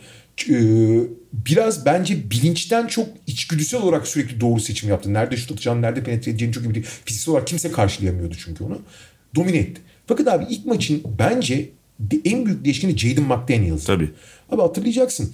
Ee, 0.50 1.00
biraz 1.34 1.86
bence 1.86 2.32
bilinçten 2.32 2.88
çok 2.88 3.08
içgüdüsel 3.28 3.82
olarak 3.82 4.08
sürekli 4.08 4.42
doğru 4.42 4.60
seçim 4.60 4.90
yaptı. 4.90 5.14
Nerede 5.14 5.38
şut 5.38 5.52
atacağını, 5.52 5.82
nerede 5.82 6.04
penetre 6.04 6.32
edeceğini 6.32 6.54
çok 6.54 6.64
iyi 6.64 6.70
biliyor. 6.70 6.86
Fiziksel 7.06 7.32
olarak 7.32 7.48
kimse 7.48 7.72
karşılayamıyordu 7.72 8.36
çünkü 8.46 8.64
onu. 8.64 8.82
Domine 9.36 9.58
etti. 9.58 9.82
Fakat 10.08 10.28
abi 10.28 10.46
ilk 10.50 10.66
maçın 10.66 11.04
bence 11.20 11.70
en 12.26 12.46
büyük 12.46 12.66
değişkeni 12.66 12.98
Jaden 12.98 13.24
McDaniels. 13.24 13.86
Tabii. 13.86 14.10
Abi 14.52 14.62
hatırlayacaksın. 14.62 15.34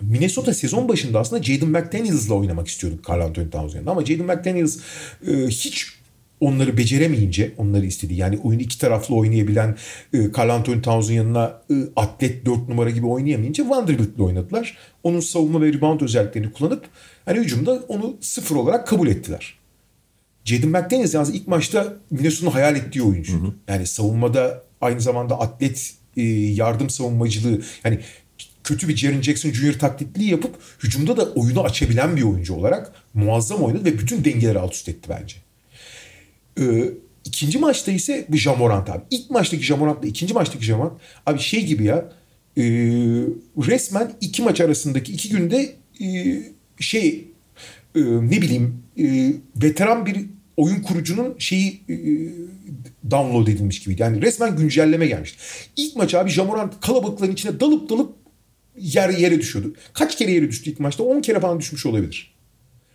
Minnesota 0.00 0.54
sezon 0.54 0.88
başında 0.88 1.20
aslında 1.20 1.42
Jaden 1.42 1.68
McDaniels'la 1.68 2.34
oynamak 2.34 2.68
istiyordu 2.68 2.98
Carl 3.08 3.20
Anthony 3.20 3.50
Towns 3.50 3.74
yanında. 3.74 3.90
Ama 3.90 4.04
Jaden 4.04 4.26
McDaniels 4.26 4.78
e, 5.26 5.32
hiç 5.46 6.01
onları 6.42 6.76
beceremeyince 6.76 7.52
onları 7.56 7.86
istedi. 7.86 8.14
Yani 8.14 8.38
oyunu 8.42 8.62
iki 8.62 8.78
taraflı 8.78 9.14
oynayabilen 9.14 9.76
e, 10.14 10.18
Carl 10.38 10.48
Anthony 10.48 10.82
Towns'un 10.82 11.12
yanına 11.12 11.62
e, 11.70 11.74
atlet 11.96 12.46
dört 12.46 12.68
numara 12.68 12.90
gibi 12.90 13.06
oynayamayınca 13.06 13.70
Vanderbilt'le 13.70 14.20
oynadılar. 14.20 14.76
Onun 15.02 15.20
savunma 15.20 15.60
ve 15.60 15.72
rebound 15.72 16.00
özelliklerini 16.00 16.52
kullanıp 16.52 16.84
hani 17.24 17.38
hücumda 17.38 17.72
onu 17.88 18.16
sıfır 18.20 18.56
olarak 18.56 18.88
kabul 18.88 19.08
ettiler. 19.08 19.54
Jaden 20.44 20.68
McDaniels 20.68 21.14
yalnız 21.14 21.34
ilk 21.34 21.48
maçta 21.48 21.96
Minnesota'nın 22.10 22.50
hayal 22.50 22.76
ettiği 22.76 23.02
oyuncu. 23.02 23.32
Hı 23.32 23.46
hı. 23.46 23.52
Yani 23.68 23.86
savunmada 23.86 24.62
aynı 24.80 25.00
zamanda 25.00 25.40
atlet 25.40 25.94
e, 26.16 26.22
yardım 26.22 26.90
savunmacılığı 26.90 27.62
yani 27.84 27.98
kötü 28.64 28.88
bir 28.88 28.96
Jaren 28.96 29.22
Jackson 29.22 29.50
Jr. 29.50 29.78
taklitliği 29.78 30.30
yapıp 30.30 30.54
hücumda 30.82 31.16
da 31.16 31.32
oyunu 31.32 31.62
açabilen 31.62 32.16
bir 32.16 32.22
oyuncu 32.22 32.54
olarak 32.54 32.92
muazzam 33.14 33.62
oynadı 33.62 33.84
ve 33.84 33.98
bütün 33.98 34.24
dengeleri 34.24 34.58
alt 34.58 34.74
üst 34.74 34.88
etti 34.88 35.08
bence. 35.08 35.36
Ee, 36.60 36.90
ikinci 37.24 37.58
maçta 37.58 37.92
ise 37.92 38.26
bu 38.28 38.36
Jamorant 38.36 38.90
abi. 38.90 39.02
İlk 39.10 39.30
maçtaki 39.30 39.62
Jamorant'la 39.62 40.08
ikinci 40.08 40.34
maçtaki 40.34 40.64
Jamorant 40.64 41.00
abi 41.26 41.38
şey 41.38 41.66
gibi 41.66 41.84
ya 41.84 42.12
e, 42.56 42.62
resmen 43.68 44.12
iki 44.20 44.42
maç 44.42 44.60
arasındaki 44.60 45.12
iki 45.12 45.28
günde 45.28 45.76
e, 46.00 46.38
şey 46.80 47.24
e, 47.94 48.00
ne 48.02 48.42
bileyim 48.42 48.82
e, 48.98 49.32
veteran 49.62 50.06
bir 50.06 50.16
oyun 50.56 50.82
kurucunun 50.82 51.34
şeyi 51.38 51.80
e, 51.88 51.96
download 53.10 53.46
edilmiş 53.46 53.80
gibi. 53.80 53.96
Yani 53.98 54.22
resmen 54.22 54.56
güncelleme 54.56 55.06
gelmiş. 55.06 55.36
İlk 55.76 55.96
maç 55.96 56.14
abi 56.14 56.30
Jamorant 56.30 56.80
kalabalıkların 56.80 57.32
içine 57.32 57.60
dalıp 57.60 57.90
dalıp 57.90 58.16
yer 58.78 59.10
yere 59.10 59.38
düşüyordu. 59.38 59.74
Kaç 59.92 60.16
kere 60.16 60.30
yere 60.32 60.48
düştü 60.48 60.70
ilk 60.70 60.80
maçta? 60.80 61.02
10 61.02 61.20
kere 61.20 61.40
falan 61.40 61.60
düşmüş 61.60 61.86
olabilir. 61.86 62.34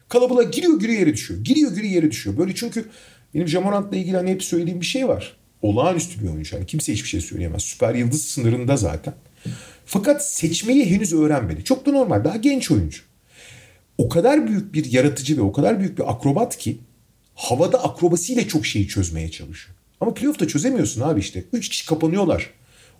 Kalabalığa 0.10 0.44
giriyor 0.44 0.80
giriyor 0.80 1.00
yere 1.00 1.14
düşüyor. 1.14 1.44
Giriyor 1.44 1.76
giriyor 1.76 1.94
yere 1.94 2.12
düşüyor. 2.12 2.38
Böyle 2.38 2.56
çünkü 2.56 2.86
benim 3.34 3.48
Jamorant'la 3.48 3.98
ilgili 3.98 4.18
hani 4.18 4.32
hep 4.32 4.44
söylediğim 4.44 4.82
bir 4.82 4.86
şey 4.86 5.08
var. 5.08 5.38
Olağanüstü 5.62 6.24
bir 6.24 6.30
oyuncu. 6.30 6.56
Yani 6.56 6.66
kimse 6.66 6.94
hiçbir 6.94 7.10
şey 7.10 7.22
söyleyemez. 7.22 7.64
Süper 7.64 7.96
yıldız 7.96 8.26
sınırında 8.26 8.78
zaten. 8.78 9.14
Fakat 9.86 10.28
seçmeyi 10.28 10.86
henüz 10.86 11.14
öğrenmedi. 11.14 11.64
Çok 11.64 11.86
da 11.86 11.92
normal. 11.92 12.24
Daha 12.24 12.38
genç 12.38 12.72
oyuncu. 12.72 13.02
O 13.98 14.10
kadar 14.10 14.48
büyük 14.48 14.74
bir 14.74 14.92
yaratıcı 14.92 15.38
ve 15.38 15.42
o 15.42 15.52
kadar 15.52 15.80
büyük 15.80 15.98
bir 15.98 16.12
akrobat 16.12 16.58
ki 16.58 16.78
havada 17.36 17.84
akrobasiyle 17.84 18.48
çok 18.48 18.66
şeyi 18.66 18.88
çözmeye 18.88 19.32
çalışıyor. 19.32 19.78
Ama 20.02 20.14
playoff'ta 20.14 20.48
çözemiyorsun 20.48 21.02
abi 21.02 21.20
işte. 21.20 21.44
Üç 21.54 21.70
kişi 21.70 21.86
kapanıyorlar. 21.86 22.54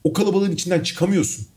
O 0.04 0.14
kalabalığın 0.14 0.52
içinden 0.52 0.80
çıkamıyorsun. 0.80 1.48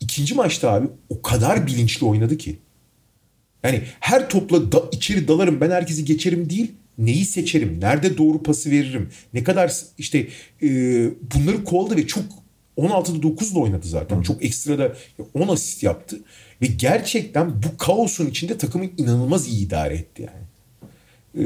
İkinci 0.00 0.34
maçta 0.34 0.72
abi 0.72 0.88
o 1.08 1.22
kadar 1.22 1.66
bilinçli 1.66 2.06
oynadı 2.06 2.38
ki. 2.38 2.58
Yani 3.62 3.82
her 4.00 4.30
topla 4.30 4.72
da, 4.72 4.82
içeri 4.92 5.28
dalarım 5.28 5.60
ben 5.60 5.70
herkesi 5.70 6.04
geçerim 6.04 6.50
değil 6.50 6.72
neyi 6.98 7.24
seçerim, 7.24 7.80
nerede 7.80 8.18
doğru 8.18 8.42
pası 8.42 8.70
veririm, 8.70 9.08
ne 9.34 9.44
kadar 9.44 9.72
işte 9.98 10.28
e, 10.62 10.68
bunları 11.34 11.64
kovaladı 11.64 11.96
ve 11.96 12.06
çok 12.06 12.24
16'da 12.78 13.28
9'da 13.28 13.58
oynadı 13.58 13.88
zaten. 13.88 14.18
Hı. 14.18 14.22
Çok 14.22 14.44
ekstra 14.44 14.78
da 14.78 14.96
10 15.34 15.48
asist 15.48 15.82
yaptı. 15.82 16.20
Ve 16.62 16.66
gerçekten 16.66 17.50
bu 17.62 17.76
kaosun 17.78 18.26
içinde 18.26 18.58
takımı 18.58 18.84
inanılmaz 18.98 19.48
iyi 19.48 19.66
idare 19.66 19.94
etti 19.94 20.22
yani. 20.22 20.48
Ee, 21.34 21.42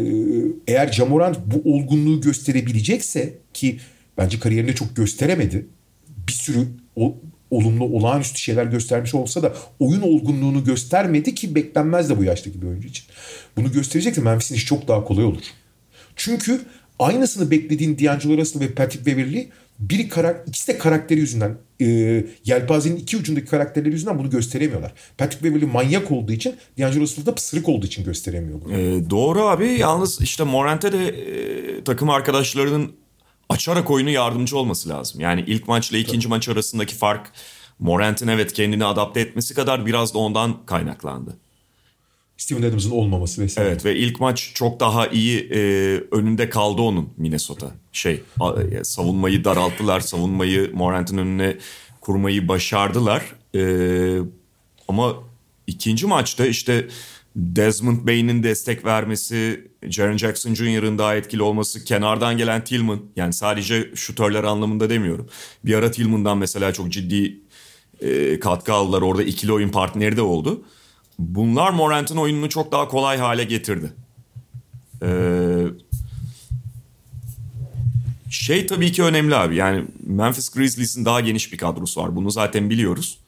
eğer 0.66 0.92
Jamorant 0.92 1.38
bu 1.46 1.74
olgunluğu 1.74 2.20
gösterebilecekse 2.20 3.38
ki 3.54 3.78
bence 4.18 4.38
kariyerinde 4.38 4.74
çok 4.74 4.96
gösteremedi. 4.96 5.66
Bir 6.28 6.32
sürü 6.32 6.68
o, 6.96 7.16
olumlu 7.52 7.84
olağanüstü 7.84 8.38
şeyler 8.38 8.64
göstermiş 8.64 9.14
olsa 9.14 9.42
da 9.42 9.54
oyun 9.78 10.02
olgunluğunu 10.02 10.64
göstermedi 10.64 11.34
ki 11.34 11.54
beklenmez 11.54 12.10
de 12.10 12.18
bu 12.18 12.24
yaştaki 12.24 12.62
bir 12.62 12.66
oyuncu 12.66 12.88
için. 12.88 13.04
Bunu 13.56 13.72
gösterecekse 13.72 14.20
Memphis'in 14.20 14.54
işi 14.54 14.66
çok 14.66 14.88
daha 14.88 15.04
kolay 15.04 15.24
olur. 15.24 15.42
Çünkü 16.16 16.60
aynısını 16.98 17.50
beklediğin 17.50 17.98
D'Angelo 17.98 18.36
Russell 18.38 18.60
ve 18.60 18.72
Patrick 18.72 19.06
Beverly 19.06 19.48
biri 19.78 20.08
karak 20.08 20.48
ikisi 20.48 20.68
de 20.68 20.78
karakteri 20.78 21.20
yüzünden 21.20 21.56
e, 21.80 21.86
yelpazenin 22.44 22.96
iki 22.96 23.16
ucundaki 23.16 23.46
karakterleri 23.46 23.92
yüzünden 23.92 24.18
bunu 24.18 24.30
gösteremiyorlar. 24.30 24.92
Patrick 25.18 25.44
Beverly 25.44 25.66
manyak 25.66 26.10
olduğu 26.12 26.32
için 26.32 26.54
D'Angelo 26.78 27.02
Russell 27.02 27.26
da 27.26 27.34
pısırık 27.34 27.68
olduğu 27.68 27.86
için 27.86 28.04
gösteremiyor 28.04 28.60
bunu. 28.64 28.72
E, 28.72 29.10
doğru 29.10 29.42
abi 29.42 29.66
yalnız 29.66 30.20
işte 30.20 30.44
Morant'e 30.44 30.92
de 30.92 31.08
e, 31.08 31.84
takım 31.84 32.10
arkadaşlarının 32.10 32.92
açarak 33.52 33.90
oyunu 33.90 34.10
yardımcı 34.10 34.58
olması 34.58 34.88
lazım. 34.88 35.20
Yani 35.20 35.44
ilk 35.46 35.68
maçla 35.68 35.98
ikinci 35.98 36.28
maç 36.28 36.48
arasındaki 36.48 36.94
fark 36.94 37.32
Morant'in 37.78 38.28
evet 38.28 38.52
kendini 38.52 38.84
adapte 38.84 39.20
etmesi 39.20 39.54
kadar 39.54 39.86
biraz 39.86 40.14
da 40.14 40.18
ondan 40.18 40.66
kaynaklandı. 40.66 41.36
Steven 42.36 42.62
Adams'ın 42.62 42.90
olmaması 42.90 43.42
vesaire. 43.42 43.68
Evet 43.68 43.84
ve 43.84 43.96
ilk 43.96 44.20
maç 44.20 44.52
çok 44.54 44.80
daha 44.80 45.06
iyi 45.06 45.48
e, 45.50 45.58
önünde 46.10 46.50
kaldı 46.50 46.82
onun 46.82 47.08
Minnesota. 47.16 47.70
Şey 47.92 48.22
e, 48.72 48.84
savunmayı 48.84 49.44
daralttılar. 49.44 50.00
Savunmayı 50.00 50.70
Morant'ın 50.74 51.18
önüne 51.18 51.56
kurmayı 52.00 52.48
başardılar. 52.48 53.22
E, 53.54 53.62
ama 54.88 55.14
ikinci 55.66 56.06
maçta 56.06 56.46
işte 56.46 56.88
Desmond 57.36 58.06
Bain'in 58.06 58.42
destek 58.42 58.84
vermesi, 58.84 59.70
Jaren 59.82 60.16
Jackson 60.16 60.54
Jr.'ın 60.54 60.98
daha 60.98 61.16
etkili 61.16 61.42
olması, 61.42 61.84
kenardan 61.84 62.36
gelen 62.36 62.64
Tillman 62.64 63.00
yani 63.16 63.32
sadece 63.32 63.90
şutörler 63.94 64.44
anlamında 64.44 64.90
demiyorum. 64.90 65.28
Bir 65.64 65.74
ara 65.74 65.90
Tillman'dan 65.90 66.38
mesela 66.38 66.72
çok 66.72 66.88
ciddi 66.88 67.40
e, 68.00 68.40
katkı 68.40 68.72
aldılar. 68.72 69.02
Orada 69.02 69.22
ikili 69.22 69.52
oyun 69.52 69.68
partneri 69.68 70.16
de 70.16 70.22
oldu. 70.22 70.62
Bunlar 71.18 71.70
Morant'ın 71.70 72.16
oyununu 72.16 72.48
çok 72.48 72.72
daha 72.72 72.88
kolay 72.88 73.18
hale 73.18 73.44
getirdi. 73.44 73.92
Ee, 75.02 75.64
şey 78.30 78.66
tabii 78.66 78.92
ki 78.92 79.02
önemli 79.02 79.36
abi. 79.36 79.56
Yani 79.56 79.84
Memphis 80.06 80.48
Grizzlies'in 80.48 81.04
daha 81.04 81.20
geniş 81.20 81.52
bir 81.52 81.58
kadrosu 81.58 82.02
var. 82.02 82.16
Bunu 82.16 82.30
zaten 82.30 82.70
biliyoruz. 82.70 83.18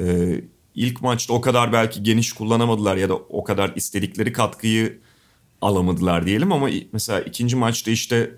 Ee, 0.00 0.40
ilk 0.76 1.02
maçta 1.02 1.32
o 1.32 1.40
kadar 1.40 1.72
belki 1.72 2.02
geniş 2.02 2.32
kullanamadılar 2.32 2.96
ya 2.96 3.08
da 3.08 3.14
o 3.14 3.44
kadar 3.44 3.72
istedikleri 3.76 4.32
katkıyı 4.32 4.98
alamadılar 5.60 6.26
diyelim 6.26 6.52
ama 6.52 6.68
mesela 6.92 7.20
ikinci 7.20 7.56
maçta 7.56 7.90
işte 7.90 8.30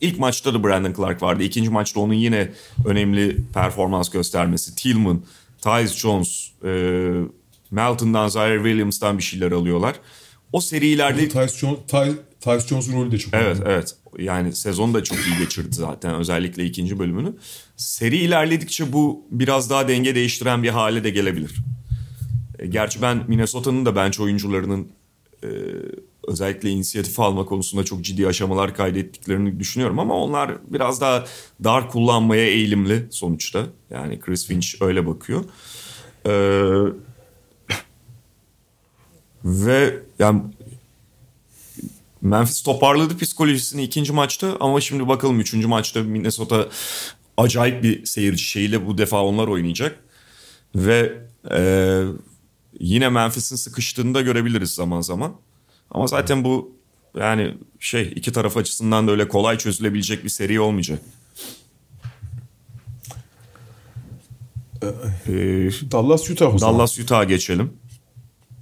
ilk 0.00 0.18
maçta 0.18 0.54
da 0.54 0.64
Brandon 0.64 0.92
Clark 0.92 1.22
vardı. 1.22 1.42
İkinci 1.42 1.70
maçta 1.70 2.00
onun 2.00 2.14
yine 2.14 2.52
önemli 2.84 3.36
performans 3.54 4.10
göstermesi. 4.10 4.76
Tillman, 4.76 5.22
Tyus 5.62 5.96
Jones, 5.96 6.50
e, 6.64 6.70
Melton'dan, 7.70 8.28
Zaire 8.28 8.56
Williams'tan 8.56 9.18
bir 9.18 9.22
şeyler 9.22 9.52
alıyorlar. 9.52 9.96
O 10.52 10.60
serilerde... 10.60 11.28
Tyus, 11.28 11.56
Jones, 11.56 11.78
Tyus 12.42 12.66
Jones'un 12.66 12.92
rolü 12.92 13.12
de 13.12 13.18
çok 13.18 13.34
Evet 13.34 13.56
önemli. 13.56 13.72
evet. 13.72 13.96
Yani 14.18 14.52
sezonu 14.52 14.94
da 14.94 15.04
çok 15.04 15.18
iyi 15.18 15.38
geçirdi 15.38 15.74
zaten 15.74 16.14
özellikle 16.14 16.64
ikinci 16.64 16.98
bölümünü. 16.98 17.32
Seri 17.76 18.16
ilerledikçe 18.16 18.92
bu 18.92 19.24
biraz 19.30 19.70
daha 19.70 19.88
denge 19.88 20.14
değiştiren 20.14 20.62
bir 20.62 20.68
hale 20.68 21.04
de 21.04 21.10
gelebilir. 21.10 21.54
E, 22.58 22.66
gerçi 22.66 23.02
ben 23.02 23.24
Minnesota'nın 23.28 23.86
da 23.86 23.96
bench 23.96 24.20
oyuncularının 24.20 24.88
e, 25.44 25.48
özellikle 26.28 26.70
inisiyatif 26.70 27.20
alma 27.20 27.44
konusunda 27.46 27.84
çok 27.84 28.02
ciddi 28.02 28.26
aşamalar 28.26 28.74
kaydettiklerini 28.74 29.60
düşünüyorum 29.60 29.98
ama 29.98 30.14
onlar 30.14 30.52
biraz 30.72 31.00
daha 31.00 31.24
dar 31.64 31.90
kullanmaya 31.90 32.46
eğilimli 32.46 33.06
sonuçta. 33.10 33.66
Yani 33.90 34.20
Chris 34.20 34.46
Finch 34.46 34.66
öyle 34.80 35.06
bakıyor. 35.06 35.44
Ee, 36.26 36.32
ve 39.44 39.98
yani 40.18 40.42
Memphis 42.22 42.62
toparladı 42.62 43.18
psikolojisini 43.18 43.82
ikinci 43.82 44.12
maçta 44.12 44.56
ama 44.60 44.80
şimdi 44.80 45.08
bakalım 45.08 45.40
üçüncü 45.40 45.66
maçta 45.66 46.02
Minnesota 46.02 46.68
acayip 47.36 47.82
bir 47.82 48.06
seyirci 48.06 48.44
şeyiyle 48.44 48.86
bu 48.86 48.98
defa 48.98 49.22
onlar 49.22 49.48
oynayacak. 49.48 49.98
Ve 50.74 51.18
e, 51.50 51.58
yine 52.80 53.08
Memphis'in 53.08 53.56
sıkıştığını 53.56 54.14
da 54.14 54.20
görebiliriz 54.20 54.74
zaman 54.74 55.00
zaman. 55.00 55.34
Ama 55.90 56.06
zaten 56.06 56.44
bu 56.44 56.76
yani 57.18 57.54
şey 57.80 58.12
iki 58.16 58.32
taraf 58.32 58.56
açısından 58.56 59.08
da 59.08 59.12
öyle 59.12 59.28
kolay 59.28 59.58
çözülebilecek 59.58 60.24
bir 60.24 60.28
seri 60.28 60.60
olmayacak. 60.60 61.02
Ee, 64.82 64.90
Dallas 65.92 66.30
Utah. 66.30 66.60
Dallas 66.60 66.98
Utah'a 66.98 67.24
geçelim. 67.24 67.72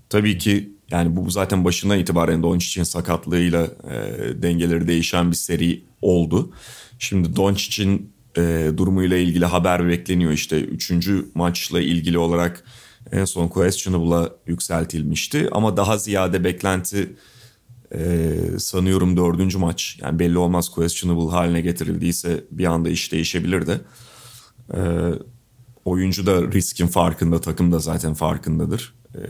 Tabii 0.09 0.39
ki 0.39 0.71
yani 0.91 1.17
bu 1.17 1.31
zaten 1.31 1.65
başından 1.65 1.99
itibaren 1.99 2.43
Doncic'in 2.43 2.85
sakatlığıyla 2.85 3.65
e, 3.65 4.43
dengeleri 4.43 4.87
değişen 4.87 5.31
bir 5.31 5.37
seri 5.37 5.85
oldu. 6.03 6.53
Şimdi 6.99 7.37
Doncic'in 7.37 8.13
e, 8.37 8.71
durumuyla 8.77 9.17
ilgili 9.17 9.45
haber 9.45 9.89
bekleniyor. 9.89 10.33
İşte 10.33 10.61
üçüncü 10.61 11.27
maçla 11.35 11.81
ilgili 11.81 12.19
olarak 12.19 12.65
en 13.13 13.25
son 13.25 13.49
questionable'a 13.49 14.31
yükseltilmişti. 14.47 15.49
Ama 15.53 15.77
daha 15.77 15.99
ziyade 15.99 16.45
beklenti 16.45 17.17
e, 17.95 18.31
sanıyorum 18.59 19.17
dördüncü 19.17 19.59
maç. 19.59 19.99
Yani 20.03 20.19
belli 20.19 20.39
olmaz 20.39 20.69
questionable 20.69 21.31
haline 21.31 21.61
getirildiyse 21.61 22.45
bir 22.51 22.65
anda 22.65 22.89
iş 22.89 23.13
değişebilir 23.13 23.67
de. 23.67 23.81
E, 24.75 24.81
oyuncu 25.85 26.27
da 26.27 26.53
riskin 26.53 26.87
farkında, 26.87 27.41
takım 27.41 27.73
da 27.73 27.79
zaten 27.79 28.15
farkındadır. 28.15 28.95
E, 29.15 29.21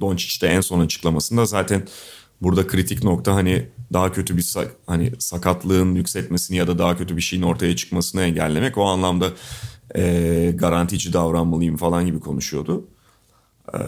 Doncic 0.00 0.42
de 0.42 0.48
en 0.48 0.60
son 0.60 0.80
açıklamasında 0.80 1.46
zaten 1.46 1.82
burada 2.42 2.66
kritik 2.66 3.04
nokta 3.04 3.34
hani 3.34 3.68
daha 3.92 4.12
kötü 4.12 4.36
bir 4.36 4.54
hani 4.86 5.12
sakatlığın 5.18 5.94
yükseltmesini 5.94 6.56
ya 6.56 6.66
da 6.66 6.78
daha 6.78 6.96
kötü 6.96 7.16
bir 7.16 7.22
şeyin 7.22 7.42
ortaya 7.42 7.76
çıkmasını 7.76 8.22
engellemek. 8.22 8.78
O 8.78 8.84
anlamda 8.84 9.26
e, 9.96 10.52
garantici 10.54 11.12
davranmalıyım 11.12 11.76
falan 11.76 12.06
gibi 12.06 12.20
konuşuyordu. 12.20 12.84
Ee, 13.74 13.78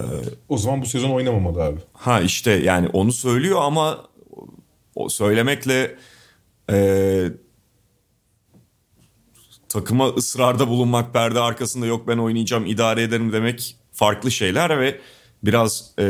o 0.48 0.58
zaman 0.58 0.82
bu 0.82 0.86
sezon 0.86 1.10
oynamamalı 1.10 1.62
abi. 1.62 1.80
Ha 1.92 2.20
işte 2.20 2.50
yani 2.50 2.88
onu 2.88 3.12
söylüyor 3.12 3.60
ama 3.62 4.04
o 4.94 5.08
söylemekle 5.08 5.96
e, 6.70 7.28
takıma 9.68 10.08
ısrarda 10.08 10.68
bulunmak 10.68 11.12
perde 11.12 11.40
arkasında 11.40 11.86
yok 11.86 12.08
ben 12.08 12.18
oynayacağım 12.18 12.66
idare 12.66 13.02
ederim 13.02 13.32
demek 13.32 13.76
farklı 13.92 14.30
şeyler 14.30 14.80
ve 14.80 15.00
biraz 15.46 15.90
e, 15.98 16.06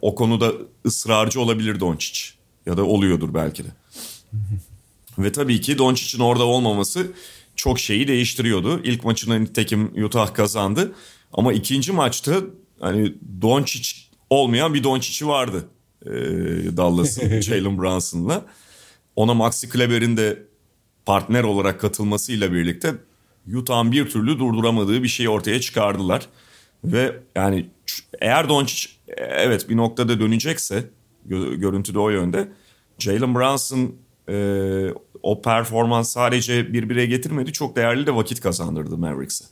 o 0.00 0.14
konuda 0.14 0.52
ısrarcı 0.86 1.40
olabilir 1.40 1.80
Doncic 1.80 2.20
ya 2.66 2.76
da 2.76 2.84
oluyordur 2.84 3.34
belki 3.34 3.64
de. 3.64 3.68
ve 5.18 5.32
tabii 5.32 5.60
ki 5.60 5.78
Doncic'in 5.78 6.22
orada 6.22 6.44
olmaması 6.44 7.12
çok 7.56 7.78
şeyi 7.80 8.08
değiştiriyordu. 8.08 8.80
İlk 8.84 9.04
maçında 9.04 9.38
nitekim 9.38 10.04
Utah 10.04 10.34
kazandı. 10.34 10.92
Ama 11.32 11.52
ikinci 11.52 11.92
maçta 11.92 12.40
hani 12.80 13.14
Doncic 13.42 13.88
olmayan 14.30 14.74
bir 14.74 14.84
Doncic'i 14.84 15.28
vardı. 15.28 15.68
Ee, 16.06 16.10
Dallas'ın 16.76 17.40
Jalen 17.40 17.78
Brunson'la. 17.78 18.44
Ona 19.16 19.34
Maxi 19.34 19.68
Kleber'in 19.68 20.16
de 20.16 20.42
partner 21.06 21.44
olarak 21.44 21.80
katılmasıyla 21.80 22.52
birlikte 22.52 22.94
Utah'ın 23.54 23.92
bir 23.92 24.10
türlü 24.10 24.38
durduramadığı 24.38 25.02
bir 25.02 25.08
şeyi 25.08 25.28
ortaya 25.28 25.60
çıkardılar. 25.60 26.28
Ve 26.84 27.16
yani 27.36 27.66
eğer 28.20 28.48
Doncic 28.48 28.88
evet 29.16 29.68
bir 29.68 29.76
noktada 29.76 30.20
dönecekse 30.20 30.84
görüntüde 31.56 31.98
o 31.98 32.10
yönde 32.10 32.48
Jalen 32.98 33.34
Brunson 33.34 33.94
e, 34.28 34.34
o 35.22 35.42
performans 35.42 36.12
sadece 36.12 36.72
birbirine 36.72 37.06
getirmedi 37.06 37.52
çok 37.52 37.76
değerli 37.76 38.06
de 38.06 38.14
vakit 38.14 38.40
kazandırdı 38.40 38.98
Mavericks'e. 38.98 39.44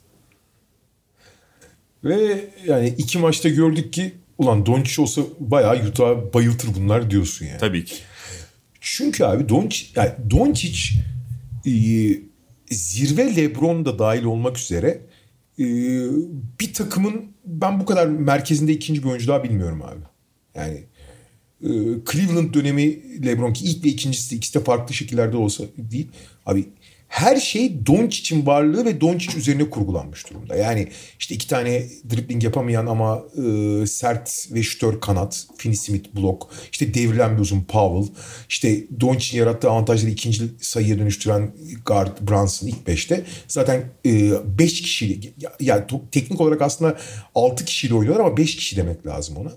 Ve 2.05 2.51
yani 2.67 2.95
iki 2.99 3.19
maçta 3.19 3.49
gördük 3.49 3.93
ki 3.93 4.15
ulan 4.39 4.67
Doncic 4.67 5.03
olsa 5.03 5.23
bayağı 5.39 5.89
Utah 5.89 6.35
bayıltır 6.35 6.69
bunlar 6.75 7.11
diyorsun 7.11 7.47
yani. 7.47 7.59
Tabii 7.59 7.85
ki. 7.85 7.95
Çünkü 8.81 9.25
abi 9.25 9.49
Doncic, 9.49 9.87
yani 9.97 10.11
Doncic 10.31 10.79
e, 11.67 11.73
zirve 12.71 13.37
Lebron 13.37 13.85
da 13.85 13.99
dahil 13.99 14.25
olmak 14.25 14.59
üzere 14.59 15.01
e, 15.61 15.65
bir 16.61 16.75
takımın 16.75 17.25
ben 17.45 17.81
bu 17.81 17.85
kadar 17.85 18.07
merkezinde 18.07 18.73
ikinci 18.73 19.03
bir 19.03 19.09
oyuncu 19.09 19.29
daha 19.29 19.45
bilmiyorum 19.45 19.83
abi. 19.83 20.01
Yani 20.55 20.85
e, 21.63 21.69
Cleveland 22.13 22.55
dönemi 22.55 23.03
LeBron 23.27 23.53
ki 23.53 23.65
ilk 23.65 23.85
ve 23.85 23.89
ikincisi 23.89 24.37
ikisi 24.37 24.55
de 24.55 24.65
farklı 24.65 24.95
şekillerde 24.95 25.37
olsa 25.37 25.65
değil. 25.77 26.09
Abi 26.47 26.69
her 27.11 27.37
şey 27.37 27.87
Doncic'in 27.87 28.47
varlığı 28.47 28.85
ve 28.85 29.01
Doncic 29.01 29.39
üzerine 29.39 29.71
kurgulanmış 29.71 30.31
durumda. 30.31 30.57
Yani 30.57 30.89
işte 31.19 31.35
iki 31.35 31.49
tane 31.49 31.83
dribbling 32.11 32.45
yapamayan 32.45 32.87
ama 32.87 33.23
e, 33.37 33.87
sert 33.87 34.49
ve 34.51 34.63
şütör 34.63 35.01
kanat, 35.01 35.47
Finney 35.57 35.77
Smith 35.77 36.09
blok, 36.17 36.51
işte 36.73 36.95
devrilen 36.95 37.37
bir 37.37 37.43
uzun 37.43 37.61
Powell, 37.61 38.15
işte 38.49 38.85
Doncic'in 39.01 39.39
yarattığı 39.39 39.71
avantajları 39.71 40.11
ikinci 40.11 40.43
sayıya 40.61 40.99
dönüştüren 40.99 41.51
guard 41.87 42.29
Brunson 42.29 42.67
ilk 42.67 42.87
beşte. 42.87 43.25
Zaten 43.49 43.85
e, 44.07 44.33
beş 44.59 44.83
kişiyle, 44.83 45.29
yani 45.61 45.85
teknik 46.13 46.41
olarak 46.41 46.63
aslında 46.63 46.97
altı 47.35 47.65
kişiyle 47.65 47.95
oynuyorlar 47.95 48.25
ama 48.25 48.37
beş 48.37 48.57
kişi 48.57 48.77
demek 48.77 49.07
lazım 49.07 49.37
ona. 49.37 49.53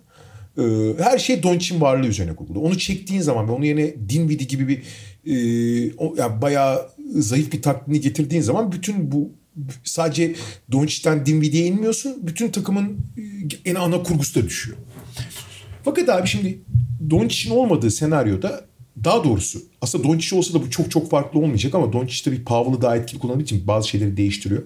E, 0.57 0.93
her 1.03 1.19
şey 1.19 1.43
Doncic'in 1.43 1.81
varlığı 1.81 2.07
üzerine 2.07 2.35
kurulu. 2.35 2.59
Onu 2.59 2.77
çektiğin 2.77 3.21
zaman 3.21 3.47
ve 3.47 3.51
onun 3.51 3.65
yerine 3.65 3.93
Dinwiddie 4.09 4.47
gibi 4.47 4.67
bir 4.67 4.81
e, 5.25 5.35
o, 5.97 6.15
yani 6.17 6.41
bayağı 6.41 6.92
zayıf 7.21 7.53
bir 7.53 7.61
taklidini 7.61 8.01
getirdiğin 8.01 8.41
zaman 8.41 8.71
bütün 8.71 9.11
bu 9.11 9.31
sadece 9.83 10.35
Doncic'ten 10.71 11.25
Dinwiddie'ye 11.25 11.67
inmiyorsun. 11.67 12.27
Bütün 12.27 12.49
takımın 12.49 12.97
e, 13.17 13.69
en 13.69 13.75
ana 13.75 14.03
kurgusu 14.03 14.41
da 14.41 14.45
düşüyor. 14.45 14.77
Fakat 15.85 16.09
abi 16.09 16.27
şimdi 16.27 16.59
Doncic'in 17.09 17.55
olmadığı 17.55 17.91
senaryoda 17.91 18.65
daha 19.03 19.23
doğrusu 19.23 19.59
aslında 19.81 20.03
Doncic 20.03 20.35
olsa 20.35 20.53
da 20.53 20.61
bu 20.61 20.69
çok 20.69 20.91
çok 20.91 21.09
farklı 21.09 21.39
olmayacak 21.39 21.75
ama 21.75 21.93
Doncic 21.93 22.23
tabii 22.23 22.43
Powell'ı 22.43 22.81
daha 22.81 22.97
etkili 22.97 23.19
kullandığı 23.19 23.43
için 23.43 23.67
bazı 23.67 23.89
şeyleri 23.89 24.17
değiştiriyor. 24.17 24.63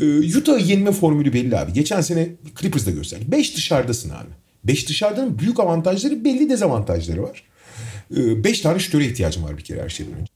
Ee, 0.00 0.38
Utah 0.38 0.68
yenme 0.68 0.92
formülü 0.92 1.32
belli 1.32 1.58
abi. 1.58 1.72
Geçen 1.72 2.00
sene 2.00 2.28
Clippers'da 2.60 2.90
gösterdi. 2.90 3.24
5 3.28 3.56
dışarıdasın 3.56 4.10
abi. 4.10 4.28
5 4.64 4.88
dışarıdanın 4.88 5.38
büyük 5.38 5.60
avantajları 5.60 6.24
belli 6.24 6.50
dezavantajları 6.50 7.22
var. 7.22 7.42
5 8.10 8.60
ee, 8.60 8.62
tane 8.62 8.78
şütöre 8.78 9.06
ihtiyacım 9.06 9.44
var 9.44 9.58
bir 9.58 9.64
kere 9.64 9.82
her 9.82 9.88
şeyden 9.88 10.12
önce. 10.12 10.31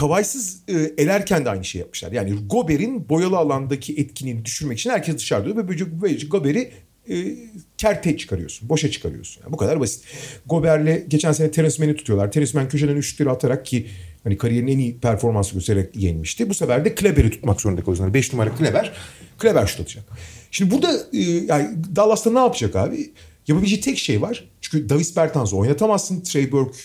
Kavaysız 0.00 0.62
e, 0.68 0.72
elerken 0.98 1.44
de 1.44 1.50
aynı 1.50 1.64
şey 1.64 1.80
yapmışlar. 1.80 2.12
Yani 2.12 2.34
Gober'in 2.46 3.08
boyalı 3.08 3.36
alandaki 3.36 3.94
etkinliğini 3.94 4.44
düşürmek 4.44 4.78
için 4.78 4.90
herkes 4.90 5.16
dışarıda 5.16 5.56
ve 5.56 5.68
böylece 6.02 6.26
Gober'i 6.26 6.72
e, 7.10 7.36
kerte 7.78 8.16
çıkarıyorsun. 8.16 8.68
Boşa 8.68 8.90
çıkarıyorsun. 8.90 9.42
Yani 9.42 9.52
bu 9.52 9.56
kadar 9.56 9.80
basit. 9.80 10.04
Gober'le 10.46 11.04
geçen 11.08 11.32
sene 11.32 11.50
Terence 11.50 11.76
Mann'i 11.78 11.96
tutuyorlar. 11.96 12.32
Terence 12.32 12.58
Mann 12.58 12.68
köşeden 12.68 12.96
üçlükleri 12.96 13.30
atarak 13.30 13.66
ki 13.66 13.86
hani 14.24 14.38
kariyerin 14.38 14.66
en 14.66 14.78
iyi 14.78 14.98
performansı 14.98 15.54
göstererek 15.54 15.96
yenmişti. 15.96 16.48
Bu 16.48 16.54
sefer 16.54 16.84
de 16.84 16.94
Kleber'i 16.94 17.30
tutmak 17.30 17.60
zorunda 17.60 17.84
kalıyorlar. 17.84 18.14
5 18.14 18.32
numara 18.32 18.54
Kleber. 18.54 18.92
Kleber 19.38 19.66
şut 19.66 19.80
atacak. 19.80 20.04
Şimdi 20.50 20.70
burada 20.70 20.92
e, 21.12 21.20
yani 21.22 21.68
Dallas'ta 21.96 22.32
ne 22.32 22.38
yapacak 22.38 22.76
abi? 22.76 23.12
Yapabileceği 23.48 23.80
tek 23.80 23.98
şey 23.98 24.22
var. 24.22 24.48
Çünkü 24.60 24.88
Davis 24.88 25.16
Bertans'ı 25.16 25.56
oynatamazsın. 25.56 26.20
Trey 26.20 26.52
Burke 26.52 26.78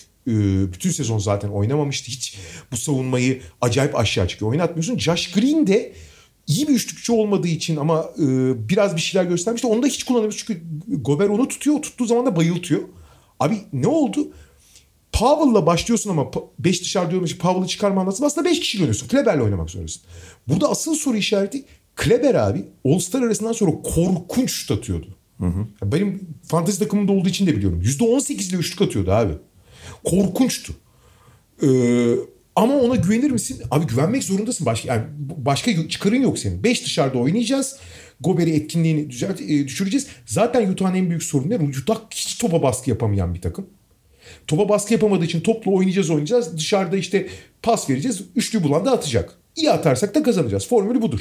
bütün 0.72 0.90
sezon 0.90 1.18
zaten 1.18 1.48
oynamamıştı. 1.48 2.10
Hiç 2.10 2.38
bu 2.72 2.76
savunmayı 2.76 3.40
acayip 3.60 3.96
aşağı 3.96 4.28
çıkıyor. 4.28 4.50
Oynatmıyorsun. 4.50 4.98
Josh 4.98 5.32
Green 5.32 5.66
de 5.66 5.92
iyi 6.46 6.68
bir 6.68 6.74
üçlükçü 6.74 7.12
olmadığı 7.12 7.48
için 7.48 7.76
ama 7.76 8.10
e, 8.18 8.24
biraz 8.68 8.96
bir 8.96 9.00
şeyler 9.00 9.26
göstermişti. 9.26 9.66
Onu 9.66 9.82
da 9.82 9.86
hiç 9.86 10.04
kullanamıyoruz 10.04 10.44
çünkü 10.46 10.62
Gober 10.88 11.28
onu 11.28 11.48
tutuyor. 11.48 11.82
Tuttuğu 11.82 12.06
zaman 12.06 12.26
da 12.26 12.36
bayıltıyor. 12.36 12.82
Abi 13.40 13.58
ne 13.72 13.86
oldu? 13.86 14.28
Powell'la 15.12 15.66
başlıyorsun 15.66 16.10
ama 16.10 16.30
5 16.58 16.80
dışarı 16.82 17.10
diyorum 17.10 17.26
için 17.26 17.38
Powell'ı 17.38 17.66
çıkarman 17.66 18.06
lazım. 18.06 18.26
Aslında 18.26 18.48
5 18.48 18.60
kişi 18.60 18.78
oynuyorsun. 18.78 19.08
Kleber'le 19.08 19.40
oynamak 19.40 19.70
zorundasın. 19.70 20.02
Burada 20.48 20.70
asıl 20.70 20.94
soru 20.94 21.16
işareti 21.16 21.64
Kleber 21.96 22.34
abi 22.34 22.64
All-Star 22.84 23.22
arasından 23.22 23.52
sonra 23.52 23.70
korkunç 23.82 24.50
şut 24.50 24.78
atıyordu. 24.78 25.16
Hı 25.38 25.46
hı. 25.46 25.66
Benim 25.82 26.28
fantezi 26.48 26.78
takımımda 26.78 27.12
olduğu 27.12 27.28
için 27.28 27.46
de 27.46 27.56
biliyorum. 27.56 27.82
%18 27.82 28.48
ile 28.50 28.56
üçlük 28.56 28.82
atıyordu 28.82 29.12
abi. 29.12 29.32
Korkunçtu. 30.06 30.72
Ee, 31.62 31.66
ama 32.56 32.74
ona 32.74 32.96
güvenir 32.96 33.30
misin? 33.30 33.62
Abi 33.70 33.86
güvenmek 33.86 34.24
zorundasın. 34.24 34.66
Başka, 34.66 34.94
yani 34.94 35.04
başka 35.18 35.88
çıkarın 35.88 36.22
yok 36.22 36.38
senin. 36.38 36.62
5 36.62 36.84
dışarıda 36.84 37.18
oynayacağız. 37.18 37.76
Gober'i 38.20 38.50
etkinliğini 38.50 39.10
düzelt, 39.10 39.40
e, 39.40 39.66
düşüreceğiz. 39.66 40.06
Zaten 40.26 40.72
Utah'ın 40.72 40.94
en 40.94 41.08
büyük 41.08 41.22
sorunu 41.22 41.50
ne? 41.50 41.56
Utah 41.56 42.00
hiç 42.10 42.38
topa 42.38 42.62
baskı 42.62 42.90
yapamayan 42.90 43.34
bir 43.34 43.40
takım. 43.40 43.66
Topa 44.46 44.68
baskı 44.68 44.92
yapamadığı 44.92 45.24
için 45.24 45.40
topla 45.40 45.70
oynayacağız 45.70 46.10
oynayacağız. 46.10 46.56
Dışarıda 46.56 46.96
işte 46.96 47.28
pas 47.62 47.90
vereceğiz. 47.90 48.22
Üçlü 48.36 48.62
bulan 48.62 48.84
da 48.84 48.92
atacak. 48.92 49.38
İyi 49.56 49.70
atarsak 49.70 50.14
da 50.14 50.22
kazanacağız. 50.22 50.68
Formülü 50.68 51.02
budur. 51.02 51.20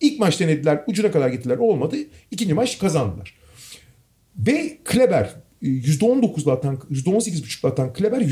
İlk 0.00 0.18
maç 0.20 0.40
denediler. 0.40 0.84
Ucuna 0.86 1.10
kadar 1.10 1.28
gittiler. 1.28 1.56
Olmadı. 1.56 1.96
İkinci 2.30 2.54
maç 2.54 2.78
kazandılar. 2.78 3.34
Ve 4.36 4.78
Kleber 4.84 5.34
%19'la 5.62 6.52
atan, 6.52 6.78
%18,5'la 6.90 7.68
atan 7.68 7.92
Kleber 7.92 8.22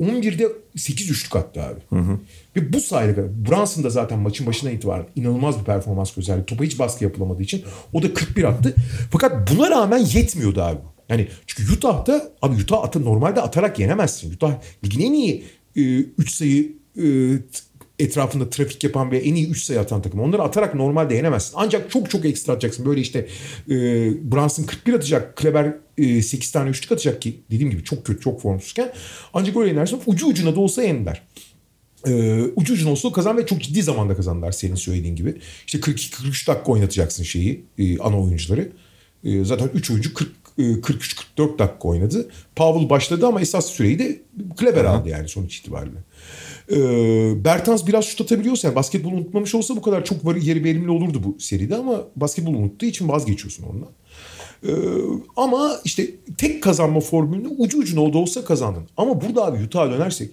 11'de 0.00 0.48
8 0.76 1.10
üçlük 1.10 1.36
attı 1.36 1.62
abi. 1.62 1.80
Hı 1.88 1.96
hı. 1.96 2.18
Ve 2.56 2.72
bu 2.72 2.80
sayede 2.80 3.48
Brunson 3.48 3.84
da 3.84 3.90
zaten 3.90 4.18
maçın 4.18 4.46
başına 4.46 4.70
itibaren 4.70 5.06
inanılmaz 5.16 5.60
bir 5.60 5.64
performans 5.64 6.14
gösterdi. 6.14 6.44
Topa 6.46 6.64
hiç 6.64 6.78
baskı 6.78 7.04
yapılamadığı 7.04 7.42
için 7.42 7.62
o 7.92 8.02
da 8.02 8.14
41 8.14 8.44
attı. 8.44 8.74
Fakat 9.10 9.50
buna 9.50 9.70
rağmen 9.70 9.98
yetmiyordu 9.98 10.62
abi. 10.62 10.80
Yani 11.08 11.28
çünkü 11.46 11.72
Utah'ta 11.72 12.32
abi 12.42 12.62
Utah 12.62 12.84
atı 12.84 13.04
normalde 13.04 13.40
atarak 13.40 13.78
yenemezsin. 13.78 14.32
Utah 14.32 14.54
ligin 14.84 15.00
en 15.00 15.12
iyi 15.12 15.44
3 15.76 16.28
e, 16.28 16.34
sayı 16.34 16.72
e, 16.96 17.06
etrafında 17.98 18.50
trafik 18.50 18.84
yapan 18.84 19.10
ve 19.10 19.18
en 19.18 19.34
iyi 19.34 19.50
3 19.50 19.62
sayı 19.64 19.80
atan 19.80 20.02
takım. 20.02 20.20
Onları 20.20 20.42
atarak 20.42 20.74
normalde 20.74 21.14
yenemezsin. 21.14 21.52
Ancak 21.56 21.90
çok 21.90 22.10
çok 22.10 22.24
ekstra 22.24 22.52
atacaksın. 22.52 22.86
Böyle 22.86 23.00
işte 23.00 23.18
e, 23.70 23.74
Brunson 24.32 24.64
41 24.64 24.94
atacak. 24.94 25.36
Kleber 25.36 25.76
e, 25.98 26.22
8 26.22 26.52
tane 26.52 26.70
üçlük 26.70 26.92
atacak 26.92 27.22
ki 27.22 27.40
dediğim 27.50 27.70
gibi 27.70 27.84
çok 27.84 28.04
kötü 28.04 28.20
çok 28.20 28.40
formsuzken. 28.40 28.92
Ancak 29.34 29.56
öyle 29.56 29.72
inersin 29.72 30.00
ucu 30.06 30.26
ucuna 30.26 30.56
da 30.56 30.60
olsa 30.60 30.82
ender. 30.82 31.22
Ee, 32.06 32.42
ucu 32.56 32.74
ucuna 32.74 32.90
olsa 32.90 33.12
kazan 33.12 33.36
ve 33.36 33.46
çok 33.46 33.62
ciddi 33.62 33.82
zamanda 33.82 34.16
kazandılar 34.16 34.52
senin 34.52 34.74
söylediğin 34.74 35.16
gibi. 35.16 35.34
İşte 35.66 35.78
42-43 35.78 36.48
dakika 36.48 36.72
oynatacaksın 36.72 37.22
şeyi 37.22 37.64
e, 37.78 37.98
ana 37.98 38.22
oyuncuları. 38.22 38.68
E, 39.24 39.44
zaten 39.44 39.70
3 39.74 39.90
oyuncu 39.90 40.14
40 40.14 40.28
43-44 40.58 41.58
dakika 41.58 41.88
oynadı. 41.88 42.28
Powell 42.56 42.90
başladı 42.90 43.26
ama 43.26 43.40
esas 43.40 43.66
süreyi 43.66 43.98
de 43.98 44.22
Kleber 44.56 44.84
aldı 44.84 45.08
yani 45.08 45.28
sonuç 45.28 45.56
itibariyle. 45.56 45.98
E, 46.72 46.76
Bertans 47.44 47.86
biraz 47.86 48.04
şut 48.04 48.20
atabiliyorsa 48.20 48.68
yani 48.68 48.74
basketbol 48.74 49.12
unutmamış 49.12 49.54
olsa 49.54 49.76
bu 49.76 49.82
kadar 49.82 50.04
çok 50.04 50.24
var, 50.24 50.36
yeri 50.36 50.64
verimli 50.64 50.90
olurdu 50.90 51.22
bu 51.24 51.40
seride 51.40 51.76
ama 51.76 52.04
basketbol 52.16 52.54
unuttuğu 52.54 52.86
için 52.86 53.08
vazgeçiyorsun 53.08 53.64
ondan. 53.64 53.88
E, 54.62 54.72
ama 55.36 55.80
işte 55.84 56.10
tek 56.38 56.62
kazanma 56.62 57.00
formülünü 57.00 57.48
ucu 57.48 57.78
ucuna 57.78 58.12
da 58.12 58.18
olsa 58.18 58.44
kazandın. 58.44 58.82
Ama 58.96 59.20
burada 59.20 59.44
abi 59.44 59.64
Utah'a 59.64 59.90
dönersek 59.90 60.30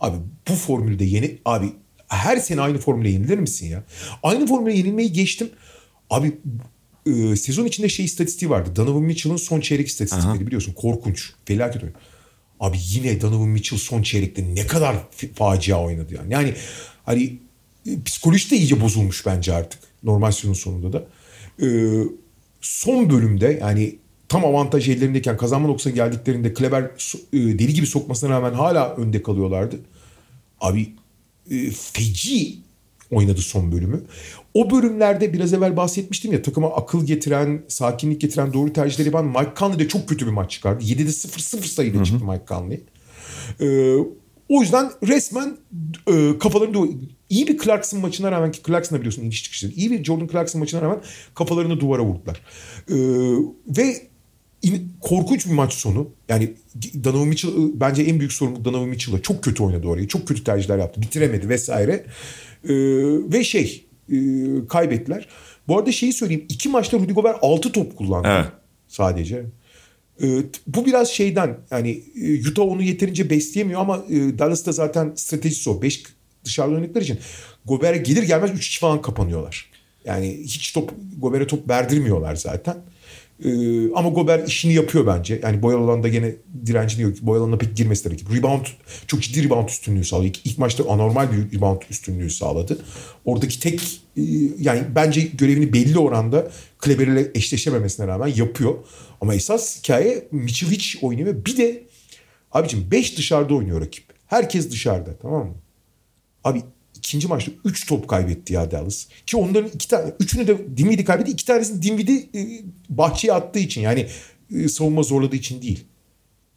abi 0.00 0.16
bu 0.48 0.52
formülde 0.52 1.04
yeni 1.04 1.38
abi 1.44 1.66
her 2.08 2.36
sene 2.36 2.60
aynı 2.60 2.78
formüle 2.78 3.10
yenilir 3.10 3.38
misin 3.38 3.66
ya? 3.66 3.84
Aynı 4.22 4.46
formüle 4.46 4.76
yenilmeyi 4.76 5.12
geçtim. 5.12 5.50
Abi 6.10 6.32
e, 7.06 7.36
sezon 7.36 7.64
içinde 7.64 7.88
şey 7.88 8.04
istatistiği 8.04 8.50
vardı. 8.50 8.70
Donovan 8.76 9.02
Mitchell'ın 9.02 9.36
son 9.36 9.60
çeyrek 9.60 9.88
istatistikleri 9.88 10.38
Aha. 10.38 10.46
biliyorsun. 10.46 10.72
Korkunç. 10.72 11.30
Felaket 11.44 11.82
oyun. 11.82 11.94
Abi 12.62 12.78
yine 12.88 13.20
Donovan 13.20 13.48
Mitchell 13.48 13.78
son 13.78 14.02
çeyrekte 14.02 14.54
ne 14.54 14.66
kadar 14.66 14.96
facia 15.34 15.84
oynadı 15.84 16.14
yani. 16.14 16.32
Yani 16.32 16.54
hani 17.04 17.38
e, 17.86 18.02
psikoloji 18.04 18.50
de 18.50 18.56
iyice 18.56 18.80
bozulmuş 18.80 19.26
bence 19.26 19.54
artık. 19.54 19.80
Normal 20.02 20.30
sezon 20.30 20.52
sonunda 20.52 20.92
da. 20.92 21.04
Ee, 21.62 22.02
son 22.60 23.10
bölümde 23.10 23.58
yani 23.60 23.96
tam 24.28 24.44
avantaj 24.44 24.88
ellerindeyken 24.88 25.36
kazanma 25.36 25.68
noktasına 25.68 25.92
geldiklerinde 25.92 26.54
Kleber 26.54 26.82
e, 26.82 26.88
deli 27.32 27.74
gibi 27.74 27.86
sokmasına 27.86 28.30
rağmen 28.30 28.54
hala 28.54 28.94
önde 28.96 29.22
kalıyorlardı. 29.22 29.80
Abi 30.60 30.92
e, 31.50 31.70
feci 31.70 32.58
oynadı 33.12 33.40
son 33.40 33.72
bölümü. 33.72 34.02
O 34.54 34.70
bölümlerde 34.70 35.32
biraz 35.32 35.52
evvel 35.52 35.76
bahsetmiştim 35.76 36.32
ya 36.32 36.42
takıma 36.42 36.74
akıl 36.74 37.06
getiren, 37.06 37.64
sakinlik 37.68 38.20
getiren 38.20 38.52
doğru 38.52 38.72
tercihleri 38.72 39.08
yapan 39.08 39.26
Mike 39.26 39.52
Conley 39.56 39.78
de 39.78 39.88
çok 39.88 40.08
kötü 40.08 40.26
bir 40.26 40.30
maç 40.30 40.50
çıkardı. 40.50 40.84
7'de 40.84 41.02
0-0 41.02 41.64
sayıyla 41.64 42.04
çıktı 42.04 42.24
Mike 42.24 42.44
Conley. 42.48 42.80
Ee, 43.60 43.96
o 44.48 44.60
yüzden 44.60 44.90
resmen 45.08 45.56
e, 46.12 46.38
kafalarını 46.38 46.88
iyi 47.28 47.46
bir 47.46 47.58
Clarkson 47.58 48.00
maçına 48.00 48.32
rağmen 48.32 48.52
ki 48.52 48.60
Clarkson 48.66 48.98
biliyorsun 48.98 49.22
iniş 49.22 49.42
çıkışları. 49.42 49.72
İyi 49.72 49.90
bir 49.90 50.04
Jordan 50.04 50.28
Clarkson 50.28 50.58
maçına 50.58 50.82
rağmen 50.82 51.00
kafalarını 51.34 51.80
duvara 51.80 52.02
vurdular. 52.02 52.40
Ee, 52.88 52.94
ve 53.66 54.12
in, 54.62 54.92
korkunç 55.00 55.46
bir 55.46 55.52
maç 55.52 55.72
sonu. 55.72 56.10
Yani 56.28 56.52
Donovan 57.04 57.28
Mitchell 57.28 57.50
bence 57.74 58.02
en 58.02 58.18
büyük 58.18 58.32
sorumluluk 58.32 58.64
Donovan 58.64 58.88
Mitchell'a. 58.88 59.22
Çok 59.22 59.44
kötü 59.44 59.62
oynadı 59.62 59.86
orayı. 59.88 60.08
Çok 60.08 60.28
kötü 60.28 60.44
tercihler 60.44 60.78
yaptı. 60.78 61.02
Bitiremedi 61.02 61.48
vesaire. 61.48 62.04
Ee, 62.64 62.74
ve 63.32 63.44
şey 63.44 63.86
e, 64.12 64.16
kaybettiler. 64.68 65.28
Bu 65.68 65.78
arada 65.78 65.92
şeyi 65.92 66.12
söyleyeyim. 66.12 66.46
iki 66.48 66.68
maçta 66.68 66.98
Rudy 66.98 67.12
Gobert 67.12 67.38
6 67.42 67.72
top 67.72 67.96
kullandı. 67.96 68.28
Evet. 68.30 68.46
Sadece. 68.88 69.44
E, 70.22 70.26
bu 70.66 70.86
biraz 70.86 71.08
şeyden 71.08 71.58
yani 71.70 72.02
e, 72.22 72.48
Utah 72.48 72.62
onu 72.62 72.82
yeterince 72.82 73.30
besleyemiyor 73.30 73.80
ama 73.80 74.04
e, 74.10 74.38
Dallas'ta 74.38 74.72
zaten 74.72 75.12
stratejisi 75.16 75.70
o. 75.70 75.82
5 75.82 76.02
dışarıda 76.44 76.74
oynadıkları 76.74 77.04
için 77.04 77.18
Gobert'e 77.64 77.98
gelir 77.98 78.22
gelmez 78.22 78.50
3 78.50 78.80
falan 78.80 79.02
kapanıyorlar. 79.02 79.70
Yani 80.04 80.38
hiç 80.42 80.72
top 80.72 80.94
Gobert'e 81.18 81.46
top 81.46 81.68
verdirmiyorlar 81.68 82.36
zaten. 82.36 82.76
Ee, 83.44 83.92
ama 83.94 84.08
Gober 84.08 84.46
işini 84.46 84.74
yapıyor 84.74 85.06
bence. 85.06 85.40
Yani 85.42 85.62
boyalı 85.62 85.82
alanda 85.84 86.08
gene 86.08 86.34
direncini 86.66 87.02
yok. 87.02 87.14
Boyalı 87.22 87.44
alanda 87.44 87.58
pek 87.58 87.76
girmesi 87.76 88.10
rakip. 88.10 88.34
Rebound 88.34 88.66
çok 89.06 89.22
ciddi 89.22 89.44
rebound 89.44 89.68
üstünlüğü 89.68 90.04
sağladı. 90.04 90.26
İlk, 90.26 90.46
ilk 90.46 90.58
maçta 90.58 90.90
anormal 90.90 91.28
bir 91.32 91.58
rebound 91.58 91.82
üstünlüğü 91.90 92.30
sağladı. 92.30 92.78
Oradaki 93.24 93.60
tek 93.60 94.00
e, 94.16 94.22
yani 94.58 94.82
bence 94.94 95.20
görevini 95.20 95.72
belli 95.72 95.98
oranda 95.98 96.50
Kleber 96.78 97.06
ile 97.06 97.30
eşleşememesine 97.34 98.06
rağmen 98.06 98.32
yapıyor. 98.36 98.74
Ama 99.20 99.34
esas 99.34 99.78
hikaye 99.78 100.28
hiç 100.48 100.98
oynuyor. 101.02 101.44
Bir 101.46 101.56
de 101.56 101.82
abicim 102.52 102.86
5 102.90 103.18
dışarıda 103.18 103.54
oynuyor 103.54 103.80
rakip. 103.80 104.04
Herkes 104.26 104.70
dışarıda 104.70 105.16
tamam 105.22 105.46
mı? 105.46 105.54
Abi 106.44 106.62
ikinci 107.02 107.28
maçta 107.28 107.52
3 107.64 107.86
top 107.86 108.08
kaybetti 108.08 108.52
ya 108.52 108.70
Dallas. 108.70 109.06
Ki 109.26 109.36
onların 109.36 109.70
iki 109.74 109.88
tane, 109.88 110.12
üçünü 110.20 110.46
de 110.46 110.76
Dinwiddie 110.76 111.04
kaybetti. 111.04 111.30
İki 111.30 111.44
tanesini 111.44 111.82
Dinwiddie 111.82 112.40
e, 112.40 112.62
bahçeye 112.88 113.32
attığı 113.32 113.58
için 113.58 113.80
yani 113.80 114.06
e, 114.54 114.68
savunma 114.68 115.02
zorladığı 115.02 115.36
için 115.36 115.62
değil. 115.62 115.84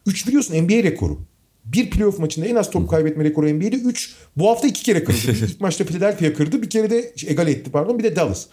3 0.06 0.28
biliyorsun 0.28 0.56
NBA 0.56 0.84
rekoru. 0.84 1.20
Bir 1.66 1.90
playoff 1.90 2.20
maçında 2.20 2.46
en 2.46 2.56
az 2.56 2.72
top 2.72 2.90
kaybetme 2.90 3.24
rekoru 3.24 3.54
NBA'de 3.54 3.76
3. 3.76 4.16
Bu 4.38 4.50
hafta 4.50 4.68
iki 4.68 4.84
kere 4.84 5.04
kırdı. 5.04 5.32
İlk 5.46 5.62
maçta 5.62 5.86
Philadelphia 5.86 6.34
kırdı. 6.34 6.62
Bir 6.62 6.70
kere 6.70 6.90
de 6.90 7.14
egal 7.28 7.48
etti 7.48 7.72
pardon. 7.72 8.00
Bir 8.00 8.04
de 8.04 8.16
Dallas. 8.16 8.48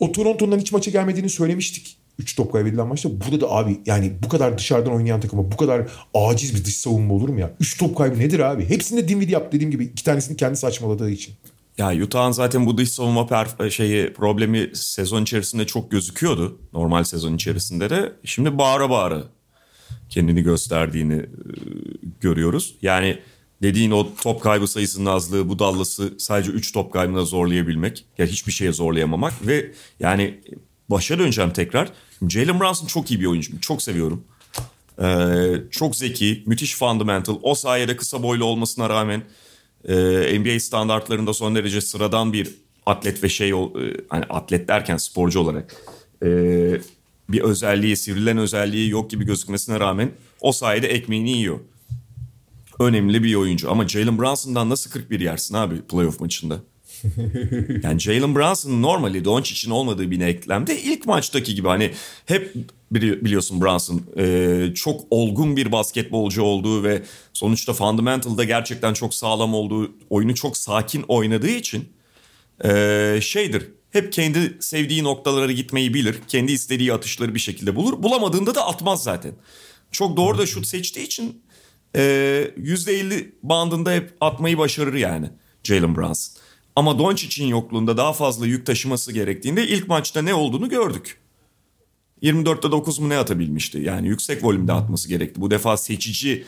O 0.00 0.12
Toronto'dan 0.12 0.58
hiç 0.58 0.72
maça 0.72 0.90
gelmediğini 0.90 1.30
söylemiştik. 1.30 1.97
3 2.18 2.36
top 2.36 2.52
kaybedilen 2.52 2.86
maçta. 2.86 3.08
Burada 3.20 3.40
da 3.40 3.50
abi 3.50 3.80
yani 3.86 4.12
bu 4.24 4.28
kadar 4.28 4.58
dışarıdan 4.58 4.92
oynayan 4.94 5.20
takıma 5.20 5.52
bu 5.52 5.56
kadar 5.56 5.88
aciz 6.14 6.54
bir 6.54 6.64
dış 6.64 6.76
savunma 6.76 7.14
olur 7.14 7.28
mu 7.28 7.40
ya? 7.40 7.50
3 7.60 7.78
top 7.78 7.96
kaybı 7.98 8.18
nedir 8.18 8.38
abi? 8.40 8.68
Hepsinde 8.68 9.08
Dinwiddie 9.08 9.32
yaptı 9.32 9.52
dediğim 9.52 9.70
gibi. 9.70 9.84
iki 9.84 10.04
tanesini 10.04 10.36
kendi 10.36 10.56
saçmaladığı 10.56 11.10
için. 11.10 11.34
Ya 11.78 12.04
Utah'ın 12.04 12.32
zaten 12.32 12.66
bu 12.66 12.78
dış 12.78 12.88
savunma 12.92 13.20
perf- 13.20 13.70
şeyi 13.70 14.12
problemi 14.12 14.70
sezon 14.74 15.22
içerisinde 15.22 15.66
çok 15.66 15.90
gözüküyordu. 15.90 16.58
Normal 16.72 17.04
sezon 17.04 17.34
içerisinde 17.34 17.90
de. 17.90 18.12
Şimdi 18.24 18.58
bağıra 18.58 18.90
bağıra 18.90 19.22
kendini 20.08 20.42
gösterdiğini 20.42 21.14
e, 21.14 21.26
görüyoruz. 22.20 22.74
Yani 22.82 23.18
dediğin 23.62 23.90
o 23.90 24.06
top 24.22 24.42
kaybı 24.42 24.66
sayısının 24.68 25.06
azlığı 25.06 25.48
bu 25.48 25.58
Dallas'ı 25.58 26.14
sadece 26.18 26.50
3 26.50 26.72
top 26.72 26.92
kaybına 26.92 27.24
zorlayabilmek. 27.24 28.04
Ya 28.18 28.26
hiçbir 28.26 28.52
şeye 28.52 28.72
zorlayamamak 28.72 29.46
ve 29.46 29.72
yani 30.00 30.40
başa 30.88 31.18
döneceğim 31.18 31.50
tekrar. 31.50 31.92
Jalen 32.28 32.60
Brunson 32.60 32.86
çok 32.86 33.10
iyi 33.10 33.20
bir 33.20 33.26
oyuncu. 33.26 33.60
Çok 33.60 33.82
seviyorum. 33.82 34.24
Ee, 35.02 35.54
çok 35.70 35.96
zeki, 35.96 36.42
müthiş 36.46 36.76
fundamental. 36.76 37.38
O 37.42 37.54
sayede 37.54 37.96
kısa 37.96 38.22
boylu 38.22 38.44
olmasına 38.44 38.90
rağmen 38.90 39.22
e, 39.84 40.38
NBA 40.40 40.60
standartlarında 40.60 41.34
son 41.34 41.54
derece 41.54 41.80
sıradan 41.80 42.32
bir 42.32 42.54
atlet 42.86 43.24
ve 43.24 43.28
şey 43.28 43.50
e, 43.50 43.54
hani 44.08 44.24
atlet 44.24 44.68
derken 44.68 44.96
sporcu 44.96 45.40
olarak 45.40 45.76
e, 46.22 46.28
bir 47.28 47.40
özelliği, 47.40 47.96
sivrilen 47.96 48.38
özelliği 48.38 48.90
yok 48.90 49.10
gibi 49.10 49.24
gözükmesine 49.24 49.80
rağmen 49.80 50.10
o 50.40 50.52
sayede 50.52 50.88
ekmeğini 50.88 51.30
yiyor. 51.30 51.58
Önemli 52.80 53.22
bir 53.22 53.34
oyuncu 53.34 53.70
ama 53.70 53.88
Jalen 53.88 54.18
Brunson'dan 54.18 54.70
nasıl 54.70 54.90
41 54.90 55.20
yersin 55.20 55.54
abi 55.54 55.80
playoff 55.82 56.20
maçında? 56.20 56.60
Yani 57.82 58.00
Jalen 58.00 58.34
Brunson 58.34 58.82
normali 58.82 59.24
Doncic'in 59.24 59.70
olmadığı 59.70 60.10
bir 60.10 60.20
eklemde 60.20 60.82
ilk 60.82 61.06
maçtaki 61.06 61.54
gibi 61.54 61.68
hani 61.68 61.92
hep 62.26 62.54
bili- 62.92 63.24
biliyorsun 63.24 63.60
Brunson 63.60 64.02
e, 64.16 64.74
çok 64.74 65.00
olgun 65.10 65.56
bir 65.56 65.72
basketbolcu 65.72 66.42
olduğu 66.42 66.84
ve 66.84 67.02
sonuçta 67.32 67.72
fundamental'da 67.72 68.44
gerçekten 68.44 68.94
çok 68.94 69.14
sağlam 69.14 69.54
olduğu 69.54 69.92
oyunu 70.10 70.34
çok 70.34 70.56
sakin 70.56 71.04
oynadığı 71.08 71.50
için 71.50 71.88
e, 72.64 73.18
şeydir 73.22 73.64
hep 73.90 74.12
kendi 74.12 74.56
sevdiği 74.60 75.04
noktalara 75.04 75.52
gitmeyi 75.52 75.94
bilir. 75.94 76.16
Kendi 76.28 76.52
istediği 76.52 76.92
atışları 76.92 77.34
bir 77.34 77.40
şekilde 77.40 77.76
bulur. 77.76 78.02
Bulamadığında 78.02 78.54
da 78.54 78.66
atmaz 78.66 79.02
zaten. 79.02 79.32
Çok 79.90 80.16
doğru 80.16 80.38
da 80.38 80.46
şut 80.46 80.66
seçtiği 80.66 81.06
için 81.06 81.42
e, 81.96 82.00
%50 82.56 83.32
bandında 83.42 83.92
hep 83.92 84.14
atmayı 84.20 84.58
başarır 84.58 84.94
yani 84.94 85.30
Jalen 85.64 85.96
Brunson. 85.96 86.37
Ama 86.78 86.98
Doncic'in 86.98 87.46
yokluğunda 87.46 87.96
daha 87.96 88.12
fazla 88.12 88.46
yük 88.46 88.66
taşıması 88.66 89.12
gerektiğinde 89.12 89.68
ilk 89.68 89.88
maçta 89.88 90.22
ne 90.22 90.34
olduğunu 90.34 90.68
gördük. 90.68 91.20
24'te 92.22 92.72
9 92.72 92.98
mu 92.98 93.08
ne 93.08 93.18
atabilmişti? 93.18 93.78
Yani 93.78 94.08
yüksek 94.08 94.44
volümde 94.44 94.72
atması 94.72 95.08
gerekti. 95.08 95.40
Bu 95.40 95.50
defa 95.50 95.76
seçici 95.76 96.44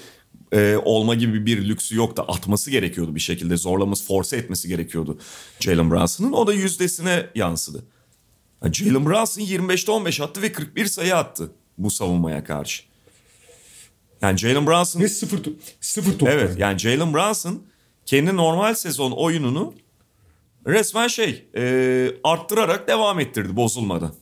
e, 0.52 0.76
olma 0.84 1.14
gibi 1.14 1.46
bir 1.46 1.68
lüksü 1.68 1.96
yok 1.96 2.16
da 2.16 2.28
atması 2.28 2.70
gerekiyordu 2.70 3.14
bir 3.14 3.20
şekilde. 3.20 3.56
Zorlaması, 3.56 4.04
force 4.04 4.36
etmesi 4.36 4.68
gerekiyordu 4.68 5.18
Jalen 5.60 5.90
Brunson'ın. 5.90 6.32
O 6.32 6.46
da 6.46 6.52
yüzdesine 6.52 7.26
yansıdı. 7.34 7.84
Ya 8.64 8.72
Jalen 8.72 9.06
Brunson 9.06 9.42
25'te 9.42 9.92
15 9.92 10.20
attı 10.20 10.42
ve 10.42 10.52
41 10.52 10.86
sayı 10.86 11.16
attı 11.16 11.52
bu 11.78 11.90
savunmaya 11.90 12.44
karşı. 12.44 12.82
Yani 14.22 14.38
Jalen 14.38 14.66
Brunson 14.66 15.00
Ve 15.00 15.08
sıfır, 15.08 15.40
sıfır 15.80 16.18
top 16.18 16.28
Evet 16.28 16.58
yani 16.58 16.78
Jalen 16.78 17.14
Brunson 17.14 17.62
kendi 18.06 18.36
normal 18.36 18.74
sezon 18.74 19.10
oyununu 19.10 19.74
resmen 20.66 21.08
şey 21.08 21.48
e, 21.56 22.14
arttırarak 22.24 22.88
devam 22.88 23.20
ettirdi 23.20 23.56
bozulmadan. 23.56 24.14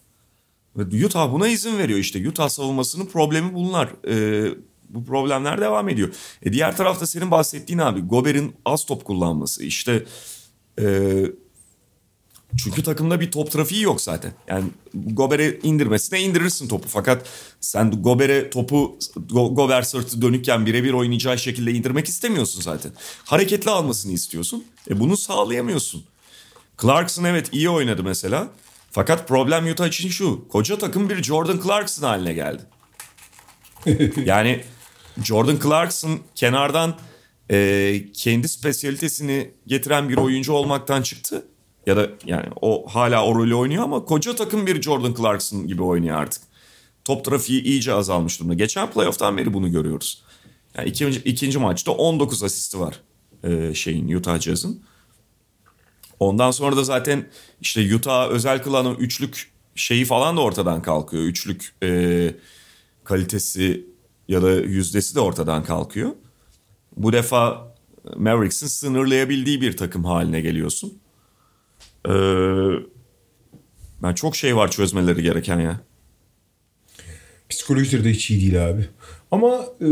Utah 1.05 1.33
buna 1.33 1.49
izin 1.49 1.79
veriyor 1.79 1.99
işte. 1.99 2.29
Utah 2.29 2.49
savunmasının 2.49 3.07
problemi 3.07 3.55
bunlar. 3.55 3.89
E, 4.09 4.55
bu 4.89 5.05
problemler 5.05 5.61
devam 5.61 5.89
ediyor. 5.89 6.15
E, 6.43 6.53
diğer 6.53 6.77
tarafta 6.77 7.07
senin 7.07 7.31
bahsettiğin 7.31 7.79
abi 7.79 8.01
Gober'in 8.01 8.55
az 8.65 8.85
top 8.85 9.05
kullanması. 9.05 9.65
İşte 9.65 10.05
e, 10.81 10.87
çünkü 12.57 12.83
takımda 12.83 13.21
bir 13.21 13.31
top 13.31 13.51
trafiği 13.51 13.83
yok 13.83 14.01
zaten. 14.01 14.33
Yani 14.49 14.65
Gober'e 14.95 15.59
indirmesine 15.63 16.21
indirirsin 16.21 16.69
topu. 16.69 16.89
Fakat 16.89 17.27
sen 17.61 17.91
Gober'e 17.91 18.51
topu 18.51 18.99
Go- 19.17 19.55
Gober 19.55 19.83
sırtı 19.83 20.23
dönükken 20.23 20.67
birebir 20.67 20.93
oynayacağı 20.93 21.39
şekilde 21.39 21.73
indirmek 21.73 22.09
istemiyorsun 22.09 22.61
zaten. 22.61 22.93
Hareketli 23.25 23.71
almasını 23.71 24.13
istiyorsun. 24.13 24.65
E 24.91 25.01
bunu 25.01 25.17
sağlayamıyorsun. 25.17 26.05
Clarkson 26.83 27.25
evet 27.25 27.49
iyi 27.53 27.71
oynadı 27.71 28.03
mesela. 28.05 28.49
Fakat 28.91 29.29
problem 29.29 29.71
Utah 29.73 29.87
için 29.89 30.09
şu. 30.09 30.49
Koca 30.49 30.79
takım 30.79 31.11
bir 31.11 31.23
Jordan 31.23 31.61
Clarkson 31.65 32.07
haline 32.07 32.33
geldi. 32.33 32.63
yani 34.25 34.65
Jordan 35.25 35.59
Clarkson 35.63 36.21
kenardan 36.35 36.95
e, 37.51 38.01
kendi 38.13 38.49
spesiyalitesini 38.49 39.51
getiren 39.67 40.09
bir 40.09 40.17
oyuncu 40.17 40.53
olmaktan 40.53 41.03
çıktı. 41.03 41.47
Ya 41.87 41.97
da 41.97 42.11
yani 42.25 42.47
o 42.61 42.87
hala 42.89 43.25
o 43.25 43.35
rolü 43.35 43.55
oynuyor 43.55 43.85
ama 43.85 44.05
koca 44.05 44.35
takım 44.35 44.67
bir 44.67 44.83
Jordan 44.83 45.15
Clarkson 45.15 45.67
gibi 45.67 45.83
oynuyor 45.83 46.17
artık. 46.17 46.43
Top 47.05 47.25
trafiği 47.25 47.63
iyice 47.63 47.93
azalmış 47.93 48.41
durumda. 48.41 48.55
Geçen 48.55 48.91
playoff'tan 48.91 49.37
beri 49.37 49.55
bunu 49.55 49.71
görüyoruz. 49.71 50.23
Yani 50.77 50.89
ikinci, 50.89 51.21
ikinci 51.21 51.59
maçta 51.59 51.93
19 51.93 52.43
asisti 52.43 52.81
var 52.81 53.01
e, 53.45 53.75
şeyin 53.75 54.15
Utah 54.15 54.41
Jazz'ın. 54.41 54.83
Ondan 56.21 56.51
sonra 56.51 56.77
da 56.77 56.85
zaten 56.85 57.27
işte 57.61 57.95
Utah 57.95 58.31
özel 58.31 58.63
kılan 58.63 58.95
üçlük 58.95 59.53
şeyi 59.75 60.05
falan 60.05 60.37
da 60.37 60.41
ortadan 60.41 60.83
kalkıyor. 60.83 61.23
Üçlük 61.23 61.75
e, 61.83 62.35
kalitesi 63.05 63.87
ya 64.29 64.43
da 64.43 64.51
yüzdesi 64.51 65.15
de 65.15 65.21
ortadan 65.21 65.65
kalkıyor. 65.65 66.11
Bu 66.97 67.13
defa 67.13 67.75
Mavericks'in 68.17 68.67
sınırlayabildiği 68.67 69.61
bir 69.61 69.77
takım 69.77 70.05
haline 70.05 70.41
geliyorsun. 70.41 70.99
Ee, 72.09 72.13
ben 74.03 74.15
çok 74.15 74.37
şey 74.37 74.57
var 74.57 74.71
çözmeleri 74.71 75.23
gereken 75.23 75.61
ya. 75.61 75.81
Psikolojileri 77.49 78.05
de 78.05 78.11
hiç 78.11 78.31
iyi 78.31 78.41
değil 78.41 78.69
abi. 78.69 78.89
Ama 79.31 79.67
e, 79.81 79.87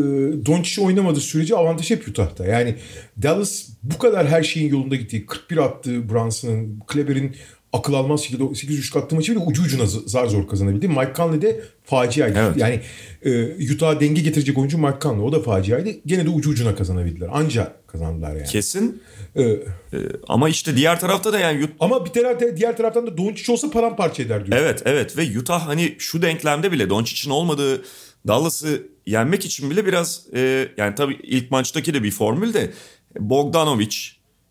Doncic 0.46 0.82
oynamadığı 0.82 1.20
sürece 1.20 1.56
avantaj 1.56 1.90
hep 1.90 2.08
Utah'ta. 2.08 2.46
Yani 2.46 2.74
Dallas 3.22 3.68
bu 3.82 3.98
kadar 3.98 4.28
her 4.28 4.42
şeyin 4.42 4.70
yolunda 4.70 4.96
gittiği 4.96 5.26
41 5.26 5.56
attığı 5.56 6.08
Brunson'ın, 6.08 6.80
Kleber'in 6.86 7.36
akıl 7.72 7.94
almaz 7.94 8.20
şekilde 8.22 8.42
8-3 8.42 8.98
attığı 8.98 9.16
maçı 9.16 9.32
bile 9.32 9.44
ucu 9.44 9.62
ucuna 9.62 9.86
zar 9.86 10.26
zor 10.26 10.48
kazanabildi. 10.48 10.88
Mike 10.88 11.12
Conley 11.16 11.42
de 11.42 11.60
faciaydı. 11.84 12.38
Evet. 12.38 12.56
Yani 12.56 12.80
e, 13.24 13.72
Utah'a 13.74 14.00
denge 14.00 14.22
getirecek 14.22 14.58
oyuncu 14.58 14.78
Mike 14.78 14.98
Conley. 15.00 15.24
O 15.24 15.32
da 15.32 15.40
faciaydı. 15.42 15.90
Gene 16.06 16.26
de 16.26 16.30
ucu 16.30 16.50
ucuna 16.50 16.74
kazanabildiler. 16.74 17.28
Anca 17.32 17.72
kazandılar 17.86 18.36
yani. 18.36 18.46
Kesin 18.46 19.02
E, 19.36 19.42
Ee, 19.42 19.98
ama 20.28 20.48
işte 20.48 20.76
diğer 20.76 21.00
tarafta 21.00 21.32
da 21.32 21.38
yani 21.38 21.68
ama 21.80 22.04
bir 22.04 22.10
taraf, 22.10 22.42
diğer 22.56 22.76
taraftan 22.76 23.06
da 23.06 23.16
Doncic 23.16 23.52
olsa 23.52 23.70
paramparça 23.70 24.22
eder 24.22 24.46
diyor. 24.46 24.58
Evet 24.58 24.82
evet 24.84 25.16
ve 25.16 25.38
Utah 25.38 25.66
hani 25.66 25.94
şu 25.98 26.22
denklemde 26.22 26.72
bile 26.72 26.90
Doncic'in 26.90 27.30
olmadığı 27.30 27.82
Dallas'ı 28.26 28.82
yenmek 29.06 29.44
için 29.44 29.70
bile 29.70 29.86
biraz 29.86 30.26
e, 30.34 30.68
yani 30.76 30.94
tabii 30.94 31.18
ilk 31.22 31.50
maçtaki 31.50 31.94
de 31.94 32.02
bir 32.02 32.10
formül 32.10 32.54
de 32.54 32.72
Bogdanovic, 33.20 33.96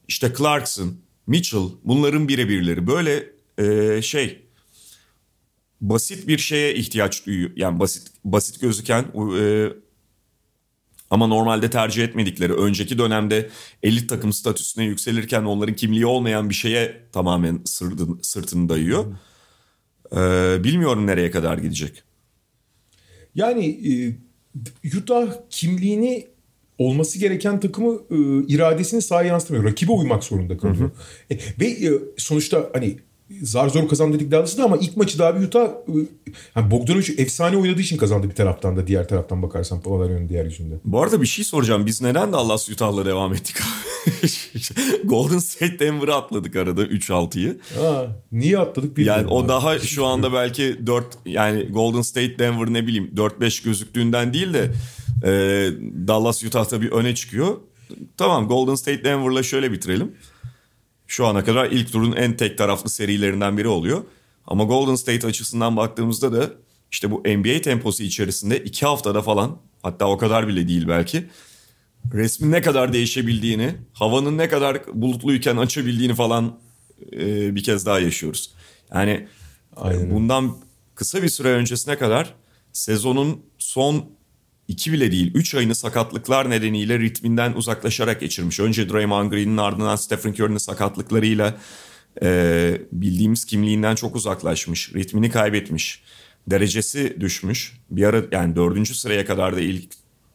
işte 0.07 0.33
Clarkson, 0.37 0.97
Mitchell 1.27 1.69
bunların 1.83 2.27
birebirleri 2.27 2.87
böyle 2.87 3.29
e, 3.57 4.01
şey 4.01 4.41
basit 5.81 6.27
bir 6.27 6.37
şeye 6.37 6.75
ihtiyaç 6.75 7.25
duyuyor. 7.25 7.51
Yani 7.55 7.79
basit 7.79 8.07
basit 8.23 8.61
gözüken 8.61 9.05
e, 9.39 9.69
ama 11.09 11.27
normalde 11.27 11.69
tercih 11.69 12.03
etmedikleri 12.03 12.53
önceki 12.53 12.97
dönemde 12.97 13.49
elit 13.83 14.09
takım 14.09 14.33
statüsüne 14.33 14.85
yükselirken 14.85 15.43
onların 15.43 15.75
kimliği 15.75 16.05
olmayan 16.05 16.49
bir 16.49 16.55
şeye 16.55 17.01
tamamen 17.11 17.61
sırtını, 17.65 18.23
sırtını 18.23 18.69
dayıyor. 18.69 19.05
Ee, 20.15 20.63
bilmiyorum 20.63 21.07
nereye 21.07 21.31
kadar 21.31 21.57
gidecek. 21.57 22.03
Yani 23.35 23.65
e, 23.65 23.93
Utah 24.97 25.27
kimliğini 25.49 26.27
olması 26.77 27.19
gereken 27.19 27.59
takımı 27.59 27.93
e, 28.11 28.15
iradesini 28.47 29.01
sahaya 29.01 29.27
yansıtamıyor. 29.27 29.65
Rakibe 29.65 29.91
uymak 29.91 30.23
zorunda 30.23 30.57
kalıyor. 30.57 30.91
E, 31.31 31.37
ve 31.59 31.65
e, 31.65 31.91
sonuçta 32.17 32.69
hani 32.73 32.97
zar 33.41 33.69
zor 33.69 33.89
kazandı 33.89 34.19
dedik 34.19 34.31
Dallas'ı 34.31 34.57
da 34.57 34.63
ama 34.63 34.77
ilk 34.77 34.97
maçı 34.97 35.19
da 35.19 35.27
abi 35.27 35.45
Utah 35.45 35.65
e, 35.65 35.93
yani 36.55 36.71
Bogdanovic 36.71 37.13
efsane 37.17 37.57
oynadığı 37.57 37.81
için 37.81 37.97
kazandı 37.97 38.29
bir 38.29 38.35
taraftan 38.35 38.77
da 38.77 38.87
diğer 38.87 39.07
taraftan 39.07 39.43
bakarsan 39.43 39.81
Palaverio'nun 39.81 40.29
diğer 40.29 40.45
yüzünde. 40.45 40.75
Bu 40.85 41.01
arada 41.01 41.21
bir 41.21 41.27
şey 41.27 41.45
soracağım. 41.45 41.85
Biz 41.85 42.01
neden 42.01 42.33
Dallas 42.33 42.69
Utah'la 42.69 43.05
devam 43.05 43.33
ettik? 43.33 43.55
Golden 45.03 45.37
State 45.37 45.79
Denver'ı 45.79 46.15
atladık 46.15 46.55
arada 46.55 46.83
3-6'yı. 46.83 47.57
Aa, 47.81 48.03
niye 48.31 48.59
atladık 48.59 48.97
bilmiyorum. 48.97 49.21
Yani 49.21 49.33
o 49.33 49.47
daha 49.47 49.79
şu 49.79 50.05
anda 50.05 50.33
belki 50.33 50.87
4 50.87 51.05
yani 51.25 51.63
Golden 51.63 52.01
State 52.01 52.39
Denver 52.39 52.73
ne 52.73 52.87
bileyim 52.87 53.11
4-5 53.15 53.63
gözüktüğünden 53.63 54.33
değil 54.33 54.53
de 54.53 54.71
e, 55.23 55.31
Dallas 56.07 56.43
Utah 56.43 56.65
tabii 56.65 56.89
öne 56.89 57.15
çıkıyor. 57.15 57.57
Tamam 58.17 58.47
Golden 58.47 58.75
State 58.75 59.03
Denver'la 59.03 59.43
şöyle 59.43 59.71
bitirelim. 59.71 60.11
Şu 61.07 61.25
ana 61.25 61.43
kadar 61.43 61.71
ilk 61.71 61.91
turun 61.91 62.11
en 62.11 62.37
tek 62.37 62.57
taraflı 62.57 62.89
serilerinden 62.89 63.57
biri 63.57 63.67
oluyor. 63.67 64.03
Ama 64.47 64.63
Golden 64.63 64.95
State 64.95 65.27
açısından 65.27 65.77
baktığımızda 65.77 66.33
da 66.33 66.49
işte 66.91 67.11
bu 67.11 67.23
NBA 67.25 67.61
temposu 67.61 68.03
içerisinde 68.03 68.63
iki 68.63 68.85
haftada 68.85 69.21
falan 69.21 69.57
hatta 69.81 70.07
o 70.07 70.17
kadar 70.17 70.47
bile 70.47 70.67
değil 70.67 70.87
belki 70.87 71.25
resmin 72.13 72.51
ne 72.51 72.61
kadar 72.61 72.93
değişebildiğini, 72.93 73.75
havanın 73.93 74.37
ne 74.37 74.49
kadar 74.49 74.81
bulutluyken 74.93 75.57
açabildiğini 75.57 76.15
falan 76.15 76.59
e, 77.13 77.55
bir 77.55 77.63
kez 77.63 77.85
daha 77.85 77.99
yaşıyoruz. 77.99 78.51
Yani 78.93 79.27
Aynen. 79.75 80.11
bundan 80.11 80.57
kısa 80.95 81.23
bir 81.23 81.29
süre 81.29 81.49
öncesine 81.49 81.97
kadar 81.97 82.33
sezonun 82.73 83.41
son 83.57 84.05
iki 84.67 84.93
bile 84.93 85.11
değil 85.11 85.31
üç 85.35 85.55
ayını 85.55 85.75
sakatlıklar 85.75 86.49
nedeniyle 86.49 86.99
ritminden 86.99 87.53
uzaklaşarak 87.53 88.19
geçirmiş. 88.19 88.59
Önce 88.59 88.89
Draymond 88.89 89.31
Green'in 89.31 89.57
ardından 89.57 89.95
Stephen 89.95 90.31
Curry'nin 90.31 90.57
sakatlıklarıyla 90.57 91.57
e, 92.21 92.81
bildiğimiz 92.91 93.45
kimliğinden 93.45 93.95
çok 93.95 94.15
uzaklaşmış. 94.15 94.95
Ritmini 94.95 95.29
kaybetmiş. 95.29 96.03
Derecesi 96.47 97.17
düşmüş. 97.19 97.77
Bir 97.89 98.03
ara 98.03 98.21
yani 98.31 98.55
dördüncü 98.55 98.95
sıraya 98.95 99.25
kadar 99.25 99.55
da 99.55 99.59
ilk 99.59 99.89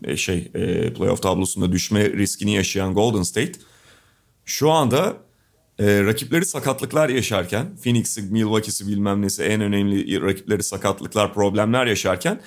e, 0.04 0.16
şey 0.16 0.50
e, 0.54 0.92
playoff 0.92 1.22
tablosunda 1.22 1.72
düşme 1.72 2.10
riskini 2.12 2.54
yaşayan 2.54 2.94
Golden 2.94 3.22
State 3.22 3.52
şu 4.44 4.70
anda 4.70 5.16
e, 5.78 6.02
rakipleri 6.04 6.44
sakatlıklar 6.44 7.08
yaşarken 7.08 7.76
Phoenix'i, 7.82 8.22
Milwaukee'si 8.22 8.88
bilmem 8.88 9.22
nesi 9.22 9.42
en 9.42 9.60
önemli 9.60 10.22
rakipleri 10.22 10.62
sakatlıklar, 10.62 11.34
problemler 11.34 11.86
yaşarken 11.86 12.40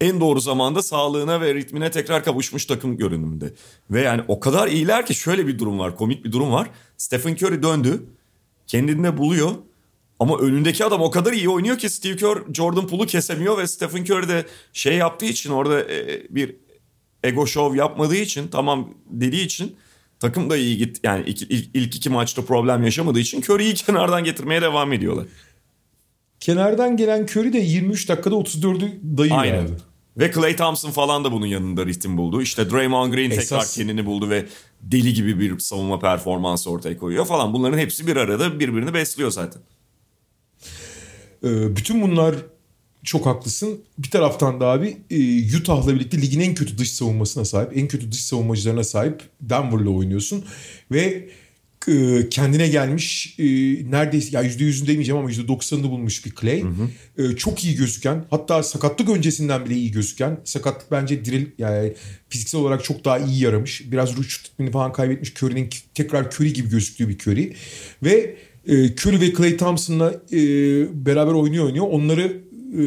en 0.00 0.20
doğru 0.20 0.40
zamanda 0.40 0.82
sağlığına 0.82 1.40
ve 1.40 1.54
ritmine 1.54 1.90
tekrar 1.90 2.24
kavuşmuş 2.24 2.66
takım 2.66 2.96
görünümünde. 2.96 3.52
Ve 3.90 4.00
yani 4.00 4.22
o 4.28 4.40
kadar 4.40 4.68
iyiler 4.68 5.06
ki 5.06 5.14
şöyle 5.14 5.46
bir 5.46 5.58
durum 5.58 5.78
var, 5.78 5.96
komik 5.96 6.24
bir 6.24 6.32
durum 6.32 6.52
var. 6.52 6.70
Stephen 6.96 7.34
Curry 7.34 7.62
döndü, 7.62 8.06
kendinde 8.66 9.18
buluyor. 9.18 9.50
Ama 10.20 10.38
önündeki 10.38 10.84
adam 10.84 11.02
o 11.02 11.10
kadar 11.10 11.32
iyi 11.32 11.48
oynuyor 11.48 11.78
ki 11.78 11.90
Steve 11.90 12.16
Kerr 12.16 12.54
Jordan 12.54 12.86
Poole'u 12.86 13.06
kesemiyor 13.06 13.58
ve 13.58 13.66
Stephen 13.66 14.02
Curry 14.02 14.28
de 14.28 14.46
şey 14.72 14.96
yaptığı 14.96 15.26
için 15.26 15.50
orada 15.50 15.80
e, 15.80 16.22
bir 16.30 16.56
ego 17.24 17.46
show 17.46 17.78
yapmadığı 17.78 18.16
için 18.16 18.48
tamam 18.48 18.94
dediği 19.10 19.44
için 19.44 19.76
takım 20.20 20.50
da 20.50 20.56
iyi 20.56 20.76
git 20.76 21.00
yani 21.04 21.24
ilk, 21.26 21.42
ilk, 21.42 21.68
ilk 21.74 21.96
iki 21.96 22.10
maçta 22.10 22.44
problem 22.44 22.84
yaşamadığı 22.84 23.20
için 23.20 23.42
Curry'i 23.42 23.74
kenardan 23.86 24.24
getirmeye 24.24 24.62
devam 24.62 24.92
ediyorlar. 24.92 25.26
Kenardan 26.40 26.96
gelen 26.96 27.22
Curry 27.22 27.52
de 27.52 27.58
23 27.58 28.08
dakikada 28.08 28.34
34'ü 28.34 29.18
dayıyor 29.18 29.38
Aynen. 29.38 29.64
abi. 29.64 29.70
Ve 30.18 30.32
Clay 30.32 30.56
Thompson 30.56 30.90
falan 30.90 31.24
da 31.24 31.32
bunun 31.32 31.46
yanında 31.46 31.86
ritim 31.86 32.16
buldu. 32.16 32.42
İşte 32.42 32.70
Draymond 32.70 33.12
Green 33.12 33.30
tekrar 33.30 33.42
Esas- 33.42 33.76
kendini 33.76 34.06
buldu 34.06 34.30
ve 34.30 34.46
deli 34.82 35.14
gibi 35.14 35.40
bir 35.40 35.58
savunma 35.58 35.98
performansı 35.98 36.70
ortaya 36.70 36.98
koyuyor 36.98 37.26
falan. 37.26 37.52
Bunların 37.52 37.78
hepsi 37.78 38.06
bir 38.06 38.16
arada 38.16 38.60
birbirini 38.60 38.94
besliyor 38.94 39.30
zaten. 39.30 39.62
Ee, 41.44 41.76
bütün 41.76 42.02
bunlar 42.02 42.34
çok 43.04 43.26
haklısın. 43.26 43.80
Bir 43.98 44.10
taraftan 44.10 44.60
da 44.60 44.66
abi 44.66 44.96
e, 45.10 45.56
Utah'la 45.56 45.94
birlikte 45.94 46.22
ligin 46.22 46.40
en 46.40 46.54
kötü 46.54 46.78
dış 46.78 46.92
savunmasına 46.92 47.44
sahip, 47.44 47.76
en 47.76 47.88
kötü 47.88 48.12
dış 48.12 48.24
savunmacılarına 48.24 48.84
sahip 48.84 49.22
Denver'la 49.40 49.90
oynuyorsun. 49.90 50.44
Ve 50.92 51.28
kendine 52.30 52.68
gelmiş 52.68 53.34
e, 53.38 53.44
neredeyse 53.90 54.36
ya 54.36 54.42
%100'ünü 54.42 54.86
demeyeceğim 54.86 55.20
ama 55.20 55.30
%90'ını 55.30 55.82
bulmuş 55.82 56.26
bir 56.26 56.34
Clay. 56.40 56.64
E, 57.18 57.36
çok 57.36 57.64
iyi 57.64 57.76
gözüken 57.76 58.24
hatta 58.30 58.62
sakatlık 58.62 59.08
öncesinden 59.08 59.64
bile 59.64 59.74
iyi 59.74 59.90
gözüken. 59.90 60.40
Sakatlık 60.44 60.90
bence 60.90 61.24
diril 61.24 61.46
yani 61.58 61.92
fiziksel 62.28 62.60
olarak 62.60 62.84
çok 62.84 63.04
daha 63.04 63.18
iyi 63.18 63.42
yaramış. 63.42 63.92
Biraz 63.92 64.16
ruç 64.16 64.44
ritmini 64.44 64.70
falan 64.70 64.92
kaybetmiş. 64.92 65.42
Curry'nin 65.42 65.70
tekrar 65.94 66.24
Curry 66.24 66.52
gibi 66.52 66.68
gözüktüğü 66.68 67.08
bir 67.08 67.18
Curry. 67.18 67.52
Ve 68.02 68.36
e, 68.66 68.92
Curry 68.92 69.20
ve 69.20 69.32
Clay 69.32 69.56
Thompson'la 69.56 70.22
e, 70.32 70.38
beraber 71.06 71.32
oynuyor 71.32 71.64
oynuyor. 71.64 71.86
Onları 71.90 72.42
e, 72.72 72.84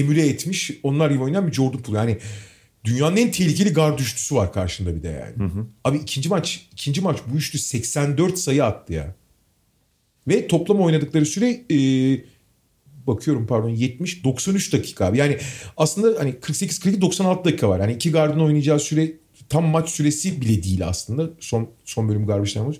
emüle 0.00 0.28
etmiş. 0.28 0.70
Onlar 0.82 1.10
gibi 1.10 1.22
oynayan 1.22 1.46
bir 1.46 1.52
Jordan 1.52 1.82
Poole. 1.82 1.98
Yani 1.98 2.18
dünyanın 2.86 3.16
en 3.16 3.30
tehlikeli 3.30 3.72
guard 3.72 3.98
üçlüsü 3.98 4.34
var 4.34 4.52
karşında 4.52 4.96
bir 4.96 5.02
de 5.02 5.08
yani. 5.08 5.50
Abi 5.84 5.96
ikinci 5.96 6.28
maç 6.28 6.68
ikinci 6.72 7.00
maç 7.00 7.18
bu 7.26 7.36
üçlü 7.36 7.58
84 7.58 8.38
sayı 8.38 8.64
attı 8.64 8.92
ya. 8.92 9.14
Ve 10.28 10.46
toplam 10.46 10.80
oynadıkları 10.80 11.26
süre 11.26 11.60
e, 11.70 11.78
bakıyorum 13.06 13.46
pardon 13.46 13.68
70 13.68 14.24
93 14.24 14.72
dakika 14.72 15.06
abi. 15.06 15.18
Yani 15.18 15.38
aslında 15.76 16.20
hani 16.20 16.40
48 16.40 16.78
42 16.78 17.00
96 17.00 17.44
dakika 17.44 17.68
var. 17.68 17.80
Yani 17.80 17.92
iki 17.92 18.10
gardın 18.10 18.40
oynayacağı 18.40 18.80
süre 18.80 19.12
tam 19.48 19.64
maç 19.64 19.88
süresi 19.90 20.40
bile 20.40 20.62
değil 20.62 20.86
aslında. 20.88 21.30
Son 21.40 21.68
son 21.84 22.08
bölüm 22.08 22.26
garbage 22.26 22.60
maç. 22.60 22.76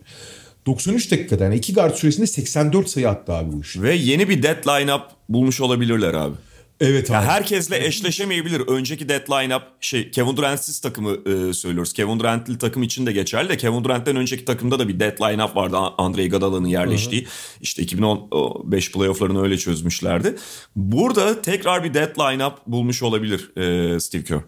93 0.67 1.11
dakikada 1.11 1.45
yani 1.45 1.57
iki 1.57 1.75
guard 1.75 1.95
süresinde 1.95 2.27
84 2.27 2.89
sayı 2.89 3.09
attı 3.09 3.33
abi 3.33 3.53
bu 3.53 3.61
iş. 3.61 3.77
Ve 3.77 3.95
yeni 3.95 4.29
bir 4.29 4.43
deadline 4.43 4.95
up 4.95 5.03
bulmuş 5.29 5.61
olabilirler 5.61 6.15
abi. 6.15 6.37
Evet 6.81 7.11
Ya 7.11 7.19
abi. 7.21 7.27
herkesle 7.27 7.87
eşleşemeyebilir. 7.87 8.61
Önceki 8.61 9.09
deadline 9.09 9.57
up 9.57 9.63
şey 9.81 10.11
Kevin 10.11 10.37
Durant'siz 10.37 10.81
takımı 10.81 11.11
e, 11.11 11.53
söylüyoruz. 11.55 11.93
Kevin 11.93 12.21
Durant'li 12.21 12.59
takım 12.59 12.83
için 12.83 13.07
de 13.07 13.13
geçerli 13.13 13.49
de 13.49 13.57
Kevin 13.57 13.85
Durant'ten 13.85 14.17
önceki 14.17 14.45
takımda 14.45 14.79
da 14.79 14.89
bir 14.89 15.01
deadline 15.01 15.45
up 15.45 15.57
vardı. 15.57 15.77
Andre 15.77 16.25
Iguodala'nın 16.25 16.69
yerleştiği. 16.69 17.27
İşte 17.61 17.83
2015 17.83 18.93
playoff'larını 18.93 19.43
öyle 19.43 19.59
çözmüşlerdi. 19.59 20.37
Burada 20.77 21.43
tekrar 21.43 21.85
bir 21.85 21.95
deadline 21.95 22.47
up 22.47 22.55
bulmuş 22.67 23.03
olabilir 23.03 23.57
e, 23.57 24.01
Steve 24.01 24.25
Kerr. 24.25 24.41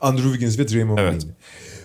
Andrew 0.00 0.30
Wiggins 0.30 0.58
ve 0.58 0.68
Draymond 0.68 0.98
Evet. 0.98 1.22
Green. 1.22 1.34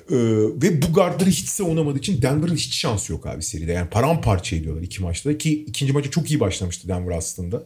Ee, 0.09 0.15
ve 0.63 0.81
bu 0.81 0.93
gardları 0.93 1.29
hiç 1.29 1.49
savunamadığı 1.49 1.97
için 1.99 2.21
Denver'ın 2.21 2.55
hiç 2.55 2.75
şansı 2.75 3.11
yok 3.11 3.25
abi 3.27 3.43
seride. 3.43 3.71
Yani 3.71 3.89
paramparça 3.89 4.55
ediyorlar 4.55 4.81
iki 4.81 5.01
maçta 5.03 5.38
ki 5.38 5.63
ikinci 5.67 5.93
maçı 5.93 6.11
çok 6.11 6.31
iyi 6.31 6.39
başlamıştı 6.39 6.88
Denver 6.88 7.17
aslında. 7.17 7.63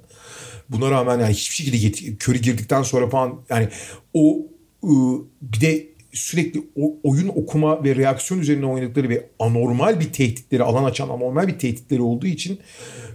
Buna 0.69 0.91
rağmen 0.91 1.19
yani 1.19 1.33
hiçbir 1.33 1.55
şekilde 1.55 1.77
yet- 1.77 2.23
Curry 2.23 2.41
girdikten 2.41 2.83
sonra 2.83 3.09
falan 3.09 3.41
yani 3.49 3.67
o 4.13 4.47
ıı, 4.83 5.21
bir 5.41 5.61
de 5.61 5.87
sürekli 6.13 6.63
o 6.75 6.95
oyun 7.03 7.27
okuma 7.27 7.83
ve 7.83 7.95
reaksiyon 7.95 8.41
üzerine 8.41 8.65
oynadıkları 8.65 9.09
ve 9.09 9.29
anormal 9.39 9.99
bir 9.99 10.13
tehditleri 10.13 10.63
alan 10.63 10.83
açan 10.83 11.09
anormal 11.09 11.47
bir 11.47 11.59
tehditleri 11.59 12.01
olduğu 12.01 12.27
için 12.27 12.59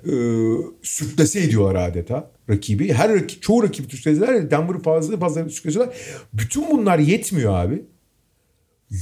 e, 0.07 0.13
sürklase 0.83 1.41
ediyorlar 1.41 1.89
adeta 1.89 2.31
rakibi. 2.51 2.93
Her 2.93 3.15
rakip, 3.15 3.43
çoğu 3.43 3.63
rakibi 3.63 3.91
sürkleseler 3.91 4.51
Denver'ı 4.51 4.83
fazla 4.83 5.19
fazla 5.19 5.49
sürkleseler. 5.49 5.89
Bütün 6.33 6.71
bunlar 6.71 6.99
yetmiyor 6.99 7.55
abi. 7.55 7.83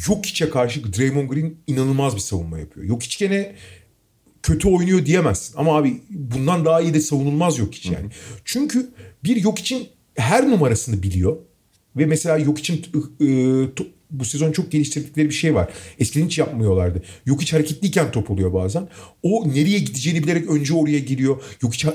Yok 0.08 0.26
içe 0.26 0.50
karşı 0.50 0.92
Draymond 0.92 1.28
Green 1.30 1.54
inanılmaz 1.66 2.14
bir 2.14 2.20
savunma 2.20 2.58
yapıyor. 2.58 2.86
Yok 2.86 3.02
iç 3.02 3.18
gene 3.18 3.54
kötü 4.42 4.68
oynuyor 4.68 5.06
diyemezsin. 5.06 5.54
Ama 5.56 5.76
abi 5.76 6.00
bundan 6.10 6.64
daha 6.64 6.80
iyi 6.80 6.94
de 6.94 7.00
savunulmaz 7.00 7.58
yok 7.58 7.74
iç 7.74 7.86
yani. 7.86 8.06
Çünkü 8.44 8.90
bir 9.24 9.36
yok 9.36 9.58
için 9.58 9.88
her 10.14 10.50
numarasını 10.50 11.02
biliyor. 11.02 11.36
Ve 11.96 12.06
mesela 12.06 12.38
yok 12.38 12.58
için 12.58 12.86
bu 14.10 14.24
sezon 14.24 14.52
çok 14.52 14.72
geliştirdikleri 14.72 15.28
bir 15.28 15.34
şey 15.34 15.54
var. 15.54 15.72
Eskiden 15.98 16.26
hiç 16.26 16.38
yapmıyorlardı. 16.38 17.02
Yok 17.26 17.42
hiç 17.42 17.52
hareketliyken 17.52 18.10
top 18.10 18.30
oluyor 18.30 18.52
bazen. 18.52 18.88
O 19.22 19.48
nereye 19.48 19.78
gideceğini 19.78 20.22
bilerek 20.22 20.50
önce 20.50 20.74
oraya 20.74 20.98
giriyor. 20.98 21.42
Yok 21.62 21.74
hiç 21.74 21.86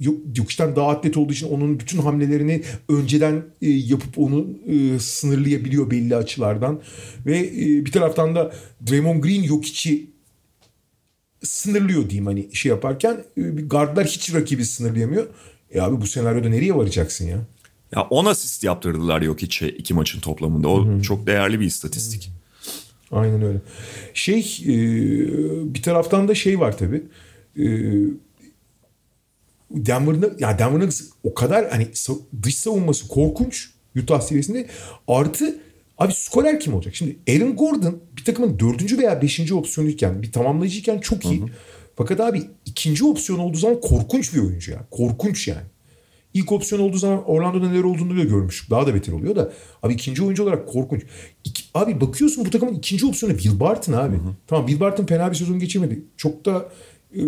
Yok, 0.00 0.16
Yokiş'ten 0.36 0.76
daha 0.76 0.88
atlet 0.88 1.16
olduğu 1.16 1.32
için 1.32 1.48
onun 1.48 1.80
bütün 1.80 1.98
hamlelerini 1.98 2.62
önceden 2.88 3.42
e, 3.62 3.68
yapıp 3.68 4.18
onu 4.18 4.46
e, 4.66 4.98
sınırlayabiliyor 4.98 5.90
belli 5.90 6.16
açılardan. 6.16 6.80
Ve 7.26 7.38
e, 7.38 7.84
bir 7.84 7.92
taraftan 7.92 8.34
da 8.34 8.52
Draymond 8.90 9.22
Green 9.22 9.44
Jokic'i 9.44 10.11
sınırlıyor 11.42 12.10
diyeyim 12.10 12.26
hani 12.26 12.54
şey 12.54 12.70
yaparken. 12.70 13.24
E, 13.36 13.42
guardlar 13.42 14.06
hiç 14.06 14.34
rakibi 14.34 14.64
sınırlayamıyor. 14.64 15.26
E 15.70 15.80
abi 15.80 16.00
bu 16.00 16.06
senaryoda 16.06 16.48
nereye 16.48 16.74
varacaksın 16.74 17.26
ya? 17.26 17.38
Ya 17.96 18.02
10 18.02 18.24
asist 18.24 18.64
yaptırdılar 18.64 19.22
yok 19.22 19.42
içe 19.42 19.68
iki 19.68 19.94
maçın 19.94 20.20
toplamında. 20.20 20.68
O 20.68 20.86
Hı-hı. 20.86 21.02
çok 21.02 21.26
değerli 21.26 21.60
bir 21.60 21.66
istatistik. 21.66 22.30
Hı. 23.10 23.16
Aynen 23.16 23.42
öyle. 23.42 23.58
Şey 24.14 24.40
e, 24.64 24.74
bir 25.74 25.82
taraftan 25.82 26.28
da 26.28 26.34
şey 26.34 26.60
var 26.60 26.78
tabii. 26.78 27.02
E, 27.56 27.66
Denver'ın 29.70 30.36
ya 30.38 30.58
Denver'ın 30.58 30.90
o 31.24 31.34
kadar 31.34 31.70
hani 31.70 31.88
dış 32.42 32.56
savunması 32.56 33.08
korkunç 33.08 33.70
Utah 33.96 34.20
seviyesinde 34.20 34.66
artı 35.08 35.58
abi 36.02 36.12
skorer 36.14 36.60
kim 36.60 36.74
olacak? 36.74 36.94
Şimdi 36.94 37.16
Aaron 37.30 37.56
Gordon 37.56 38.00
bir 38.16 38.24
takımın 38.24 38.58
dördüncü 38.58 38.98
veya 38.98 39.22
beşinci 39.22 39.54
opsiyonuyken 39.54 40.22
bir 40.22 40.32
tamamlayıcıyken 40.32 40.98
çok 40.98 41.24
iyi. 41.24 41.40
Hı 41.40 41.44
hı. 41.44 41.48
Fakat 41.96 42.20
abi 42.20 42.42
ikinci 42.66 43.04
opsiyon 43.04 43.38
olduğu 43.38 43.58
zaman 43.58 43.80
korkunç 43.80 44.34
bir 44.34 44.40
oyuncu 44.40 44.72
ya. 44.72 44.86
Korkunç 44.90 45.48
yani. 45.48 45.66
İlk 46.34 46.52
opsiyon 46.52 46.82
olduğu 46.82 46.96
zaman 46.96 47.24
Orlando'da 47.24 47.68
neler 47.68 47.84
olduğunu 47.84 48.18
da 48.18 48.24
görmüştük. 48.24 48.70
Daha 48.70 48.86
da 48.86 48.94
beter 48.94 49.12
oluyor 49.12 49.36
da. 49.36 49.52
Abi 49.82 49.92
ikinci 49.92 50.24
oyuncu 50.24 50.42
olarak 50.42 50.68
korkunç. 50.68 51.02
İki, 51.44 51.64
abi 51.74 52.00
bakıyorsun 52.00 52.44
bu 52.44 52.50
takımın 52.50 52.74
ikinci 52.74 53.06
opsiyonu 53.06 53.38
Will 53.38 53.60
Barton 53.60 53.92
abi. 53.92 54.16
Hı 54.16 54.20
hı. 54.20 54.34
Tamam 54.46 54.66
Will 54.66 54.80
Barton 54.80 55.06
fena 55.06 55.30
bir 55.30 55.36
sezon 55.36 55.58
geçirmedi. 55.58 56.02
Çok 56.16 56.44
da 56.44 56.68
e, 57.16 57.20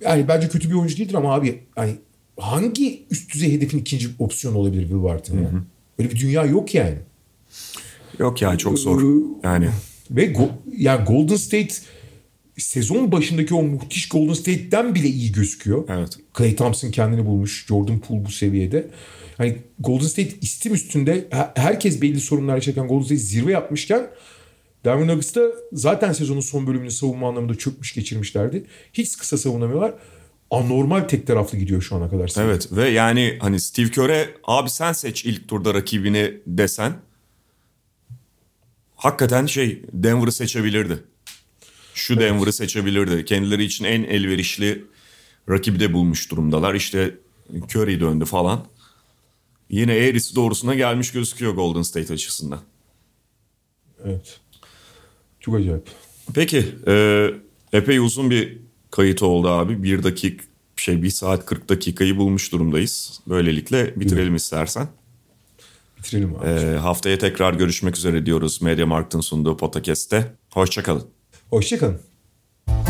yani 0.00 0.28
bence 0.28 0.48
kötü 0.48 0.70
bir 0.70 0.74
oyuncu 0.74 0.96
değildir 0.96 1.14
ama 1.14 1.34
abi 1.34 1.62
hani 1.74 1.94
hangi 2.38 3.06
üst 3.10 3.34
düzey 3.34 3.52
hedefin 3.52 3.78
ikinci 3.78 4.08
opsiyonu 4.18 4.58
olabilir 4.58 4.82
Will 4.82 5.02
Barton 5.02 5.36
ya? 5.36 5.50
Böyle 5.98 6.10
bir 6.10 6.20
dünya 6.20 6.44
yok 6.44 6.74
yani. 6.74 6.98
Yok 8.18 8.42
ya 8.42 8.58
çok 8.58 8.78
zor. 8.78 9.02
Yani 9.42 9.68
ve 10.10 10.26
go, 10.26 10.48
yani 10.76 11.04
Golden 11.04 11.36
State 11.36 11.74
sezon 12.58 13.12
başındaki 13.12 13.54
o 13.54 13.62
muhtiş 13.62 14.08
Golden 14.08 14.32
State'den 14.32 14.94
bile 14.94 15.08
iyi 15.08 15.32
gözüküyor. 15.32 15.84
Evet. 15.88 16.18
Clay 16.38 16.56
Thompson 16.56 16.90
kendini 16.90 17.26
bulmuş. 17.26 17.66
Jordan 17.66 17.98
Poole 17.98 18.24
bu 18.24 18.30
seviyede. 18.30 18.86
Hani 19.36 19.56
Golden 19.78 20.06
State 20.06 20.30
istim 20.40 20.74
üstünde 20.74 21.28
herkes 21.54 22.02
belli 22.02 22.20
sorunlar 22.20 22.54
yaşarken 22.54 22.88
Golden 22.88 23.04
State 23.04 23.20
zirve 23.20 23.52
yapmışken 23.52 24.06
Denver 24.84 25.06
Nuggets'ta 25.06 25.40
zaten 25.72 26.12
sezonun 26.12 26.40
son 26.40 26.66
bölümünü 26.66 26.90
savunma 26.90 27.28
anlamında 27.28 27.54
çökmüş 27.54 27.94
geçirmişlerdi. 27.94 28.64
Hiç 28.92 29.16
kısa 29.18 29.38
savunamıyorlar. 29.38 29.94
Anormal 30.50 31.00
tek 31.00 31.26
taraflı 31.26 31.58
gidiyor 31.58 31.82
şu 31.82 31.96
ana 31.96 32.10
kadar. 32.10 32.32
Evet 32.38 32.68
ve 32.72 32.88
yani 32.88 33.38
hani 33.40 33.60
Steve 33.60 33.90
Kerr'e 33.90 34.28
abi 34.44 34.70
sen 34.70 34.92
seç 34.92 35.24
ilk 35.24 35.48
turda 35.48 35.74
rakibini 35.74 36.34
desen 36.46 36.92
hakikaten 39.00 39.46
şey 39.46 39.82
Denver'ı 39.92 40.32
seçebilirdi. 40.32 40.98
Şu 41.94 42.14
evet. 42.14 42.22
Denver'ı 42.22 42.52
seçebilirdi. 42.52 43.24
Kendileri 43.24 43.64
için 43.64 43.84
en 43.84 44.02
elverişli 44.02 44.84
rakibi 45.48 45.80
de 45.80 45.92
bulmuş 45.92 46.30
durumdalar. 46.30 46.74
İşte 46.74 47.18
Curry 47.74 48.00
döndü 48.00 48.24
falan. 48.24 48.66
Yine 49.70 49.94
eğrisi 49.94 50.36
doğrusuna 50.36 50.74
gelmiş 50.74 51.12
gözüküyor 51.12 51.54
Golden 51.54 51.82
State 51.82 52.14
açısından. 52.14 52.60
Evet. 54.04 54.40
Çok 55.40 55.54
acayip. 55.54 55.88
Peki 56.34 56.66
e, 56.86 57.26
epey 57.72 57.98
uzun 57.98 58.30
bir 58.30 58.58
kayıt 58.90 59.22
oldu 59.22 59.48
abi. 59.48 59.82
Bir 59.82 60.02
dakik 60.02 60.40
şey 60.76 61.02
bir 61.02 61.10
saat 61.10 61.46
40 61.46 61.68
dakikayı 61.68 62.16
bulmuş 62.16 62.52
durumdayız. 62.52 63.20
Böylelikle 63.28 64.00
bitirelim 64.00 64.36
istersen. 64.36 64.88
Bitirelim 66.04 66.36
abi. 66.36 66.46
E, 66.48 66.76
haftaya 66.76 67.18
tekrar 67.18 67.54
görüşmek 67.54 67.96
üzere 67.96 68.26
diyoruz 68.26 68.62
Media 68.62 68.86
Markt'ın 68.86 69.20
sunduğu 69.20 69.56
podcast'te. 69.56 70.32
Hoşçakalın. 70.50 71.06
Hoşçakalın. 71.50 72.00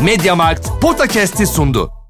Mediamarkt 0.03 0.69
Podcast'i 0.81 1.47
sundu. 1.47 2.00